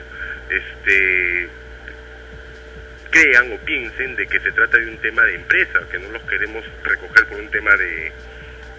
este, 0.50 1.48
crean 3.10 3.52
o 3.54 3.58
piensen 3.58 4.16
de 4.16 4.26
que 4.28 4.40
se 4.40 4.52
trata 4.52 4.78
de 4.78 4.88
un 4.88 4.98
tema 4.98 5.24
de 5.24 5.36
empresa, 5.36 5.80
que 5.92 6.00
no 6.00 6.10
los 6.10 6.24
queremos 6.24 6.64
recoger 6.84 7.26
por 7.28 7.40
un 7.40 7.50
tema 7.50 7.76
de, 7.76 8.12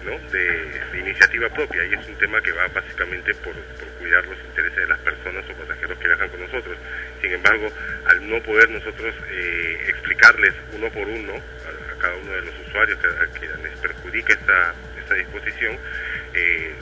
¿no? 0.03 0.19
de, 0.29 0.81
de 0.91 0.99
iniciativa 0.99 1.49
propia, 1.49 1.85
y 1.85 1.93
es 1.93 2.07
un 2.07 2.15
tema 2.15 2.41
que 2.41 2.51
va 2.51 2.67
básicamente 2.67 3.33
por, 3.35 3.53
por 3.53 3.87
cuidar 3.99 4.25
los 4.25 4.37
intereses 4.45 4.77
de 4.77 4.87
las 4.87 4.99
personas 4.99 5.43
o 5.49 5.53
pasajeros 5.53 5.97
que 5.97 6.07
viajan 6.07 6.29
con 6.29 6.41
nosotros. 6.41 6.77
Sin 7.21 7.31
embargo, 7.31 7.71
al 8.05 8.29
no 8.29 8.41
poder 8.43 8.69
nosotros 8.69 9.15
eh, 9.31 9.85
explicarles 9.87 10.53
uno 10.73 10.89
por 10.89 11.07
uno 11.07 11.33
a, 11.33 11.93
a 11.93 11.99
cada 11.99 12.15
uno 12.15 12.31
de 12.33 12.41
los 12.41 12.53
usuarios 12.67 12.99
que, 12.99 13.47
a 13.47 13.57
les 13.57 13.77
perjudica 13.79 14.33
esta, 14.33 14.73
esta 14.99 15.15
disposición, 15.15 15.77
eh, 16.33 16.73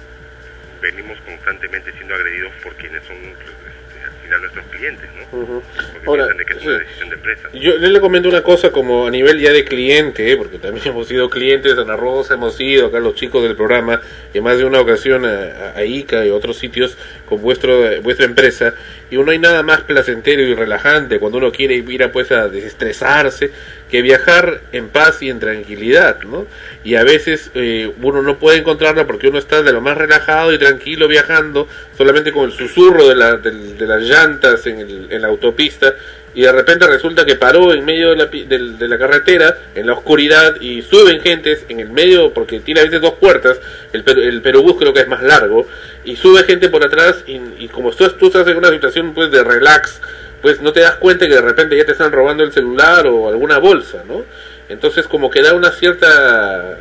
venimos 0.83 1.17
constantemente 1.25 1.91
siendo 1.93 2.13
agredidos 2.13 2.51
por 2.61 2.73
quienes 2.75 3.03
son 3.05 3.15
este, 3.15 4.05
al 4.05 4.11
final 4.23 4.41
nuestros 4.41 4.65
clientes, 4.67 5.09
¿no? 5.17 5.25
Porque 5.31 6.07
Ahora, 6.07 6.25
piensan 6.27 6.37
de 6.37 6.45
que 6.45 6.53
es 6.53 6.63
una 6.65 6.77
decisión 6.79 7.09
de 7.09 7.15
empresa. 7.15 7.49
Yo 7.53 7.77
le, 7.77 7.99
comento 8.01 8.29
una 8.29 8.43
cosa 8.43 8.71
como 8.71 9.07
a 9.07 9.11
nivel 9.11 9.39
ya 9.39 9.51
de 9.51 9.63
cliente, 9.63 10.31
¿eh? 10.31 10.35
porque 10.37 10.59
también 10.59 10.85
hemos 10.89 11.07
sido 11.07 11.29
clientes, 11.29 11.77
Ana 11.77 11.95
Rosa 11.95 12.33
hemos 12.35 12.59
ido, 12.59 12.87
acá 12.87 12.99
los 12.99 13.15
chicos 13.15 13.41
del 13.43 13.55
programa, 13.55 14.01
y 14.33 14.41
más 14.41 14.57
de 14.57 14.65
una 14.65 14.81
ocasión 14.81 15.25
a, 15.25 15.29
a- 15.29 15.77
a 15.77 15.85
ICA 15.85 16.25
y 16.25 16.29
otros 16.29 16.57
sitios 16.57 16.97
con 17.25 17.41
vuestro, 17.41 18.01
vuestra 18.01 18.25
empresa, 18.25 18.73
y 19.09 19.15
uno 19.17 19.31
hay 19.31 19.39
nada 19.39 19.63
más 19.63 19.81
placentero 19.81 20.41
y 20.41 20.53
relajante 20.53 21.19
cuando 21.19 21.37
uno 21.37 21.51
quiere 21.51 21.75
ir 21.75 22.03
a, 22.03 22.11
pues, 22.11 22.31
a 22.31 22.47
desestresarse 22.49 23.51
que 23.93 24.01
viajar 24.01 24.61
en 24.71 24.89
paz 24.89 25.21
y 25.21 25.29
en 25.29 25.39
tranquilidad, 25.39 26.19
¿no? 26.23 26.47
Y 26.83 26.95
a 26.95 27.03
veces 27.03 27.51
eh, 27.53 27.91
uno 28.01 28.23
no 28.23 28.39
puede 28.39 28.57
encontrarla 28.57 29.05
porque 29.05 29.27
uno 29.27 29.37
está 29.37 29.61
de 29.61 29.71
lo 29.71 29.81
más 29.81 29.95
relajado 29.95 30.51
y 30.51 30.57
tranquilo 30.57 31.07
viajando, 31.07 31.67
solamente 31.95 32.31
con 32.31 32.45
el 32.45 32.53
susurro 32.53 33.07
de, 33.07 33.51
de 33.77 33.85
las 33.85 34.01
llantas 34.01 34.65
en, 34.65 34.79
el- 34.79 35.07
en 35.11 35.21
la 35.21 35.27
autopista, 35.27 35.93
y 36.33 36.41
de 36.41 36.51
repente 36.51 36.87
resulta 36.87 37.23
que 37.23 37.35
paró 37.35 37.71
en 37.71 37.85
medio 37.85 38.09
de 38.09 38.15
la, 38.15 38.25
de 38.25 38.87
la 38.87 38.97
carretera, 38.97 39.55
en 39.75 39.85
la 39.85 39.93
oscuridad, 39.93 40.59
y 40.59 40.81
suben 40.81 41.21
gentes 41.21 41.63
en 41.69 41.79
el 41.79 41.91
medio, 41.91 42.33
porque 42.33 42.61
tiene 42.61 42.79
a 42.79 42.85
veces 42.85 42.99
dos 42.99 43.13
puertas, 43.21 43.59
el, 43.93 44.03
el 44.19 44.41
Perubús 44.41 44.77
creo 44.79 44.91
que 44.91 45.01
es 45.01 45.07
más 45.07 45.21
largo, 45.21 45.67
y 46.03 46.15
sube 46.15 46.41
gente 46.45 46.69
por 46.69 46.83
atrás, 46.83 47.23
y, 47.27 47.39
y 47.59 47.67
como 47.67 47.91
tú, 47.91 48.09
tú 48.19 48.25
estás 48.25 48.47
en 48.47 48.57
una 48.57 48.71
situación 48.71 49.13
pues 49.13 49.29
de 49.29 49.43
relax, 49.43 50.01
pues 50.43 50.61
no 50.61 50.71
te 50.73 50.81
das 50.81 50.95
cuenta 50.97 51.27
que 51.27 51.33
de 51.33 51.41
repente 51.41 51.75
ya 51.75 51.85
te 51.85 51.93
están 51.93 52.11
robando 52.11 52.43
el 52.43 52.51
celular 52.51 53.07
o 53.07 53.27
alguna 53.29 53.57
bolsa, 53.57 54.03
¿no? 54.07 54.23
Entonces 54.69 55.07
como 55.07 55.31
que 55.31 55.41
da 55.41 55.53
una 55.55 55.71
cierta 55.71 56.77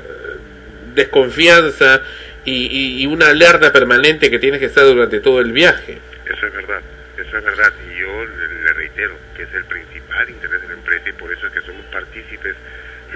desconfianza 0.95 2.03
y, 2.45 3.03
y- 3.03 3.07
una 3.07 3.29
alerta 3.29 3.73
permanente 3.73 4.31
que 4.31 4.39
tienes 4.39 4.61
que 4.61 4.67
estar 4.67 4.85
durante 4.85 5.21
todo 5.21 5.41
el 5.41 5.53
viaje. 5.53 5.99
Eso 6.27 6.47
es 6.47 6.53
verdad, 6.53 6.81
eso 7.17 7.39
es 7.39 7.45
verdad. 7.45 7.73
Y 7.91 8.01
yo 8.01 8.25
le, 8.27 8.63
le 8.65 8.73
reitero 8.73 9.15
que 9.37 9.45
es 9.45 9.55
el 9.55 9.65
principal 9.65 10.29
interés 10.29 10.61
de 10.63 10.69
la 10.69 10.75
empresa 10.75 11.09
y 11.09 11.13
por 11.13 11.33
eso 11.33 11.47
es 11.47 11.53
que 11.53 11.61
somos 11.61 11.85
partícipes 11.87 12.55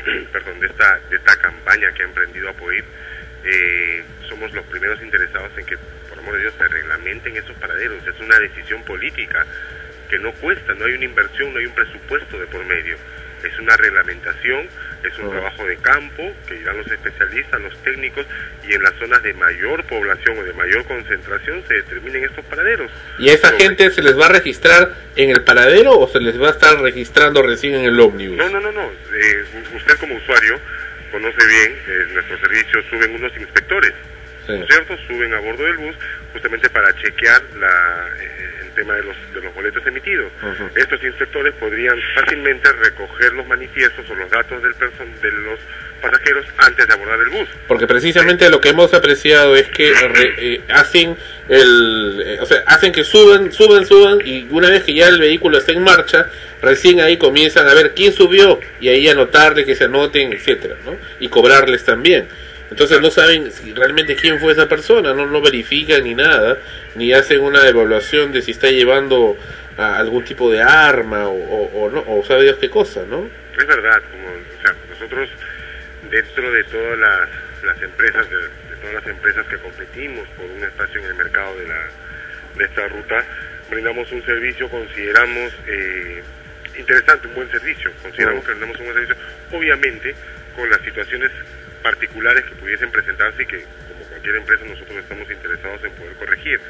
perdón, 0.32 0.60
de, 0.60 0.66
esta, 0.68 1.00
de 1.10 1.16
esta 1.16 1.36
campaña 1.36 1.92
que 1.92 2.02
ha 2.02 2.06
emprendido 2.06 2.48
Apoir. 2.48 2.84
Eh, 3.44 4.02
somos 4.28 4.52
los 4.52 4.64
primeros 4.66 5.00
interesados 5.02 5.50
en 5.56 5.66
que, 5.66 5.76
por 6.08 6.18
amor 6.18 6.34
de 6.34 6.40
Dios, 6.40 6.54
se 6.58 6.66
reglamenten 6.68 7.36
esos 7.36 7.56
paraderos. 7.58 7.98
Es 8.06 8.18
una 8.20 8.38
decisión 8.40 8.82
política 8.84 9.46
que 10.08 10.18
no 10.18 10.32
cuesta, 10.32 10.74
no 10.74 10.84
hay 10.84 10.94
una 10.94 11.04
inversión, 11.04 11.52
no 11.52 11.58
hay 11.58 11.66
un 11.66 11.74
presupuesto 11.74 12.38
de 12.38 12.46
por 12.46 12.64
medio. 12.64 12.96
Es 13.44 13.58
una 13.58 13.76
reglamentación, 13.76 14.66
es 15.04 15.18
un 15.18 15.30
trabajo 15.30 15.64
de 15.66 15.76
campo 15.76 16.32
que 16.48 16.56
irán 16.56 16.78
los 16.78 16.90
especialistas, 16.90 17.60
los 17.60 17.76
técnicos 17.82 18.26
y 18.66 18.74
en 18.74 18.82
las 18.82 18.94
zonas 18.94 19.22
de 19.22 19.34
mayor 19.34 19.84
población 19.84 20.38
o 20.38 20.42
de 20.42 20.52
mayor 20.54 20.84
concentración 20.84 21.62
se 21.68 21.74
determinen 21.74 22.24
estos 22.24 22.44
paraderos. 22.46 22.90
¿Y 23.18 23.28
a 23.28 23.34
esa 23.34 23.52
gente 23.52 23.90
se 23.90 24.02
les 24.02 24.18
va 24.18 24.26
a 24.26 24.30
registrar 24.30 24.94
en 25.14 25.30
el 25.30 25.42
paradero 25.44 25.98
o 25.98 26.08
se 26.08 26.18
les 26.18 26.40
va 26.40 26.48
a 26.48 26.52
estar 26.52 26.80
registrando 26.80 27.42
recién 27.42 27.74
en 27.74 27.84
el 27.84 28.00
ómnibus? 28.00 28.36
No, 28.36 28.48
no, 28.48 28.60
no, 28.60 28.72
no. 28.72 28.90
Eh, 29.14 29.44
usted 29.76 29.96
como 29.98 30.16
usuario 30.16 30.58
conoce 31.12 31.46
bien 31.46 31.78
eh, 31.86 32.06
nuestros 32.14 32.40
servicios, 32.40 32.84
suben 32.90 33.14
unos 33.14 33.36
inspectores, 33.36 33.92
¿no 34.48 34.54
es 34.64 34.66
cierto? 34.68 34.96
Suben 35.06 35.32
a 35.34 35.40
bordo 35.40 35.64
del 35.64 35.76
bus 35.76 35.94
justamente 36.32 36.68
para 36.70 36.94
chequear 36.96 37.42
la, 37.58 38.08
eh, 38.20 38.50
el 38.66 38.70
tema 38.74 38.94
de 38.94 39.02
los, 39.04 39.16
de 39.34 39.40
los 39.40 39.54
boletos 39.54 39.86
emitidos. 39.86 40.30
Ujú. 40.42 40.68
Estos 40.74 41.02
inspectores 41.02 41.54
podrían 41.54 41.96
fácilmente 42.14 42.70
recoger 42.72 43.32
los 43.34 43.46
manifiestos 43.46 44.08
o 44.10 44.14
los 44.14 44.30
datos 44.30 44.62
del 44.62 44.74
person 44.74 45.06
de 45.22 45.30
los 45.32 45.58
pasajeros 46.02 46.44
antes 46.58 46.86
de 46.86 46.92
abordar 46.92 47.18
el 47.20 47.30
bus. 47.30 47.48
Porque 47.66 47.86
precisamente 47.86 48.50
lo 48.50 48.60
que 48.60 48.68
hemos 48.68 48.92
apreciado 48.92 49.56
es 49.56 49.66
que 49.68 49.92
re- 49.94 50.34
eh, 50.36 50.60
hacen 50.68 51.16
el, 51.48 52.22
eh, 52.24 52.38
o 52.40 52.46
sea, 52.46 52.62
hacen 52.66 52.92
que 52.92 53.02
suban, 53.02 53.50
suban, 53.52 53.86
suban 53.86 54.18
y 54.24 54.46
una 54.50 54.68
vez 54.70 54.84
que 54.84 54.92
ya 54.94 55.08
el 55.08 55.18
vehículo 55.18 55.56
está 55.58 55.72
en 55.72 55.82
marcha, 55.82 56.28
recién 56.60 57.00
ahí 57.00 57.16
comienzan 57.16 57.66
a 57.68 57.74
ver 57.74 57.94
quién 57.94 58.12
subió 58.12 58.60
y 58.80 58.88
ahí 58.90 59.08
anotarle 59.08 59.64
que 59.64 59.74
se 59.74 59.84
anoten, 59.84 60.32
etcétera, 60.34 60.76
¿no? 60.84 60.96
Y 61.18 61.28
cobrarles 61.28 61.84
también. 61.84 62.28
Entonces 62.70 63.00
no 63.00 63.10
saben 63.10 63.50
realmente 63.74 64.16
quién 64.16 64.40
fue 64.40 64.52
esa 64.52 64.68
persona, 64.68 65.14
no 65.14 65.26
no 65.26 65.40
verifican 65.40 66.02
ni 66.04 66.14
nada, 66.14 66.58
ni 66.96 67.12
hacen 67.12 67.40
una 67.40 67.66
evaluación 67.68 68.32
de 68.32 68.42
si 68.42 68.50
está 68.50 68.70
llevando 68.70 69.36
a 69.78 69.98
algún 69.98 70.24
tipo 70.24 70.50
de 70.50 70.62
arma 70.62 71.28
o, 71.28 71.34
o, 71.34 71.84
o 71.84 71.90
no, 71.90 72.04
o 72.06 72.24
sabe 72.24 72.44
Dios 72.44 72.56
qué 72.60 72.70
cosa, 72.70 73.02
¿no? 73.08 73.28
Es 73.58 73.66
verdad, 73.66 74.02
como 74.10 74.28
o 74.28 74.62
sea, 74.62 74.74
nosotros 74.90 75.28
dentro 76.10 76.50
de 76.50 76.64
todas 76.64 76.98
las, 76.98 77.28
las 77.64 77.82
empresas, 77.82 78.28
de, 78.30 78.36
de 78.36 78.76
todas 78.80 78.94
las 78.94 79.06
empresas 79.06 79.46
que 79.46 79.56
competimos 79.58 80.28
por 80.30 80.46
un 80.46 80.64
espacio 80.64 81.00
en 81.00 81.06
el 81.06 81.14
mercado 81.14 81.56
de, 81.58 81.68
la, 81.68 81.88
de 82.56 82.64
esta 82.64 82.88
ruta, 82.88 83.24
brindamos 83.70 84.10
un 84.12 84.24
servicio, 84.24 84.68
consideramos 84.68 85.52
eh, 85.66 86.22
interesante, 86.78 87.28
un 87.28 87.34
buen 87.34 87.50
servicio, 87.50 87.92
consideramos 88.02 88.44
que 88.44 88.50
brindamos 88.50 88.78
un 88.78 88.84
buen 88.86 88.94
servicio, 88.94 89.16
obviamente 89.52 90.14
con 90.54 90.70
las 90.70 90.80
situaciones 90.80 91.30
particulares 91.86 92.44
que 92.46 92.56
pudiesen 92.56 92.90
presentarse 92.90 93.44
y 93.44 93.46
que 93.46 93.62
como 93.62 94.02
cualquier 94.10 94.34
empresa 94.34 94.64
nosotros 94.64 94.98
estamos 94.98 95.30
interesados 95.30 95.84
en 95.84 95.92
poder 95.92 96.14
corregir. 96.14 96.60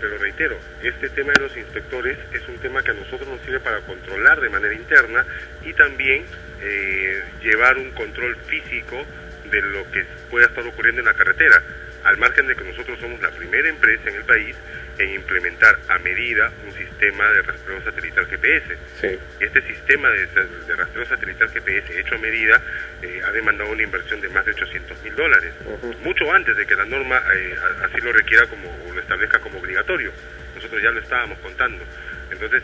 Pero 0.00 0.18
reitero, 0.18 0.58
este 0.82 1.08
tema 1.10 1.32
de 1.32 1.42
los 1.42 1.56
inspectores 1.56 2.18
es 2.32 2.42
un 2.48 2.58
tema 2.58 2.82
que 2.82 2.90
a 2.90 2.94
nosotros 2.94 3.28
nos 3.28 3.40
sirve 3.42 3.60
para 3.60 3.78
controlar 3.82 4.40
de 4.40 4.48
manera 4.48 4.74
interna 4.74 5.24
y 5.64 5.72
también 5.74 6.24
eh, 6.60 7.22
llevar 7.40 7.78
un 7.78 7.92
control 7.92 8.36
físico 8.48 9.06
de 9.48 9.62
lo 9.62 9.88
que 9.92 10.04
pueda 10.28 10.46
estar 10.46 10.66
ocurriendo 10.66 11.02
en 11.02 11.06
la 11.06 11.14
carretera, 11.14 11.62
al 12.02 12.16
margen 12.16 12.48
de 12.48 12.56
que 12.56 12.64
nosotros 12.64 12.98
somos 12.98 13.22
la 13.22 13.30
primera 13.30 13.68
empresa 13.68 14.10
en 14.10 14.16
el 14.16 14.24
país 14.24 14.56
en 14.98 15.14
implementar 15.14 15.78
a 15.88 15.98
medida 15.98 16.50
un 16.66 16.72
sistema 16.72 17.28
de 17.32 17.42
rastreo 17.42 17.82
satelital 17.84 18.26
GPS. 18.26 18.76
Sí. 19.00 19.18
Este 19.40 19.62
sistema 19.62 20.10
de, 20.10 20.26
de 20.26 20.76
rastreo 20.76 21.06
satelital 21.06 21.48
GPS 21.50 22.00
hecho 22.00 22.14
a 22.16 22.18
medida 22.18 22.60
eh, 23.02 23.22
ha 23.24 23.30
demandado 23.30 23.70
una 23.70 23.82
inversión 23.82 24.20
de 24.20 24.28
más 24.28 24.44
de 24.44 24.52
800 24.52 25.02
mil 25.02 25.14
dólares, 25.14 25.52
mucho 26.02 26.32
antes 26.32 26.56
de 26.56 26.66
que 26.66 26.74
la 26.74 26.84
norma 26.84 27.22
eh, 27.34 27.56
así 27.84 28.00
lo 28.00 28.12
requiera 28.12 28.46
como 28.46 28.68
o 28.68 28.92
lo 28.92 29.00
establezca 29.00 29.38
como 29.38 29.58
obligatorio. 29.58 30.10
Nosotros 30.54 30.82
ya 30.82 30.90
lo 30.90 31.00
estábamos 31.00 31.38
contando. 31.38 31.84
Entonces, 32.30 32.62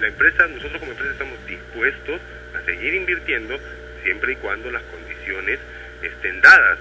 la 0.00 0.08
empresa, 0.08 0.46
nosotros 0.48 0.78
como 0.78 0.92
empresa 0.92 1.12
estamos 1.12 1.46
dispuestos 1.46 2.20
a 2.54 2.64
seguir 2.64 2.94
invirtiendo 2.94 3.58
siempre 4.02 4.32
y 4.32 4.36
cuando 4.36 4.70
las 4.70 4.82
condiciones 4.82 5.58
estén 6.02 6.40
dadas. 6.40 6.78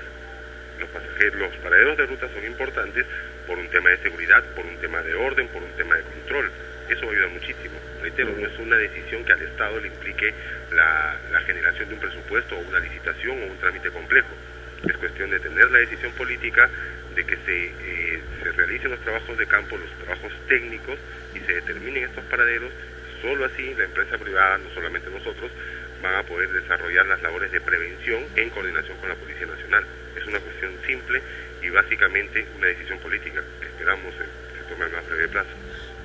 Los 0.79 0.89
pasajeros, 0.89 1.39
los 1.39 1.55
paraderos 1.57 1.97
de 1.97 2.05
ruta 2.07 2.27
son 2.33 2.43
importantes 2.43 3.05
por 3.47 3.57
un 3.57 3.67
tema 3.69 3.89
de 3.89 3.97
seguridad, 3.97 4.43
por 4.55 4.65
un 4.65 4.77
tema 4.77 5.01
de 5.01 5.13
orden, 5.13 5.47
por 5.47 5.61
un 5.61 5.71
tema 5.71 5.95
de 5.95 6.03
control. 6.03 6.51
Eso 6.89 7.05
va 7.05 7.11
a 7.11 7.15
ayudar 7.15 7.29
muchísimo. 7.29 7.79
Reitero, 8.01 8.35
no 8.37 8.47
es 8.47 8.59
una 8.59 8.77
decisión 8.77 9.23
que 9.23 9.33
al 9.33 9.41
Estado 9.41 9.79
le 9.79 9.87
implique 9.87 10.33
la, 10.71 11.15
la 11.31 11.39
generación 11.41 11.87
de 11.89 11.95
un 11.95 12.01
presupuesto 12.01 12.57
o 12.57 12.59
una 12.59 12.79
licitación 12.79 13.41
o 13.41 13.45
un 13.45 13.57
trámite 13.57 13.89
complejo. 13.89 14.29
Es 14.87 14.97
cuestión 14.97 15.29
de 15.29 15.39
tener 15.39 15.69
la 15.69 15.79
decisión 15.79 16.11
política 16.13 16.69
de 17.15 17.25
que 17.25 17.37
se, 17.45 17.65
eh, 17.65 18.19
se 18.41 18.51
realicen 18.51 18.91
los 18.91 18.99
trabajos 19.01 19.37
de 19.37 19.45
campo, 19.45 19.77
los 19.77 19.91
trabajos 20.05 20.31
técnicos 20.47 20.97
y 21.35 21.39
se 21.39 21.53
determinen 21.53 22.05
estos 22.05 22.23
paraderos. 22.25 22.71
Solo 23.21 23.45
así 23.45 23.73
la 23.75 23.83
empresa 23.83 24.17
privada, 24.17 24.57
no 24.57 24.69
solamente 24.73 25.09
nosotros, 25.09 25.51
van 26.01 26.15
a 26.15 26.23
poder 26.23 26.49
desarrollar 26.49 27.05
las 27.05 27.21
labores 27.21 27.51
de 27.51 27.61
prevención 27.61 28.25
en 28.35 28.49
coordinación 28.49 28.97
con 28.97 29.09
la 29.09 29.15
Policía 29.15 29.45
Nacional. 29.45 29.85
Es 30.15 30.25
una 30.25 30.39
cuestión 30.39 30.71
simple 30.85 31.21
y 31.61 31.69
básicamente 31.69 32.45
una 32.57 32.67
decisión 32.67 32.99
política 32.99 33.41
que 33.59 33.67
esperamos 33.67 34.13
se 34.15 34.73
tome 34.73 34.85
a 34.85 34.89
más 34.89 35.07
breve 35.07 35.27
plazo. 35.27 35.49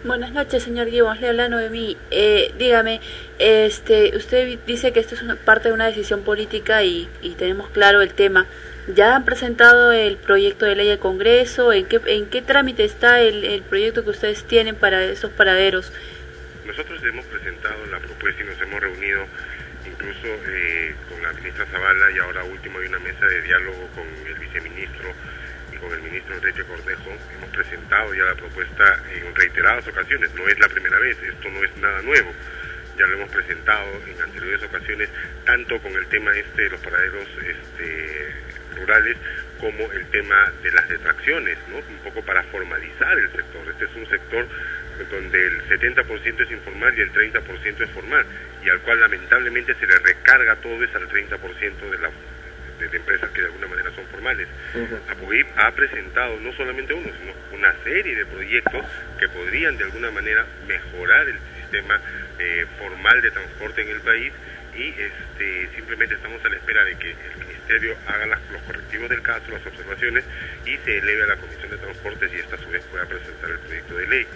Buenas 0.05 0.33
noches, 0.33 0.63
señor 0.63 0.89
Gibbons. 0.89 1.21
Le 1.21 1.29
habla 1.29 1.49
Noemí. 1.49 1.97
Eh, 2.11 2.53
dígame, 2.59 3.01
este, 3.39 4.17
usted 4.17 4.59
dice 4.67 4.93
que 4.93 5.01
esto 5.01 5.15
es 5.15 5.23
una 5.23 5.37
parte 5.37 5.69
de 5.69 5.75
una 5.75 5.87
decisión 5.87 6.23
política 6.23 6.85
y, 6.85 7.09
y 7.23 7.31
tenemos 7.35 7.71
claro 7.71 8.03
el 8.03 8.13
tema. 8.13 8.47
¿Ya 8.95 9.17
han 9.17 9.25
presentado 9.25 9.91
el 9.91 10.17
proyecto 10.17 10.65
de 10.65 10.77
ley 10.77 10.91
al 10.91 11.01
Congreso? 11.01 11.73
¿En 11.73 11.87
qué, 11.87 12.01
en 12.07 12.27
qué 12.27 12.41
trámite 12.41 12.85
está 12.85 13.21
el, 13.21 13.45
el 13.45 13.63
proyecto 13.63 14.05
que 14.05 14.11
ustedes 14.11 14.45
tienen 14.45 14.77
para 14.77 15.03
esos 15.03 15.33
paraderos? 15.33 15.93
Nosotros 16.65 17.03
hemos 17.03 17.25
presentado 17.25 17.85
la 17.91 17.99
propuesta 17.99 18.43
y 18.43 18.47
nos 18.47 18.61
hemos 18.61 18.81
reunido 18.81 19.27
incluso 19.87 20.27
eh, 20.27 20.95
con 21.09 21.21
la 21.23 21.33
ministra 21.33 21.67
Zavala 21.67 22.11
y 22.15 22.19
ahora 22.19 22.45
último 22.45 22.79
hay 22.79 22.87
una 22.87 22.99
mesa 23.01 23.27
de 23.27 23.43
diálogo 23.43 23.89
con 23.95 24.07
el 24.27 24.35
viceministro 24.39 25.13
ministro 26.27 26.37
Enrique 26.37 26.65
Cornejo. 26.65 27.11
Hemos 27.37 27.51
presentado 27.51 28.15
ya 28.15 28.25
la 28.25 28.35
propuesta 28.35 29.03
en 29.15 29.35
reiteradas 29.35 29.87
ocasiones, 29.87 30.35
no 30.35 30.49
es 30.49 30.59
la 30.59 30.69
primera 30.69 30.99
vez, 30.99 31.17
esto 31.23 31.49
no 31.51 31.65
es 31.65 31.77
nada 31.79 32.03
nuevo. 32.03 32.33
Ya 32.99 33.07
lo 33.07 33.15
hemos 33.15 33.31
presentado 33.31 33.87
en 34.07 34.23
anteriores 34.23 34.63
ocasiones, 34.63 35.09
tanto 35.45 35.79
con 35.81 35.93
el 35.93 36.07
tema 36.07 36.35
este 36.37 36.63
de 36.63 36.71
los 36.71 36.81
paraderos 36.81 37.29
este, 37.45 38.35
rurales 38.77 39.17
como 39.61 39.93
el 39.93 40.07
tema 40.07 40.53
de 40.63 40.73
las 40.73 40.89
detracciones, 40.89 41.59
¿no? 41.69 41.77
un 41.77 41.99
poco 42.05 42.23
para 42.23 42.43
formalizar 42.45 43.19
el 43.19 43.31
sector. 43.33 43.69
Este 43.71 43.85
es 43.85 43.95
un 43.97 44.09
sector 44.09 44.47
donde 45.11 45.47
el 45.47 45.69
70% 45.69 46.41
es 46.43 46.51
informal 46.51 46.95
y 46.97 47.03
el 47.03 47.13
30% 47.13 47.83
es 47.83 47.91
formal, 47.91 48.25
y 48.65 48.71
al 48.71 48.81
cual 48.81 49.01
lamentablemente 49.01 49.75
se 49.75 49.87
le 49.87 49.99
recarga 49.99 50.57
todo 50.57 50.83
eso 50.83 50.97
al 50.97 51.09
30% 51.09 51.91
de 51.91 51.99
las 51.99 52.13
de, 52.79 52.89
de 52.89 52.97
empresas 52.97 53.31
que 53.31 53.41
de 53.41 53.47
alguna 53.47 53.67
manera 53.67 53.91
son 53.95 54.07
formales. 54.07 54.49
APOIP 55.11 55.47
ha 55.57 55.71
presentado 55.73 56.39
no 56.41 56.53
solamente 56.53 56.95
uno, 56.95 57.09
sino 57.21 57.33
una 57.57 57.73
serie 57.85 58.15
de 58.17 58.27
proyectos 58.27 58.85
que 59.19 59.29
podrían 59.29 59.77
de 59.77 59.85
alguna 59.85 60.11
manera 60.11 60.45
mejorar 60.67 61.29
el 61.29 61.39
sistema 61.61 62.01
eh, 62.39 62.67
formal 62.79 63.21
de 63.23 63.31
transporte 63.31 63.83
en 63.83 63.89
el 63.89 64.01
país 64.01 64.33
y 64.77 64.89
este, 65.01 65.69
simplemente 65.75 66.15
estamos 66.17 66.45
a 66.45 66.49
la 66.51 66.57
espera 66.57 66.85
de 66.85 66.97
que 66.99 67.11
el 67.11 67.39
Ministerio 67.47 67.97
haga 68.07 68.27
las- 68.27 68.41
los 68.53 68.61
correctivos 68.63 69.09
del 69.09 69.23
caso, 69.23 69.51
las 69.51 69.65
observaciones 69.67 70.23
y 70.67 70.77
se 70.85 70.99
eleve 70.99 71.23
a 71.23 71.27
la 71.29 71.37
Comisión 71.37 71.71
de 71.71 71.79
Transportes 71.79 72.31
y 72.35 72.37
esta 72.37 72.57
a 72.57 72.59
su 72.59 72.69
vez 72.69 72.83
pueda 72.91 73.07
presentar 73.07 73.51
el 73.51 73.59
proyecto 73.61 73.97
de 73.97 74.07
ley. 74.07 74.27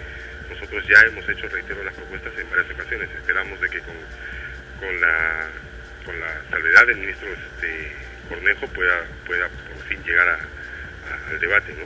Nosotros 0.49 0.83
ya 0.87 0.99
hemos 1.07 1.29
hecho, 1.29 1.47
reitero, 1.47 1.83
las 1.83 1.93
propuestas 1.93 2.33
en 2.39 2.49
varias 2.49 2.69
ocasiones. 2.71 3.09
Esperamos 3.15 3.61
de 3.61 3.69
que 3.69 3.79
con, 3.81 3.95
con, 4.79 4.99
la, 4.99 5.47
con 6.05 6.19
la 6.19 6.41
salvedad 6.49 6.87
del 6.87 6.97
ministro 6.97 7.29
este, 7.29 7.91
Cornejo 8.31 8.65
pueda, 8.67 9.03
pueda 9.27 9.47
por 9.47 9.85
fin 9.87 9.99
llegar 10.05 10.27
a- 10.29 10.33
a- 10.33 11.29
al 11.31 11.39
debate. 11.39 11.73
¿no? 11.77 11.85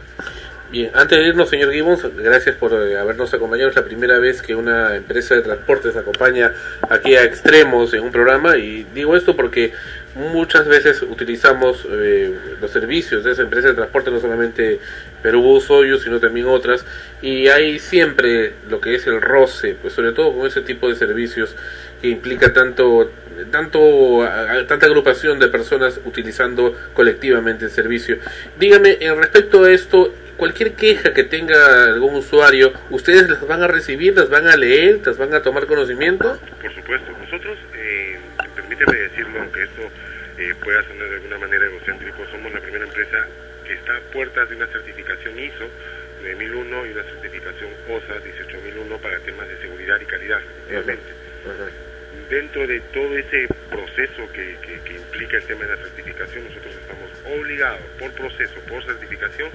Bien, 0.72 0.90
antes 0.96 1.18
de 1.20 1.28
irnos, 1.28 1.48
señor 1.50 1.72
Gibbons, 1.72 2.04
gracias 2.18 2.56
por 2.56 2.74
eh, 2.74 2.98
habernos 2.98 3.34
acompañado. 3.34 3.70
Es 3.70 3.76
la 3.76 3.86
primera 3.86 4.18
vez 4.20 4.42
que 4.42 4.56
una 4.56 4.96
empresa 4.96 5.36
de 5.36 5.42
transportes 5.42 5.96
acompaña 5.96 6.54
aquí 6.90 7.16
a 7.16 7.24
extremos 7.24 7.94
en 7.94 8.02
un 8.02 8.12
programa 8.12 8.58
y 8.58 8.86
digo 8.94 9.16
esto 9.16 9.36
porque 9.36 9.74
muchas 10.16 10.68
veces 10.68 11.02
utilizamos 11.04 11.86
eh, 11.90 12.36
los 12.60 12.72
servicios 12.72 13.24
de 13.24 13.34
esa 13.34 13.44
empresa 13.44 13.68
de 13.70 13.74
transporte, 13.76 14.10
no 14.12 14.20
solamente 14.20 14.80
Perú 15.22 15.62
Soyuz, 15.62 16.04
sino 16.04 16.20
también 16.20 16.48
otras, 16.48 16.84
y 17.22 17.48
hay 17.48 17.78
siempre 17.80 18.54
lo 18.70 18.82
que 18.82 18.96
es 18.96 19.06
el 19.08 19.22
roce, 19.22 19.76
pues 19.80 19.94
sobre 19.94 20.14
todo 20.14 20.36
con 20.36 20.48
ese 20.48 20.62
tipo 20.62 20.90
de 20.90 20.96
servicios 20.96 21.56
que 22.02 22.08
implica 22.10 22.54
tanto 22.54 23.12
tanto 23.52 24.24
a- 24.24 24.66
tanta 24.68 24.86
agrupación 24.86 25.40
de 25.40 25.48
personas 25.48 25.99
utilizando 26.06 26.76
colectivamente 26.94 27.66
el 27.66 27.72
servicio. 27.72 28.18
Dígame, 28.57 28.98
en 29.02 29.18
respecto 29.18 29.64
a 29.66 29.72
esto, 29.72 30.14
cualquier 30.38 30.74
queja 30.74 31.14
que 31.14 31.24
tenga 31.24 31.86
algún 31.86 32.16
usuario, 32.16 32.74
¿ustedes 32.90 33.30
las 33.30 33.48
van 33.48 33.64
a 33.64 33.68
recibir, 33.68 34.16
las 34.16 34.30
van 34.30 34.48
a 34.48 34.56
leer, 34.57 34.99
las 35.06 35.18
van 35.18 35.34
a 35.34 35.41
tomar 35.41 35.66
conocimiento? 35.66 36.40
Por 36.62 36.74
supuesto, 36.74 37.12
nosotros, 37.20 37.57
eh, 37.76 38.18
permíteme 38.56 38.98
decirlo, 38.98 39.40
aunque 39.41 39.64
esto 39.64 39.82
eh, 40.38 40.53
pueda 40.64 40.84
sonar 40.84 41.07
de 41.10 41.16
alguna 41.16 41.38
manera 41.38 41.66
egocéntrico, 41.66 42.26
somos 42.32 42.53
la 42.53 42.60
primera 42.60 42.84
empresa 42.86 43.26
que 43.66 43.74
está 43.74 43.95
a 43.95 43.99
puertas 44.12 44.49
de 44.49 44.56
una 44.57 44.68
certificación 44.68 45.40
ISO 45.40 45.70
9001 46.22 46.86
y 46.88 46.91
una 46.91 47.03
certificación 47.03 47.70
OSA 47.90 48.16
18001 48.16 48.98
para 48.98 49.20
temas 49.20 49.48
de 49.48 49.57
seguridad 49.57 49.95
y 50.02 50.06
calidad, 50.06 50.40
efectivamente. 50.70 51.85
Dentro 52.30 52.66
de 52.66 52.80
todo 52.92 53.16
ese 53.18 53.48
proceso 53.70 54.32
que, 54.34 54.58
que- 54.66 54.80
que 54.82 54.94
implica 54.96 55.38
el 55.38 55.44
tema 55.44 55.66
de 55.66 55.76
la 55.76 55.78
certificación, 55.78 56.44
nosotros 56.46 56.74
estamos 56.76 57.10
obligados 57.26 57.82
por 58.00 58.12
proceso, 58.14 58.60
por 58.68 58.84
certificación, 58.84 59.50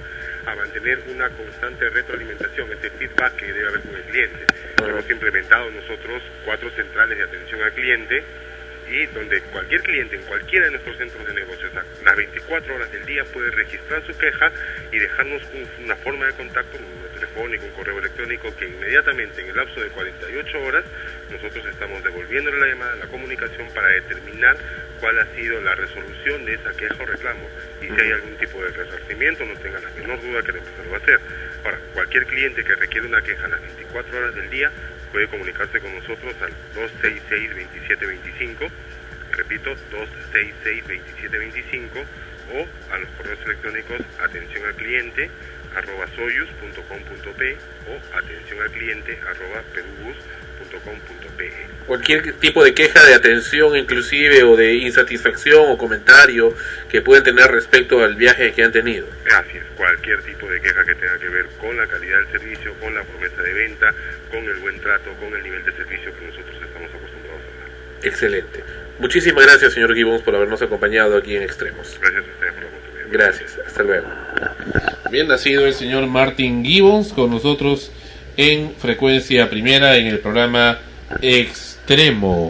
a 0.45 0.55
mantener 0.55 0.99
una 1.13 1.29
constante 1.31 1.89
retroalimentación, 1.89 2.71
ese 2.71 2.89
feedback 2.91 3.35
que 3.35 3.51
debe 3.51 3.67
haber 3.67 3.81
con 3.81 3.95
el 3.95 4.03
cliente. 4.03 4.45
Hemos 4.77 5.09
implementado 5.09 5.69
nosotros 5.71 6.23
cuatro 6.45 6.69
centrales 6.71 7.17
de 7.17 7.23
atención 7.25 7.61
al 7.61 7.73
cliente 7.73 8.23
y 8.89 9.05
donde 9.07 9.41
cualquier 9.51 9.81
cliente 9.83 10.15
en 10.15 10.23
cualquiera 10.23 10.65
de 10.65 10.71
nuestros 10.71 10.97
centros 10.97 11.25
de 11.27 11.33
negocios 11.33 11.71
las 12.03 12.15
24 12.17 12.75
horas 12.75 12.91
del 12.91 13.05
día 13.05 13.23
puede 13.25 13.51
registrar 13.51 14.01
su 14.05 14.17
queja 14.17 14.51
y 14.91 14.97
dejarnos 14.99 15.41
un- 15.53 15.85
una 15.85 15.95
forma 15.97 16.25
de 16.25 16.33
contacto, 16.33 16.77
telefónico, 17.21 17.65
un 17.65 17.71
correo 17.71 17.99
electrónico 17.99 18.55
que 18.57 18.67
inmediatamente 18.67 19.41
en 19.41 19.49
el 19.49 19.55
lapso 19.55 19.79
de 19.79 19.89
48 19.89 20.61
horas 20.63 20.83
nosotros 21.31 21.65
estamos 21.67 22.03
devolviéndole 22.03 22.59
la 22.59 22.67
llamada, 22.67 22.95
la 22.95 23.05
comunicación 23.07 23.67
para 23.73 23.87
determinar 23.89 24.57
cuál 24.99 25.19
ha 25.19 25.25
sido 25.35 25.61
la 25.61 25.75
resolución 25.75 26.45
de 26.45 26.55
esa 26.55 26.71
queja 26.73 26.95
o 26.99 27.05
reclamo 27.05 27.47
y 27.81 27.85
si 27.85 28.01
hay 28.01 28.11
algún 28.11 28.35
tipo 28.37 28.59
de 28.63 28.69
resarcimiento 28.69 29.45
no 29.45 29.53
tenga 29.59 29.79
la 29.79 29.89
menor 29.91 30.19
duda 30.21 30.41
que 30.41 30.51
la 30.51 30.57
empresa 30.57 30.83
lo 30.83 30.91
va 30.91 30.97
a 30.97 30.99
hacer. 30.99 31.19
Ahora, 31.63 31.77
cualquier 31.93 32.25
cliente 32.25 32.63
que 32.63 32.75
requiere 32.75 33.07
una 33.07 33.21
queja 33.21 33.45
a 33.45 33.49
las 33.49 33.61
24 33.61 34.17
horas 34.17 34.35
del 34.35 34.49
día 34.49 34.71
puede 35.11 35.27
comunicarse 35.27 35.79
con 35.79 35.93
nosotros 35.93 36.33
al 36.41 36.51
266-2725, 36.73 38.69
repito, 39.37 39.75
266-2725 40.33 42.05
o 42.53 42.67
a 42.93 42.97
los 42.97 43.09
correos 43.11 43.39
electrónicos 43.45 44.01
atención 44.19 44.65
al 44.65 44.73
cliente 44.75 45.29
arroba 45.75 46.07
soyuz.com.p 46.15 47.57
o 47.87 48.17
atención 48.17 48.61
al 48.61 48.71
cliente 48.71 49.19
arroba 49.27 49.63
perubus.com.pe. 49.73 51.51
Cualquier 51.87 52.33
tipo 52.33 52.63
de 52.63 52.73
queja 52.73 53.03
de 53.05 53.13
atención 53.13 53.75
inclusive 53.75 54.43
o 54.43 54.55
de 54.55 54.75
insatisfacción 54.75 55.65
o 55.69 55.77
comentario 55.77 56.55
que 56.89 57.01
pueden 57.01 57.23
tener 57.23 57.51
respecto 57.51 58.03
al 58.03 58.15
viaje 58.15 58.53
que 58.53 58.63
han 58.63 58.71
tenido. 58.71 59.07
Gracias. 59.25 59.65
Cualquier 59.75 60.21
tipo 60.21 60.47
de 60.47 60.61
queja 60.61 60.85
que 60.85 60.95
tenga 60.95 61.17
que 61.17 61.29
ver 61.29 61.47
con 61.59 61.75
la 61.75 61.87
calidad 61.87 62.17
del 62.19 62.39
servicio, 62.39 62.73
con 62.75 62.93
la 62.93 63.03
promesa 63.03 63.41
de 63.41 63.53
venta, 63.53 63.93
con 64.29 64.43
el 64.43 64.55
buen 64.57 64.79
trato, 64.79 65.11
con 65.19 65.33
el 65.33 65.43
nivel 65.43 65.65
de 65.65 65.71
servicio 65.73 66.15
que 66.17 66.25
nosotros 66.25 66.55
estamos 66.63 66.89
acostumbrados 66.89 67.41
a 67.41 67.59
dar. 67.59 68.05
Excelente. 68.07 68.63
Muchísimas 68.99 69.45
gracias, 69.45 69.73
señor 69.73 69.95
Gibbons, 69.95 70.21
por 70.21 70.35
habernos 70.35 70.61
acompañado 70.61 71.17
aquí 71.17 71.35
en 71.35 71.41
Extremos. 71.41 71.97
Gracias 71.99 72.23
a 72.23 72.31
ustedes 72.31 72.53
por 72.53 72.63
la 72.63 72.69
oportunidad. 72.69 73.07
Gracias. 73.09 73.59
Hasta 73.65 73.83
luego. 73.83 74.07
Bien, 75.11 75.29
ha 75.29 75.37
sido 75.37 75.67
el 75.67 75.73
señor 75.73 76.07
Martin 76.07 76.63
Gibbons 76.63 77.11
con 77.11 77.29
nosotros 77.31 77.91
en 78.37 78.71
frecuencia 78.77 79.49
primera 79.49 79.97
en 79.97 80.07
el 80.07 80.19
programa 80.19 80.79
Extremos. 81.21 82.47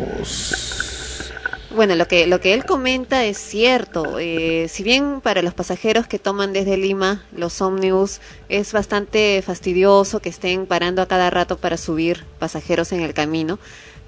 Bueno, 1.73 1.95
lo 1.95 2.07
que, 2.07 2.27
lo 2.27 2.39
que 2.39 2.53
él 2.53 2.63
comenta 2.63 3.25
es 3.25 3.39
cierto. 3.39 4.19
Eh, 4.19 4.67
si 4.69 4.83
bien 4.83 5.21
para 5.21 5.41
los 5.41 5.55
pasajeros 5.55 6.05
que 6.05 6.19
toman 6.19 6.53
desde 6.53 6.77
Lima 6.77 7.23
los 7.35 7.61
ómnibus 7.63 8.19
es 8.47 8.73
bastante 8.73 9.41
fastidioso 9.43 10.19
que 10.19 10.29
estén 10.29 10.67
parando 10.67 11.01
a 11.01 11.07
cada 11.07 11.31
rato 11.31 11.57
para 11.57 11.77
subir 11.77 12.25
pasajeros 12.38 12.91
en 12.91 13.01
el 13.01 13.15
camino, 13.15 13.57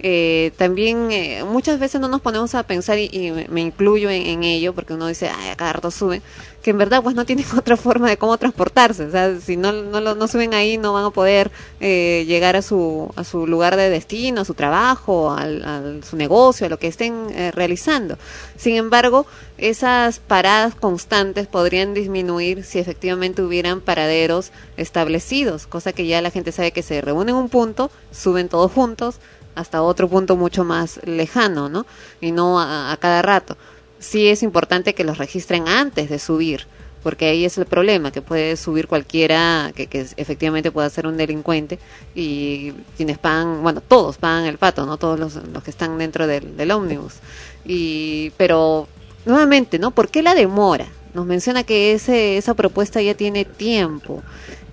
eh, 0.06 0.52
también 0.58 1.12
eh, 1.12 1.46
muchas 1.46 1.80
veces 1.80 2.02
no 2.02 2.10
nos 2.10 2.20
ponemos 2.22 2.54
a 2.56 2.64
pensar 2.64 3.00
y, 3.00 3.32
me- 3.50 3.62
incluyo 3.62 4.10
en, 4.10 4.44
ello 4.44 4.74
porque 4.74 4.94
uno 4.94 5.08
dice, 5.08 5.30
ay, 5.30 5.50
a 5.50 5.56
cada 5.56 5.72
rato 5.74 5.92
suben, 5.92 6.22
que 6.62 6.72
en 6.72 6.78
verdad 6.78 7.02
pues 7.02 7.16
no 7.16 7.26
tienen 7.26 7.46
otra 7.58 7.78
forma 7.78 8.10
de 8.10 8.18
cómo 8.18 8.38
transportarse. 8.38 9.06
O 9.06 9.12
sea, 9.12 9.40
si 9.40 9.56
no, 9.56 9.72
no, 9.72 10.02
no 10.14 10.28
suben 10.28 10.54
ahí 10.54 10.78
no 10.78 10.92
van 10.92 11.06
a 11.06 11.10
poder 11.12 11.52
eh, 11.80 12.26
llegar 12.28 12.58
a 12.58 12.62
su, 12.62 13.10
a 13.16 13.24
su 13.24 13.48
lugar 13.48 13.78
de 13.78 13.90
destino, 13.90 14.42
a 14.42 14.46
su 14.46 14.54
trabajo, 14.54 15.32
al, 15.32 15.64
a 15.64 15.82
su 16.06 16.18
negocio, 16.18 16.66
a 16.68 16.70
lo 16.70 16.78
que 16.80 16.88
estén 16.88 17.28
eh, 17.32 17.52
realizando. 17.52 18.18
Sin 18.58 18.76
embargo, 18.76 19.26
esas 19.58 20.20
paradas 20.20 20.76
constantes 20.76 21.48
podrían 21.48 21.94
disminuir 21.94 22.66
si 22.66 22.80
efectivamente 22.80 23.42
hubieran 23.42 23.80
paraderos 23.80 24.52
establecidos, 24.78 25.68
cosa 25.68 25.94
que 25.94 26.08
ya 26.08 26.22
la 26.22 26.32
gente 26.32 26.52
sabe 26.52 26.72
que 26.72 26.82
se 26.84 27.00
reúnen 27.02 27.36
en 27.36 27.42
un 27.42 27.50
punto, 27.50 27.90
suben 28.12 28.50
todos 28.50 28.72
juntos 28.72 29.16
hasta 29.56 29.82
otro 29.82 30.08
punto 30.08 30.36
mucho 30.36 30.64
más 30.64 31.00
lejano, 31.06 31.70
¿no? 31.70 31.86
Y 32.22 32.32
no 32.32 32.60
a, 32.60 32.92
a 32.92 32.98
cada 32.98 33.22
rato. 33.22 33.58
Sí 34.00 34.28
es 34.28 34.44
importante 34.44 34.94
que 34.94 35.04
los 35.04 35.18
registren 35.18 35.68
antes 35.68 36.10
de 36.10 36.20
subir, 36.20 36.68
porque 37.04 37.26
ahí 37.26 37.46
es 37.46 37.58
el 37.58 37.66
problema, 37.66 38.12
que 38.12 38.22
puede 38.22 38.58
subir 38.58 38.88
cualquiera 38.88 39.72
que, 39.76 39.88
que 39.88 40.08
efectivamente 40.18 40.72
pueda 40.72 40.90
ser 40.90 41.06
un 41.06 41.18
delincuente 41.18 41.80
y 42.16 42.72
quienes 42.98 43.18
pagan, 43.18 43.62
bueno, 43.62 43.82
todos 43.82 44.18
pagan 44.18 44.46
el 44.46 44.58
pato, 44.58 44.86
¿no? 44.86 44.98
Todos 44.98 45.20
los, 45.20 45.36
los 45.36 45.64
que 45.64 45.72
están 45.72 45.98
dentro 45.98 46.28
del, 46.28 46.58
del 46.58 46.72
ómnibus. 46.72 47.16
Y, 47.66 48.32
pero, 48.38 48.88
nuevamente, 49.26 49.80
¿no? 49.80 49.92
¿Por 49.92 50.10
qué 50.10 50.22
la 50.22 50.34
demora? 50.36 50.88
Nos 51.14 51.26
menciona 51.26 51.64
que 51.64 51.94
ese, 51.94 52.38
esa 52.38 52.56
propuesta 52.56 53.02
ya 53.02 53.14
tiene 53.14 53.46
tiempo. 53.46 54.24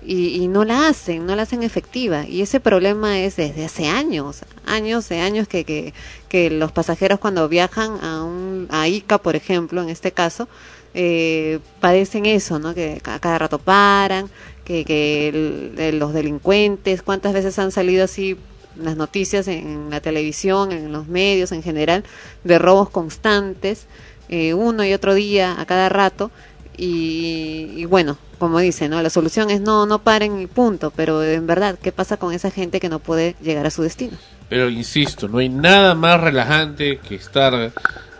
Y, 0.03 0.41
y 0.41 0.47
no 0.47 0.65
la 0.65 0.87
hacen, 0.87 1.25
no 1.25 1.35
la 1.35 1.43
hacen 1.43 1.63
efectiva. 1.63 2.25
Y 2.27 2.41
ese 2.41 2.59
problema 2.59 3.19
es 3.19 3.35
desde 3.35 3.65
hace 3.65 3.87
años, 3.87 4.41
años 4.65 5.07
de 5.09 5.19
años 5.19 5.47
que, 5.47 5.93
que, 6.27 6.49
los 6.49 6.71
pasajeros 6.71 7.19
cuando 7.19 7.47
viajan 7.47 8.03
a, 8.03 8.23
un, 8.23 8.67
a 8.71 8.87
Ica, 8.87 9.19
por 9.19 9.35
ejemplo, 9.35 9.81
en 9.81 9.89
este 9.89 10.11
caso, 10.11 10.47
eh, 10.93 11.59
padecen 11.79 12.25
eso, 12.25 12.59
¿no? 12.59 12.73
Que 12.73 13.01
a 13.03 13.19
cada 13.19 13.37
rato 13.37 13.59
paran, 13.59 14.29
que, 14.65 14.83
que 14.85 15.91
los 15.93 16.13
delincuentes, 16.13 17.01
cuántas 17.01 17.33
veces 17.33 17.57
han 17.59 17.71
salido 17.71 18.03
así 18.03 18.37
las 18.75 18.95
noticias 18.95 19.47
en 19.47 19.89
la 19.89 19.99
televisión, 19.99 20.71
en 20.71 20.91
los 20.91 21.07
medios 21.07 21.51
en 21.51 21.61
general, 21.61 22.03
de 22.43 22.57
robos 22.57 22.89
constantes, 22.89 23.85
eh, 24.29 24.53
uno 24.53 24.83
y 24.85 24.93
otro 24.93 25.13
día, 25.13 25.59
a 25.59 25.65
cada 25.65 25.89
rato, 25.89 26.31
y, 26.77 27.69
y 27.75 27.85
bueno, 27.85 28.17
como 28.41 28.57
dice, 28.57 28.89
¿no? 28.89 28.99
La 29.03 29.11
solución 29.11 29.51
es 29.51 29.61
no, 29.61 29.85
no 29.85 29.99
paren 30.01 30.41
y 30.41 30.47
punto, 30.47 30.91
pero 30.95 31.23
en 31.23 31.45
verdad, 31.45 31.77
¿qué 31.79 31.91
pasa 31.91 32.17
con 32.17 32.33
esa 32.33 32.49
gente 32.49 32.79
que 32.79 32.89
no 32.89 32.97
puede 32.97 33.35
llegar 33.39 33.67
a 33.67 33.69
su 33.69 33.83
destino? 33.83 34.17
Pero 34.49 34.67
insisto, 34.67 35.27
no 35.27 35.37
hay 35.37 35.47
nada 35.49 35.93
más 35.93 36.19
relajante 36.19 36.97
que 37.07 37.13
estar 37.13 37.53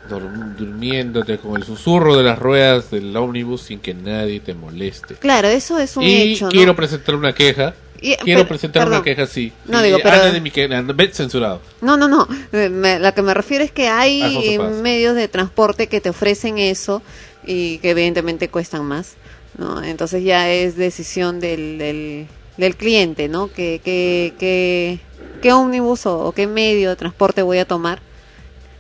dur- 0.08 0.56
durmiéndote 0.56 1.40
con 1.40 1.58
el 1.58 1.64
susurro 1.64 2.16
de 2.16 2.22
las 2.24 2.38
ruedas 2.38 2.92
del 2.92 3.18
ómnibus 3.18 3.64
sin 3.64 3.80
que 3.80 3.96
nadie 3.96 4.40
te 4.42 4.54
moleste. 4.54 5.16
Claro, 5.16 5.48
eso 5.48 5.80
es 5.80 5.98
un 5.98 6.04
y 6.04 6.34
hecho, 6.34 6.46
¿no? 6.46 6.52
quiero 6.52 6.76
presentar 6.76 7.16
una 7.16 7.34
queja. 7.34 7.74
Y- 8.00 8.16
quiero 8.18 8.42
pero- 8.42 8.48
presentar 8.50 8.84
una 8.88 9.02
perdón. 9.02 9.04
queja, 9.04 9.26
sí. 9.26 9.52
No, 9.66 9.82
digo, 9.82 9.98
pero- 10.04 10.32
de 10.32 10.40
Miquel, 10.40 10.70
ve 10.94 11.10
censurado. 11.12 11.62
No, 11.82 11.98
no, 11.98 12.08
no. 12.08 12.28
Eh, 12.52 12.70
me- 12.70 13.00
la 13.00 13.12
que 13.14 13.24
me 13.24 13.34
refiero 13.34 13.64
es 13.64 13.72
que 13.72 13.88
hay 13.90 14.22
eh, 14.54 14.60
medios 14.60 15.16
de 15.16 15.28
transporte 15.28 15.88
que 15.88 16.00
te 16.00 16.10
ofrecen 16.12 16.60
eso 16.60 17.02
y 17.44 17.80
que 17.80 17.90
evidentemente 17.90 18.50
cuestan 18.50 18.86
más. 18.86 19.16
¿No? 19.58 19.84
Entonces 19.84 20.24
ya 20.24 20.50
es 20.52 20.76
decisión 20.76 21.40
del, 21.40 21.78
del, 21.78 22.28
del 22.58 22.76
cliente, 22.76 23.28
¿no? 23.30 23.50
¿Qué, 23.52 23.82
qué, 23.84 24.34
qué, 24.40 25.00
qué 25.42 25.54
ómnibus 25.54 26.06
o, 26.06 26.20
o 26.26 26.32
qué 26.32 26.48
medio 26.48 26.90
de 26.90 26.96
transporte 26.96 27.42
voy 27.42 27.58
a 27.60 27.66
tomar 27.66 28.00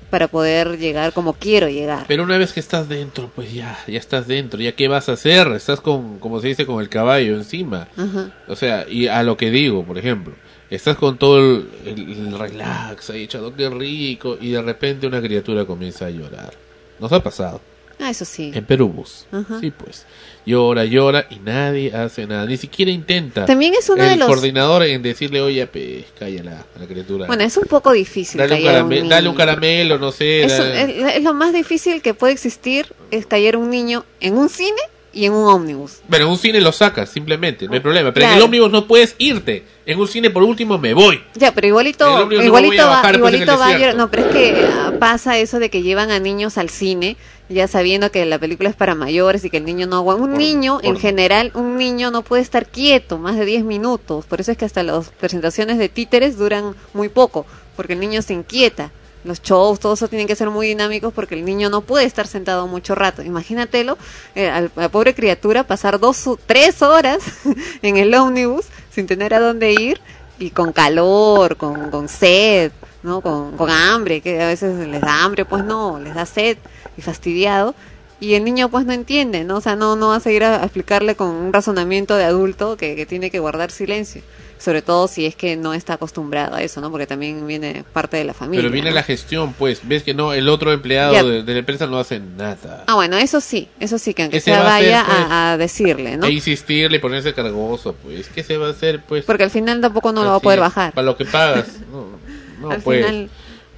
para 0.10 0.28
poder 0.28 0.78
llegar 0.78 1.14
como 1.14 1.34
quiero 1.34 1.70
llegar? 1.70 2.06
Pero 2.08 2.24
una 2.24 2.38
vez 2.38 2.52
que 2.54 2.60
estás 2.60 2.90
dentro, 2.90 3.32
pues 3.36 3.54
ya, 3.54 3.78
ya 3.88 3.98
estás 4.00 4.28
dentro. 4.28 4.60
¿Ya 4.60 4.74
qué 4.74 4.88
vas 4.88 5.08
a 5.10 5.14
hacer? 5.14 5.48
Estás 5.50 5.80
con, 5.82 6.20
como 6.20 6.42
se 6.42 6.50
dice, 6.50 6.66
con 6.66 6.82
el 6.82 6.90
caballo 6.90 7.36
encima. 7.36 7.88
Ajá. 7.96 8.32
O 8.48 8.56
sea, 8.56 8.86
y 8.90 9.08
a 9.08 9.24
lo 9.24 9.38
que 9.38 9.50
digo, 9.52 9.84
por 9.86 9.98
ejemplo, 9.98 10.34
estás 10.70 10.98
con 10.98 11.18
todo 11.18 11.38
el, 11.40 11.70
el- 11.86 12.12
el 12.28 12.40
relax 12.40 13.10
ahí 13.10 13.24
echado, 13.24 13.54
qué 13.56 13.70
rico, 13.70 14.38
y 14.40 14.52
de 14.52 14.62
repente 14.62 15.08
una 15.08 15.22
criatura 15.22 15.64
comienza 15.66 16.06
a 16.08 16.10
llorar. 16.10 16.54
Nos 17.00 17.12
ha 17.14 17.22
pasado. 17.24 17.62
Ah, 18.02 18.10
eso 18.10 18.26
sí. 18.26 18.52
En 18.54 18.66
Perú 18.66 18.90
Bus. 18.90 19.26
Ajá. 19.32 19.60
Sí, 19.60 19.72
pues. 19.72 20.06
Llora, 20.46 20.86
llora 20.86 21.28
y 21.30 21.36
nadie 21.36 21.94
hace 21.96 22.26
nada. 22.26 22.46
Ni 22.48 22.58
siquiera 22.58 22.90
intenta. 22.92 23.46
También 23.46 23.76
es 23.76 23.88
uno 23.90 24.04
el 24.04 24.10
de 24.10 24.16
los- 24.18 24.28
coordinador 24.28 24.84
en 24.84 25.02
decirle, 25.04 25.40
oye, 25.40 25.68
pues, 25.68 26.06
cállala 26.18 26.66
a 26.76 26.80
la 26.80 26.88
criatura. 26.88 27.28
Bueno, 27.28 27.44
es 27.44 27.56
un 27.58 27.66
poco 27.66 27.92
difícil. 27.92 28.40
dale, 28.40 28.56
un 28.56 28.60
callar 28.62 28.76
a 28.80 28.84
un 28.84 28.90
carame- 28.90 28.96
niño. 29.02 29.10
dale 29.10 29.30
un 29.30 29.36
caramelo, 29.36 30.00
no 30.00 30.12
sé. 30.12 30.44
Eso, 30.44 30.64
dale- 30.64 31.10
es, 31.10 31.16
es 31.18 31.24
lo 31.24 31.34
más 31.36 31.54
difícil 31.54 32.02
que 32.02 32.14
puede 32.16 32.34
existir 32.34 32.88
es 33.12 33.26
callar 33.28 33.56
un 33.56 33.70
niño 33.70 34.04
en 34.20 34.36
un 34.38 34.50
cine 34.50 34.82
y 35.14 35.26
en 35.26 35.34
un 35.34 35.46
ómnibus. 35.48 35.98
Bueno, 36.08 36.26
en 36.26 36.32
un 36.32 36.38
cine 36.40 36.60
lo 36.62 36.72
sacas, 36.72 37.10
simplemente, 37.10 37.68
no 37.68 37.74
hay 37.74 37.80
problema. 37.82 38.12
Pero 38.14 38.26
en 38.28 38.34
el 38.34 38.42
ómnibus 38.42 38.72
no 38.72 38.88
puedes 38.88 39.14
irte. 39.20 39.64
En 39.86 40.00
un 40.00 40.08
cine, 40.08 40.30
por 40.30 40.42
último, 40.42 40.78
me 40.78 40.94
voy. 40.94 41.22
Ya, 41.36 41.54
pero 41.54 41.68
igualito, 41.68 42.06
no 42.28 42.42
igualito 42.44 42.86
va, 42.88 43.02
pues, 43.02 43.16
igualito 43.18 43.58
va. 43.58 43.94
No, 43.94 44.10
pero 44.10 44.26
es 44.26 44.32
que 44.32 44.68
ah, 44.72 44.94
pasa 45.00 45.38
eso 45.38 45.60
de 45.60 45.70
que 45.70 45.82
llevan 45.84 46.12
a 46.12 46.20
niños 46.20 46.58
al 46.58 46.70
cine, 46.70 47.18
ya 47.52 47.68
sabiendo 47.68 48.12
que 48.12 48.26
la 48.26 48.40
película 48.40 48.70
es 48.70 48.76
para 48.76 48.96
mayores 48.96 49.44
y 49.44 49.50
que 49.50 49.58
el 49.58 49.66
niño 49.66 49.88
no 49.88 49.98
aguanta. 49.98 50.24
Un 50.24 50.38
niño, 50.38 50.80
en 50.84 50.98
general, 50.98 51.52
un 51.54 51.78
niño 51.78 52.12
no 52.12 52.22
puede 52.22 52.42
estar 52.42 52.68
quieto 52.68 53.18
más 53.18 53.36
de 53.36 53.46
10 53.46 53.64
minutos. 53.64 54.26
Por 54.26 54.42
eso 54.42 54.52
es 54.52 54.58
que 54.58 54.66
hasta 54.66 54.84
las 54.84 55.10
presentaciones 55.10 55.78
de 55.78 55.90
títeres 55.90 56.38
duran 56.38 56.76
muy 56.94 57.10
poco, 57.10 57.46
porque 57.76 57.94
el 57.94 58.00
niño 58.00 58.22
se 58.22 58.34
inquieta. 58.34 58.92
Los 59.24 59.42
shows, 59.42 59.80
todo 59.80 59.94
eso 59.94 60.08
tienen 60.08 60.28
que 60.28 60.36
ser 60.36 60.50
muy 60.50 60.68
dinámicos 60.68 61.14
porque 61.14 61.36
el 61.36 61.46
niño 61.46 61.70
no 61.70 61.82
puede 61.82 62.06
estar 62.06 62.26
sentado 62.26 62.66
mucho 62.66 62.96
rato. 62.96 63.22
Imagínatelo, 63.22 63.98
eh, 64.34 64.50
a 64.50 64.62
la 64.76 64.90
pobre 64.90 65.14
criatura 65.14 65.64
pasar 65.64 66.00
dos 66.00 66.26
o 66.26 66.40
tres 66.44 66.82
horas 66.82 67.20
en 67.84 67.98
el 67.98 68.14
ómnibus 68.16 68.66
sin 68.90 69.06
tener 69.06 69.36
a 69.36 69.40
dónde 69.40 69.74
ir 69.74 70.02
y 70.40 70.50
con 70.50 70.74
calor, 70.74 71.56
con, 71.56 71.92
con 71.92 72.10
sed, 72.10 72.72
¿no? 73.04 73.22
Con, 73.22 73.56
con 73.58 73.70
hambre, 73.70 74.22
que 74.22 74.42
a 74.42 74.48
veces 74.48 74.88
les 74.88 75.02
da 75.02 75.24
hambre, 75.24 75.46
pues 75.46 75.64
no, 75.64 76.00
les 76.00 76.16
da 76.16 76.26
sed 76.26 76.58
y 76.98 77.02
fastidiado. 77.02 77.76
Y 78.20 78.36
el 78.36 78.44
niño 78.44 78.70
pues 78.70 78.86
no 78.86 78.94
entiende, 78.94 79.44
¿no? 79.44 79.58
O 79.58 79.62
sea, 79.62 79.76
no, 79.76 79.96
no 79.96 80.10
va 80.10 80.18
a 80.18 80.20
seguir 80.20 80.44
a, 80.44 80.62
a 80.62 80.64
explicarle 80.64 81.16
con 81.16 81.28
un 81.30 81.52
razonamiento 81.52 82.16
de 82.16 82.24
adulto 82.26 82.78
que, 82.78 82.96
que 82.96 83.08
tiene 83.08 83.32
que 83.32 83.40
guardar 83.40 83.72
silencio. 83.72 84.22
Sobre 84.60 84.84
todo 84.84 85.08
si 85.08 85.26
es 85.26 85.36
que 85.36 85.56
no 85.56 85.74
está 85.74 85.94
acostumbrado 85.94 86.54
a 86.56 86.62
eso, 86.62 86.82
¿no? 86.82 86.92
Porque 86.92 87.08
también 87.08 87.48
viene 87.48 87.84
parte 87.94 88.18
de 88.18 88.26
la 88.26 88.36
familia. 88.36 88.62
Pero 88.62 88.72
viene 88.72 88.90
¿no? 88.90 88.96
la 88.96 89.02
gestión, 89.02 89.54
pues. 89.54 89.80
Ves 89.88 90.04
que 90.04 90.14
no, 90.14 90.34
el 90.34 90.48
otro 90.50 90.72
empleado 90.72 91.14
de, 91.14 91.42
de 91.42 91.54
la 91.54 91.58
empresa 91.60 91.88
no 91.88 91.98
hace 91.98 92.20
nada. 92.20 92.84
Ah, 92.86 92.94
bueno, 92.94 93.18
eso 93.18 93.42
sí, 93.42 93.70
eso 93.80 93.98
sí, 93.98 94.14
que 94.14 94.22
aunque 94.22 94.38
Ese 94.38 94.52
sea 94.52 94.60
va 94.60 94.68
a 94.68 94.80
vaya 94.80 95.04
pues, 95.04 95.18
a, 95.18 95.52
a 95.54 95.58
decirle, 95.58 96.18
¿no? 96.18 96.28
E 96.28 96.32
insistirle, 96.32 97.00
ponerse 97.00 97.34
cargoso, 97.34 97.96
pues. 98.04 98.28
¿Qué 98.30 98.44
se 98.44 98.58
va 98.58 98.68
a 98.68 98.70
hacer, 98.70 99.02
pues? 99.08 99.26
Porque 99.26 99.46
al 99.46 99.50
final 99.50 99.82
tampoco 99.82 100.12
no 100.12 100.24
lo 100.24 100.30
va 100.30 100.36
a 100.36 100.40
poder 100.40 100.60
es, 100.60 100.66
bajar. 100.66 100.94
Para 100.94 101.06
lo 101.06 101.18
que 101.18 101.26
pagas. 101.26 101.66
No, 101.92 102.68
no, 102.68 102.72
Al 102.76 102.82
pues. 102.84 103.04
final- 103.04 103.30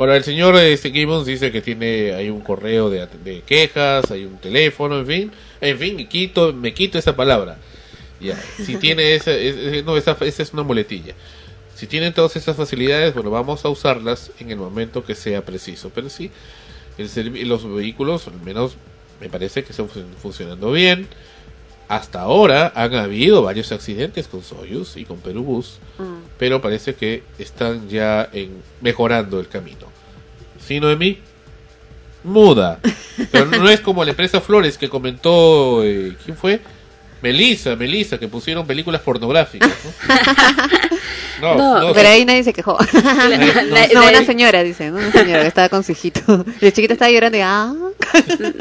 Bueno, 0.04 0.16
el 0.16 0.24
señor 0.26 0.58
este, 0.58 0.92
Gibbons 0.92 1.26
dice 1.26 1.50
que 1.50 1.62
tiene 1.62 2.12
hay 2.14 2.30
un 2.30 2.42
correo 2.42 2.90
de, 2.90 3.08
de 3.24 3.40
quejas, 3.40 4.12
hay 4.12 4.26
un 4.26 4.38
teléfono, 4.38 5.00
en 5.00 5.08
fin. 5.08 5.32
En 5.62 5.78
fin, 5.80 5.96
me 5.96 6.10
quito, 6.10 6.52
me 6.52 6.74
quito 6.74 6.98
esa 7.00 7.16
palabra. 7.16 7.56
Ya, 8.20 8.36
si 8.36 8.76
tiene 8.80 9.16
esa, 9.16 9.32
es- 9.34 9.56
es- 9.56 9.86
no, 9.86 9.96
esa, 9.96 10.18
esa 10.20 10.44
es 10.44 10.52
una 10.52 10.64
muletilla. 10.64 11.14
Si 11.74 11.88
tienen 11.88 12.12
todas 12.12 12.36
esas 12.36 12.58
facilidades, 12.58 13.14
bueno, 13.14 13.30
vamos 13.30 13.64
a 13.64 13.70
usarlas 13.70 14.32
en 14.42 14.52
el 14.52 14.58
momento 14.58 15.06
que 15.06 15.16
sea 15.16 15.46
preciso. 15.46 15.90
Pero 15.96 16.10
sí, 16.10 16.32
el 16.98 17.48
los 17.48 17.74
vehículos, 17.74 18.28
al 18.28 18.42
menos 18.42 18.76
me 19.22 19.30
parece 19.30 19.64
que 19.64 19.72
están 19.72 19.88
fun- 19.88 20.04
funcionando 20.22 20.70
bien. 20.74 21.08
Hasta 21.88 22.22
ahora 22.22 22.72
han 22.76 22.96
habido 22.96 23.44
varios 23.44 23.72
accidentes 23.72 24.28
con 24.28 24.42
Soyuz 24.44 24.98
y 24.98 25.06
con 25.06 25.18
Perubus, 25.20 25.80
Mm. 26.00 26.24
pero 26.40 26.62
parece 26.62 26.96
que 26.96 27.24
están 27.38 27.88
ya 27.90 28.30
en 28.34 28.62
mejorando 28.82 29.40
el 29.40 29.48
camino. 29.48 29.88
¿Sí, 30.66 30.80
Noemí? 30.80 31.20
Muda. 32.24 32.80
Pero 33.32 33.46
no 33.48 33.70
es 33.70 33.82
como 33.82 34.04
la 34.06 34.12
empresa 34.12 34.40
Flores 34.40 34.78
que 34.78 34.88
comentó, 34.90 35.84
eh, 35.84 36.16
¿quién 36.24 36.38
fue? 36.38 36.62
Melissa, 37.24 37.76
Melissa, 37.78 38.20
que 38.20 38.28
pusieron 38.28 38.68
películas 38.68 39.02
pornográficas. 39.02 39.72
¿no? 39.72 40.14
No, 41.42 41.58
no, 41.82 41.94
pero 41.94 42.08
ahí 42.08 42.24
nadie 42.24 42.44
se 42.44 42.54
quejó. 42.54 42.78
la- 42.94 43.88
no, 43.94 44.02
la- 44.04 44.10
una 44.10 44.26
señora, 44.26 44.64
dice, 44.64 44.92
¿no? 44.92 44.98
una 44.98 45.12
señora 45.12 45.42
que 45.42 45.48
estaba 45.48 45.68
con 45.68 45.84
su 45.84 45.92
hijito. 45.92 46.46
Y 46.62 46.68
el 46.68 46.74
chiquito 46.74 46.94
estaba 46.94 47.12
llorando 47.12 47.38
y, 47.38 47.42
ah, 47.42 47.74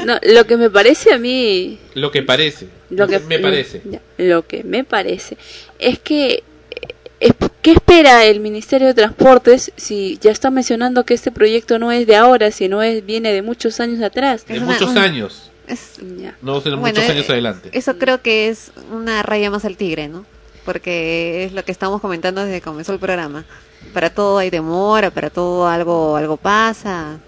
No, 0.05 0.19
lo 0.23 0.45
que 0.45 0.57
me 0.57 0.69
parece 0.69 1.13
a 1.13 1.17
mí 1.17 1.79
Lo 1.93 2.11
que 2.11 2.23
parece. 2.23 2.67
lo 2.89 3.07
que 3.07 3.19
me 3.19 3.39
parece. 3.39 3.81
lo 4.17 4.45
que 4.47 4.63
me 4.65 4.83
parece 4.83 5.37
es 5.79 5.99
que 5.99 6.43
eh, 6.71 6.87
es- 7.21 7.33
¿qué 7.61 7.71
espera 7.73 8.25
el 8.25 8.39
Ministerio 8.41 8.87
de 8.87 8.93
Transportes 8.95 9.71
si 9.77 10.17
ya 10.21 10.31
está 10.31 10.49
mencionando 10.51 11.05
que 11.05 11.13
este 11.13 11.31
proyecto 11.31 11.79
no 11.79 11.91
es 11.91 12.05
de 12.05 12.17
ahora, 12.17 12.51
sino 12.51 12.81
es 12.83 13.05
viene 13.05 13.31
de 13.31 13.41
muchos 13.43 13.79
años 13.79 14.01
atrás? 14.01 14.45
De 14.45 14.59
muchos 14.59 14.95
años. 14.97 15.51
Es, 15.67 15.97
Ya. 16.17 16.37
No, 16.41 16.61
Bueno, 16.61 16.77
muchos 16.77 17.03
eh, 17.03 17.11
años 17.11 17.29
adelante. 17.29 17.69
Eso 17.73 17.97
creo 17.97 18.21
que 18.21 18.49
es 18.49 18.71
una 18.91 19.23
raya 19.23 19.49
más 19.49 19.65
al 19.65 19.77
tigre, 19.77 20.07
¿no? 20.07 20.25
Porque 20.65 21.45
es 21.45 21.53
lo 21.53 21.63
que 21.63 21.71
estamos 21.71 22.01
comentando 22.01 22.43
desde 22.43 22.59
que 22.59 22.63
comenzó 22.63 22.93
el 22.93 22.99
programa. 22.99 23.45
Para 23.93 24.09
todo 24.09 24.37
hay 24.37 24.49
demora, 24.49 25.11
para 25.11 25.29
todo 25.29 25.67
algo 25.67 26.15
algo 26.15 26.37
pasa. 26.37 27.19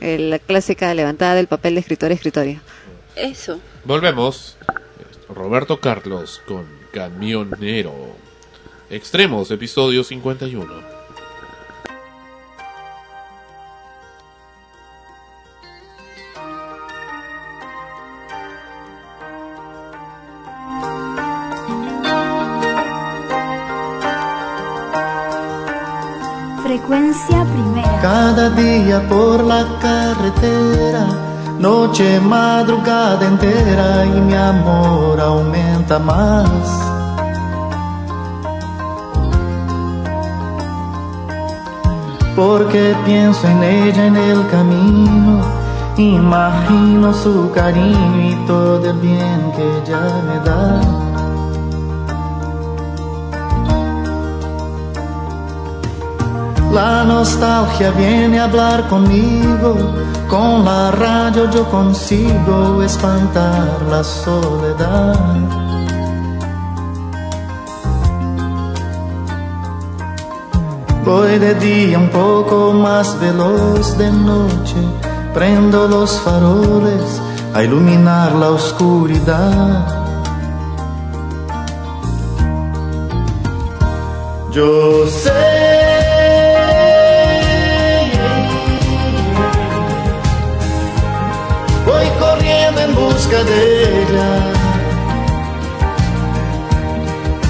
Eh, 0.00 0.18
La 0.18 0.38
clásica 0.38 0.92
levantada 0.94 1.34
del 1.34 1.46
papel 1.46 1.74
de 1.74 1.80
escritor 1.80 2.10
a 2.10 2.14
escritorio. 2.14 2.60
Eso. 3.16 3.60
Volvemos. 3.84 4.56
Roberto 5.28 5.80
Carlos 5.80 6.42
con 6.46 6.66
Camionero. 6.92 7.94
Extremos, 8.90 9.50
episodio 9.50 10.04
51. 10.04 10.93
Frecuencia 26.74 27.44
primera. 27.44 28.00
Cada 28.02 28.50
día 28.50 29.00
por 29.08 29.44
la 29.44 29.64
carretera, 29.80 31.06
noche, 31.56 32.18
madrugada 32.18 33.24
entera 33.24 34.04
y 34.04 34.20
mi 34.20 34.34
amor 34.34 35.20
aumenta 35.20 36.00
más. 36.00 36.50
Porque 42.34 42.96
pienso 43.04 43.46
en 43.46 43.62
ella 43.62 44.06
en 44.06 44.16
el 44.16 44.44
camino, 44.48 45.42
imagino 45.96 47.14
su 47.14 47.52
cariño 47.52 48.30
y 48.32 48.46
todo 48.48 48.84
el 48.84 48.98
bien 48.98 49.52
que 49.54 49.62
ella 49.78 50.02
me 50.26 50.38
da. 50.44 51.13
La 56.74 57.04
nostalgia 57.04 57.92
viene 57.92 58.40
a 58.40 58.44
hablar 58.44 58.88
conmigo, 58.88 59.76
con 60.28 60.64
la 60.64 60.90
radio 60.90 61.48
yo 61.48 61.70
consigo 61.70 62.82
espantar 62.82 63.80
la 63.88 64.02
soledad. 64.02 65.14
Voy 71.04 71.38
de 71.38 71.54
día 71.54 71.96
un 71.96 72.08
poco 72.08 72.72
más 72.72 73.20
veloz 73.20 73.96
de 73.96 74.10
noche, 74.10 74.80
prendo 75.32 75.86
los 75.86 76.18
faroles 76.18 77.22
a 77.54 77.62
iluminar 77.62 78.32
la 78.32 78.50
oscuridad. 78.50 79.86
Yo 84.50 85.06
sé. 85.06 85.73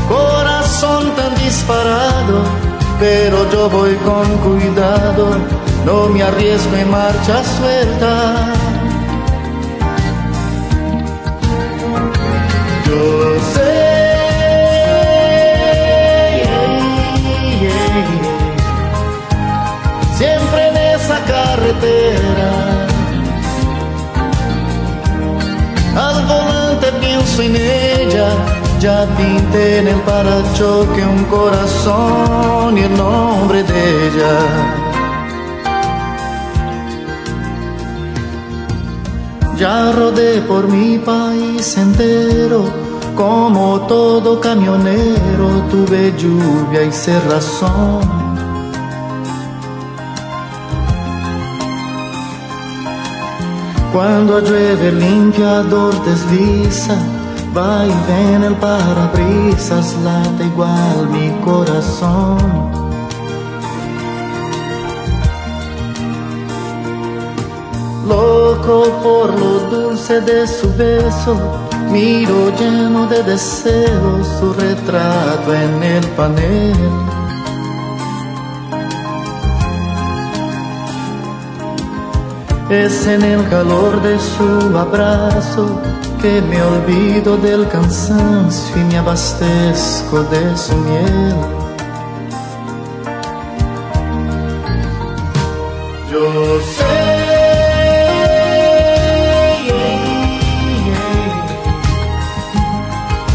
Corazón 0.08 1.14
tan 1.16 1.34
disparado, 1.36 2.42
pero 3.00 3.50
yo 3.50 3.68
voy 3.70 3.94
con 3.96 4.26
cuidado. 4.38 5.38
No 5.84 6.08
me 6.08 6.22
arriesgo 6.22 6.76
en 6.76 6.90
marcha 6.90 7.42
suelta. 7.58 8.73
Ya 28.84 29.06
pinté 29.16 29.78
en 29.78 29.88
el 29.88 30.00
parachoque 30.02 31.02
un 31.06 31.24
corazón 31.24 32.76
y 32.76 32.82
el 32.82 32.94
nombre 32.94 33.62
de 33.62 34.08
ella. 34.08 34.36
Ya 39.56 39.90
rodé 39.90 40.42
por 40.42 40.68
mi 40.68 40.98
país 40.98 41.78
entero, 41.78 42.64
como 43.16 43.80
todo 43.86 44.38
camionero, 44.38 45.48
tuve 45.70 46.12
lluvia 46.18 46.82
y 46.82 46.92
cerrazón. 46.92 48.02
Cuando 53.94 54.40
llueve 54.40 54.88
el 54.88 55.00
limpiador 55.00 55.94
desliza, 56.04 56.98
va 57.56 57.86
y 57.86 57.94
ven 58.08 58.42
el 58.42 58.54
parabrisas, 58.56 59.94
late 60.02 60.44
igual 60.44 61.08
mi 61.10 61.30
corazón. 61.44 62.38
Loco 68.08 69.00
por 69.02 69.38
lo 69.38 69.52
dulce 69.70 70.20
de 70.20 70.46
su 70.46 70.68
beso, 70.74 71.36
miro 71.90 72.50
lleno 72.58 73.06
de 73.06 73.22
deseos 73.22 74.26
su 74.38 74.52
retrato 74.52 75.54
en 75.54 75.82
el 75.82 76.06
panel. 76.08 76.74
Es 82.68 83.06
en 83.06 83.22
el 83.22 83.48
calor 83.48 84.02
de 84.02 84.18
su 84.18 84.76
abrazo 84.76 85.80
que 86.24 86.40
me 86.40 86.62
olvido 86.62 87.36
del 87.36 87.68
cansancio 87.68 88.74
y 88.80 88.84
me 88.84 88.96
abastezco 88.96 90.22
de 90.32 90.56
su 90.56 90.74
miel. 90.74 91.36
Yo 96.10 96.60
sé. 96.76 96.96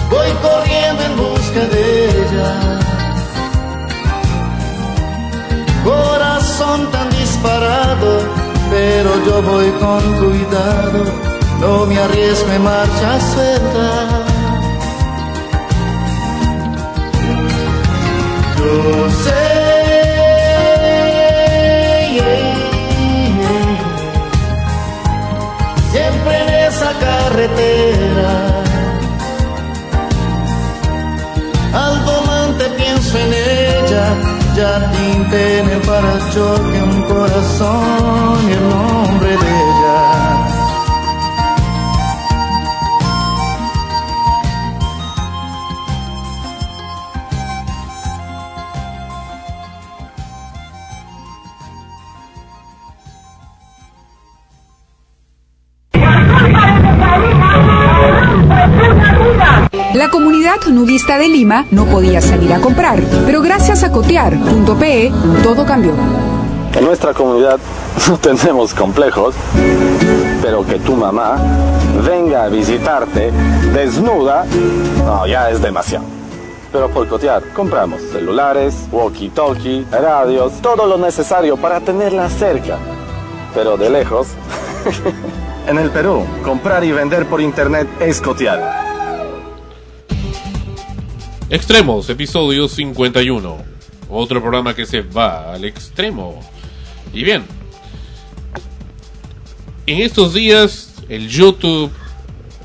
Voy 0.09 0.29
corriendo 0.45 1.01
en 1.09 1.15
busca 1.23 1.61
de 1.73 1.83
ella. 2.21 2.51
Corazón 5.83 6.89
tan 6.91 7.07
disparado, 7.11 8.09
pero 8.71 9.09
yo 9.27 9.41
voy 9.43 9.69
con 9.83 10.01
cuidado. 10.21 11.28
No 11.59 11.85
me 11.85 11.97
arriesgo 11.97 12.51
en 12.51 12.63
marcha 12.63 13.19
suelta. 13.33 13.87
Yo 18.57 19.09
sé. 19.23 19.59
Siempre 25.91 26.33
en 26.43 26.49
esa 26.67 26.91
carretera. 27.05 28.31
Al 31.73 31.95
volante 32.05 32.65
pienso 32.77 33.17
en 33.17 33.33
ella, 33.33 34.05
ya 34.55 34.91
pinté 34.91 35.59
en 35.59 35.69
el 35.69 35.81
parachoque 35.81 36.81
un 36.83 37.01
corazón 37.03 38.38
de 61.17 61.27
Lima 61.27 61.65
no 61.71 61.85
podía 61.85 62.21
salir 62.21 62.53
a 62.53 62.59
comprar, 62.59 62.99
pero 63.25 63.41
gracias 63.41 63.83
a 63.83 63.91
cotear.pe 63.91 65.11
todo 65.43 65.65
cambió. 65.65 65.93
En 66.75 66.85
nuestra 66.85 67.13
comunidad 67.13 67.59
no 68.09 68.17
tenemos 68.17 68.73
complejos, 68.73 69.35
pero 70.41 70.65
que 70.65 70.75
tu 70.79 70.95
mamá 70.95 71.37
venga 72.05 72.43
a 72.43 72.49
visitarte 72.49 73.31
desnuda, 73.73 74.45
no, 75.05 75.25
ya 75.25 75.49
es 75.49 75.61
demasiado. 75.61 76.05
Pero 76.71 76.89
por 76.89 77.07
cotear 77.07 77.41
compramos 77.55 78.01
celulares, 78.11 78.87
walkie-talkie, 78.91 79.87
radios, 79.89 80.61
todo 80.61 80.85
lo 80.85 80.97
necesario 80.99 81.57
para 81.57 81.79
tenerla 81.79 82.29
cerca, 82.29 82.77
pero 83.55 83.77
de 83.77 83.89
lejos. 83.89 84.27
en 85.67 85.79
el 85.79 85.89
Perú, 85.89 86.23
comprar 86.43 86.83
y 86.83 86.91
vender 86.91 87.25
por 87.25 87.41
internet 87.41 87.87
es 87.99 88.21
cotear. 88.21 88.88
Extremos, 91.51 92.07
episodio 92.11 92.67
51. 92.67 93.57
Otro 94.07 94.39
programa 94.39 94.75
que 94.75 94.85
se 94.85 95.01
va 95.01 95.51
al 95.51 95.65
extremo. 95.65 96.39
Y 97.11 97.23
bien, 97.23 97.43
en 99.87 100.01
estos 100.03 100.35
días 100.35 100.93
el 101.09 101.27
YouTube, 101.27 101.91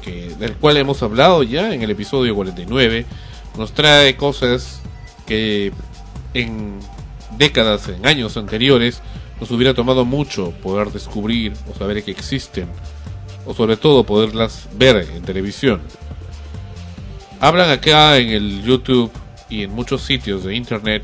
que, 0.02 0.34
del 0.38 0.56
cual 0.56 0.76
hemos 0.76 1.02
hablado 1.02 1.42
ya 1.42 1.72
en 1.72 1.80
el 1.80 1.92
episodio 1.92 2.34
49, 2.34 3.06
nos 3.56 3.72
trae 3.72 4.16
cosas 4.16 4.82
que 5.26 5.72
en 6.34 6.78
décadas, 7.38 7.88
en 7.88 8.04
años 8.04 8.36
anteriores, 8.36 9.00
nos 9.40 9.50
hubiera 9.50 9.72
tomado 9.72 10.04
mucho 10.04 10.50
poder 10.62 10.92
descubrir 10.92 11.54
o 11.72 11.78
saber 11.78 12.04
que 12.04 12.10
existen, 12.10 12.68
o 13.46 13.54
sobre 13.54 13.78
todo 13.78 14.04
poderlas 14.04 14.68
ver 14.74 15.08
en 15.16 15.22
televisión. 15.22 15.80
Hablan 17.44 17.68
acá 17.68 18.16
en 18.16 18.30
el 18.30 18.62
YouTube 18.62 19.12
y 19.50 19.64
en 19.64 19.70
muchos 19.70 20.00
sitios 20.00 20.44
de 20.44 20.56
internet 20.56 21.02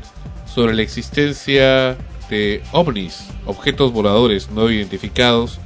sobre 0.51 0.73
la 0.73 0.81
existencia 0.81 1.95
de 2.31 2.63
ovnis, 2.71 3.27
objetos 3.45 3.93
voladores 3.93 4.49
no 4.49 4.71
identificados, 4.71 5.59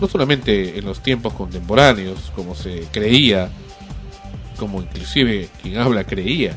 no 0.00 0.06
solamente 0.06 0.78
en 0.78 0.84
los 0.84 1.02
tiempos 1.02 1.32
contemporáneos, 1.32 2.30
como 2.36 2.54
se 2.54 2.86
creía, 2.92 3.48
como 4.60 4.80
inclusive 4.80 5.48
quien 5.60 5.78
habla 5.78 6.04
creía. 6.04 6.56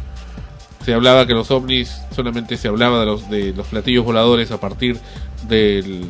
Se 0.85 0.93
hablaba 0.93 1.25
que 1.25 1.33
los 1.33 1.49
ovnis 1.49 2.03
solamente 2.15 2.55
se 2.55 2.67
hablaba 2.67 2.99
de 2.99 3.05
los 3.07 3.31
de 3.31 3.53
los 3.53 3.65
platillos 3.65 4.05
voladores 4.05 4.51
a 4.51 4.59
partir 4.59 4.99
del, 5.47 6.05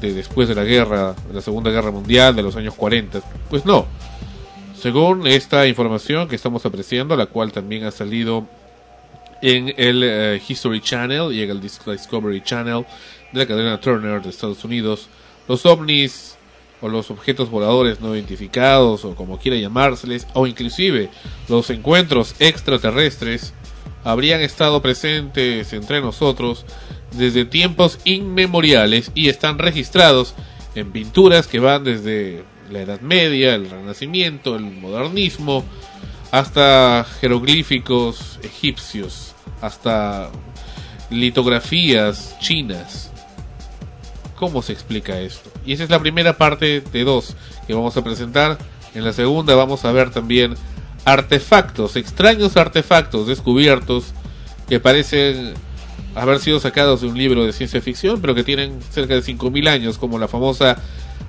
de 0.00 0.12
después 0.12 0.48
de 0.48 0.56
la 0.56 0.64
guerra, 0.64 1.14
de 1.28 1.34
la 1.34 1.40
Segunda 1.40 1.70
Guerra 1.70 1.92
Mundial, 1.92 2.34
de 2.34 2.42
los 2.42 2.56
años 2.56 2.74
40. 2.74 3.20
Pues 3.48 3.64
no. 3.64 3.86
Según 4.80 5.26
esta 5.26 5.66
información 5.66 6.26
que 6.28 6.36
estamos 6.36 6.64
apreciando, 6.64 7.14
la 7.16 7.26
cual 7.26 7.52
también 7.52 7.84
ha 7.84 7.90
salido 7.90 8.46
en 9.42 9.74
el 9.76 10.02
eh, 10.02 10.40
History 10.46 10.80
Channel 10.80 11.32
y 11.32 11.42
en 11.42 11.50
el 11.50 11.60
Dis- 11.60 11.84
Discovery 11.84 12.42
Channel 12.42 12.86
de 13.32 13.38
la 13.40 13.46
cadena 13.46 13.80
Turner 13.80 14.22
de 14.22 14.30
Estados 14.30 14.64
Unidos. 14.64 15.08
Los 15.48 15.66
ovnis 15.66 16.36
o 16.80 16.88
los 16.88 17.10
objetos 17.10 17.50
voladores 17.50 18.00
no 18.00 18.14
identificados 18.14 19.04
o 19.04 19.14
como 19.14 19.38
quiera 19.38 19.58
llamárseles 19.58 20.26
o 20.32 20.46
inclusive 20.46 21.10
los 21.48 21.68
encuentros 21.68 22.34
extraterrestres 22.38 23.52
habrían 24.02 24.40
estado 24.40 24.80
presentes 24.80 25.74
entre 25.74 26.00
nosotros 26.00 26.64
desde 27.12 27.44
tiempos 27.44 27.98
inmemoriales 28.04 29.10
y 29.14 29.28
están 29.28 29.58
registrados 29.58 30.34
en 30.74 30.90
pinturas 30.90 31.46
que 31.46 31.58
van 31.60 31.84
desde 31.84 32.44
la 32.70 32.80
Edad 32.80 33.00
Media, 33.00 33.54
el 33.54 33.68
Renacimiento, 33.68 34.56
el 34.56 34.62
modernismo, 34.62 35.64
hasta 36.30 37.04
jeroglíficos 37.20 38.38
egipcios, 38.42 39.34
hasta 39.60 40.30
litografías 41.10 42.36
chinas. 42.40 43.10
¿Cómo 44.36 44.62
se 44.62 44.72
explica 44.72 45.20
esto? 45.20 45.50
Y 45.66 45.72
esa 45.72 45.84
es 45.84 45.90
la 45.90 45.98
primera 45.98 46.38
parte 46.38 46.80
de 46.80 47.04
dos 47.04 47.36
que 47.66 47.74
vamos 47.74 47.96
a 47.96 48.04
presentar. 48.04 48.58
En 48.94 49.04
la 49.04 49.12
segunda 49.12 49.54
vamos 49.54 49.84
a 49.84 49.92
ver 49.92 50.10
también 50.10 50.54
artefactos, 51.04 51.96
extraños 51.96 52.56
artefactos 52.56 53.26
descubiertos 53.26 54.12
que 54.68 54.80
parecen 54.80 55.54
haber 56.14 56.38
sido 56.40 56.60
sacados 56.60 57.00
de 57.00 57.08
un 57.08 57.18
libro 57.18 57.44
de 57.44 57.52
ciencia 57.52 57.80
ficción, 57.80 58.20
pero 58.20 58.34
que 58.34 58.44
tienen 58.44 58.80
cerca 58.90 59.14
de 59.14 59.22
5.000 59.22 59.68
años, 59.68 59.98
como 59.98 60.18
la 60.18 60.28
famosa 60.28 60.78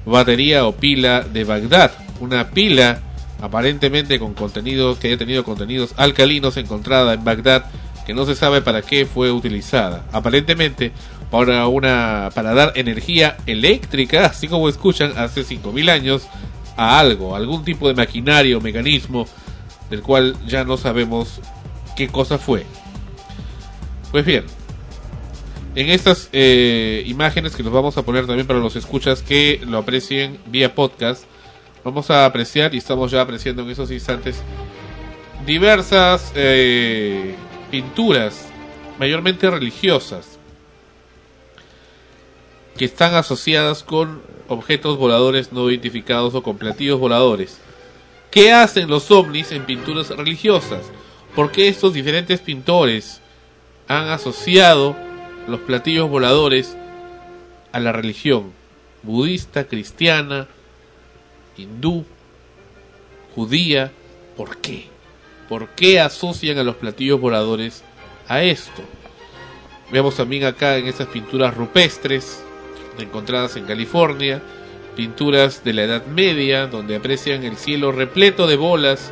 batería 0.05 0.65
o 0.65 0.73
pila 0.73 1.21
de 1.21 1.43
Bagdad. 1.43 1.91
Una 2.19 2.49
pila 2.51 3.01
aparentemente 3.41 4.19
con 4.19 4.33
contenidos 4.33 4.97
que 4.99 5.07
haya 5.07 5.17
tenido 5.17 5.43
contenidos 5.43 5.93
alcalinos 5.97 6.57
encontrada 6.57 7.13
en 7.13 7.23
Bagdad 7.23 7.65
que 8.05 8.13
no 8.13 8.25
se 8.25 8.35
sabe 8.35 8.61
para 8.61 8.81
qué 8.81 9.05
fue 9.05 9.31
utilizada. 9.31 10.05
Aparentemente 10.11 10.91
para 11.29 11.67
una 11.67 12.29
para 12.33 12.53
dar 12.53 12.73
energía 12.75 13.37
eléctrica, 13.45 14.25
así 14.25 14.47
como 14.47 14.69
escuchan 14.69 15.13
hace 15.17 15.43
5000 15.43 15.89
años 15.89 16.27
a 16.77 16.99
algo, 16.99 17.35
algún 17.35 17.63
tipo 17.63 17.87
de 17.87 17.93
maquinario 17.93 18.57
o 18.57 18.61
mecanismo 18.61 19.27
del 19.89 20.01
cual 20.01 20.35
ya 20.47 20.63
no 20.63 20.77
sabemos 20.77 21.41
qué 21.95 22.07
cosa 22.07 22.37
fue. 22.37 22.65
Pues 24.11 24.25
bien, 24.25 24.45
en 25.75 25.89
estas 25.89 26.29
eh, 26.33 27.03
imágenes 27.05 27.55
que 27.55 27.63
nos 27.63 27.71
vamos 27.71 27.97
a 27.97 28.03
poner 28.03 28.27
también 28.27 28.47
para 28.47 28.59
los 28.59 28.75
escuchas 28.75 29.21
que 29.21 29.61
lo 29.65 29.77
aprecien 29.77 30.39
vía 30.47 30.75
podcast, 30.75 31.23
vamos 31.83 32.09
a 32.11 32.25
apreciar 32.25 32.75
y 32.75 32.77
estamos 32.77 33.11
ya 33.11 33.21
apreciando 33.21 33.63
en 33.63 33.69
esos 33.69 33.89
instantes 33.91 34.41
diversas 35.45 36.33
eh, 36.35 37.35
pinturas, 37.71 38.47
mayormente 38.99 39.49
religiosas, 39.49 40.37
que 42.77 42.85
están 42.85 43.15
asociadas 43.15 43.83
con 43.83 44.21
objetos 44.47 44.97
voladores 44.97 45.53
no 45.53 45.69
identificados 45.69 46.35
o 46.35 46.43
con 46.43 46.57
platillos 46.57 46.99
voladores. 46.99 47.59
¿Qué 48.29 48.51
hacen 48.51 48.89
los 48.89 49.09
ovnis 49.11 49.51
en 49.51 49.65
pinturas 49.65 50.09
religiosas? 50.09 50.91
¿Por 51.35 51.51
qué 51.51 51.69
estos 51.69 51.93
diferentes 51.93 52.39
pintores 52.41 53.21
han 53.87 54.09
asociado 54.09 54.95
los 55.47 55.59
platillos 55.61 56.09
voladores 56.09 56.77
a 57.71 57.79
la 57.79 57.91
religión 57.91 58.51
budista, 59.03 59.65
cristiana, 59.65 60.47
hindú, 61.57 62.05
judía? 63.35 63.91
¿Por 64.37 64.57
qué? 64.57 64.85
¿Por 65.49 65.69
qué 65.69 65.99
asocian 65.99 66.57
a 66.57 66.63
los 66.63 66.75
platillos 66.75 67.19
voladores 67.19 67.83
a 68.27 68.43
esto? 68.43 68.81
Vemos 69.91 70.15
también 70.15 70.45
acá 70.45 70.77
en 70.77 70.87
estas 70.87 71.07
pinturas 71.07 71.55
rupestres 71.55 72.43
encontradas 72.97 73.55
en 73.55 73.65
California, 73.65 74.41
pinturas 74.95 75.63
de 75.63 75.73
la 75.73 75.83
Edad 75.83 76.05
Media 76.05 76.67
donde 76.67 76.95
aprecian 76.95 77.43
el 77.43 77.57
cielo 77.57 77.91
repleto 77.91 78.47
de 78.47 78.55
bolas. 78.55 79.11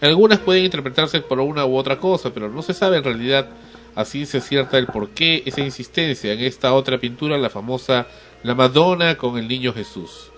Algunas 0.00 0.38
pueden 0.38 0.64
interpretarse 0.64 1.20
por 1.20 1.40
una 1.40 1.64
u 1.64 1.76
otra 1.76 1.98
cosa, 1.98 2.32
pero 2.32 2.48
no 2.48 2.62
se 2.62 2.74
sabe 2.74 2.98
en 2.98 3.04
realidad 3.04 3.48
a 3.96 4.04
ciencia 4.04 4.40
cierta 4.40 4.78
el 4.78 4.86
por 4.86 5.08
qué 5.10 5.42
esa 5.46 5.62
insistencia 5.62 6.32
en 6.32 6.40
esta 6.40 6.74
otra 6.74 6.98
pintura, 6.98 7.38
la 7.38 7.50
famosa 7.50 8.06
La 8.42 8.54
Madonna 8.54 9.16
con 9.16 9.38
el 9.38 9.48
Niño 9.48 9.72
Jesús. 9.72 10.30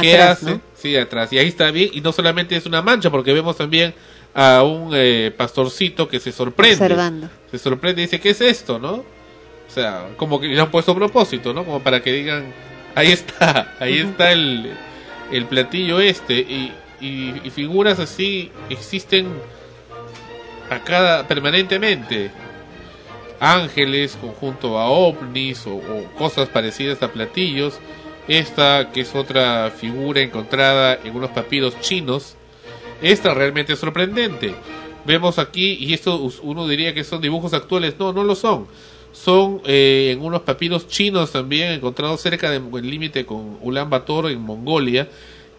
¿Qué 0.00 0.14
Atrás, 0.14 0.42
hace? 0.42 0.50
¿no? 0.52 0.60
Sí, 0.74 0.96
atrás. 0.96 1.32
Y 1.32 1.38
ahí 1.38 1.48
está 1.48 1.70
bien. 1.70 1.90
Y 1.92 2.00
no 2.00 2.12
solamente 2.12 2.54
es 2.56 2.66
una 2.66 2.82
mancha, 2.82 3.10
porque 3.10 3.32
vemos 3.32 3.56
también 3.56 3.94
a 4.34 4.62
un 4.62 4.90
eh, 4.92 5.32
pastorcito 5.36 6.08
que 6.08 6.20
se 6.20 6.30
sorprende. 6.30 6.74
Observando. 6.84 7.30
Se 7.50 7.58
sorprende 7.58 8.02
y 8.02 8.04
dice, 8.04 8.20
¿qué 8.20 8.30
es 8.30 8.40
esto, 8.40 8.78
no? 8.78 8.92
O 8.94 9.70
sea, 9.74 10.08
como 10.16 10.40
que 10.40 10.48
le 10.48 10.60
han 10.60 10.70
puesto 10.70 10.92
a 10.92 10.94
propósito, 10.94 11.54
¿no? 11.54 11.64
Como 11.64 11.80
para 11.80 12.02
que 12.02 12.12
digan, 12.12 12.52
ahí 12.94 13.12
está, 13.12 13.74
ahí 13.80 13.98
está 13.98 14.32
el, 14.32 14.72
el 15.32 15.46
platillo 15.46 16.00
este. 16.00 16.34
Y, 16.34 16.72
y, 17.00 17.40
y 17.44 17.50
figuras 17.50 17.98
así 17.98 18.50
existen 18.68 19.28
acá 20.68 21.24
permanentemente. 21.26 22.30
Ángeles 23.40 24.16
conjunto 24.20 24.78
a 24.78 24.88
ovnis 24.88 25.66
o, 25.66 25.80
cosas 26.16 26.48
parecidas 26.48 27.02
a 27.02 27.12
platillos. 27.12 27.78
Esta 28.26 28.90
que 28.92 29.02
es 29.02 29.14
otra 29.14 29.70
figura 29.70 30.20
encontrada 30.20 30.98
en 31.04 31.14
unos 31.14 31.30
papiros 31.30 31.78
chinos. 31.80 32.36
Esta 33.02 33.34
realmente 33.34 33.74
es 33.74 33.78
sorprendente. 33.78 34.54
Vemos 35.04 35.38
aquí, 35.38 35.76
y 35.78 35.92
esto 35.92 36.30
uno 36.42 36.66
diría 36.66 36.94
que 36.94 37.04
son 37.04 37.20
dibujos 37.20 37.52
actuales. 37.52 37.96
No, 37.98 38.12
no 38.12 38.24
lo 38.24 38.34
son. 38.34 38.66
Son 39.12 39.60
eh, 39.64 40.10
en 40.12 40.22
unos 40.22 40.42
papiros 40.42 40.88
chinos 40.88 41.30
también 41.30 41.70
encontrados 41.70 42.20
cerca 42.20 42.50
del 42.50 42.90
límite 42.90 43.24
con 43.24 43.58
Ulan 43.60 43.88
Bator 43.88 44.30
en 44.30 44.40
Mongolia, 44.40 45.08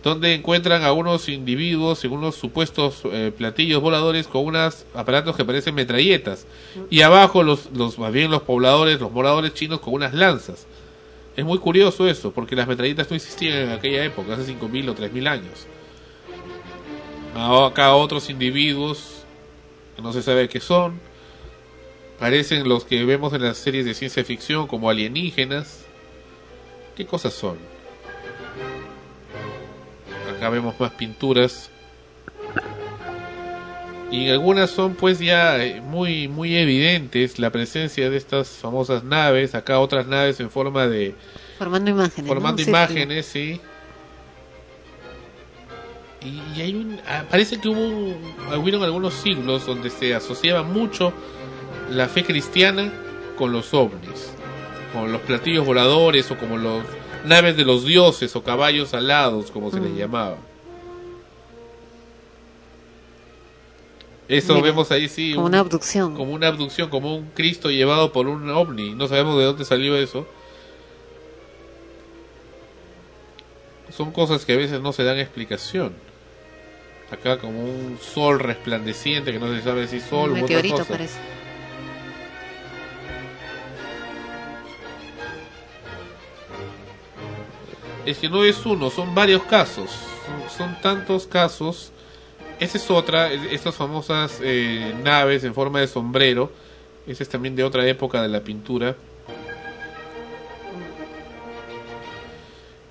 donde 0.05 0.35
encuentran 0.35 0.83
a 0.83 0.93
unos 0.93 1.27
individuos 1.29 2.05
en 2.05 2.11
unos 2.11 2.35
supuestos 2.35 3.01
eh, 3.05 3.31
platillos 3.35 3.81
voladores 3.81 4.27
con 4.27 4.45
unos 4.45 4.85
aparatos 4.93 5.35
que 5.35 5.43
parecen 5.43 5.73
metralletas. 5.73 6.45
Y 6.91 7.01
abajo 7.01 7.41
los, 7.41 7.71
los, 7.73 7.97
más 7.97 8.13
bien 8.13 8.29
los 8.29 8.43
pobladores, 8.43 9.01
los 9.01 9.11
moradores 9.11 9.55
chinos 9.55 9.79
con 9.79 9.95
unas 9.95 10.13
lanzas. 10.13 10.67
Es 11.35 11.43
muy 11.43 11.57
curioso 11.57 12.07
eso, 12.07 12.31
porque 12.31 12.55
las 12.55 12.67
metralletas 12.67 13.09
no 13.09 13.15
existían 13.15 13.57
en 13.57 13.69
aquella 13.71 14.05
época, 14.05 14.35
hace 14.35 14.53
5.000 14.53 14.89
o 14.89 14.95
3.000 14.95 15.27
años. 15.27 15.65
Acá 17.35 17.95
otros 17.95 18.29
individuos, 18.29 19.23
no 20.01 20.13
se 20.13 20.21
sabe 20.21 20.47
qué 20.47 20.59
son, 20.59 20.99
parecen 22.19 22.69
los 22.69 22.85
que 22.85 23.03
vemos 23.05 23.33
en 23.33 23.41
las 23.41 23.57
series 23.57 23.85
de 23.85 23.95
ciencia 23.95 24.23
ficción 24.23 24.67
como 24.67 24.87
alienígenas. 24.87 25.83
¿Qué 26.95 27.07
cosas 27.07 27.33
son? 27.33 27.57
Acá 30.37 30.49
vemos 30.49 30.79
más 30.79 30.91
pinturas. 30.91 31.69
Y 34.11 34.29
algunas 34.29 34.69
son 34.69 34.93
pues 34.95 35.19
ya 35.19 35.63
eh, 35.63 35.81
muy 35.81 36.27
muy 36.27 36.55
evidentes 36.55 37.39
la 37.39 37.49
presencia 37.49 38.09
de 38.09 38.17
estas 38.17 38.47
famosas 38.49 39.03
naves, 39.03 39.55
acá 39.55 39.79
otras 39.79 40.07
naves 40.07 40.39
en 40.39 40.51
forma 40.51 40.87
de 40.87 41.15
Formando 41.57 41.89
imágenes. 41.89 42.27
formando 42.27 42.61
imágenes, 42.61 43.25
sí. 43.25 43.59
Y, 46.21 46.41
y 46.55 46.61
hay 46.61 46.75
un, 46.75 46.99
ah, 47.07 47.23
parece 47.29 47.59
que 47.59 47.67
hubo 47.67 48.15
hubieron 48.57 48.83
algunos 48.83 49.13
siglos 49.13 49.65
donde 49.65 49.89
se 49.89 50.13
asociaba 50.13 50.63
mucho 50.63 51.11
la 51.89 52.07
fe 52.07 52.23
cristiana 52.23 52.91
con 53.37 53.51
los 53.51 53.73
ovnis, 53.73 54.33
con 54.93 55.11
los 55.11 55.21
platillos 55.21 55.65
voladores 55.65 56.29
o 56.31 56.37
como 56.37 56.57
los 56.57 56.83
naves 57.25 57.57
de 57.57 57.65
los 57.65 57.85
dioses 57.85 58.35
o 58.35 58.43
caballos 58.43 58.93
alados, 58.93 59.51
como 59.51 59.71
se 59.71 59.79
les 59.79 59.91
Mm. 59.91 59.97
llamaba. 59.97 60.37
Eso 64.27 64.55
Mira, 64.55 64.65
vemos 64.65 64.91
ahí, 64.91 65.07
sí. 65.07 65.33
como 65.33 65.45
un- 65.45 65.51
una 65.51 65.59
abducción. 65.59 66.15
Como 66.15 66.33
una 66.33 66.47
abducción, 66.47 66.89
como 66.89 67.15
un 67.15 67.25
Cristo 67.35 67.69
llevado 67.69 68.11
por 68.11 68.27
un 68.27 68.49
ovni. 68.49 68.95
No 68.95 69.07
sabemos 69.07 69.37
de 69.37 69.45
dónde 69.45 69.65
salió 69.65 69.95
eso. 69.97 70.25
Son 73.95 74.11
cosas 74.11 74.43
que 74.45 74.53
a 74.53 74.57
veces 74.57 74.81
no 74.81 74.93
se 74.93 75.03
dan 75.03 75.19
explicación. 75.19 75.93
Acá 77.11 77.37
como 77.37 77.63
un 77.63 77.99
sol 78.01 78.39
resplandeciente 78.39 79.31
que 79.31 79.37
no 79.39 79.53
se 79.55 79.61
sabe 79.61 79.87
si 79.87 79.99
sol 80.01 80.31
Un 80.31 80.41
u 80.41 80.45
otra 80.45 80.61
cosa. 80.63 80.85
parece. 80.85 81.19
Es 88.05 88.19
que 88.19 88.29
no 88.29 88.43
es 88.43 88.65
uno, 88.65 88.89
son 88.89 89.15
varios 89.15 89.43
casos. 89.43 89.89
Son, 90.55 90.79
tantos 90.81 91.25
casos. 91.27 91.91
Esa 92.59 92.77
es 92.77 92.89
otra, 92.91 93.31
es- 93.31 93.51
estas 93.51 93.75
famosas 93.75 94.39
eh, 94.43 94.93
naves 95.03 95.43
en 95.43 95.53
forma 95.53 95.79
de 95.79 95.87
sombrero. 95.87 96.51
Esa 97.07 97.23
es 97.23 97.29
también 97.29 97.55
de 97.55 97.63
otra 97.63 97.87
época 97.87 98.21
de 98.21 98.27
la 98.27 98.41
pintura. 98.41 98.95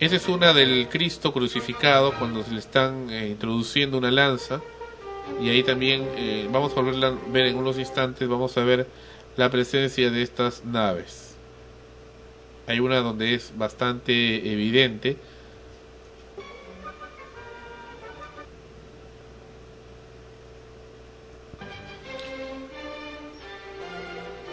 Esa 0.01 0.17
es 0.17 0.29
una 0.29 0.53
del 0.53 0.89
Cristo 0.89 1.33
crucificado 1.33 2.13
cuando 2.19 2.43
se 2.43 2.51
le 2.53 2.59
están 2.59 3.09
eh, 3.11 3.29
introduciendo 3.29 3.97
una 3.99 4.11
lanza. 4.11 4.61
y 5.41 5.49
ahí 5.49 5.63
también 5.63 6.07
eh, 6.17 6.49
vamos 6.53 6.73
a 6.73 6.77
volverla 6.77 7.09
a 7.09 7.15
ver 7.33 7.47
en 7.47 7.57
unos 7.57 7.79
instantes, 7.79 8.29
vamos 8.29 8.57
a 8.59 8.65
ver 8.65 8.87
la 9.37 9.51
presencia 9.51 10.11
de 10.11 10.23
estas 10.23 10.65
naves. 10.65 11.34
Hay 12.67 12.81
una 12.81 13.01
donde 13.01 13.35
es 13.35 13.53
bastante 13.57 14.51
evidente. 14.51 15.17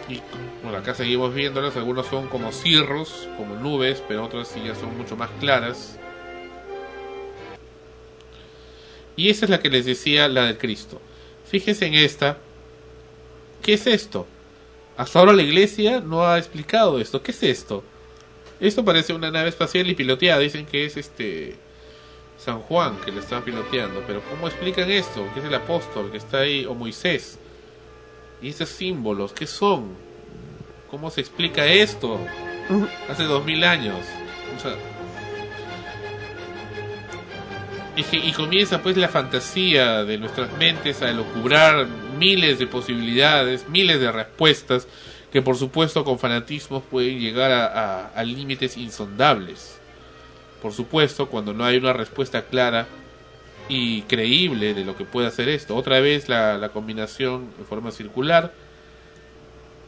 Y 0.08 0.20
bueno, 0.62 0.78
acá 0.78 0.94
seguimos 0.94 1.32
viéndolas, 1.34 1.76
algunos 1.76 2.06
son 2.06 2.28
como 2.28 2.52
cirros, 2.52 3.28
como 3.36 3.56
nubes, 3.56 4.02
pero 4.06 4.24
otras 4.24 4.48
sí 4.48 4.62
ya 4.64 4.74
son 4.74 4.96
mucho 4.98 5.16
más 5.16 5.30
claras. 5.40 5.98
Y 9.16 9.30
esa 9.30 9.46
es 9.46 9.50
la 9.50 9.60
que 9.60 9.70
les 9.70 9.86
decía, 9.86 10.28
la 10.28 10.44
del 10.46 10.58
Cristo. 10.58 11.00
Fíjense 11.46 11.86
en 11.86 11.94
esta. 11.94 12.38
¿Qué 13.62 13.74
es 13.74 13.86
esto? 13.86 14.26
Hasta 14.96 15.18
ahora 15.18 15.32
la 15.32 15.42
iglesia 15.42 16.00
no 16.00 16.26
ha 16.26 16.38
explicado 16.38 16.98
esto. 16.98 17.22
¿Qué 17.22 17.30
es 17.30 17.42
esto? 17.42 17.84
Esto 18.62 18.84
parece 18.84 19.12
una 19.12 19.32
nave 19.32 19.48
espacial 19.48 19.90
y 19.90 19.96
piloteada. 19.96 20.38
Dicen 20.38 20.66
que 20.66 20.84
es 20.84 20.96
este 20.96 21.56
San 22.38 22.60
Juan 22.60 22.96
que 23.04 23.10
le 23.10 23.18
está 23.18 23.44
piloteando. 23.44 24.04
Pero 24.06 24.22
¿cómo 24.30 24.46
explican 24.46 24.88
esto? 24.88 25.28
¿Qué 25.34 25.40
es 25.40 25.46
el 25.46 25.54
apóstol 25.54 26.12
que 26.12 26.18
está 26.18 26.38
ahí? 26.38 26.64
O 26.64 26.72
Moisés. 26.72 27.40
¿Y 28.40 28.50
esos 28.50 28.68
símbolos? 28.68 29.32
¿Qué 29.32 29.48
son? 29.48 29.88
¿Cómo 30.88 31.10
se 31.10 31.20
explica 31.20 31.66
esto? 31.66 32.20
Hace 33.10 33.24
dos 33.24 33.44
mil 33.44 33.64
años. 33.64 33.98
Y, 37.96 38.16
y 38.16 38.32
comienza 38.32 38.80
pues 38.80 38.96
la 38.96 39.08
fantasía 39.08 40.04
de 40.04 40.18
nuestras 40.18 40.56
mentes 40.56 41.02
a 41.02 41.10
elucubrar 41.10 41.88
miles 42.16 42.60
de 42.60 42.68
posibilidades, 42.68 43.68
miles 43.68 43.98
de 43.98 44.12
respuestas 44.12 44.86
que 45.32 45.42
por 45.42 45.56
supuesto 45.56 46.04
con 46.04 46.18
fanatismos 46.18 46.82
pueden 46.82 47.18
llegar 47.18 47.50
a, 47.52 47.66
a- 47.66 48.06
a 48.08 48.22
límites 48.24 48.76
insondables. 48.76 49.78
Por 50.60 50.72
supuesto, 50.72 51.28
cuando 51.28 51.52
no 51.54 51.64
hay 51.64 51.76
una 51.78 51.92
respuesta 51.92 52.42
clara 52.42 52.86
y 53.68 54.02
creíble 54.02 54.74
de 54.74 54.84
lo 54.84 54.96
que 54.96 55.04
puede 55.04 55.26
hacer 55.28 55.48
esto. 55.48 55.74
Otra 55.76 56.00
vez 56.00 56.28
la, 56.28 56.58
la 56.58 56.68
combinación 56.68 57.46
en 57.58 57.64
forma 57.66 57.90
circular, 57.90 58.52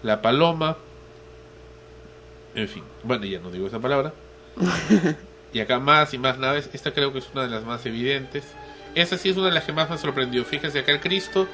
la 0.02 0.22
paloma, 0.22 0.76
en 2.54 2.68
fin, 2.68 2.82
bueno, 3.02 3.24
ya 3.24 3.38
no 3.40 3.50
digo 3.50 3.66
esa 3.66 3.78
palabra. 3.80 4.12
Y 5.52 5.60
acá 5.60 5.78
más 5.78 6.12
y 6.12 6.18
más 6.18 6.36
naves. 6.36 6.68
Esta 6.72 6.90
creo 6.92 7.12
que 7.12 7.20
es 7.20 7.28
una 7.32 7.44
de 7.44 7.48
las 7.48 7.62
más 7.62 7.86
evidentes. 7.86 8.42
Esa 8.96 9.16
sí 9.16 9.28
es 9.28 9.36
una 9.36 9.46
de 9.46 9.52
las 9.52 9.62
que 9.62 9.72
más 9.72 9.88
me 9.88 9.96
sorprendió. 9.98 10.44
Fíjense 10.44 10.80
acá 10.80 10.90
el 10.90 10.98
Cristo 10.98 11.46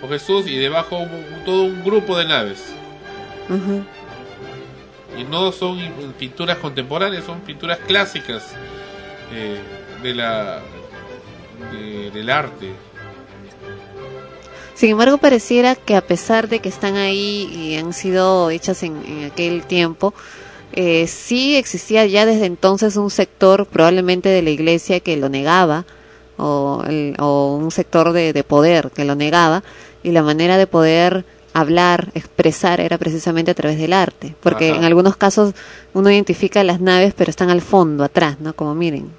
o 0.00 0.08
Jesús 0.08 0.46
y 0.46 0.56
debajo 0.56 0.96
un- 0.98 1.42
todo 1.44 1.62
un 1.64 1.82
grupo 1.82 2.16
de 2.16 2.24
naves. 2.24 2.72
Y 5.18 5.24
no 5.24 5.52
son 5.52 5.78
pinturas 6.18 6.58
contemporáneas, 6.58 7.24
son 7.24 7.40
pinturas 7.40 7.78
clásicas 7.86 8.42
eh, 9.32 9.58
de 10.02 10.14
la 10.14 10.60
de- 11.70 12.10
del 12.10 12.30
arte. 12.30 12.72
Sin 14.74 14.90
embargo, 14.90 15.18
pareciera 15.18 15.74
que 15.74 15.94
a 15.96 16.00
pesar 16.00 16.48
de 16.48 16.58
que 16.60 16.68
están 16.68 16.96
ahí 16.96 17.48
y 17.54 17.76
han 17.76 17.92
sido 17.92 18.50
hechas 18.50 18.82
en, 18.82 18.96
en 19.06 19.24
aquel 19.30 19.64
tiempo, 19.64 20.14
eh, 20.72 21.06
sí 21.06 21.56
existía 21.56 22.06
ya 22.06 22.24
desde 22.26 22.46
entonces 22.46 22.96
un 22.96 23.10
sector 23.10 23.66
probablemente 23.66 24.28
de 24.30 24.42
la 24.42 24.50
iglesia 24.50 25.00
que 25.00 25.16
lo 25.18 25.28
negaba, 25.28 25.84
o, 26.38 26.82
el- 26.88 27.14
o 27.20 27.54
un 27.56 27.70
sector 27.70 28.12
de, 28.12 28.32
de 28.32 28.44
poder 28.44 28.90
que 28.90 29.04
lo 29.04 29.14
negaba, 29.14 29.62
y 30.02 30.10
la 30.12 30.22
manera 30.22 30.56
de 30.56 30.66
poder 30.66 31.24
hablar, 31.52 32.10
expresar, 32.14 32.80
era 32.80 32.98
precisamente 32.98 33.50
a 33.50 33.54
través 33.54 33.78
del 33.78 33.92
arte, 33.92 34.34
porque 34.40 34.70
Ajá. 34.70 34.78
en 34.78 34.84
algunos 34.84 35.16
casos 35.16 35.54
uno 35.92 36.10
identifica 36.10 36.64
las 36.64 36.80
naves, 36.80 37.14
pero 37.16 37.30
están 37.30 37.50
al 37.50 37.60
fondo, 37.60 38.04
atrás, 38.04 38.40
¿no? 38.40 38.54
Como 38.54 38.74
miren, 38.74 39.10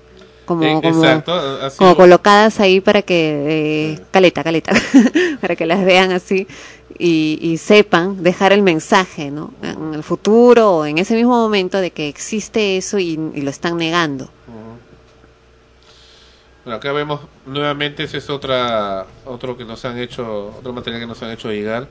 como, 0.45 0.64
Eh, 0.64 0.80
como, 0.81 1.05
exacto, 1.05 1.60
como 1.77 1.95
colocadas 1.95 2.60
ahí 2.60 2.81
para 2.81 3.01
que, 3.01 3.93
eh, 3.93 3.99
caleta, 4.11 4.43
caleta, 4.43 4.72
para 5.41 5.55
que 5.55 5.65
las 5.65 5.85
vean 5.85 6.11
así 6.11 6.47
y, 6.97 7.39
y 7.41 7.57
sepan 7.57 8.23
dejar 8.23 8.51
el 8.53 8.61
mensaje, 8.61 9.31
¿no? 9.31 9.53
En 9.61 9.93
el 9.93 10.03
futuro 10.03 10.77
o 10.77 10.85
en 10.85 10.97
ese 10.97 11.15
mismo 11.15 11.31
momento 11.31 11.80
de 11.80 11.91
que 11.91 12.07
existe 12.07 12.77
eso 12.77 12.99
y, 12.99 13.19
y 13.34 13.41
lo 13.41 13.49
están 13.49 13.77
negando. 13.77 14.30
Bueno, 16.64 16.77
acá 16.77 16.93
vemos 16.93 17.19
nuevamente 17.45 18.03
ese 18.03 18.18
es 18.18 18.30
otra 18.30 19.05
otro 19.26 19.57
que 19.57 19.65
nos 19.65 19.84
han 19.84 19.97
hecho 19.97 20.55
otro 20.57 20.72
material 20.72 21.01
que 21.01 21.07
nos 21.07 21.22
han 21.22 21.31
hecho 21.31 21.51
llegar. 21.51 21.88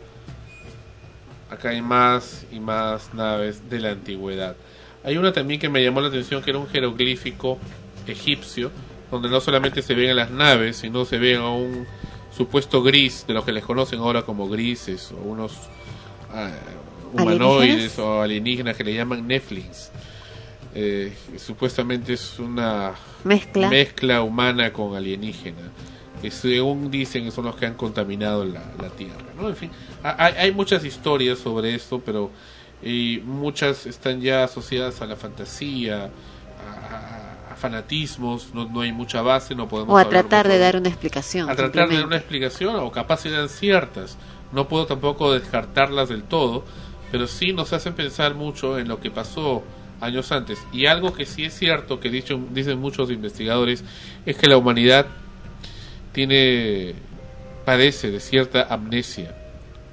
Acá 1.53 1.69
hay 1.69 1.83
más 1.83 2.47
y 2.51 2.61
más 2.61 3.13
naves 3.13 3.69
de 3.69 3.79
la 3.79 3.91
antigüedad. 3.91 4.57
Hay 5.05 5.19
una 5.19 5.35
también 5.35 5.61
que 5.61 5.69
me 5.69 5.85
llamó 5.85 6.01
la 6.01 6.09
atención 6.09 6.43
que 6.43 6.49
era 6.49 6.59
un 6.59 6.67
jeroglífico 6.67 7.59
egipcio 8.07 8.71
donde 9.11 9.29
no 9.29 9.39
solamente 9.39 9.83
se 9.83 9.95
ven 9.95 10.17
las 10.17 10.31
naves, 10.31 10.79
sino 10.79 11.05
se 11.05 11.19
ven 11.19 11.41
a 11.41 11.51
un 11.51 11.87
supuesto 12.35 12.83
gris 12.83 13.27
de 13.27 13.35
los 13.35 13.45
que 13.45 13.53
les 13.53 13.63
conocen 13.65 13.99
ahora 13.99 14.23
como 14.23 14.49
grises 14.49 15.13
o 15.13 15.17
unos 15.17 15.53
ah, 16.31 16.51
humanoides 17.13 17.61
¿Alienígenas? 17.61 17.99
o 17.99 18.23
alienígenas 18.23 18.77
que 18.79 18.85
le 18.85 18.95
llaman 18.95 19.27
Netflix. 19.27 19.91
Eh, 20.75 21.13
supuestamente 21.37 22.15
es 22.15 22.39
una 22.39 22.95
Mezcla. 23.25 23.69
mezcla 23.69 24.23
humana 24.23 24.73
con 24.73 24.97
alienígena 24.97 25.71
que 26.23 26.31
según 26.31 26.91
dicen 26.91 27.31
son 27.33 27.45
los 27.47 27.57
que 27.57 27.67
han 27.67 27.75
contaminado 27.75 28.45
la, 28.45 28.63
la 28.81 28.89
tierra 28.91 29.25
¿no? 29.37 29.49
en 29.49 29.57
fin 29.57 29.71
ha- 30.03 30.25
hay, 30.25 30.35
hay 30.35 30.53
muchas 30.53 30.85
historias 30.85 31.39
sobre 31.41 31.75
esto 31.75 32.01
pero 32.05 32.31
y 32.83 33.21
muchas 33.27 33.85
están 33.87 34.21
ya 34.23 34.45
asociadas 34.45 35.03
a 35.03 35.07
la 35.07 35.17
fantasía 35.17 36.05
a, 36.05 36.07
a- 37.49 37.53
a 37.53 37.57
fanatismos 37.57 38.55
no, 38.55 38.65
no 38.69 38.81
hay 38.81 38.93
mucha 38.93 39.21
base 39.23 39.55
no 39.55 39.69
podemos 39.69 39.93
O 39.95 39.99
a 39.99 40.09
tratar 40.09 40.49
de 40.49 40.59
dar 40.59 40.77
una 40.77 40.89
explicación. 40.89 41.51
a 41.51 41.55
tratar 41.57 41.89
de 41.89 41.97
dar 41.97 42.07
una 42.07 42.17
explicación 42.17 42.77
o 42.77 42.91
capaz 42.91 43.21
sean 43.21 43.49
ciertas. 43.49 44.17
No 44.53 44.69
puedo 44.69 44.87
tampoco 44.87 45.33
descartarlas 45.33 46.09
del 46.09 46.25
todo, 46.25 46.65
pero 47.11 47.27
sí 47.27 47.53
nos 47.53 47.73
hacen 47.73 47.95
pensar 47.95 48.35
mucho 48.35 48.79
en 48.79 48.87
lo 48.89 49.01
que 49.01 49.11
pasó 49.11 49.63
años 50.01 50.31
antes. 50.33 50.59
Y 50.73 50.87
algo 50.87 51.13
que 51.15 51.25
sí 51.25 51.45
es 51.45 51.55
cierto, 51.55 52.01
que 52.01 52.11
dicho, 52.11 52.39
dicen 52.51 52.79
muchos 52.79 53.11
investigadores, 53.11 53.83
es 54.27 54.37
que 54.37 54.47
la 54.49 54.57
humanidad 54.59 55.07
tiene 56.13 56.95
padece 57.65 58.11
de 58.11 58.21
cierta 58.21 58.67
amnesia 58.73 59.35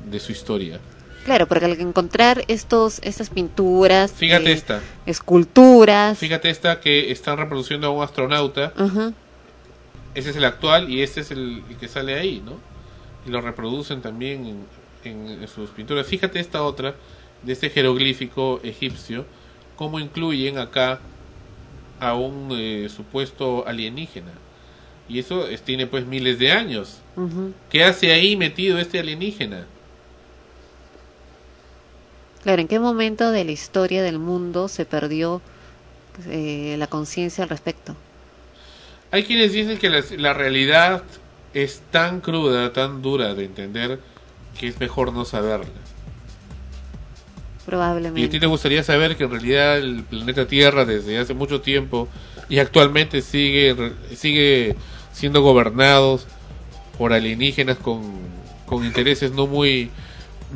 de 0.10 0.20
su 0.20 0.32
historia. 0.32 0.80
Claro, 1.26 1.48
porque 1.48 1.66
al 1.66 1.80
encontrar 1.80 2.44
estos, 2.48 3.00
estas 3.04 3.30
pinturas, 3.30 4.12
Fíjate 4.12 4.50
eh, 4.52 4.54
esta. 4.54 4.82
esculturas, 5.06 6.18
Fíjate 6.18 6.50
esta 6.50 6.80
que 6.80 7.12
están 7.12 7.38
reproduciendo 7.38 7.88
a 7.88 7.90
un 7.92 8.04
astronauta. 8.04 8.74
Ajá. 8.76 9.14
Ese 10.16 10.32
es 10.32 10.36
el 10.36 10.46
actual 10.46 10.90
y 10.90 11.02
este 11.04 11.22
es 11.22 11.32
el, 11.32 11.64
el 11.70 11.78
que 11.78 11.88
sale 11.88 12.16
ahí, 12.20 12.42
¿no? 12.44 12.54
Y 13.28 13.30
lo 13.30 13.42
reproducen 13.42 14.02
también 14.02 14.46
en, 14.46 15.12
en- 15.12 15.42
en 15.44 15.48
sus 15.48 15.70
pinturas. 15.70 16.08
Fíjate 16.08 16.40
esta 16.40 16.64
otra, 16.64 16.96
de 17.44 17.54
este 17.54 17.70
jeroglífico 17.70 18.60
egipcio, 18.64 19.26
cómo 19.76 20.00
incluyen 20.00 20.58
acá 20.58 21.00
a 22.00 22.16
un 22.16 22.50
eh, 22.54 22.88
supuesto 22.90 23.66
alienígena. 23.68 24.32
Y 25.10 25.20
eso 25.20 25.48
es- 25.48 25.62
tiene 25.64 25.88
pues 25.88 26.06
miles 26.06 26.38
de 26.40 26.52
años. 26.52 27.00
¿Qué 27.70 27.84
hace 27.84 28.14
ahí 28.14 28.38
metido 28.38 28.78
este 28.80 29.00
alienígena? 29.00 29.66
Claro, 32.44 32.62
¿en 32.62 32.68
qué 32.70 32.80
momento 32.80 33.32
de 33.32 33.44
la 33.44 33.52
historia 33.52 34.02
del 34.02 34.20
mundo 34.20 34.70
se 34.70 34.86
perdió 34.86 35.42
eh, 36.30 36.76
la 36.78 36.88
conciencia 36.88 37.44
al 37.44 37.50
respecto? 37.50 37.96
Hay 39.12 39.24
quienes 39.24 39.52
dicen 39.52 39.78
que 39.78 39.90
la, 39.90 40.04
la 40.18 40.34
realidad 40.34 41.04
es 41.54 41.82
tan 41.92 42.22
cruda, 42.22 42.72
tan 42.72 43.02
dura 43.02 43.34
de 43.34 43.46
entender, 43.46 44.00
que 44.58 44.68
es 44.68 44.80
mejor 44.80 45.12
no 45.12 45.26
saberla. 45.26 45.66
Y 45.66 45.70
a 47.68 47.68
ti 47.68 47.72
Probablemente. 47.76 48.40
te 48.40 48.46
gustaría 48.48 48.84
saber 48.84 49.16
que 49.16 49.26
en 49.26 49.32
realidad 49.32 49.78
el 49.78 50.04
planeta 50.04 50.48
Tierra 50.48 50.86
desde 50.86 51.18
hace 51.20 51.34
mucho 51.34 51.62
tiempo 51.62 52.08
y 52.48 52.60
actualmente 52.60 53.22
sigue 53.22 53.76
sigue 54.16 54.76
siendo 55.20 55.42
gobernados 55.42 56.26
por 56.98 57.12
alienígenas 57.14 57.78
con, 57.78 58.02
con 58.66 58.86
intereses 58.86 59.32
no 59.32 59.48
muy 59.48 59.90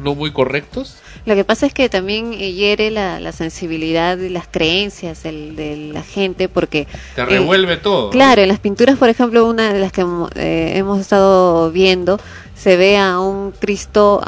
no 0.02 0.16
muy 0.16 0.32
correctos. 0.32 0.96
Lo 1.26 1.36
que 1.36 1.44
pasa 1.44 1.68
es 1.68 1.74
que 1.74 1.88
también 1.88 2.34
eh, 2.34 2.52
hiere 2.54 2.90
la, 2.90 3.20
la 3.20 3.32
sensibilidad 3.32 4.18
y 4.18 4.30
las 4.30 4.48
creencias 4.50 5.22
del- 5.22 5.56
de 5.56 5.76
la 5.94 6.02
gente 6.02 6.50
porque... 6.50 6.88
Te 7.16 7.22
eh, 7.22 7.26
revuelve 7.26 7.78
todo. 7.78 8.10
Claro, 8.10 8.42
en 8.42 8.48
las 8.48 8.60
pinturas, 8.60 8.98
por 8.98 9.10
ejemplo, 9.10 9.46
una 9.48 9.72
de 9.72 9.80
las 9.80 9.92
que 9.92 10.02
eh, 10.36 10.72
hemos 10.78 11.00
estado 11.00 11.72
viendo, 11.72 12.20
se 12.56 12.78
ve 12.78 12.98
a 12.98 13.20
un 13.20 13.52
Cristo 13.52 14.22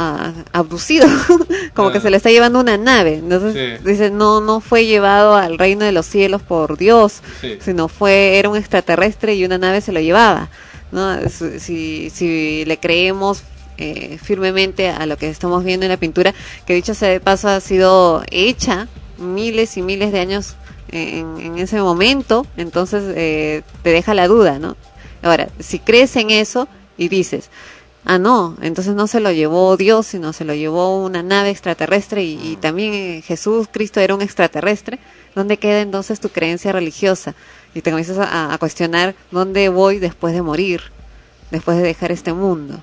abducido, 0.52 1.08
como 1.74 1.92
que 1.92 2.00
se 2.02 2.10
le 2.10 2.18
está 2.18 2.30
llevando 2.32 2.60
una 2.60 2.78
nave. 2.78 3.16
Entonces, 3.16 3.80
Sí. 3.82 3.84
dice, 3.90 4.10
no, 4.12 4.42
no 4.42 4.60
fue 4.60 4.86
llevado 4.86 5.36
al 5.36 5.58
reino 5.58 5.86
de 5.86 5.92
los 5.92 6.06
cielos 6.06 6.42
por 6.42 6.78
Dios, 6.78 7.22
Sí. 7.42 7.58
sino 7.62 7.88
fue, 7.88 8.38
era 8.40 8.50
un 8.50 8.58
extraterrestre 8.58 9.36
y 9.36 9.46
una 9.46 9.58
nave 9.58 9.82
se 9.82 9.92
lo 9.92 10.00
llevaba. 10.02 10.50
¿no? 10.92 11.18
Si, 11.30 11.60
si, 11.60 12.10
si 12.10 12.64
le 12.66 12.78
creemos 12.78 13.44
eh, 13.78 14.18
firmemente 14.22 14.88
a 14.90 15.06
lo 15.06 15.18
que 15.18 15.30
estamos 15.30 15.64
viendo 15.64 15.86
en 15.86 15.92
la 15.92 15.98
pintura, 15.98 16.34
que 16.66 16.74
dicho 16.74 16.94
sea 16.94 17.10
de 17.10 17.20
paso 17.20 17.50
ha 17.50 17.60
sido 17.60 18.24
hecha 18.32 18.88
miles 19.18 19.76
y 19.78 19.82
miles 19.82 20.12
de 20.14 20.20
años 20.20 20.56
en, 20.92 21.38
en 21.40 21.58
ese 21.58 21.82
momento, 21.82 22.46
entonces 22.56 23.04
eh, 23.16 23.64
te 23.84 23.90
deja 23.90 24.14
la 24.14 24.28
duda, 24.28 24.60
¿no? 24.60 24.78
Ahora, 25.24 25.50
si 25.60 25.80
crees 25.80 26.16
en 26.16 26.30
eso 26.30 26.68
y 26.98 27.10
dices, 27.10 27.50
ah, 28.06 28.18
no, 28.18 28.56
entonces 28.62 28.96
no 28.96 29.08
se 29.08 29.20
lo 29.20 29.32
llevó 29.32 29.76
Dios, 29.78 30.08
sino 30.08 30.32
se 30.32 30.46
lo 30.46 30.54
llevó 30.54 31.04
una 31.04 31.24
nave 31.24 31.50
extraterrestre 31.50 32.24
y, 32.24 32.52
y 32.52 32.56
también 32.56 32.94
eh, 32.94 33.22
Jesús, 33.26 33.68
Cristo 33.72 34.00
era 34.00 34.16
un 34.16 34.22
extraterrestre, 34.22 35.00
¿dónde 35.34 35.58
queda 35.58 35.82
entonces 35.82 36.20
tu 36.20 36.30
creencia 36.30 36.72
religiosa? 36.72 37.36
Y 37.74 37.82
te 37.82 37.92
comienzas 37.92 38.20
a, 38.20 38.54
a 38.54 38.58
cuestionar 38.58 39.16
dónde 39.32 39.70
voy 39.70 40.00
después 40.00 40.34
de 40.34 40.42
morir, 40.42 40.82
después 41.52 41.78
de 41.78 41.84
dejar 41.84 42.12
este 42.12 42.32
mundo. 42.32 42.82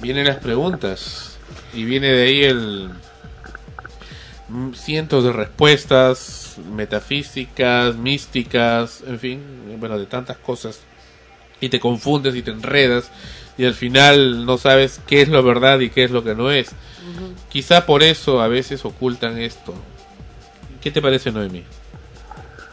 Vienen 0.00 0.26
las 0.26 0.36
preguntas 0.36 1.38
y 1.72 1.84
viene 1.84 2.12
de 2.12 2.22
ahí 2.22 2.44
el 2.44 2.90
mm, 4.48 4.72
cientos 4.74 5.24
de 5.24 5.32
respuestas 5.32 6.56
metafísicas, 6.72 7.96
místicas, 7.96 9.02
en 9.06 9.18
fin, 9.18 9.42
bueno, 9.78 9.98
de 9.98 10.06
tantas 10.06 10.36
cosas 10.36 10.80
y 11.60 11.68
te 11.68 11.80
confundes 11.80 12.34
y 12.34 12.42
te 12.42 12.50
enredas 12.50 13.10
y 13.58 13.64
al 13.64 13.74
final 13.74 14.44
no 14.46 14.58
sabes 14.58 15.00
qué 15.06 15.22
es 15.22 15.28
lo 15.28 15.42
verdad 15.42 15.80
y 15.80 15.90
qué 15.90 16.04
es 16.04 16.10
lo 16.10 16.22
que 16.24 16.34
no 16.34 16.50
es. 16.50 16.70
Quizá 17.48 17.86
por 17.86 18.02
eso 18.02 18.40
a 18.40 18.48
veces 18.48 18.84
ocultan 18.84 19.38
esto. 19.38 19.74
¿Qué 20.82 20.90
te 20.90 21.00
parece, 21.00 21.32
Noemi? 21.32 21.62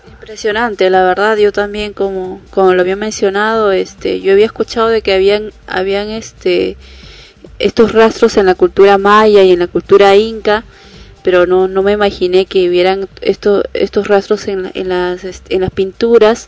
Impresionante, 0.09 0.89
la 0.89 1.03
verdad, 1.03 1.37
yo 1.37 1.51
también 1.51 1.93
como 1.93 2.41
como 2.49 2.73
lo 2.73 2.81
había 2.81 2.95
mencionado, 2.95 3.71
este, 3.71 4.21
yo 4.21 4.33
había 4.33 4.45
escuchado 4.45 4.87
de 4.89 5.01
que 5.01 5.13
habían 5.13 5.51
habían 5.67 6.09
este 6.09 6.77
estos 7.59 7.91
rastros 7.93 8.37
en 8.37 8.45
la 8.45 8.55
cultura 8.55 8.97
maya 8.97 9.43
y 9.43 9.51
en 9.51 9.59
la 9.59 9.67
cultura 9.67 10.15
inca, 10.15 10.63
pero 11.23 11.45
no 11.45 11.67
no 11.67 11.83
me 11.83 11.91
imaginé 11.93 12.45
que 12.45 12.67
hubieran 12.69 13.07
estos 13.21 13.63
estos 13.73 14.07
rastros 14.07 14.47
en, 14.47 14.63
la- 14.63 14.71
en 14.73 14.89
las 14.89 15.23
este, 15.23 15.55
en 15.55 15.61
las 15.61 15.71
pinturas 15.71 16.47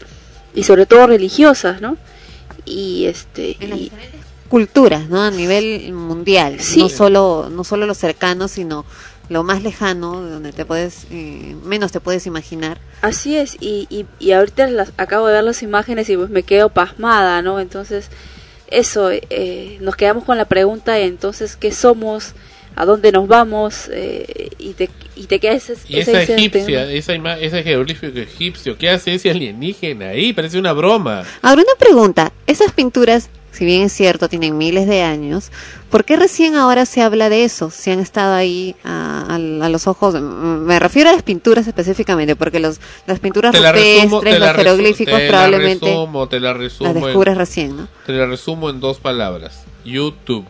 y 0.53 0.63
sobre 0.63 0.85
todo 0.85 1.07
religiosas, 1.07 1.81
¿no? 1.81 1.97
Y 2.65 3.05
este 3.05 3.57
y- 3.75 3.91
Culturas, 4.49 5.09
¿no? 5.09 5.22
A 5.23 5.31
nivel 5.31 5.91
mundial, 5.93 6.57
no 6.77 6.89
solo 6.89 7.49
no 7.51 7.63
solo 7.63 7.85
lo 7.88 7.93
cercano, 7.95 8.47
sino 8.47 8.85
lo 9.27 9.43
más 9.43 9.63
lejano, 9.63 10.22
donde 10.22 10.51
te 10.53 10.65
puedes 10.65 11.07
eh, 11.09 11.55
menos 11.63 11.91
te 11.91 11.99
puedes 11.99 12.27
imaginar. 12.27 12.77
Así 13.01 13.35
es, 13.35 13.57
y, 13.59 13.88
y, 13.89 14.05
y 14.19 14.34
ahorita 14.34 14.67
las, 14.67 14.91
acabo 14.97 15.26
de 15.27 15.34
ver 15.34 15.43
las 15.43 15.63
imágenes 15.63 16.09
y 16.09 16.15
pues 16.17 16.30
me 16.30 16.43
quedo 16.43 16.69
pasmada, 16.69 17.41
¿no? 17.41 17.59
Entonces, 17.59 18.09
eso, 18.67 19.09
eh, 19.11 19.77
nos 19.81 19.95
quedamos 19.95 20.23
con 20.26 20.38
la 20.38 20.45
pregunta, 20.45 20.99
entonces, 20.99 21.55
¿qué 21.55 21.72
somos? 21.72 22.34
¿A 22.76 22.85
dónde 22.85 23.11
nos 23.11 23.27
vamos? 23.27 23.89
Eh, 23.91 24.49
y, 24.59 24.73
te, 24.73 24.89
y 25.15 25.26
te 25.27 25.39
queda 25.39 25.53
ese, 25.53 25.73
Y 25.88 25.99
ese 25.99 26.11
esa 26.11 26.22
incidente, 26.34 26.59
¿no? 26.59 26.63
egipcia, 26.65 26.91
esa, 26.91 27.13
ima- 27.15 27.38
ese 27.39 27.63
jeroglífico 27.63 28.19
egipcio, 28.19 28.77
¿qué 28.77 28.89
hace 28.89 29.15
ese 29.15 29.31
alienígena 29.31 30.09
ahí? 30.09 30.34
Parece 30.34 30.59
una 30.59 30.73
broma. 30.73 31.23
Ahora 31.41 31.61
una 31.63 31.76
pregunta, 31.80 32.34
esas 32.47 32.73
pinturas, 32.73 33.30
si 33.56 33.65
bien 33.65 33.84
es 33.84 33.94
cierto, 33.94 34.27
tienen 34.30 34.57
miles 34.57 34.86
de 34.88 35.02
años, 35.02 35.52
¿por 35.90 36.03
qué 36.06 36.15
recién 36.18 36.56
ahora 36.56 36.86
se 36.86 37.02
habla 37.02 37.30
de 37.30 37.44
eso? 37.45 37.69
Si 37.72 37.90
han 37.90 37.99
estado 37.99 38.36
ahí 38.36 38.76
a, 38.84 39.26
a- 39.30 39.36
a 39.65 39.69
los 39.69 39.88
ojos, 39.88 40.14
mm, 40.15 40.65
me 40.65 40.77
refiero 40.80 41.10
a 41.10 41.14
las 41.14 41.23
pinturas 41.23 41.65
específicamente, 41.68 42.36
porque 42.36 42.60
los, 42.60 42.80
las 43.07 43.19
pinturas 43.19 43.57
la 43.60 43.72
rupestres, 43.72 44.40
la 44.40 44.48
los 44.48 44.56
jeroglíficos 44.57 45.15
te 45.18 45.23
la 45.23 45.30
probablemente 45.30 45.86
resumo, 45.86 46.27
te 46.27 46.40
la 46.40 46.53
resumo 46.53 46.90
las 46.90 46.98
en- 46.98 47.03
descubres 47.06 47.38
recién, 47.38 47.77
¿no? 47.77 47.88
Te 48.06 48.11
la 48.14 48.26
resumo 48.26 48.69
en 48.69 48.80
dos 48.80 48.99
palabras. 48.99 49.64
YouTube. 49.86 50.45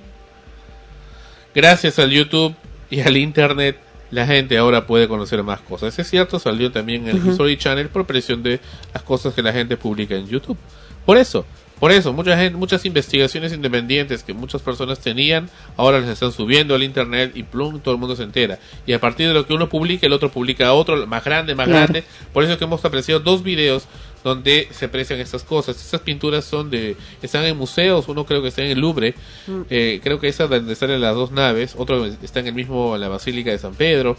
Gracias 1.54 2.00
al 2.00 2.12
YouTube 2.12 2.54
y 2.90 3.02
al 3.02 3.16
Internet, 3.18 3.78
la 4.12 4.26
gente 4.26 4.58
ahora 4.58 4.86
puede 4.88 5.08
conocer 5.08 5.42
más 5.44 5.62
cosas. 5.62 5.98
Es 5.98 6.10
cierto, 6.10 6.40
salió 6.40 6.72
también 6.72 7.08
el 7.08 7.18
Ujú. 7.18 7.32
History 7.32 7.58
Channel 7.58 7.90
por 7.90 8.06
presión 8.06 8.44
de 8.44 8.60
las 8.94 9.04
cosas 9.04 9.34
que 9.34 9.42
la 9.42 9.54
gente 9.54 9.78
publica 9.78 10.16
en 10.16 10.28
YouTube. 10.28 10.58
Por 11.06 11.18
eso, 11.18 11.46
por 11.80 11.92
eso, 11.92 12.14
mucha 12.14 12.38
gente, 12.38 12.58
muchas 12.58 12.86
investigaciones 12.86 13.52
independientes 13.54 14.24
que 14.24 14.34
muchas 14.34 14.62
personas 14.62 15.00
tenían, 15.00 15.50
ahora 15.78 16.00
las 16.00 16.10
están 16.10 16.32
subiendo 16.32 16.74
al 16.76 16.84
Internet 16.84 17.32
y 17.36 17.44
plum, 17.44 17.80
todo 17.80 17.94
el 17.94 18.00
mundo 18.00 18.16
se 18.16 18.24
entera. 18.24 18.60
Y 18.88 18.94
a 18.94 19.00
partir 19.00 19.28
de 19.28 19.34
lo 19.34 19.46
que 19.46 19.54
uno 19.54 19.68
publica, 19.70 20.06
el 20.08 20.14
otro 20.14 20.32
publica 20.32 20.72
otro, 20.74 21.06
más 21.08 21.24
grande, 21.24 21.54
más 21.56 21.68
Claro. 21.68 21.82
grande. 21.84 22.04
Por 22.34 22.44
eso 22.44 22.54
es 22.54 22.58
que 22.60 22.64
hemos 22.66 22.84
apreciado 22.86 23.20
dos 23.20 23.44
videos 23.44 23.88
donde 24.24 24.68
se 24.72 24.86
aprecian 24.86 25.20
estas 25.20 25.44
cosas. 25.44 25.76
Estas 25.80 26.02
pinturas 26.02 26.46
son 26.46 26.70
de, 26.72 26.96
están 27.22 27.44
en 27.44 27.56
museos, 27.58 28.08
uno 28.08 28.26
creo 28.26 28.42
que 28.42 28.48
está 28.48 28.64
en 28.64 28.72
el 28.72 28.80
Louvre, 28.80 29.14
Mm. 29.46 29.62
eh, 29.70 30.00
creo 30.04 30.20
que 30.20 30.28
esa 30.28 30.48
donde 30.48 30.74
salen 30.76 31.00
las 31.02 31.14
dos 31.14 31.32
naves, 31.32 31.76
otro 31.78 32.06
está 32.06 32.40
en 32.40 32.48
el 32.48 32.54
mismo, 32.54 32.96
en 32.96 33.02
la 33.02 33.10
Basílica 33.10 33.52
de 33.52 33.60
San 33.60 33.76
Pedro, 33.76 34.18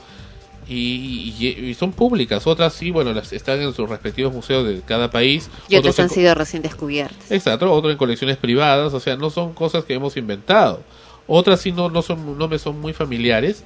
y, 0.69 1.35
y- 1.39 1.67
y 1.71 1.75
son 1.75 1.93
públicas, 1.93 2.47
otras 2.47 2.73
sí, 2.75 2.91
bueno, 2.91 3.13
las 3.13 3.33
están 3.33 3.61
en 3.63 3.73
sus 3.73 3.89
respectivos 3.89 4.33
museos 4.33 4.67
de 4.67 4.81
cada 4.81 5.11
país. 5.11 5.49
Y 5.69 5.77
otros 5.77 5.99
en 5.99 6.05
han 6.05 6.11
sido 6.11 6.35
recién 6.35 6.63
descubiertas. 6.63 7.31
Exacto, 7.31 7.71
otro 7.73 7.91
en 7.91 7.97
colecciones 7.97 8.37
privadas, 8.37 8.93
o 8.95 9.01
sea, 9.01 9.17
no 9.17 9.31
son 9.31 9.53
cosas 9.55 9.85
que 9.85 9.95
hemos 9.95 10.17
inventado. 10.17 10.83
Otras 11.29 11.61
sí 11.61 11.73
no, 11.73 11.89
no, 11.91 12.03
son, 12.03 12.39
no 12.39 12.49
me 12.49 12.59
son 12.59 12.81
muy 12.81 12.93
familiares, 12.93 13.65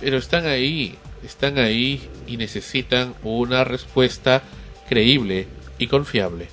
pero 0.00 0.16
están 0.18 0.46
ahí, 0.46 0.96
están 1.24 1.58
ahí 1.58 2.08
y 2.26 2.36
necesitan 2.36 3.14
una 3.22 3.64
respuesta 3.64 4.42
creíble 4.88 5.46
y 5.78 5.86
confiable. 5.86 6.48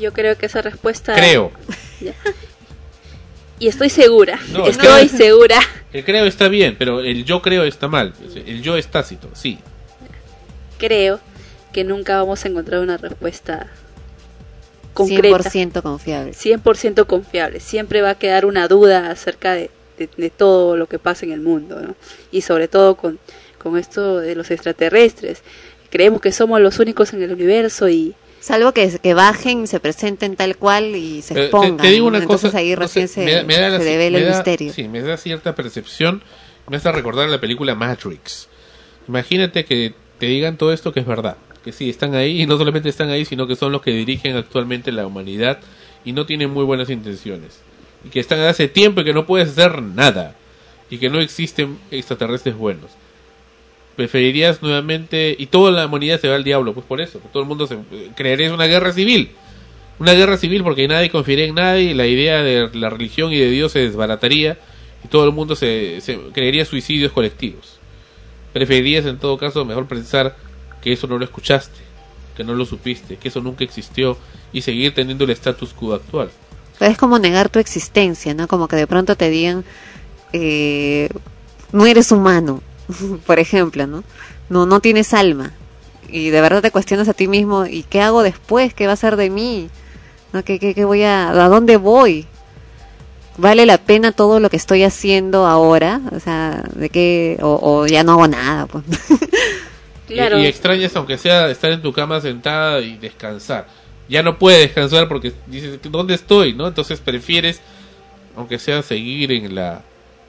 Yo 0.00 0.12
creo 0.12 0.36
que 0.36 0.46
esa 0.46 0.62
respuesta... 0.62 1.14
Creo. 1.14 1.50
Y 3.64 3.68
estoy 3.68 3.88
segura, 3.88 4.38
No, 4.52 4.66
estoy 4.66 5.08
creo- 5.08 5.18
segura. 5.18 5.58
El 5.90 6.04
creo 6.04 6.26
está 6.26 6.48
bien, 6.48 6.76
pero 6.78 7.00
el 7.00 7.24
yo 7.24 7.40
creo 7.40 7.64
está 7.64 7.88
mal. 7.88 8.12
El 8.34 8.60
yo 8.60 8.76
es 8.76 8.88
tácito, 8.88 9.30
sí. 9.32 9.58
Creo 10.76 11.18
que 11.72 11.82
nunca 11.82 12.18
vamos 12.18 12.44
a 12.44 12.48
encontrar 12.48 12.80
una 12.82 12.98
respuesta 12.98 13.68
concreta. 14.92 15.38
100% 15.50 15.80
confiable. 15.82 16.32
100% 16.34 17.06
confiable. 17.06 17.60
Siempre 17.60 18.02
va 18.02 18.10
a 18.10 18.14
quedar 18.18 18.44
una 18.44 18.68
duda 18.68 19.10
acerca 19.10 19.54
de, 19.54 19.70
de- 19.96 20.10
de 20.14 20.28
todo 20.28 20.76
lo 20.76 20.86
que 20.86 20.98
pasa 20.98 21.24
en 21.24 21.32
el 21.32 21.40
mundo, 21.40 21.80
¿no? 21.80 21.94
Y 22.30 22.42
sobre 22.42 22.68
todo 22.68 22.96
con, 22.96 23.18
con 23.58 23.78
esto 23.78 24.18
de 24.20 24.34
los 24.34 24.50
extraterrestres. 24.50 25.42
Creemos 25.90 26.20
que 26.20 26.32
somos 26.32 26.60
los 26.60 26.78
únicos 26.80 27.14
en 27.14 27.22
el 27.22 27.32
universo 27.32 27.88
y... 27.88 28.14
Salvo 28.44 28.72
que, 28.72 28.98
que 29.02 29.14
bajen, 29.14 29.66
se 29.66 29.80
presenten 29.80 30.36
tal 30.36 30.58
cual 30.58 30.94
y 30.96 31.22
se 31.22 31.32
Eh, 31.32 31.36
te- 31.36 31.42
expongan. 31.44 31.76
te, 31.78 31.88
digo 31.88 32.04
¿no? 32.04 32.08
una 32.08 32.18
Entonces 32.18 32.50
cosa, 32.50 32.58
ahí 32.58 32.70
no 32.74 32.76
recién 32.76 33.08
sé, 33.08 33.14
se, 33.14 33.24
me 33.24 33.32
da- 33.32 33.42
me 33.44 33.56
da 33.56 33.68
la- 33.70 33.78
se 33.78 33.84
devela 33.84 34.18
me 34.18 34.24
el 34.26 34.30
misterio. 34.32 34.70
Sí, 34.74 34.86
me 34.86 35.00
da 35.00 35.16
cierta 35.16 35.54
percepción. 35.54 36.22
Me 36.68 36.76
hace 36.76 36.92
recordar 36.92 37.26
la 37.30 37.40
película 37.40 37.74
Matrix. 37.74 38.48
Imagínate 39.08 39.64
que 39.64 39.94
te 40.18 40.26
digan 40.26 40.58
todo 40.58 40.74
esto 40.74 40.92
que 40.92 41.00
es 41.00 41.06
verdad. 41.06 41.38
Que 41.64 41.72
sí, 41.72 41.88
están 41.88 42.14
ahí 42.14 42.42
y 42.42 42.46
no 42.46 42.58
solamente 42.58 42.90
están 42.90 43.08
ahí, 43.08 43.24
sino 43.24 43.46
que 43.46 43.56
son 43.56 43.72
los 43.72 43.80
que 43.80 43.92
dirigen 43.92 44.36
actualmente 44.36 44.92
la 44.92 45.06
humanidad 45.06 45.60
y 46.04 46.12
no 46.12 46.26
tienen 46.26 46.50
muy 46.50 46.64
buenas 46.64 46.90
intenciones. 46.90 47.60
Y 48.04 48.10
que 48.10 48.20
están 48.20 48.40
hace 48.40 48.68
tiempo 48.68 49.00
y 49.00 49.04
que 49.04 49.14
no 49.14 49.24
puedes 49.24 49.48
hacer 49.48 49.80
nada. 49.80 50.36
Y 50.90 50.98
que 50.98 51.08
no 51.08 51.18
existen 51.20 51.78
extraterrestres 51.90 52.54
buenos. 52.56 52.90
Preferirías 53.96 54.62
nuevamente... 54.62 55.34
Y 55.38 55.46
toda 55.46 55.70
la 55.72 55.86
humanidad 55.86 56.20
se 56.20 56.28
va 56.28 56.36
al 56.36 56.44
diablo, 56.44 56.74
pues 56.74 56.86
por 56.86 57.00
eso. 57.00 57.20
Todo 57.32 57.42
el 57.42 57.48
mundo 57.48 57.66
se... 57.66 57.78
Creerías 58.14 58.52
una 58.52 58.66
guerra 58.66 58.92
civil. 58.92 59.30
Una 59.98 60.12
guerra 60.12 60.36
civil 60.36 60.62
porque 60.62 60.88
nadie 60.88 61.10
confiaría 61.10 61.46
en 61.46 61.54
nadie 61.54 61.94
la 61.94 62.06
idea 62.06 62.42
de 62.42 62.68
la 62.74 62.90
religión 62.90 63.32
y 63.32 63.38
de 63.38 63.50
Dios 63.50 63.72
se 63.72 63.80
desbarataría 63.80 64.58
y 65.04 65.08
todo 65.08 65.24
el 65.24 65.32
mundo 65.32 65.54
se, 65.54 66.00
se 66.00 66.18
creería 66.32 66.64
suicidios 66.64 67.12
colectivos. 67.12 67.78
Preferirías 68.52 69.06
en 69.06 69.18
todo 69.18 69.38
caso 69.38 69.64
mejor 69.64 69.86
pensar 69.86 70.36
que 70.82 70.92
eso 70.92 71.06
no 71.06 71.16
lo 71.16 71.24
escuchaste, 71.24 71.80
que 72.36 72.42
no 72.42 72.54
lo 72.54 72.64
supiste, 72.64 73.16
que 73.16 73.28
eso 73.28 73.40
nunca 73.40 73.62
existió 73.62 74.16
y 74.52 74.62
seguir 74.62 74.94
teniendo 74.94 75.24
el 75.24 75.30
status 75.30 75.72
quo 75.72 75.94
actual. 75.94 76.30
Es 76.80 76.96
como 76.98 77.18
negar 77.18 77.48
tu 77.48 77.58
existencia, 77.58 78.34
¿no? 78.34 78.48
Como 78.48 78.66
que 78.66 78.76
de 78.76 78.86
pronto 78.86 79.14
te 79.16 79.30
digan, 79.30 79.64
eh, 80.32 81.08
no 81.72 81.86
eres 81.86 82.10
humano, 82.10 82.62
por 83.26 83.38
ejemplo, 83.38 83.86
¿no? 83.86 84.04
No, 84.48 84.66
no 84.66 84.80
tienes 84.80 85.14
alma. 85.14 85.52
Y 86.08 86.30
de 86.30 86.40
verdad 86.40 86.62
te 86.62 86.70
cuestionas 86.70 87.08
a 87.08 87.14
ti 87.14 87.28
mismo, 87.28 87.66
¿y 87.66 87.82
qué 87.84 88.00
hago 88.00 88.22
después? 88.22 88.74
¿Qué 88.74 88.86
va 88.86 88.92
a 88.92 88.96
ser 88.96 89.16
de 89.16 89.30
mí? 89.30 89.68
¿No? 90.32 90.44
¿Qué, 90.44 90.58
qué, 90.58 90.74
qué 90.74 90.84
voy 90.84 91.02
a, 91.02 91.30
¿A 91.30 91.48
dónde 91.48 91.76
voy? 91.76 92.26
¿Vale 93.36 93.66
la 93.66 93.78
pena 93.78 94.12
todo 94.12 94.38
lo 94.38 94.48
que 94.48 94.56
estoy 94.56 94.84
haciendo 94.84 95.46
ahora? 95.46 96.00
O 96.12 96.20
sea, 96.20 96.62
de 96.74 96.88
qué, 96.88 97.38
o, 97.42 97.58
o 97.60 97.86
ya 97.86 98.04
no 98.04 98.12
hago 98.12 98.28
nada, 98.28 98.66
pues. 98.66 98.84
Y- 100.06 100.20
Y, 100.20 100.46
extrañas 100.46 100.94
aunque 100.96 101.16
sea 101.16 101.48
estar 101.50 101.72
en 101.72 101.80
tu 101.80 101.90
cama 101.90 102.20
sentada 102.20 102.80
y 102.82 102.98
descansar. 102.98 103.66
Ya 104.06 104.22
no 104.22 104.38
puedes 104.38 104.60
descansar 104.60 105.08
porque 105.08 105.32
dices, 105.46 105.78
¿dónde 105.90 106.12
estoy? 106.14 106.52
¿no? 106.52 106.68
Entonces 106.68 107.00
prefieres, 107.00 107.62
aunque 108.36 108.58
sea 108.58 108.82
seguir 108.82 109.32
en 109.32 109.54
la, 109.54 109.80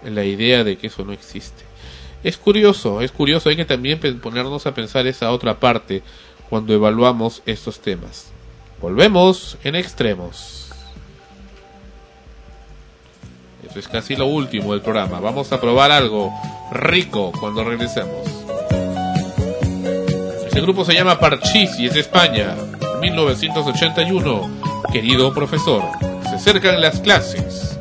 en 0.02 0.16
la 0.16 0.24
idea 0.24 0.64
de 0.64 0.78
que 0.78 0.88
eso 0.88 1.04
no 1.04 1.12
existe. 1.12 1.65
Es 2.24 2.38
curioso, 2.38 3.02
es 3.02 3.12
curioso, 3.12 3.50
hay 3.50 3.56
que 3.56 3.66
también 3.66 4.00
ponernos 4.22 4.66
a 4.66 4.74
pensar 4.74 5.06
esa 5.08 5.32
otra 5.32 5.60
parte 5.60 6.02
cuando 6.50 6.74
evaluamos 6.74 7.42
estos 7.46 7.80
temas. 7.80 8.32
Volvemos 8.82 9.58
en 9.64 9.76
extremos. 9.76 10.70
Eso 13.68 13.80
es 13.80 13.88
casi 13.88 14.16
lo 14.16 14.28
último 14.28 14.74
del 14.74 14.82
programa. 14.82 15.20
Vamos 15.20 15.52
a 15.52 15.60
probar 15.60 15.92
algo 15.92 16.32
rico 16.72 17.32
cuando 17.40 17.64
regresemos. 17.64 18.28
Este 20.46 20.62
grupo 20.62 20.86
se 20.86 20.94
llama 20.94 21.20
Parchís 21.20 21.78
y 21.80 21.88
es 21.88 21.94
de 21.94 22.00
España. 22.00 22.56
1981. 23.02 24.50
Querido 24.92 25.34
profesor, 25.34 25.84
se 26.24 26.36
acercan 26.36 26.80
las 26.80 27.02
clases. 27.02 27.78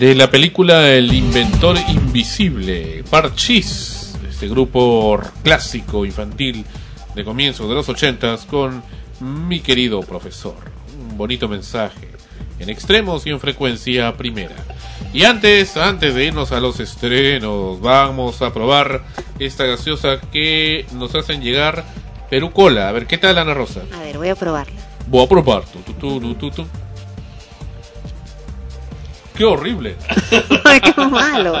De 0.00 0.14
la 0.14 0.30
película 0.30 0.88
El 0.88 1.12
Inventor 1.12 1.76
Invisible, 1.90 3.04
Parchís, 3.10 4.16
este 4.26 4.48
grupo 4.48 5.20
clásico 5.44 6.06
infantil 6.06 6.64
de 7.14 7.22
comienzos 7.22 7.68
de 7.68 7.74
los 7.74 7.86
ochentas 7.90 8.46
con 8.46 8.82
mi 9.20 9.60
querido 9.60 10.00
profesor. 10.00 10.56
Un 10.98 11.18
bonito 11.18 11.48
mensaje, 11.48 12.08
en 12.58 12.70
extremos 12.70 13.26
y 13.26 13.28
en 13.28 13.40
frecuencia 13.40 14.16
primera. 14.16 14.56
Y 15.12 15.24
antes, 15.24 15.76
antes 15.76 16.14
de 16.14 16.24
irnos 16.24 16.50
a 16.52 16.60
los 16.60 16.80
estrenos, 16.80 17.78
vamos 17.82 18.40
a 18.40 18.54
probar 18.54 19.04
esta 19.38 19.66
gaseosa 19.66 20.18
que 20.32 20.86
nos 20.94 21.14
hacen 21.14 21.42
llegar 21.42 21.84
Perú 22.30 22.52
Cola. 22.52 22.88
A 22.88 22.92
ver, 22.92 23.06
¿qué 23.06 23.18
tal 23.18 23.36
Ana 23.36 23.52
Rosa? 23.52 23.82
A 23.92 24.00
ver, 24.00 24.16
voy 24.16 24.28
a 24.30 24.34
probarla. 24.34 24.80
Voy 25.08 25.26
a 25.26 25.28
probar. 25.28 25.64
Tu, 25.66 25.92
tu, 25.92 26.50
tu. 26.50 26.66
¡Qué 29.40 29.46
horrible! 29.46 29.96
Qué 30.84 30.94
malo. 31.06 31.54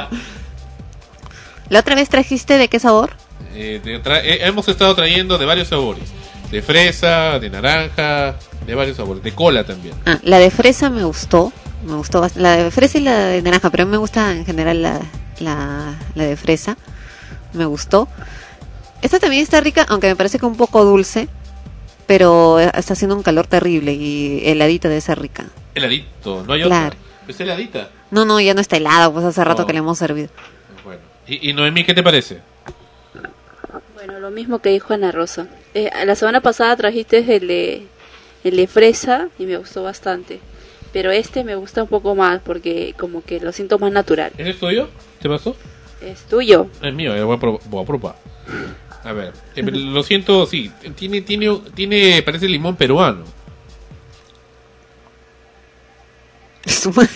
¿La 1.70 1.80
otra 1.80 1.94
vez 1.94 2.10
trajiste 2.10 2.58
de 2.58 2.68
qué 2.68 2.78
sabor? 2.78 3.12
Eh, 3.54 3.80
de 3.82 3.94
eh, 3.96 4.38
hemos 4.42 4.68
estado 4.68 4.94
trayendo 4.94 5.38
de 5.38 5.46
varios 5.46 5.68
sabores. 5.68 6.04
De 6.50 6.60
fresa, 6.60 7.38
de 7.38 7.48
naranja, 7.48 8.36
de 8.66 8.74
varios 8.74 8.98
sabores. 8.98 9.22
De 9.22 9.32
cola 9.32 9.64
también. 9.64 9.94
Ah, 10.04 10.18
la 10.24 10.38
de 10.38 10.50
fresa 10.50 10.90
me 10.90 11.04
gustó. 11.04 11.54
Me 11.86 11.94
gustó 11.94 12.22
bast- 12.22 12.34
La 12.36 12.56
de 12.56 12.70
fresa 12.70 12.98
y 12.98 13.00
la 13.00 13.16
de 13.28 13.40
naranja, 13.40 13.70
pero 13.70 13.84
a 13.84 13.86
mí 13.86 13.92
me 13.92 13.96
gusta 13.96 14.30
en 14.32 14.44
general 14.44 14.82
la, 14.82 15.00
la, 15.38 15.94
la 16.14 16.24
de 16.24 16.36
fresa. 16.36 16.76
Me 17.54 17.64
gustó. 17.64 18.08
Esta 19.00 19.18
también 19.18 19.42
está 19.42 19.58
rica, 19.62 19.86
aunque 19.88 20.08
me 20.08 20.16
parece 20.16 20.38
que 20.38 20.44
un 20.44 20.56
poco 20.58 20.84
dulce. 20.84 21.28
Pero 22.06 22.60
está 22.60 22.92
haciendo 22.92 23.16
un 23.16 23.22
calor 23.22 23.46
terrible 23.46 23.94
y 23.94 24.42
heladita 24.44 24.90
debe 24.90 25.00
ser 25.00 25.18
rica. 25.18 25.46
Heladito, 25.74 26.44
no 26.46 26.52
hay 26.52 26.62
Claro. 26.64 26.86
otra. 26.88 27.09
Es 27.30 27.40
heladita. 27.40 27.88
No, 28.10 28.24
no, 28.24 28.40
ya 28.40 28.54
no 28.54 28.60
está 28.60 28.76
helado, 28.76 29.12
pues 29.12 29.24
hace 29.24 29.42
rato 29.44 29.62
Oh. 29.62 29.66
que 29.66 29.72
le 29.72 29.78
hemos 29.80 29.98
servido. 29.98 30.28
Bueno. 30.84 31.00
¿Y, 31.26 31.50
y 31.50 31.52
Noemí 31.52 31.84
qué 31.84 31.94
te 31.94 32.02
parece? 32.02 32.40
Bueno, 33.94 34.18
lo 34.18 34.30
mismo 34.30 34.60
que 34.60 34.70
dijo 34.70 34.94
Ana 34.94 35.12
Rosa. 35.12 35.46
Eh, 35.74 35.90
la 36.04 36.14
semana 36.14 36.40
pasada 36.40 36.74
trajiste 36.76 37.18
el 37.36 37.46
de, 37.46 37.86
el 38.44 38.56
de 38.56 38.66
fresa 38.66 39.28
y 39.38 39.44
me 39.46 39.56
gustó 39.56 39.82
bastante. 39.82 40.40
Pero 40.92 41.10
este 41.12 41.44
me 41.44 41.54
gusta 41.54 41.82
un 41.84 41.88
poco 41.88 42.14
más 42.14 42.40
porque 42.40 42.94
como 42.98 43.22
que 43.22 43.38
lo 43.40 43.52
siento 43.52 43.78
más 43.78 43.92
natural. 43.92 44.32
¿Ese 44.38 44.50
es 44.50 44.58
tuyo? 44.58 44.88
¿Qué 45.20 45.28
pasó? 45.28 45.54
Es 46.02 46.22
tuyo. 46.22 46.66
Es 46.82 46.92
mío, 46.94 47.14
eh, 47.14 47.22
voy, 47.22 47.36
a 47.36 47.40
prob- 47.40 47.60
voy 47.66 47.82
a 47.82 47.86
probar. 47.86 48.16
A 49.04 49.12
ver, 49.12 49.32
eh, 49.54 49.62
lo 49.62 50.02
siento, 50.02 50.46
sí, 50.46 50.70
tiene, 50.96 51.20
tiene, 51.20 51.60
tiene, 51.74 52.22
parece 52.22 52.48
limón 52.48 52.74
peruano. 52.76 53.24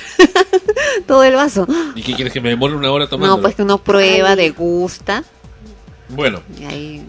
Todo 1.07 1.25
el 1.25 1.35
vaso. 1.35 1.67
¿Y 1.95 2.03
qué 2.03 2.15
quieres 2.15 2.33
que 2.33 2.41
me 2.41 2.51
demore 2.51 2.75
una 2.75 2.91
hora 2.91 3.07
tomando? 3.07 3.37
No, 3.37 3.43
pues 3.43 3.55
que 3.55 3.63
uno 3.63 3.79
prueba, 3.79 4.37
degusta. 4.37 5.25
Bueno, 6.09 6.43
Y 6.61 6.65
ahí. 6.65 7.07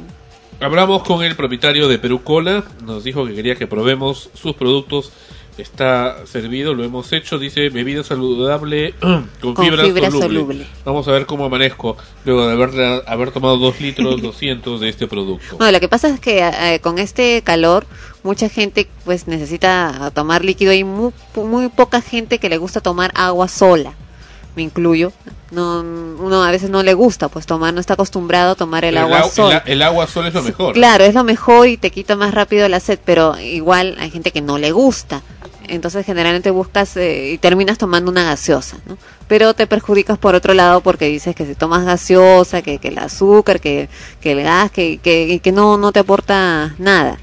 hablamos 0.59 1.03
con 1.03 1.23
el 1.23 1.35
propietario 1.35 1.87
de 1.87 1.99
Perú 1.99 2.23
Cola, 2.23 2.63
nos 2.83 3.03
dijo 3.03 3.25
que 3.25 3.35
quería 3.35 3.55
que 3.55 3.67
probemos 3.67 4.29
sus 4.33 4.55
productos. 4.55 5.11
Está 5.57 6.25
servido, 6.27 6.73
lo 6.73 6.83
hemos 6.83 7.13
hecho, 7.13 7.39
dice 7.39 7.69
bebida 7.69 8.03
saludable 8.03 8.93
con, 8.99 9.29
Con 9.53 9.55
fibra, 9.65 9.83
fibra 9.85 10.11
soluble. 10.11 10.27
soluble. 10.39 10.67
Vamos 10.83 11.07
a 11.07 11.11
ver 11.11 11.25
cómo 11.25 11.45
amanezco 11.45 11.95
luego 12.25 12.45
de 12.47 12.53
haber, 12.53 13.03
haber 13.07 13.31
tomado 13.31 13.57
2 13.57 13.79
litros 13.79 14.21
200 14.21 14.81
de 14.81 14.89
este 14.89 15.07
producto. 15.07 15.55
No, 15.59 15.71
lo 15.71 15.79
que 15.79 15.87
pasa 15.87 16.09
es 16.09 16.19
que 16.19 16.39
eh, 16.45 16.79
con 16.81 16.99
este 16.99 17.41
calor 17.41 17.85
mucha 18.23 18.49
gente 18.49 18.89
pues 19.05 19.27
necesita 19.27 20.11
tomar 20.13 20.43
líquido 20.43 20.73
y 20.73 20.83
muy, 20.83 21.13
muy 21.35 21.69
poca 21.69 22.01
gente 22.01 22.37
que 22.39 22.49
le 22.49 22.57
gusta 22.57 22.81
tomar 22.81 23.11
agua 23.15 23.47
sola. 23.47 23.93
Me 24.57 24.61
incluyo. 24.63 25.11
No, 25.51 25.79
uno 25.81 26.43
a 26.43 26.51
veces 26.51 26.69
no 26.69 26.81
le 26.83 26.93
gusta 26.95 27.29
pues 27.29 27.45
tomar, 27.45 27.73
no 27.73 27.79
está 27.79 27.93
acostumbrado 27.93 28.51
a 28.51 28.55
tomar 28.55 28.83
el 28.83 28.97
agua 28.97 29.21
au- 29.23 29.29
sola. 29.29 29.63
el 29.65 29.81
agua 29.81 30.07
sola 30.07 30.29
es 30.29 30.33
lo 30.33 30.41
mejor. 30.41 30.73
Claro, 30.73 31.03
es 31.05 31.13
lo 31.13 31.23
mejor 31.23 31.67
y 31.67 31.77
te 31.77 31.91
quita 31.91 32.15
más 32.17 32.33
rápido 32.33 32.67
la 32.67 32.79
sed, 32.81 32.99
pero 33.05 33.39
igual 33.39 33.95
hay 33.99 34.09
gente 34.11 34.31
que 34.31 34.41
no 34.41 34.57
le 34.57 34.71
gusta. 34.71 35.21
Entonces 35.69 36.05
generalmente 36.05 36.51
buscas 36.51 36.95
eh, 36.97 37.31
y 37.33 37.37
terminas 37.37 37.77
tomando 37.77 38.11
una 38.11 38.23
gaseosa, 38.23 38.77
¿no? 38.85 38.97
Pero 39.27 39.53
te 39.53 39.67
perjudicas 39.67 40.17
por 40.17 40.35
otro 40.35 40.53
lado 40.53 40.81
porque 40.81 41.07
dices 41.07 41.35
que 41.35 41.45
si 41.45 41.55
tomas 41.55 41.85
gaseosa, 41.85 42.61
que, 42.61 42.77
que 42.77 42.89
el 42.89 42.97
azúcar, 42.97 43.59
que, 43.59 43.89
que 44.21 44.33
el 44.33 44.43
gas, 44.43 44.71
que, 44.71 44.99
que, 44.99 45.51
no, 45.51 45.77
no 45.77 45.91
te 45.91 45.99
aporta 45.99 46.75
nada. 46.77 47.17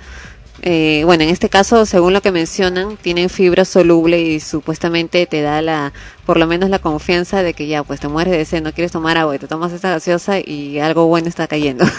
Eh, 0.63 1.03
bueno, 1.05 1.25
en 1.25 1.31
este 1.31 1.49
caso, 1.49 1.87
según 1.87 2.13
lo 2.13 2.23
que 2.23 2.31
mencionan, 2.31 2.97
tienen 2.97 3.31
fibra 3.31 3.65
soluble 3.65 4.21
y 4.21 4.41
supuestamente 4.41 5.27
te 5.27 5.43
da 5.43 5.61
la, 5.61 5.93
por 6.25 6.39
lo 6.39 6.47
menos 6.47 6.71
la 6.71 6.79
confianza 6.79 7.43
de 7.43 7.55
que 7.55 7.67
ya, 7.67 7.83
pues 7.83 8.01
te 8.01 8.09
mueres 8.09 8.35
de 8.35 8.45
sed, 8.45 8.63
no 8.63 8.73
quieres 8.73 8.93
tomar 8.93 9.19
agua 9.19 9.35
y 9.35 9.39
te 9.39 9.49
tomas 9.49 9.73
esta 9.73 9.91
gaseosa 9.91 10.39
y 10.39 10.79
algo 10.79 11.07
bueno 11.07 11.29
está 11.29 11.47
cayendo. 11.47 11.85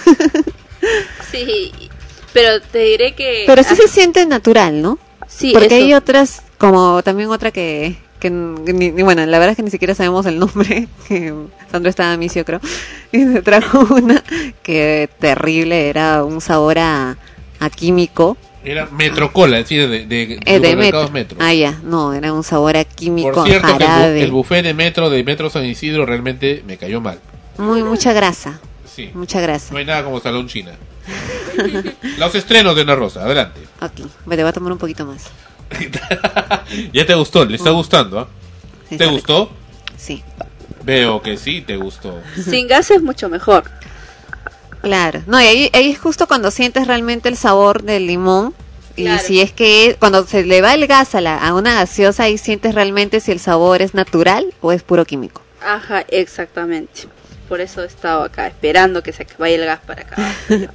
Sí, 1.31 1.71
pero 2.33 2.61
te 2.61 2.79
diré 2.79 3.15
que... 3.15 3.43
Pero 3.47 3.63
sí 3.63 3.75
se 3.75 3.87
siente 3.87 4.25
natural, 4.25 4.81
¿no? 4.81 4.99
Sí, 5.35 5.51
Porque 5.53 5.67
eso. 5.67 5.75
hay 5.75 5.93
otras, 5.93 6.41
como 6.57 7.01
también 7.03 7.29
otra 7.29 7.51
que, 7.51 7.95
que 8.19 8.29
ni, 8.29 8.91
ni- 8.91 9.03
bueno, 9.03 9.25
la 9.25 9.39
verdad 9.39 9.51
es 9.51 9.57
que 9.57 9.63
ni 9.63 9.71
siquiera 9.71 9.95
sabemos 9.95 10.25
el 10.25 10.39
nombre, 10.39 10.87
que 11.07 11.33
Sandro 11.71 11.89
estaba 11.89 12.13
a 12.13 12.17
misio, 12.17 12.45
creo, 12.45 12.61
y 13.11 13.19
se 13.23 13.41
trajo 13.41 13.79
una 13.95 14.23
que 14.61 15.09
terrible, 15.19 15.89
era 15.89 16.23
un 16.23 16.39
sabor 16.41 16.77
a, 16.79 17.17
a 17.59 17.69
químico, 17.69 18.37
Era 18.63 18.85
Metrocola, 18.91 19.57
es 19.59 19.65
decir, 19.65 19.89
de, 19.89 20.05
de, 20.05 20.25
de 20.27 20.39
eh, 20.45 20.59
de 20.59 20.75
metro. 20.75 21.09
Metro. 21.09 21.37
Ah, 21.41 21.53
ya, 21.53 21.79
no, 21.83 22.13
era 22.13 22.31
un 22.31 22.43
sabor 22.43 22.77
a 22.77 22.83
químico, 22.85 23.31
Por 23.31 23.47
cierto, 23.47 23.67
que 23.67 23.73
el, 23.73 23.79
jarabe, 23.89 24.23
el 24.23 24.31
buffet 24.31 24.63
de 24.63 24.73
Metro 24.73 25.09
de 25.09 25.23
Metro 25.23 25.49
San 25.49 25.65
Isidro 25.65 26.05
realmente 26.05 26.63
me 26.67 26.77
cayó 26.77 27.01
mal. 27.01 27.19
muy, 27.57 27.83
mucha 27.83 28.13
grasa, 28.13 28.59
Sí. 28.85 29.09
mucha 29.15 29.41
grasa. 29.41 29.73
No 29.73 29.79
hay 29.79 29.85
nada 29.85 30.03
como 30.03 30.19
Salón 30.19 30.47
China. 30.47 30.73
Los 32.17 32.35
estrenos 32.35 32.75
de 32.75 32.81
Ana 32.83 32.95
Rosa, 32.95 33.23
adelante. 33.23 33.61
Ok, 33.81 34.07
me 34.25 34.35
te 34.35 34.43
voy 34.43 34.49
a 34.49 34.53
tomar 34.53 34.71
un 34.71 34.77
poquito 34.77 35.05
más. 35.05 35.25
¿Ya 36.93 37.05
te 37.05 37.13
gustó? 37.15 37.45
¿Le 37.45 37.55
está 37.55 37.71
gustando? 37.71 38.19
ah? 38.19 38.27
Sí, 38.89 38.97
¿Te 38.97 39.05
gustó? 39.07 39.51
Sí. 39.97 40.23
Veo 40.83 41.21
que 41.21 41.37
sí, 41.37 41.61
te 41.61 41.77
gustó. 41.77 42.21
Sin 42.43 42.67
gas 42.67 42.91
es 42.91 43.01
mucho 43.01 43.29
mejor. 43.29 43.63
Claro, 44.81 45.21
no, 45.27 45.41
y 45.41 45.45
ahí, 45.45 45.69
ahí 45.73 45.91
es 45.91 45.99
justo 45.99 46.27
cuando 46.27 46.51
sientes 46.51 46.87
realmente 46.87 47.29
el 47.29 47.37
sabor 47.37 47.83
del 47.83 48.07
limón. 48.07 48.53
Y 48.95 49.05
Claro. 49.05 49.23
si 49.25 49.41
es 49.41 49.51
que 49.51 49.95
cuando 49.97 50.27
se 50.27 50.45
le 50.45 50.61
va 50.61 50.73
el 50.75 50.85
gas 50.85 51.15
a, 51.15 51.21
la, 51.21 51.37
a 51.37 51.55
una 51.55 51.73
gaseosa, 51.73 52.23
ahí 52.23 52.37
sientes 52.37 52.75
realmente 52.75 53.21
si 53.21 53.31
el 53.31 53.39
sabor 53.39 53.81
es 53.81 53.95
natural 53.95 54.53
o 54.61 54.71
es 54.71 54.83
puro 54.83 55.03
químico. 55.05 55.41
Ajá, 55.65 56.01
exactamente. 56.09 57.07
Por 57.53 57.61
eso 57.61 57.83
he 57.83 57.85
estado 57.85 58.23
acá 58.23 58.47
esperando 58.47 59.03
que 59.03 59.13
se 59.13 59.27
vaya 59.37 59.57
el 59.57 59.65
gas 59.65 59.79
para 59.85 60.01
acá. 60.01 60.15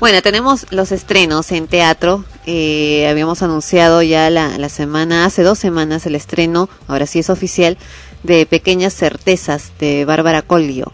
Bueno, 0.00 0.20
tenemos 0.20 0.66
los 0.70 0.92
estrenos 0.92 1.50
en 1.50 1.66
teatro. 1.66 2.26
Eh, 2.44 3.08
habíamos 3.08 3.42
anunciado 3.42 4.02
ya 4.02 4.28
la, 4.28 4.58
la 4.58 4.68
semana, 4.68 5.24
hace 5.24 5.42
dos 5.42 5.58
semanas, 5.58 6.04
el 6.04 6.14
estreno, 6.14 6.68
ahora 6.88 7.06
sí 7.06 7.20
es 7.20 7.30
oficial, 7.30 7.78
de 8.22 8.44
Pequeñas 8.44 8.94
Certezas 8.94 9.72
de 9.78 10.04
Bárbara 10.04 10.42
Collio. 10.42 10.92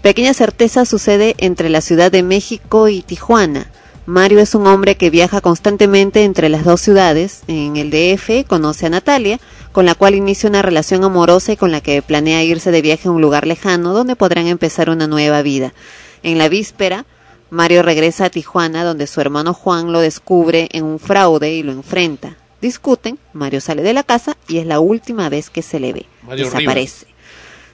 Pequeñas 0.00 0.38
Certezas 0.38 0.88
sucede 0.88 1.34
entre 1.36 1.68
la 1.68 1.82
Ciudad 1.82 2.10
de 2.10 2.22
México 2.22 2.88
y 2.88 3.02
Tijuana. 3.02 3.70
Mario 4.06 4.40
es 4.40 4.54
un 4.54 4.66
hombre 4.66 4.96
que 4.96 5.10
viaja 5.10 5.42
constantemente 5.42 6.24
entre 6.24 6.48
las 6.48 6.64
dos 6.64 6.80
ciudades. 6.80 7.42
En 7.48 7.76
el 7.76 7.90
DF 7.90 8.46
conoce 8.46 8.86
a 8.86 8.90
Natalia, 8.90 9.40
con 9.74 9.86
la 9.86 9.96
cual 9.96 10.14
inicia 10.14 10.48
una 10.48 10.62
relación 10.62 11.02
amorosa 11.02 11.50
y 11.50 11.56
con 11.56 11.72
la 11.72 11.80
que 11.80 12.00
planea 12.00 12.44
irse 12.44 12.70
de 12.70 12.80
viaje 12.80 13.08
a 13.08 13.10
un 13.10 13.20
lugar 13.20 13.44
lejano 13.44 13.92
donde 13.92 14.14
podrán 14.14 14.46
empezar 14.46 14.88
una 14.88 15.08
nueva 15.08 15.42
vida. 15.42 15.74
En 16.22 16.38
la 16.38 16.48
víspera, 16.48 17.06
Mario 17.50 17.82
regresa 17.82 18.26
a 18.26 18.30
Tijuana 18.30 18.84
donde 18.84 19.08
su 19.08 19.20
hermano 19.20 19.52
Juan 19.52 19.90
lo 19.90 19.98
descubre 19.98 20.68
en 20.70 20.84
un 20.84 21.00
fraude 21.00 21.52
y 21.52 21.64
lo 21.64 21.72
enfrenta. 21.72 22.36
Discuten, 22.62 23.18
Mario 23.32 23.60
sale 23.60 23.82
de 23.82 23.92
la 23.94 24.04
casa 24.04 24.36
y 24.46 24.58
es 24.58 24.66
la 24.66 24.78
última 24.78 25.28
vez 25.28 25.50
que 25.50 25.60
se 25.60 25.80
le 25.80 25.92
ve. 25.92 26.06
Mario 26.22 26.44
Desaparece. 26.44 27.08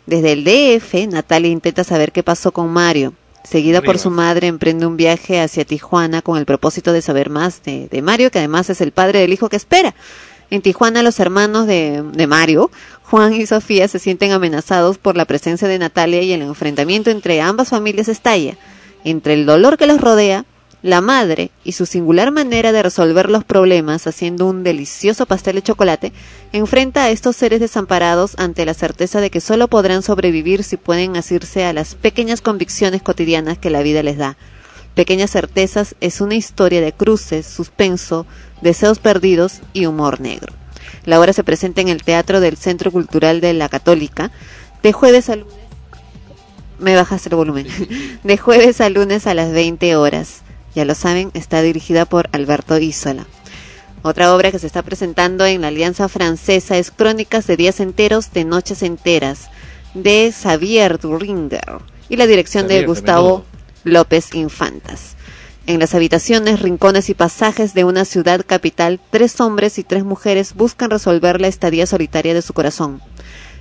Desde 0.06 0.32
el 0.32 0.42
DF, 0.44 1.06
Natalia 1.06 1.50
intenta 1.50 1.84
saber 1.84 2.12
qué 2.12 2.22
pasó 2.22 2.50
con 2.50 2.70
Mario. 2.70 3.12
Seguida 3.44 3.82
por 3.82 3.98
su 3.98 4.10
madre, 4.10 4.46
emprende 4.46 4.86
un 4.86 4.96
viaje 4.96 5.40
hacia 5.40 5.66
Tijuana 5.66 6.22
con 6.22 6.38
el 6.38 6.46
propósito 6.46 6.94
de 6.94 7.02
saber 7.02 7.28
más 7.28 7.62
de, 7.62 7.88
de 7.88 8.00
Mario, 8.00 8.30
que 8.30 8.38
además 8.38 8.70
es 8.70 8.80
el 8.80 8.92
padre 8.92 9.20
del 9.20 9.34
hijo 9.34 9.50
que 9.50 9.56
espera. 9.56 9.94
En 10.50 10.62
Tijuana, 10.62 11.02
los 11.02 11.20
hermanos 11.20 11.66
de, 11.66 12.02
de 12.12 12.26
Mario, 12.26 12.70
Juan 13.04 13.32
y 13.32 13.46
Sofía, 13.46 13.86
se 13.88 13.98
sienten 13.98 14.32
amenazados 14.32 14.98
por 14.98 15.16
la 15.16 15.24
presencia 15.24 15.68
de 15.68 15.78
Natalia 15.78 16.22
y 16.22 16.32
el 16.32 16.42
enfrentamiento 16.42 17.10
entre 17.10 17.40
ambas 17.40 17.68
familias 17.68 18.08
estalla. 18.08 18.56
Entre 19.04 19.34
el 19.34 19.46
dolor 19.46 19.78
que 19.78 19.86
los 19.86 20.00
rodea, 20.00 20.44
la 20.82 21.00
madre 21.00 21.50
y 21.62 21.72
su 21.72 21.86
singular 21.86 22.30
manera 22.30 22.72
de 22.72 22.82
resolver 22.82 23.30
los 23.30 23.44
problemas 23.44 24.06
haciendo 24.06 24.46
un 24.46 24.62
delicioso 24.62 25.26
pastel 25.26 25.56
de 25.56 25.62
chocolate, 25.62 26.12
enfrenta 26.52 27.04
a 27.04 27.10
estos 27.10 27.36
seres 27.36 27.60
desamparados 27.60 28.34
ante 28.38 28.64
la 28.64 28.74
certeza 28.74 29.20
de 29.20 29.30
que 29.30 29.40
solo 29.40 29.68
podrán 29.68 30.02
sobrevivir 30.02 30.64
si 30.64 30.76
pueden 30.76 31.16
asirse 31.16 31.64
a 31.64 31.72
las 31.72 31.94
pequeñas 31.94 32.40
convicciones 32.40 33.02
cotidianas 33.02 33.58
que 33.58 33.70
la 33.70 33.82
vida 33.82 34.02
les 34.02 34.16
da. 34.16 34.36
Pequeñas 34.94 35.30
certezas 35.30 35.94
es 36.00 36.20
una 36.20 36.34
historia 36.34 36.80
de 36.80 36.92
cruces, 36.92 37.46
suspenso, 37.46 38.26
deseos 38.60 38.98
perdidos 38.98 39.60
y 39.72 39.86
humor 39.86 40.20
negro. 40.20 40.52
La 41.04 41.20
obra 41.20 41.32
se 41.32 41.44
presenta 41.44 41.80
en 41.80 41.88
el 41.88 42.02
Teatro 42.02 42.40
del 42.40 42.56
Centro 42.56 42.90
Cultural 42.90 43.40
de 43.40 43.52
la 43.54 43.68
Católica 43.68 44.30
de 44.82 44.92
jueves 44.92 45.30
a 45.30 45.36
lunes. 45.36 45.54
Me 46.78 46.96
bajaste 46.96 47.28
el 47.28 47.36
volumen. 47.36 47.66
De 48.24 48.38
jueves 48.38 48.80
a 48.80 48.88
lunes 48.88 49.26
a 49.26 49.34
las 49.34 49.52
20 49.52 49.96
horas. 49.96 50.40
Ya 50.74 50.84
lo 50.84 50.94
saben, 50.94 51.30
está 51.34 51.60
dirigida 51.62 52.06
por 52.06 52.28
Alberto 52.32 52.78
Isola. 52.78 53.26
Otra 54.02 54.34
obra 54.34 54.50
que 54.50 54.58
se 54.58 54.66
está 54.66 54.82
presentando 54.82 55.44
en 55.44 55.60
la 55.60 55.68
Alianza 55.68 56.08
Francesa 56.08 56.78
es 56.78 56.90
Crónicas 56.90 57.46
de 57.46 57.58
días 57.58 57.80
enteros 57.80 58.32
de 58.32 58.44
noches 58.44 58.82
enteras 58.82 59.50
de 59.92 60.32
Xavier 60.32 60.98
Duringer 60.98 61.80
y 62.08 62.16
la 62.16 62.26
dirección 62.26 62.64
Xavier, 62.64 62.80
de 62.80 62.86
Gustavo 62.86 63.44
López 63.84 64.34
Infantas. 64.34 65.16
En 65.66 65.80
las 65.80 65.94
habitaciones, 65.94 66.60
rincones 66.60 67.10
y 67.10 67.14
pasajes 67.14 67.74
de 67.74 67.84
una 67.84 68.04
ciudad 68.04 68.44
capital, 68.46 69.00
tres 69.10 69.40
hombres 69.40 69.78
y 69.78 69.84
tres 69.84 70.04
mujeres 70.04 70.54
buscan 70.54 70.90
resolver 70.90 71.40
la 71.40 71.48
estadía 71.48 71.86
solitaria 71.86 72.34
de 72.34 72.42
su 72.42 72.52
corazón. 72.52 73.00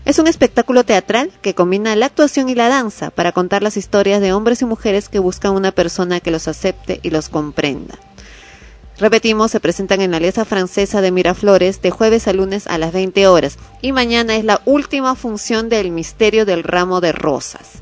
Es 0.06 0.18
un 0.18 0.28
espectáculo 0.28 0.84
teatral 0.84 1.32
que 1.42 1.54
combina 1.54 1.96
la 1.96 2.08
actuación 2.08 2.50
y 2.50 2.56
la 2.56 2.70
danza 2.70 3.12
para 3.12 3.32
contar 3.32 3.62
las 3.62 3.78
historias 3.78 4.22
de 4.22 4.34
hombres 4.34 4.62
y 4.62 4.66
mujeres 4.66 5.10
que 5.10 5.20
buscan 5.20 5.54
una 5.54 5.72
persona 5.72 6.20
que 6.20 6.32
los 6.32 6.48
acepte 6.48 7.00
y 7.04 7.10
los 7.10 7.30
comprenda. 7.30 7.96
Repetimos, 8.98 9.52
se 9.52 9.60
presentan 9.60 10.02
en 10.02 10.12
la 10.12 10.18
Alianza 10.18 10.46
Francesa 10.46 11.02
de 11.02 11.12
Miraflores 11.12 11.82
de 11.82 11.92
jueves 11.92 12.28
a 12.28 12.34
lunes 12.34 12.68
a 12.68 12.78
las 12.78 12.92
20 12.92 13.28
horas 13.28 13.58
y 13.82 13.92
mañana 13.92 14.36
es 14.36 14.44
la 14.44 14.62
última 14.66 15.16
función 15.16 15.70
del 15.70 15.92
Misterio 15.92 16.46
del 16.46 16.64
Ramo 16.64 17.00
de 17.00 17.12
Rosas. 17.12 17.82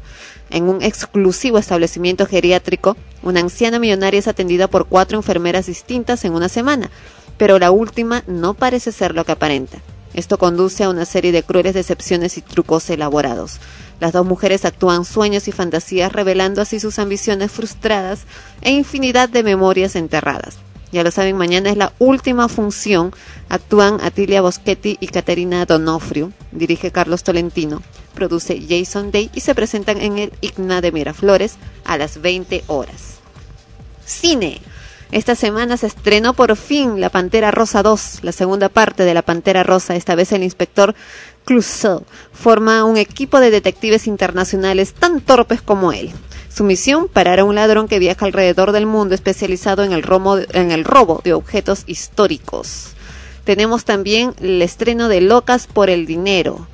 En 0.49 0.69
un 0.69 0.81
exclusivo 0.81 1.57
establecimiento 1.57 2.25
geriátrico, 2.25 2.95
una 3.23 3.41
anciana 3.41 3.79
millonaria 3.79 4.19
es 4.19 4.27
atendida 4.27 4.67
por 4.67 4.87
cuatro 4.87 5.17
enfermeras 5.17 5.65
distintas 5.65 6.23
en 6.25 6.33
una 6.33 6.49
semana, 6.49 6.89
pero 7.37 7.59
la 7.59 7.71
última 7.71 8.23
no 8.27 8.53
parece 8.53 8.91
ser 8.91 9.13
lo 9.13 9.25
que 9.25 9.33
aparenta. 9.33 9.79
Esto 10.13 10.37
conduce 10.37 10.83
a 10.83 10.89
una 10.89 11.05
serie 11.05 11.31
de 11.31 11.43
crueles 11.43 11.73
decepciones 11.73 12.37
y 12.37 12.41
trucos 12.41 12.89
elaborados. 12.89 13.59
Las 13.99 14.13
dos 14.13 14.25
mujeres 14.25 14.65
actúan 14.65 15.05
sueños 15.05 15.47
y 15.47 15.51
fantasías 15.51 16.11
revelando 16.11 16.61
así 16.61 16.79
sus 16.79 16.97
ambiciones 16.97 17.51
frustradas 17.51 18.21
e 18.61 18.71
infinidad 18.71 19.29
de 19.29 19.43
memorias 19.43 19.95
enterradas. 19.95 20.57
Ya 20.91 21.03
lo 21.03 21.11
saben, 21.11 21.35
mañana 21.35 21.69
es 21.69 21.77
la 21.77 21.91
última 21.99 22.47
función. 22.47 23.11
Actúan 23.49 23.99
Atilia 24.01 24.41
Boschetti 24.41 24.97
y 24.99 25.07
Caterina 25.07 25.65
Donofrio. 25.65 26.31
Dirige 26.51 26.91
Carlos 26.91 27.23
Tolentino. 27.23 27.81
Produce 28.17 28.59
Jason 28.67 29.11
Day 29.11 29.29
y 29.35 29.41
se 29.41 29.53
presentan 29.53 30.01
en 30.01 30.17
el 30.17 30.33
Igna 30.41 30.81
de 30.81 30.91
Miraflores 30.91 31.57
a 31.85 31.99
las 31.99 32.19
20 32.19 32.63
horas. 32.65 33.19
Cine. 34.05 34.59
Esta 35.11 35.35
semana 35.35 35.77
se 35.77 35.85
estrenó 35.85 36.33
por 36.33 36.55
fin 36.57 36.99
La 36.99 37.11
Pantera 37.11 37.51
Rosa 37.51 37.83
2, 37.83 38.23
la 38.23 38.31
segunda 38.31 38.69
parte 38.69 39.05
de 39.05 39.13
La 39.13 39.21
Pantera 39.21 39.61
Rosa. 39.61 39.95
Esta 39.95 40.15
vez 40.15 40.31
el 40.31 40.41
inspector 40.41 40.95
Clouseau 41.45 42.05
forma 42.33 42.83
un 42.85 42.97
equipo 42.97 43.39
de 43.39 43.51
detectives 43.51 44.07
internacionales 44.07 44.95
tan 44.95 45.21
torpes 45.21 45.61
como 45.61 45.91
él. 45.91 46.11
Su 46.49 46.63
misión, 46.63 47.07
parar 47.07 47.39
a 47.39 47.43
un 47.43 47.53
ladrón 47.53 47.87
que 47.87 47.99
viaja 47.99 48.25
alrededor 48.25 48.71
del 48.71 48.87
mundo 48.87 49.13
especializado 49.13 49.83
en 49.83 49.91
el, 49.91 50.01
robo, 50.01 50.39
en 50.39 50.71
el 50.71 50.85
robo 50.85 51.21
de 51.23 51.33
objetos 51.33 51.83
históricos. 51.85 52.93
Tenemos 53.43 53.85
también 53.85 54.33
el 54.41 54.59
estreno 54.63 55.07
de 55.07 55.21
Locas 55.21 55.67
por 55.67 55.91
el 55.91 56.07
Dinero. 56.07 56.67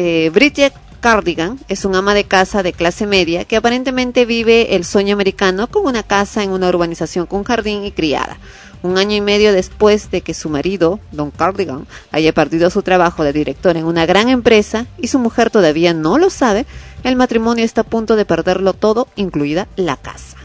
Eh, 0.00 0.30
Bridget 0.32 0.72
Cardigan 1.00 1.58
es 1.66 1.84
un 1.84 1.96
ama 1.96 2.14
de 2.14 2.22
casa 2.22 2.62
de 2.62 2.72
clase 2.72 3.04
media 3.04 3.44
que 3.44 3.56
aparentemente 3.56 4.26
vive 4.26 4.76
el 4.76 4.84
sueño 4.84 5.12
americano 5.12 5.66
con 5.66 5.86
una 5.86 6.04
casa 6.04 6.44
en 6.44 6.50
una 6.50 6.68
urbanización 6.68 7.26
con 7.26 7.42
jardín 7.42 7.84
y 7.84 7.90
criada. 7.90 8.38
Un 8.84 8.96
año 8.96 9.16
y 9.16 9.20
medio 9.20 9.52
después 9.52 10.12
de 10.12 10.20
que 10.20 10.34
su 10.34 10.50
marido, 10.50 11.00
Don 11.10 11.32
Cardigan, 11.32 11.88
haya 12.12 12.32
perdido 12.32 12.70
su 12.70 12.82
trabajo 12.82 13.24
de 13.24 13.32
director 13.32 13.76
en 13.76 13.86
una 13.86 14.06
gran 14.06 14.28
empresa 14.28 14.86
y 14.98 15.08
su 15.08 15.18
mujer 15.18 15.50
todavía 15.50 15.92
no 15.94 16.16
lo 16.16 16.30
sabe, 16.30 16.64
el 17.02 17.16
matrimonio 17.16 17.64
está 17.64 17.80
a 17.80 17.84
punto 17.84 18.14
de 18.14 18.24
perderlo 18.24 18.74
todo, 18.74 19.08
incluida 19.16 19.66
la 19.74 19.96
casa. 19.96 20.36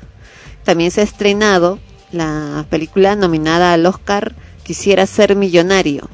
También 0.64 0.90
se 0.90 1.02
ha 1.02 1.04
estrenado 1.04 1.78
la 2.12 2.66
película 2.72 3.16
nominada 3.16 3.74
al 3.74 3.86
Oscar 3.86 4.34
Quisiera 4.64 5.06
ser 5.06 5.36
millonario. 5.36 6.10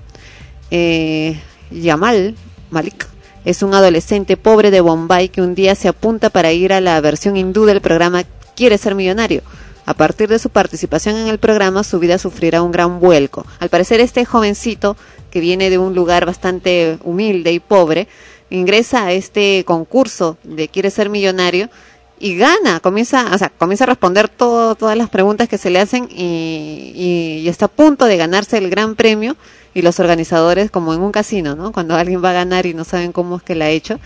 eh, 0.72 1.40
Yamal 1.72 2.36
Malik 2.70 3.08
es 3.46 3.64
un 3.64 3.74
adolescente 3.74 4.38
pobre 4.38 4.72
de 4.72 4.82
Bombay 4.82 5.30
que 5.30 5.42
un 5.42 5.56
día 5.56 5.76
se 5.76 5.88
apunta 5.88 6.30
para 6.30 6.52
ir 6.52 6.74
a 6.74 6.82
la 6.82 7.00
versión 7.02 7.38
hindú 7.38 7.66
del 7.66 7.82
programa 7.82 8.24
Quiere 8.56 8.78
ser 8.78 8.96
millonario. 8.96 9.42
A 9.86 9.94
partir 9.94 10.28
de 10.30 10.38
su 10.38 10.50
participación 10.50 11.16
en 11.16 11.28
el 11.28 11.40
programa, 11.40 11.84
su 11.84 11.98
vida 12.00 12.18
sufrirá 12.18 12.62
un 12.62 12.72
gran 12.72 13.00
vuelco. 13.00 13.46
Al 13.60 13.70
parecer, 13.70 14.02
este 14.02 14.24
jovencito, 14.26 14.96
que 15.32 15.40
viene 15.40 15.70
de 15.70 15.78
un 15.78 15.96
lugar 15.96 16.26
bastante 16.26 17.00
humilde 17.04 17.52
y 17.54 17.60
pobre, 17.60 18.08
ingresa 18.50 19.06
a 19.06 19.14
este 19.14 19.64
concurso 19.66 20.38
de 20.44 20.68
Quiere 20.68 20.92
ser 20.92 21.10
millonario 21.10 21.70
y 22.20 22.36
gana, 22.36 22.82
comienza, 22.82 23.34
o 23.34 23.38
sea, 23.38 23.50
comienza 23.50 23.86
a 23.86 23.88
responder 23.88 24.28
todo, 24.28 24.76
todas 24.76 24.98
las 24.98 25.10
preguntas 25.10 25.48
que 25.48 25.58
se 25.58 25.70
le 25.70 25.80
hacen 25.80 26.08
y, 26.12 26.92
y- 26.96 27.40
y 27.44 27.48
está 27.48 27.66
a 27.66 27.70
punto 27.70 28.06
de 28.06 28.18
ganarse 28.18 28.58
el 28.58 28.70
gran 28.70 28.96
premio 28.96 29.38
y 29.74 29.82
los 29.82 30.00
organizadores, 30.00 30.72
como 30.72 30.94
en 30.94 31.02
un 31.02 31.12
casino, 31.12 31.56
¿no? 31.56 31.72
Cuando 31.72 31.96
alguien 31.96 32.24
va 32.24 32.32
a 32.32 32.34
ganar 32.34 32.66
y 32.66 32.74
no 32.74 32.84
saben 32.84 33.12
cómo 33.12 33.38
es 33.38 33.44
que 33.44 33.56
la 33.56 33.66
ha 33.66 33.70
hecho, 33.70 34.00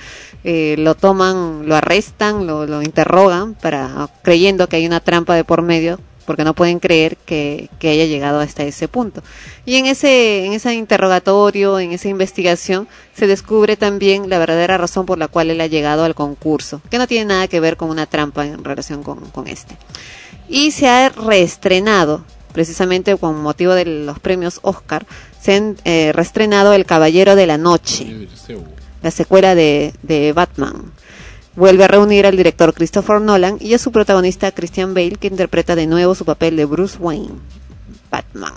eh, 0.43 0.75
lo 0.77 0.95
toman, 0.95 1.67
lo 1.67 1.75
arrestan, 1.75 2.48
lo, 2.48 2.66
lo 2.66 2.82
interrogan 2.82 3.53
para 3.56 4.09
creyendo 4.22 4.67
que 4.67 4.77
hay 4.77 4.85
una 4.85 5.00
trampa 5.00 5.35
de 5.35 5.43
por 5.43 5.61
medio 5.61 6.00
porque 6.25 6.43
no 6.43 6.53
pueden 6.53 6.80
creer 6.80 7.17
que, 7.17 7.69
haya 7.82 8.06
llegado 8.06 8.40
hasta 8.40 8.64
ese 8.64 8.88
punto. 8.88 9.24
Y 9.66 9.75
en 9.75 9.85
ese, 9.85 10.45
en 10.45 10.53
ese 10.53 10.74
interrogatorio, 10.74 11.80
en 11.80 11.92
esa 11.92 12.09
investigación, 12.09 12.88
se 13.14 13.27
descubre 13.27 13.77
también 13.77 14.30
la 14.30 14.40
verdadera 14.40 14.77
razón 14.77 15.06
por 15.06 15.17
la 15.17 15.27
cual 15.27 15.50
él 15.50 15.61
ha 15.61 15.67
llegado 15.67 16.03
al 16.03 16.16
concurso, 16.16 16.82
que 16.90 16.98
no 16.98 17.08
tiene 17.08 17.25
nada 17.25 17.48
que 17.48 17.59
ver 17.59 17.77
con 17.77 17.90
una 17.90 18.06
trampa 18.06 18.45
en 18.45 18.64
relación 18.64 19.03
con, 19.03 19.19
con 19.32 19.48
este. 19.48 19.77
Y 20.48 20.72
se 20.72 20.88
ha 20.88 21.09
reestrenado, 21.09 22.25
precisamente 22.53 23.16
con 23.17 23.42
motivo 23.42 23.74
de 23.74 23.85
los 23.85 24.19
premios 24.19 24.59
Oscar, 24.61 25.06
han 25.51 25.77
eh, 25.83 26.11
reestrenado 26.13 26.73
El 26.73 26.85
Caballero 26.85 27.35
de 27.35 27.47
la 27.47 27.57
Noche, 27.57 28.27
la 29.01 29.11
secuela 29.11 29.55
de, 29.55 29.93
de 30.01 30.31
Batman. 30.33 30.91
Vuelve 31.55 31.83
a 31.83 31.88
reunir 31.88 32.25
al 32.25 32.38
director 32.38 32.73
Christopher 32.73 33.22
Nolan 33.22 33.57
y 33.59 33.73
a 33.73 33.77
su 33.77 33.91
protagonista 33.91 34.51
Christian 34.51 34.93
Bale, 34.93 35.17
que 35.17 35.27
interpreta 35.27 35.75
de 35.75 35.85
nuevo 35.85 36.15
su 36.15 36.25
papel 36.25 36.55
de 36.55 36.65
Bruce 36.65 36.97
Wayne, 36.97 37.35
Batman. 38.09 38.53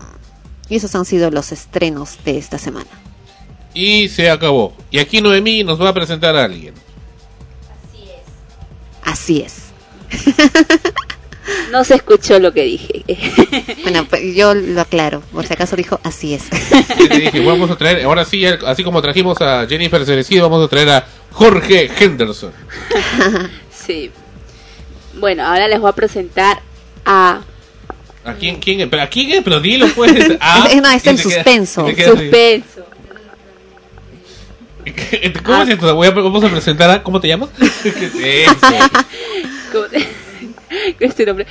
Y 0.68 0.76
esos 0.76 0.94
han 0.94 1.04
sido 1.04 1.30
los 1.30 1.52
estrenos 1.52 2.18
de 2.24 2.38
esta 2.38 2.58
semana. 2.58 2.90
Y 3.74 4.08
se 4.08 4.30
acabó. 4.30 4.74
Y 4.90 4.98
aquí 4.98 5.20
Noemí 5.20 5.62
nos 5.62 5.80
va 5.80 5.90
a 5.90 5.94
presentar 5.94 6.36
a 6.36 6.44
alguien. 6.44 6.74
Así 9.02 9.40
es. 9.40 9.66
No 11.70 11.84
se 11.84 11.94
escuchó 11.94 12.38
lo 12.38 12.52
que 12.52 12.62
dije. 12.62 13.04
Bueno, 13.82 14.04
pues 14.08 14.34
yo 14.34 14.52
lo 14.54 14.80
aclaro, 14.80 15.20
por 15.32 15.46
si 15.46 15.52
acaso 15.52 15.76
dijo 15.76 16.00
así 16.02 16.34
es. 16.34 16.42
Y 16.98 17.08
te 17.08 17.18
dije, 17.20 17.40
vamos 17.40 17.70
a 17.70 17.76
traer, 17.76 18.04
ahora 18.04 18.24
sí, 18.24 18.44
así 18.44 18.82
como 18.82 19.00
trajimos 19.00 19.40
a 19.40 19.64
Jennifer 19.68 20.04
Cerecido, 20.04 20.48
vamos 20.50 20.64
a 20.66 20.68
traer 20.68 20.88
a 20.90 21.06
Jorge 21.30 21.88
Henderson. 22.00 22.50
sí. 23.86 24.10
Bueno, 25.14 25.46
ahora 25.46 25.68
les 25.68 25.78
voy 25.80 25.88
a 25.90 25.92
presentar 25.92 26.60
a 27.04 27.40
¿A 28.24 28.34
quién? 28.34 28.56
quién 28.58 28.90
pero 28.90 29.02
¿A 29.04 29.06
quién 29.06 29.30
es? 29.30 29.42
Pero 29.44 29.60
dilo 29.60 29.86
pues. 29.94 30.12
Ah, 30.40 30.68
no, 30.82 30.90
está 30.90 31.10
y 31.10 31.14
en 31.14 31.16
te 31.16 31.22
queda- 31.22 31.34
suspenso. 31.34 31.84
queda 31.94 32.10
suspenso. 32.10 32.86
¿Cómo 35.44 35.62
es 35.62 35.68
esto? 35.68 35.94
Voy 35.94 36.08
a- 36.08 36.10
vamos 36.10 36.42
a 36.44 36.48
presentar 36.48 36.90
a... 36.90 37.02
¿Cómo 37.02 37.20
te 37.20 37.28
llamas? 37.28 37.50
¿Qué 37.82 37.88
es 37.88 38.48
eso? 38.48 38.56
¿Cómo 40.86 40.92
te- 40.92 40.94
¿Qué 40.98 41.04
es 41.06 41.14
tu 41.14 41.24
nombre? 41.26 41.46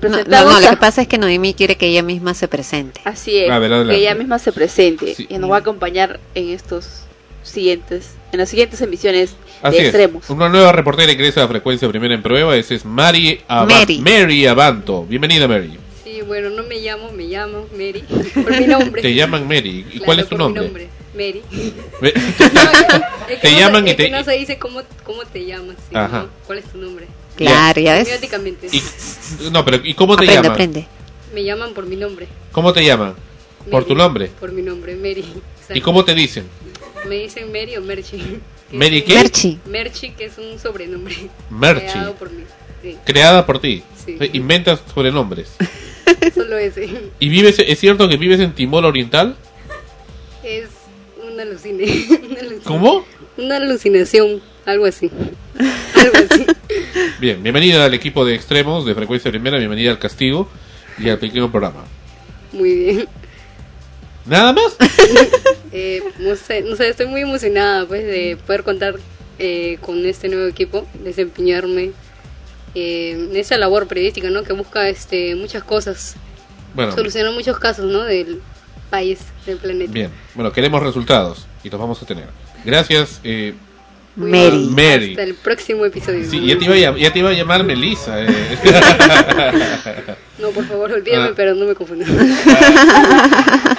No, 0.00 0.08
no, 0.10 0.24
no, 0.24 0.60
lo 0.60 0.70
que 0.70 0.76
pasa 0.76 1.02
es 1.02 1.08
que 1.08 1.18
Noemí 1.18 1.54
quiere 1.54 1.76
que 1.76 1.88
ella 1.88 2.02
misma 2.04 2.32
se 2.34 2.46
presente. 2.46 3.00
Así 3.04 3.36
es, 3.36 3.50
A 3.50 3.58
ver, 3.58 3.70
que 3.88 3.96
ella 3.96 4.14
misma 4.14 4.38
se 4.38 4.52
presente 4.52 5.14
Sí. 5.16 5.26
y 5.28 5.38
nos 5.38 5.50
va 5.50 5.56
a 5.56 5.58
acompañar 5.58 6.20
en 6.36 6.50
estos 6.50 7.02
siguientes, 7.42 8.10
en 8.30 8.38
las 8.38 8.48
siguientes 8.48 8.80
emisiones 8.80 9.34
Así 9.60 9.76
de 9.76 9.82
es. 9.82 9.88
extremos. 9.88 10.30
Una 10.30 10.48
nueva 10.48 10.70
reportera 10.70 11.10
ingresa 11.10 11.42
a 11.42 11.48
frecuencia 11.48 11.88
primera 11.88 12.14
en 12.14 12.22
prueba. 12.22 12.54
Esa 12.56 12.74
es 12.74 12.84
Mari, 12.84 13.40
Aba- 13.48 13.66
Mary. 13.66 13.98
Mary 13.98 14.46
Abanto. 14.46 15.04
Bienvenida, 15.04 15.48
Mary. 15.48 15.76
Sí, 16.04 16.20
bueno, 16.22 16.50
no 16.50 16.62
me 16.62 16.76
llamo, 16.80 17.10
me 17.10 17.24
llamo 17.24 17.66
Mary, 17.72 18.04
por 18.34 18.56
mi 18.56 18.66
nombre. 18.68 19.02
Te 19.02 19.12
llaman 19.14 19.48
Mary. 19.48 19.80
¿Y 19.80 19.82
Claro, 19.98 20.04
cuál 20.04 20.18
es 20.20 20.28
tu 20.28 20.36
por 20.36 20.48
mi 20.50 20.54
nombre? 20.60 20.88
Mary. 21.14 21.42
Me- 22.00 22.08
Es 23.28 23.40
que 23.40 23.48
Te 23.48 23.50
no 23.52 23.58
llaman 23.58 23.82
se, 23.82 23.88
y 23.88 23.90
es 23.90 23.96
que 23.96 24.04
te- 24.04 24.10
no 24.10 24.22
se 24.24 24.32
dice 24.32 24.58
cómo, 24.58 24.80
cómo 25.04 25.24
te 25.24 25.44
llamas, 25.44 25.76
sí, 25.88 25.94
Ajá. 25.96 26.20
¿no? 26.22 26.28
¿Cuál 26.46 26.58
es 26.58 26.64
tu 26.66 26.78
nombre? 26.78 27.06
Claro, 27.38 27.80
ya 27.80 27.94
ves. 27.94 28.08
Y- 28.72 29.50
no, 29.50 29.64
pero 29.64 29.78
¿y 29.84 29.94
cómo 29.94 30.16
te 30.16 30.24
Aprende, 30.24 30.34
llaman? 30.34 30.50
aprende. 30.52 30.86
Me 31.34 31.44
llaman 31.44 31.72
por 31.74 31.86
mi 31.86 31.96
nombre. 31.96 32.26
¿Cómo 32.52 32.72
te 32.72 32.84
llaman? 32.84 33.14
¿Por 33.70 33.84
tu 33.84 33.90
Mary, 33.94 33.98
nombre? 34.02 34.30
Por 34.40 34.52
mi 34.52 34.62
nombre, 34.62 34.94
Mary. 34.96 35.20
¿Y 35.26 35.40
Exacto. 35.60 35.82
cómo 35.84 36.04
te 36.04 36.14
dicen? 36.14 36.44
Me 37.08 37.16
dicen 37.16 37.48
Mary 37.52 37.76
o 37.76 37.82
Merchi. 37.82 38.16
que 38.70 38.76
¿Mary 38.76 38.98
es 38.98 39.04
qué? 39.04 39.12
un- 39.12 39.18
Merchi. 39.18 39.58
Merchi, 39.66 40.10
que 40.10 40.24
es 40.26 40.38
un 40.38 40.58
sobrenombre. 40.58 41.14
Merchi. 41.50 41.86
Creado 41.92 42.14
por 42.14 42.30
mí. 42.30 42.44
Sí, 42.82 42.96
Creada 43.04 43.44
por 43.46 43.60
ti. 43.60 43.82
Sí. 44.04 44.16
Inventas 44.32 44.80
sobrenombres. 44.94 45.48
solo 46.34 46.56
ese. 46.58 46.88
¿Y 47.18 47.28
vives, 47.28 47.58
es 47.58 47.78
cierto 47.78 48.08
que 48.08 48.16
vives 48.16 48.40
en 48.40 48.52
Timor 48.54 48.84
Oriental? 48.84 49.36
Es 50.42 50.68
una 51.30 51.42
alucine. 51.42 51.84
una 52.30 52.40
alucin- 52.40 52.62
¿Cómo? 52.64 53.04
Una 53.36 53.56
alucinación, 53.56 54.40
algo 54.64 54.86
así. 54.86 55.10
Algo 55.94 56.16
así. 56.30 56.46
Bien, 57.20 57.42
bienvenida 57.42 57.84
al 57.84 57.94
equipo 57.94 58.24
de 58.24 58.36
extremos 58.36 58.86
de 58.86 58.94
frecuencia 58.94 59.28
primera, 59.32 59.58
bienvenida 59.58 59.90
al 59.90 59.98
castigo 59.98 60.48
y 60.98 61.08
al 61.08 61.18
pequeño 61.18 61.50
programa. 61.50 61.84
Muy 62.52 62.74
bien. 62.74 63.08
¿Nada 64.26 64.52
más? 64.52 64.76
Eh, 65.70 66.02
no, 66.18 66.34
sé, 66.34 66.62
no 66.62 66.76
sé, 66.76 66.88
estoy 66.88 67.04
muy 67.08 67.20
emocionada 67.20 67.84
pues 67.84 68.02
de 68.02 68.38
poder 68.46 68.64
contar 68.64 68.94
eh, 69.38 69.76
con 69.82 70.06
este 70.06 70.30
nuevo 70.30 70.46
equipo, 70.46 70.86
desempeñarme 71.04 71.92
eh, 72.74 73.10
en 73.10 73.36
esa 73.36 73.58
labor 73.58 73.86
periodística, 73.86 74.30
¿no? 74.30 74.44
Que 74.44 74.54
busca 74.54 74.88
este 74.88 75.34
muchas 75.34 75.62
cosas, 75.64 76.16
Bueno, 76.74 76.92
solucionar 76.92 77.34
muchos 77.34 77.58
casos, 77.58 77.84
¿no? 77.84 78.02
Del 78.02 78.40
país, 78.88 79.18
del 79.44 79.58
planeta. 79.58 79.92
bien. 79.92 80.10
Bueno, 80.34 80.50
queremos 80.52 80.82
resultados 80.82 81.46
y 81.62 81.68
los 81.68 81.78
vamos 81.78 82.02
a 82.02 82.06
tener. 82.06 82.28
Gracias, 82.64 83.20
eh, 83.24 83.52
Mary. 84.18 84.68
Mary. 84.70 85.10
Hasta 85.10 85.22
el 85.22 85.34
próximo 85.34 85.84
episodio. 85.84 86.28
Sí, 86.28 86.44
ya 86.46 86.58
te 86.58 86.64
iba 86.64 86.74
a, 86.74 86.78
llam- 86.78 86.98
ya 86.98 87.12
te 87.12 87.18
iba 87.20 87.30
a 87.30 87.32
llamar 87.32 87.64
Melissa. 87.64 88.20
eh. 88.22 88.26
No, 90.38 90.50
por 90.50 90.64
favor, 90.66 90.92
olvídame, 90.92 91.30
Ah. 91.30 91.32
pero 91.34 91.52
no 91.56 91.64
me 91.66 91.74
confundas. 91.74 92.08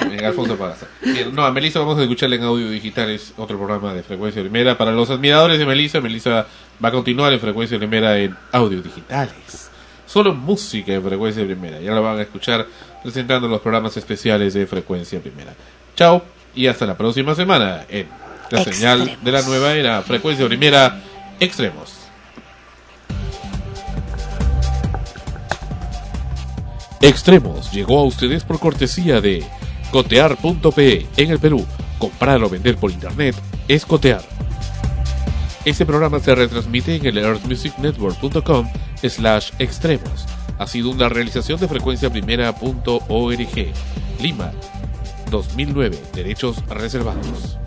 Bien, 0.09 0.25
Alfonso 0.25 0.57
Pagaza. 0.57 0.87
Bien, 1.01 1.33
no, 1.33 1.45
a 1.45 1.51
Melissa 1.53 1.79
vamos 1.79 1.97
a 1.97 2.01
escucharla 2.01 2.35
en 2.35 2.43
audio 2.43 2.69
digital, 2.69 3.09
es 3.09 3.33
otro 3.37 3.57
programa 3.57 3.93
de 3.93 4.03
frecuencia 4.03 4.41
primera. 4.41 4.77
Para 4.77 4.91
los 4.91 5.09
admiradores 5.09 5.57
de 5.57 5.65
Melissa, 5.65 6.01
Melissa 6.01 6.45
va 6.83 6.89
a 6.89 6.91
continuar 6.91 7.31
en 7.31 7.39
frecuencia 7.39 7.77
primera 7.77 8.17
en 8.19 8.35
audio 8.51 8.81
digitales. 8.81 9.69
Solo 10.05 10.33
música 10.33 10.91
en 10.93 11.01
frecuencia 11.03 11.45
primera. 11.45 11.79
Ya 11.79 11.91
la 11.93 12.01
van 12.01 12.17
a 12.19 12.23
escuchar 12.23 12.65
presentando 13.03 13.47
los 13.47 13.61
programas 13.61 13.95
especiales 13.95 14.53
de 14.53 14.65
frecuencia 14.67 15.19
primera. 15.21 15.53
Chao 15.95 16.21
y 16.55 16.67
hasta 16.67 16.85
la 16.85 16.97
próxima 16.97 17.35
semana 17.35 17.85
en 17.87 18.07
la 18.49 18.63
señal 18.63 19.17
de 19.21 19.31
la 19.31 19.41
nueva 19.41 19.73
era 19.73 20.01
frecuencia 20.01 20.47
primera 20.47 21.01
extremos. 21.39 21.99
Extremos 27.01 27.71
llegó 27.71 27.99
a 27.99 28.03
ustedes 28.03 28.43
por 28.43 28.59
cortesía 28.59 29.21
de 29.21 29.45
cotear.pe 29.91 31.07
en 31.15 31.31
el 31.31 31.39
Perú. 31.39 31.65
Comprar 31.97 32.43
o 32.43 32.49
vender 32.49 32.75
por 32.75 32.91
internet 32.91 33.35
es 33.67 33.85
cotear. 33.85 34.21
Este 35.65 35.85
programa 35.85 36.19
se 36.19 36.35
retransmite 36.35 36.95
en 36.95 37.05
el 37.05 37.17
earthmusicnetwork.com 37.17 38.69
slash 39.01 39.51
extremos. 39.59 40.25
Ha 40.57 40.67
sido 40.67 40.89
una 40.89 41.07
realización 41.07 41.59
de 41.59 41.67
frecuencia 41.67 42.09
primera.org. 42.09 43.73
Lima, 44.21 44.51
2009. 45.31 45.97
Derechos 46.13 46.65
reservados. 46.67 47.57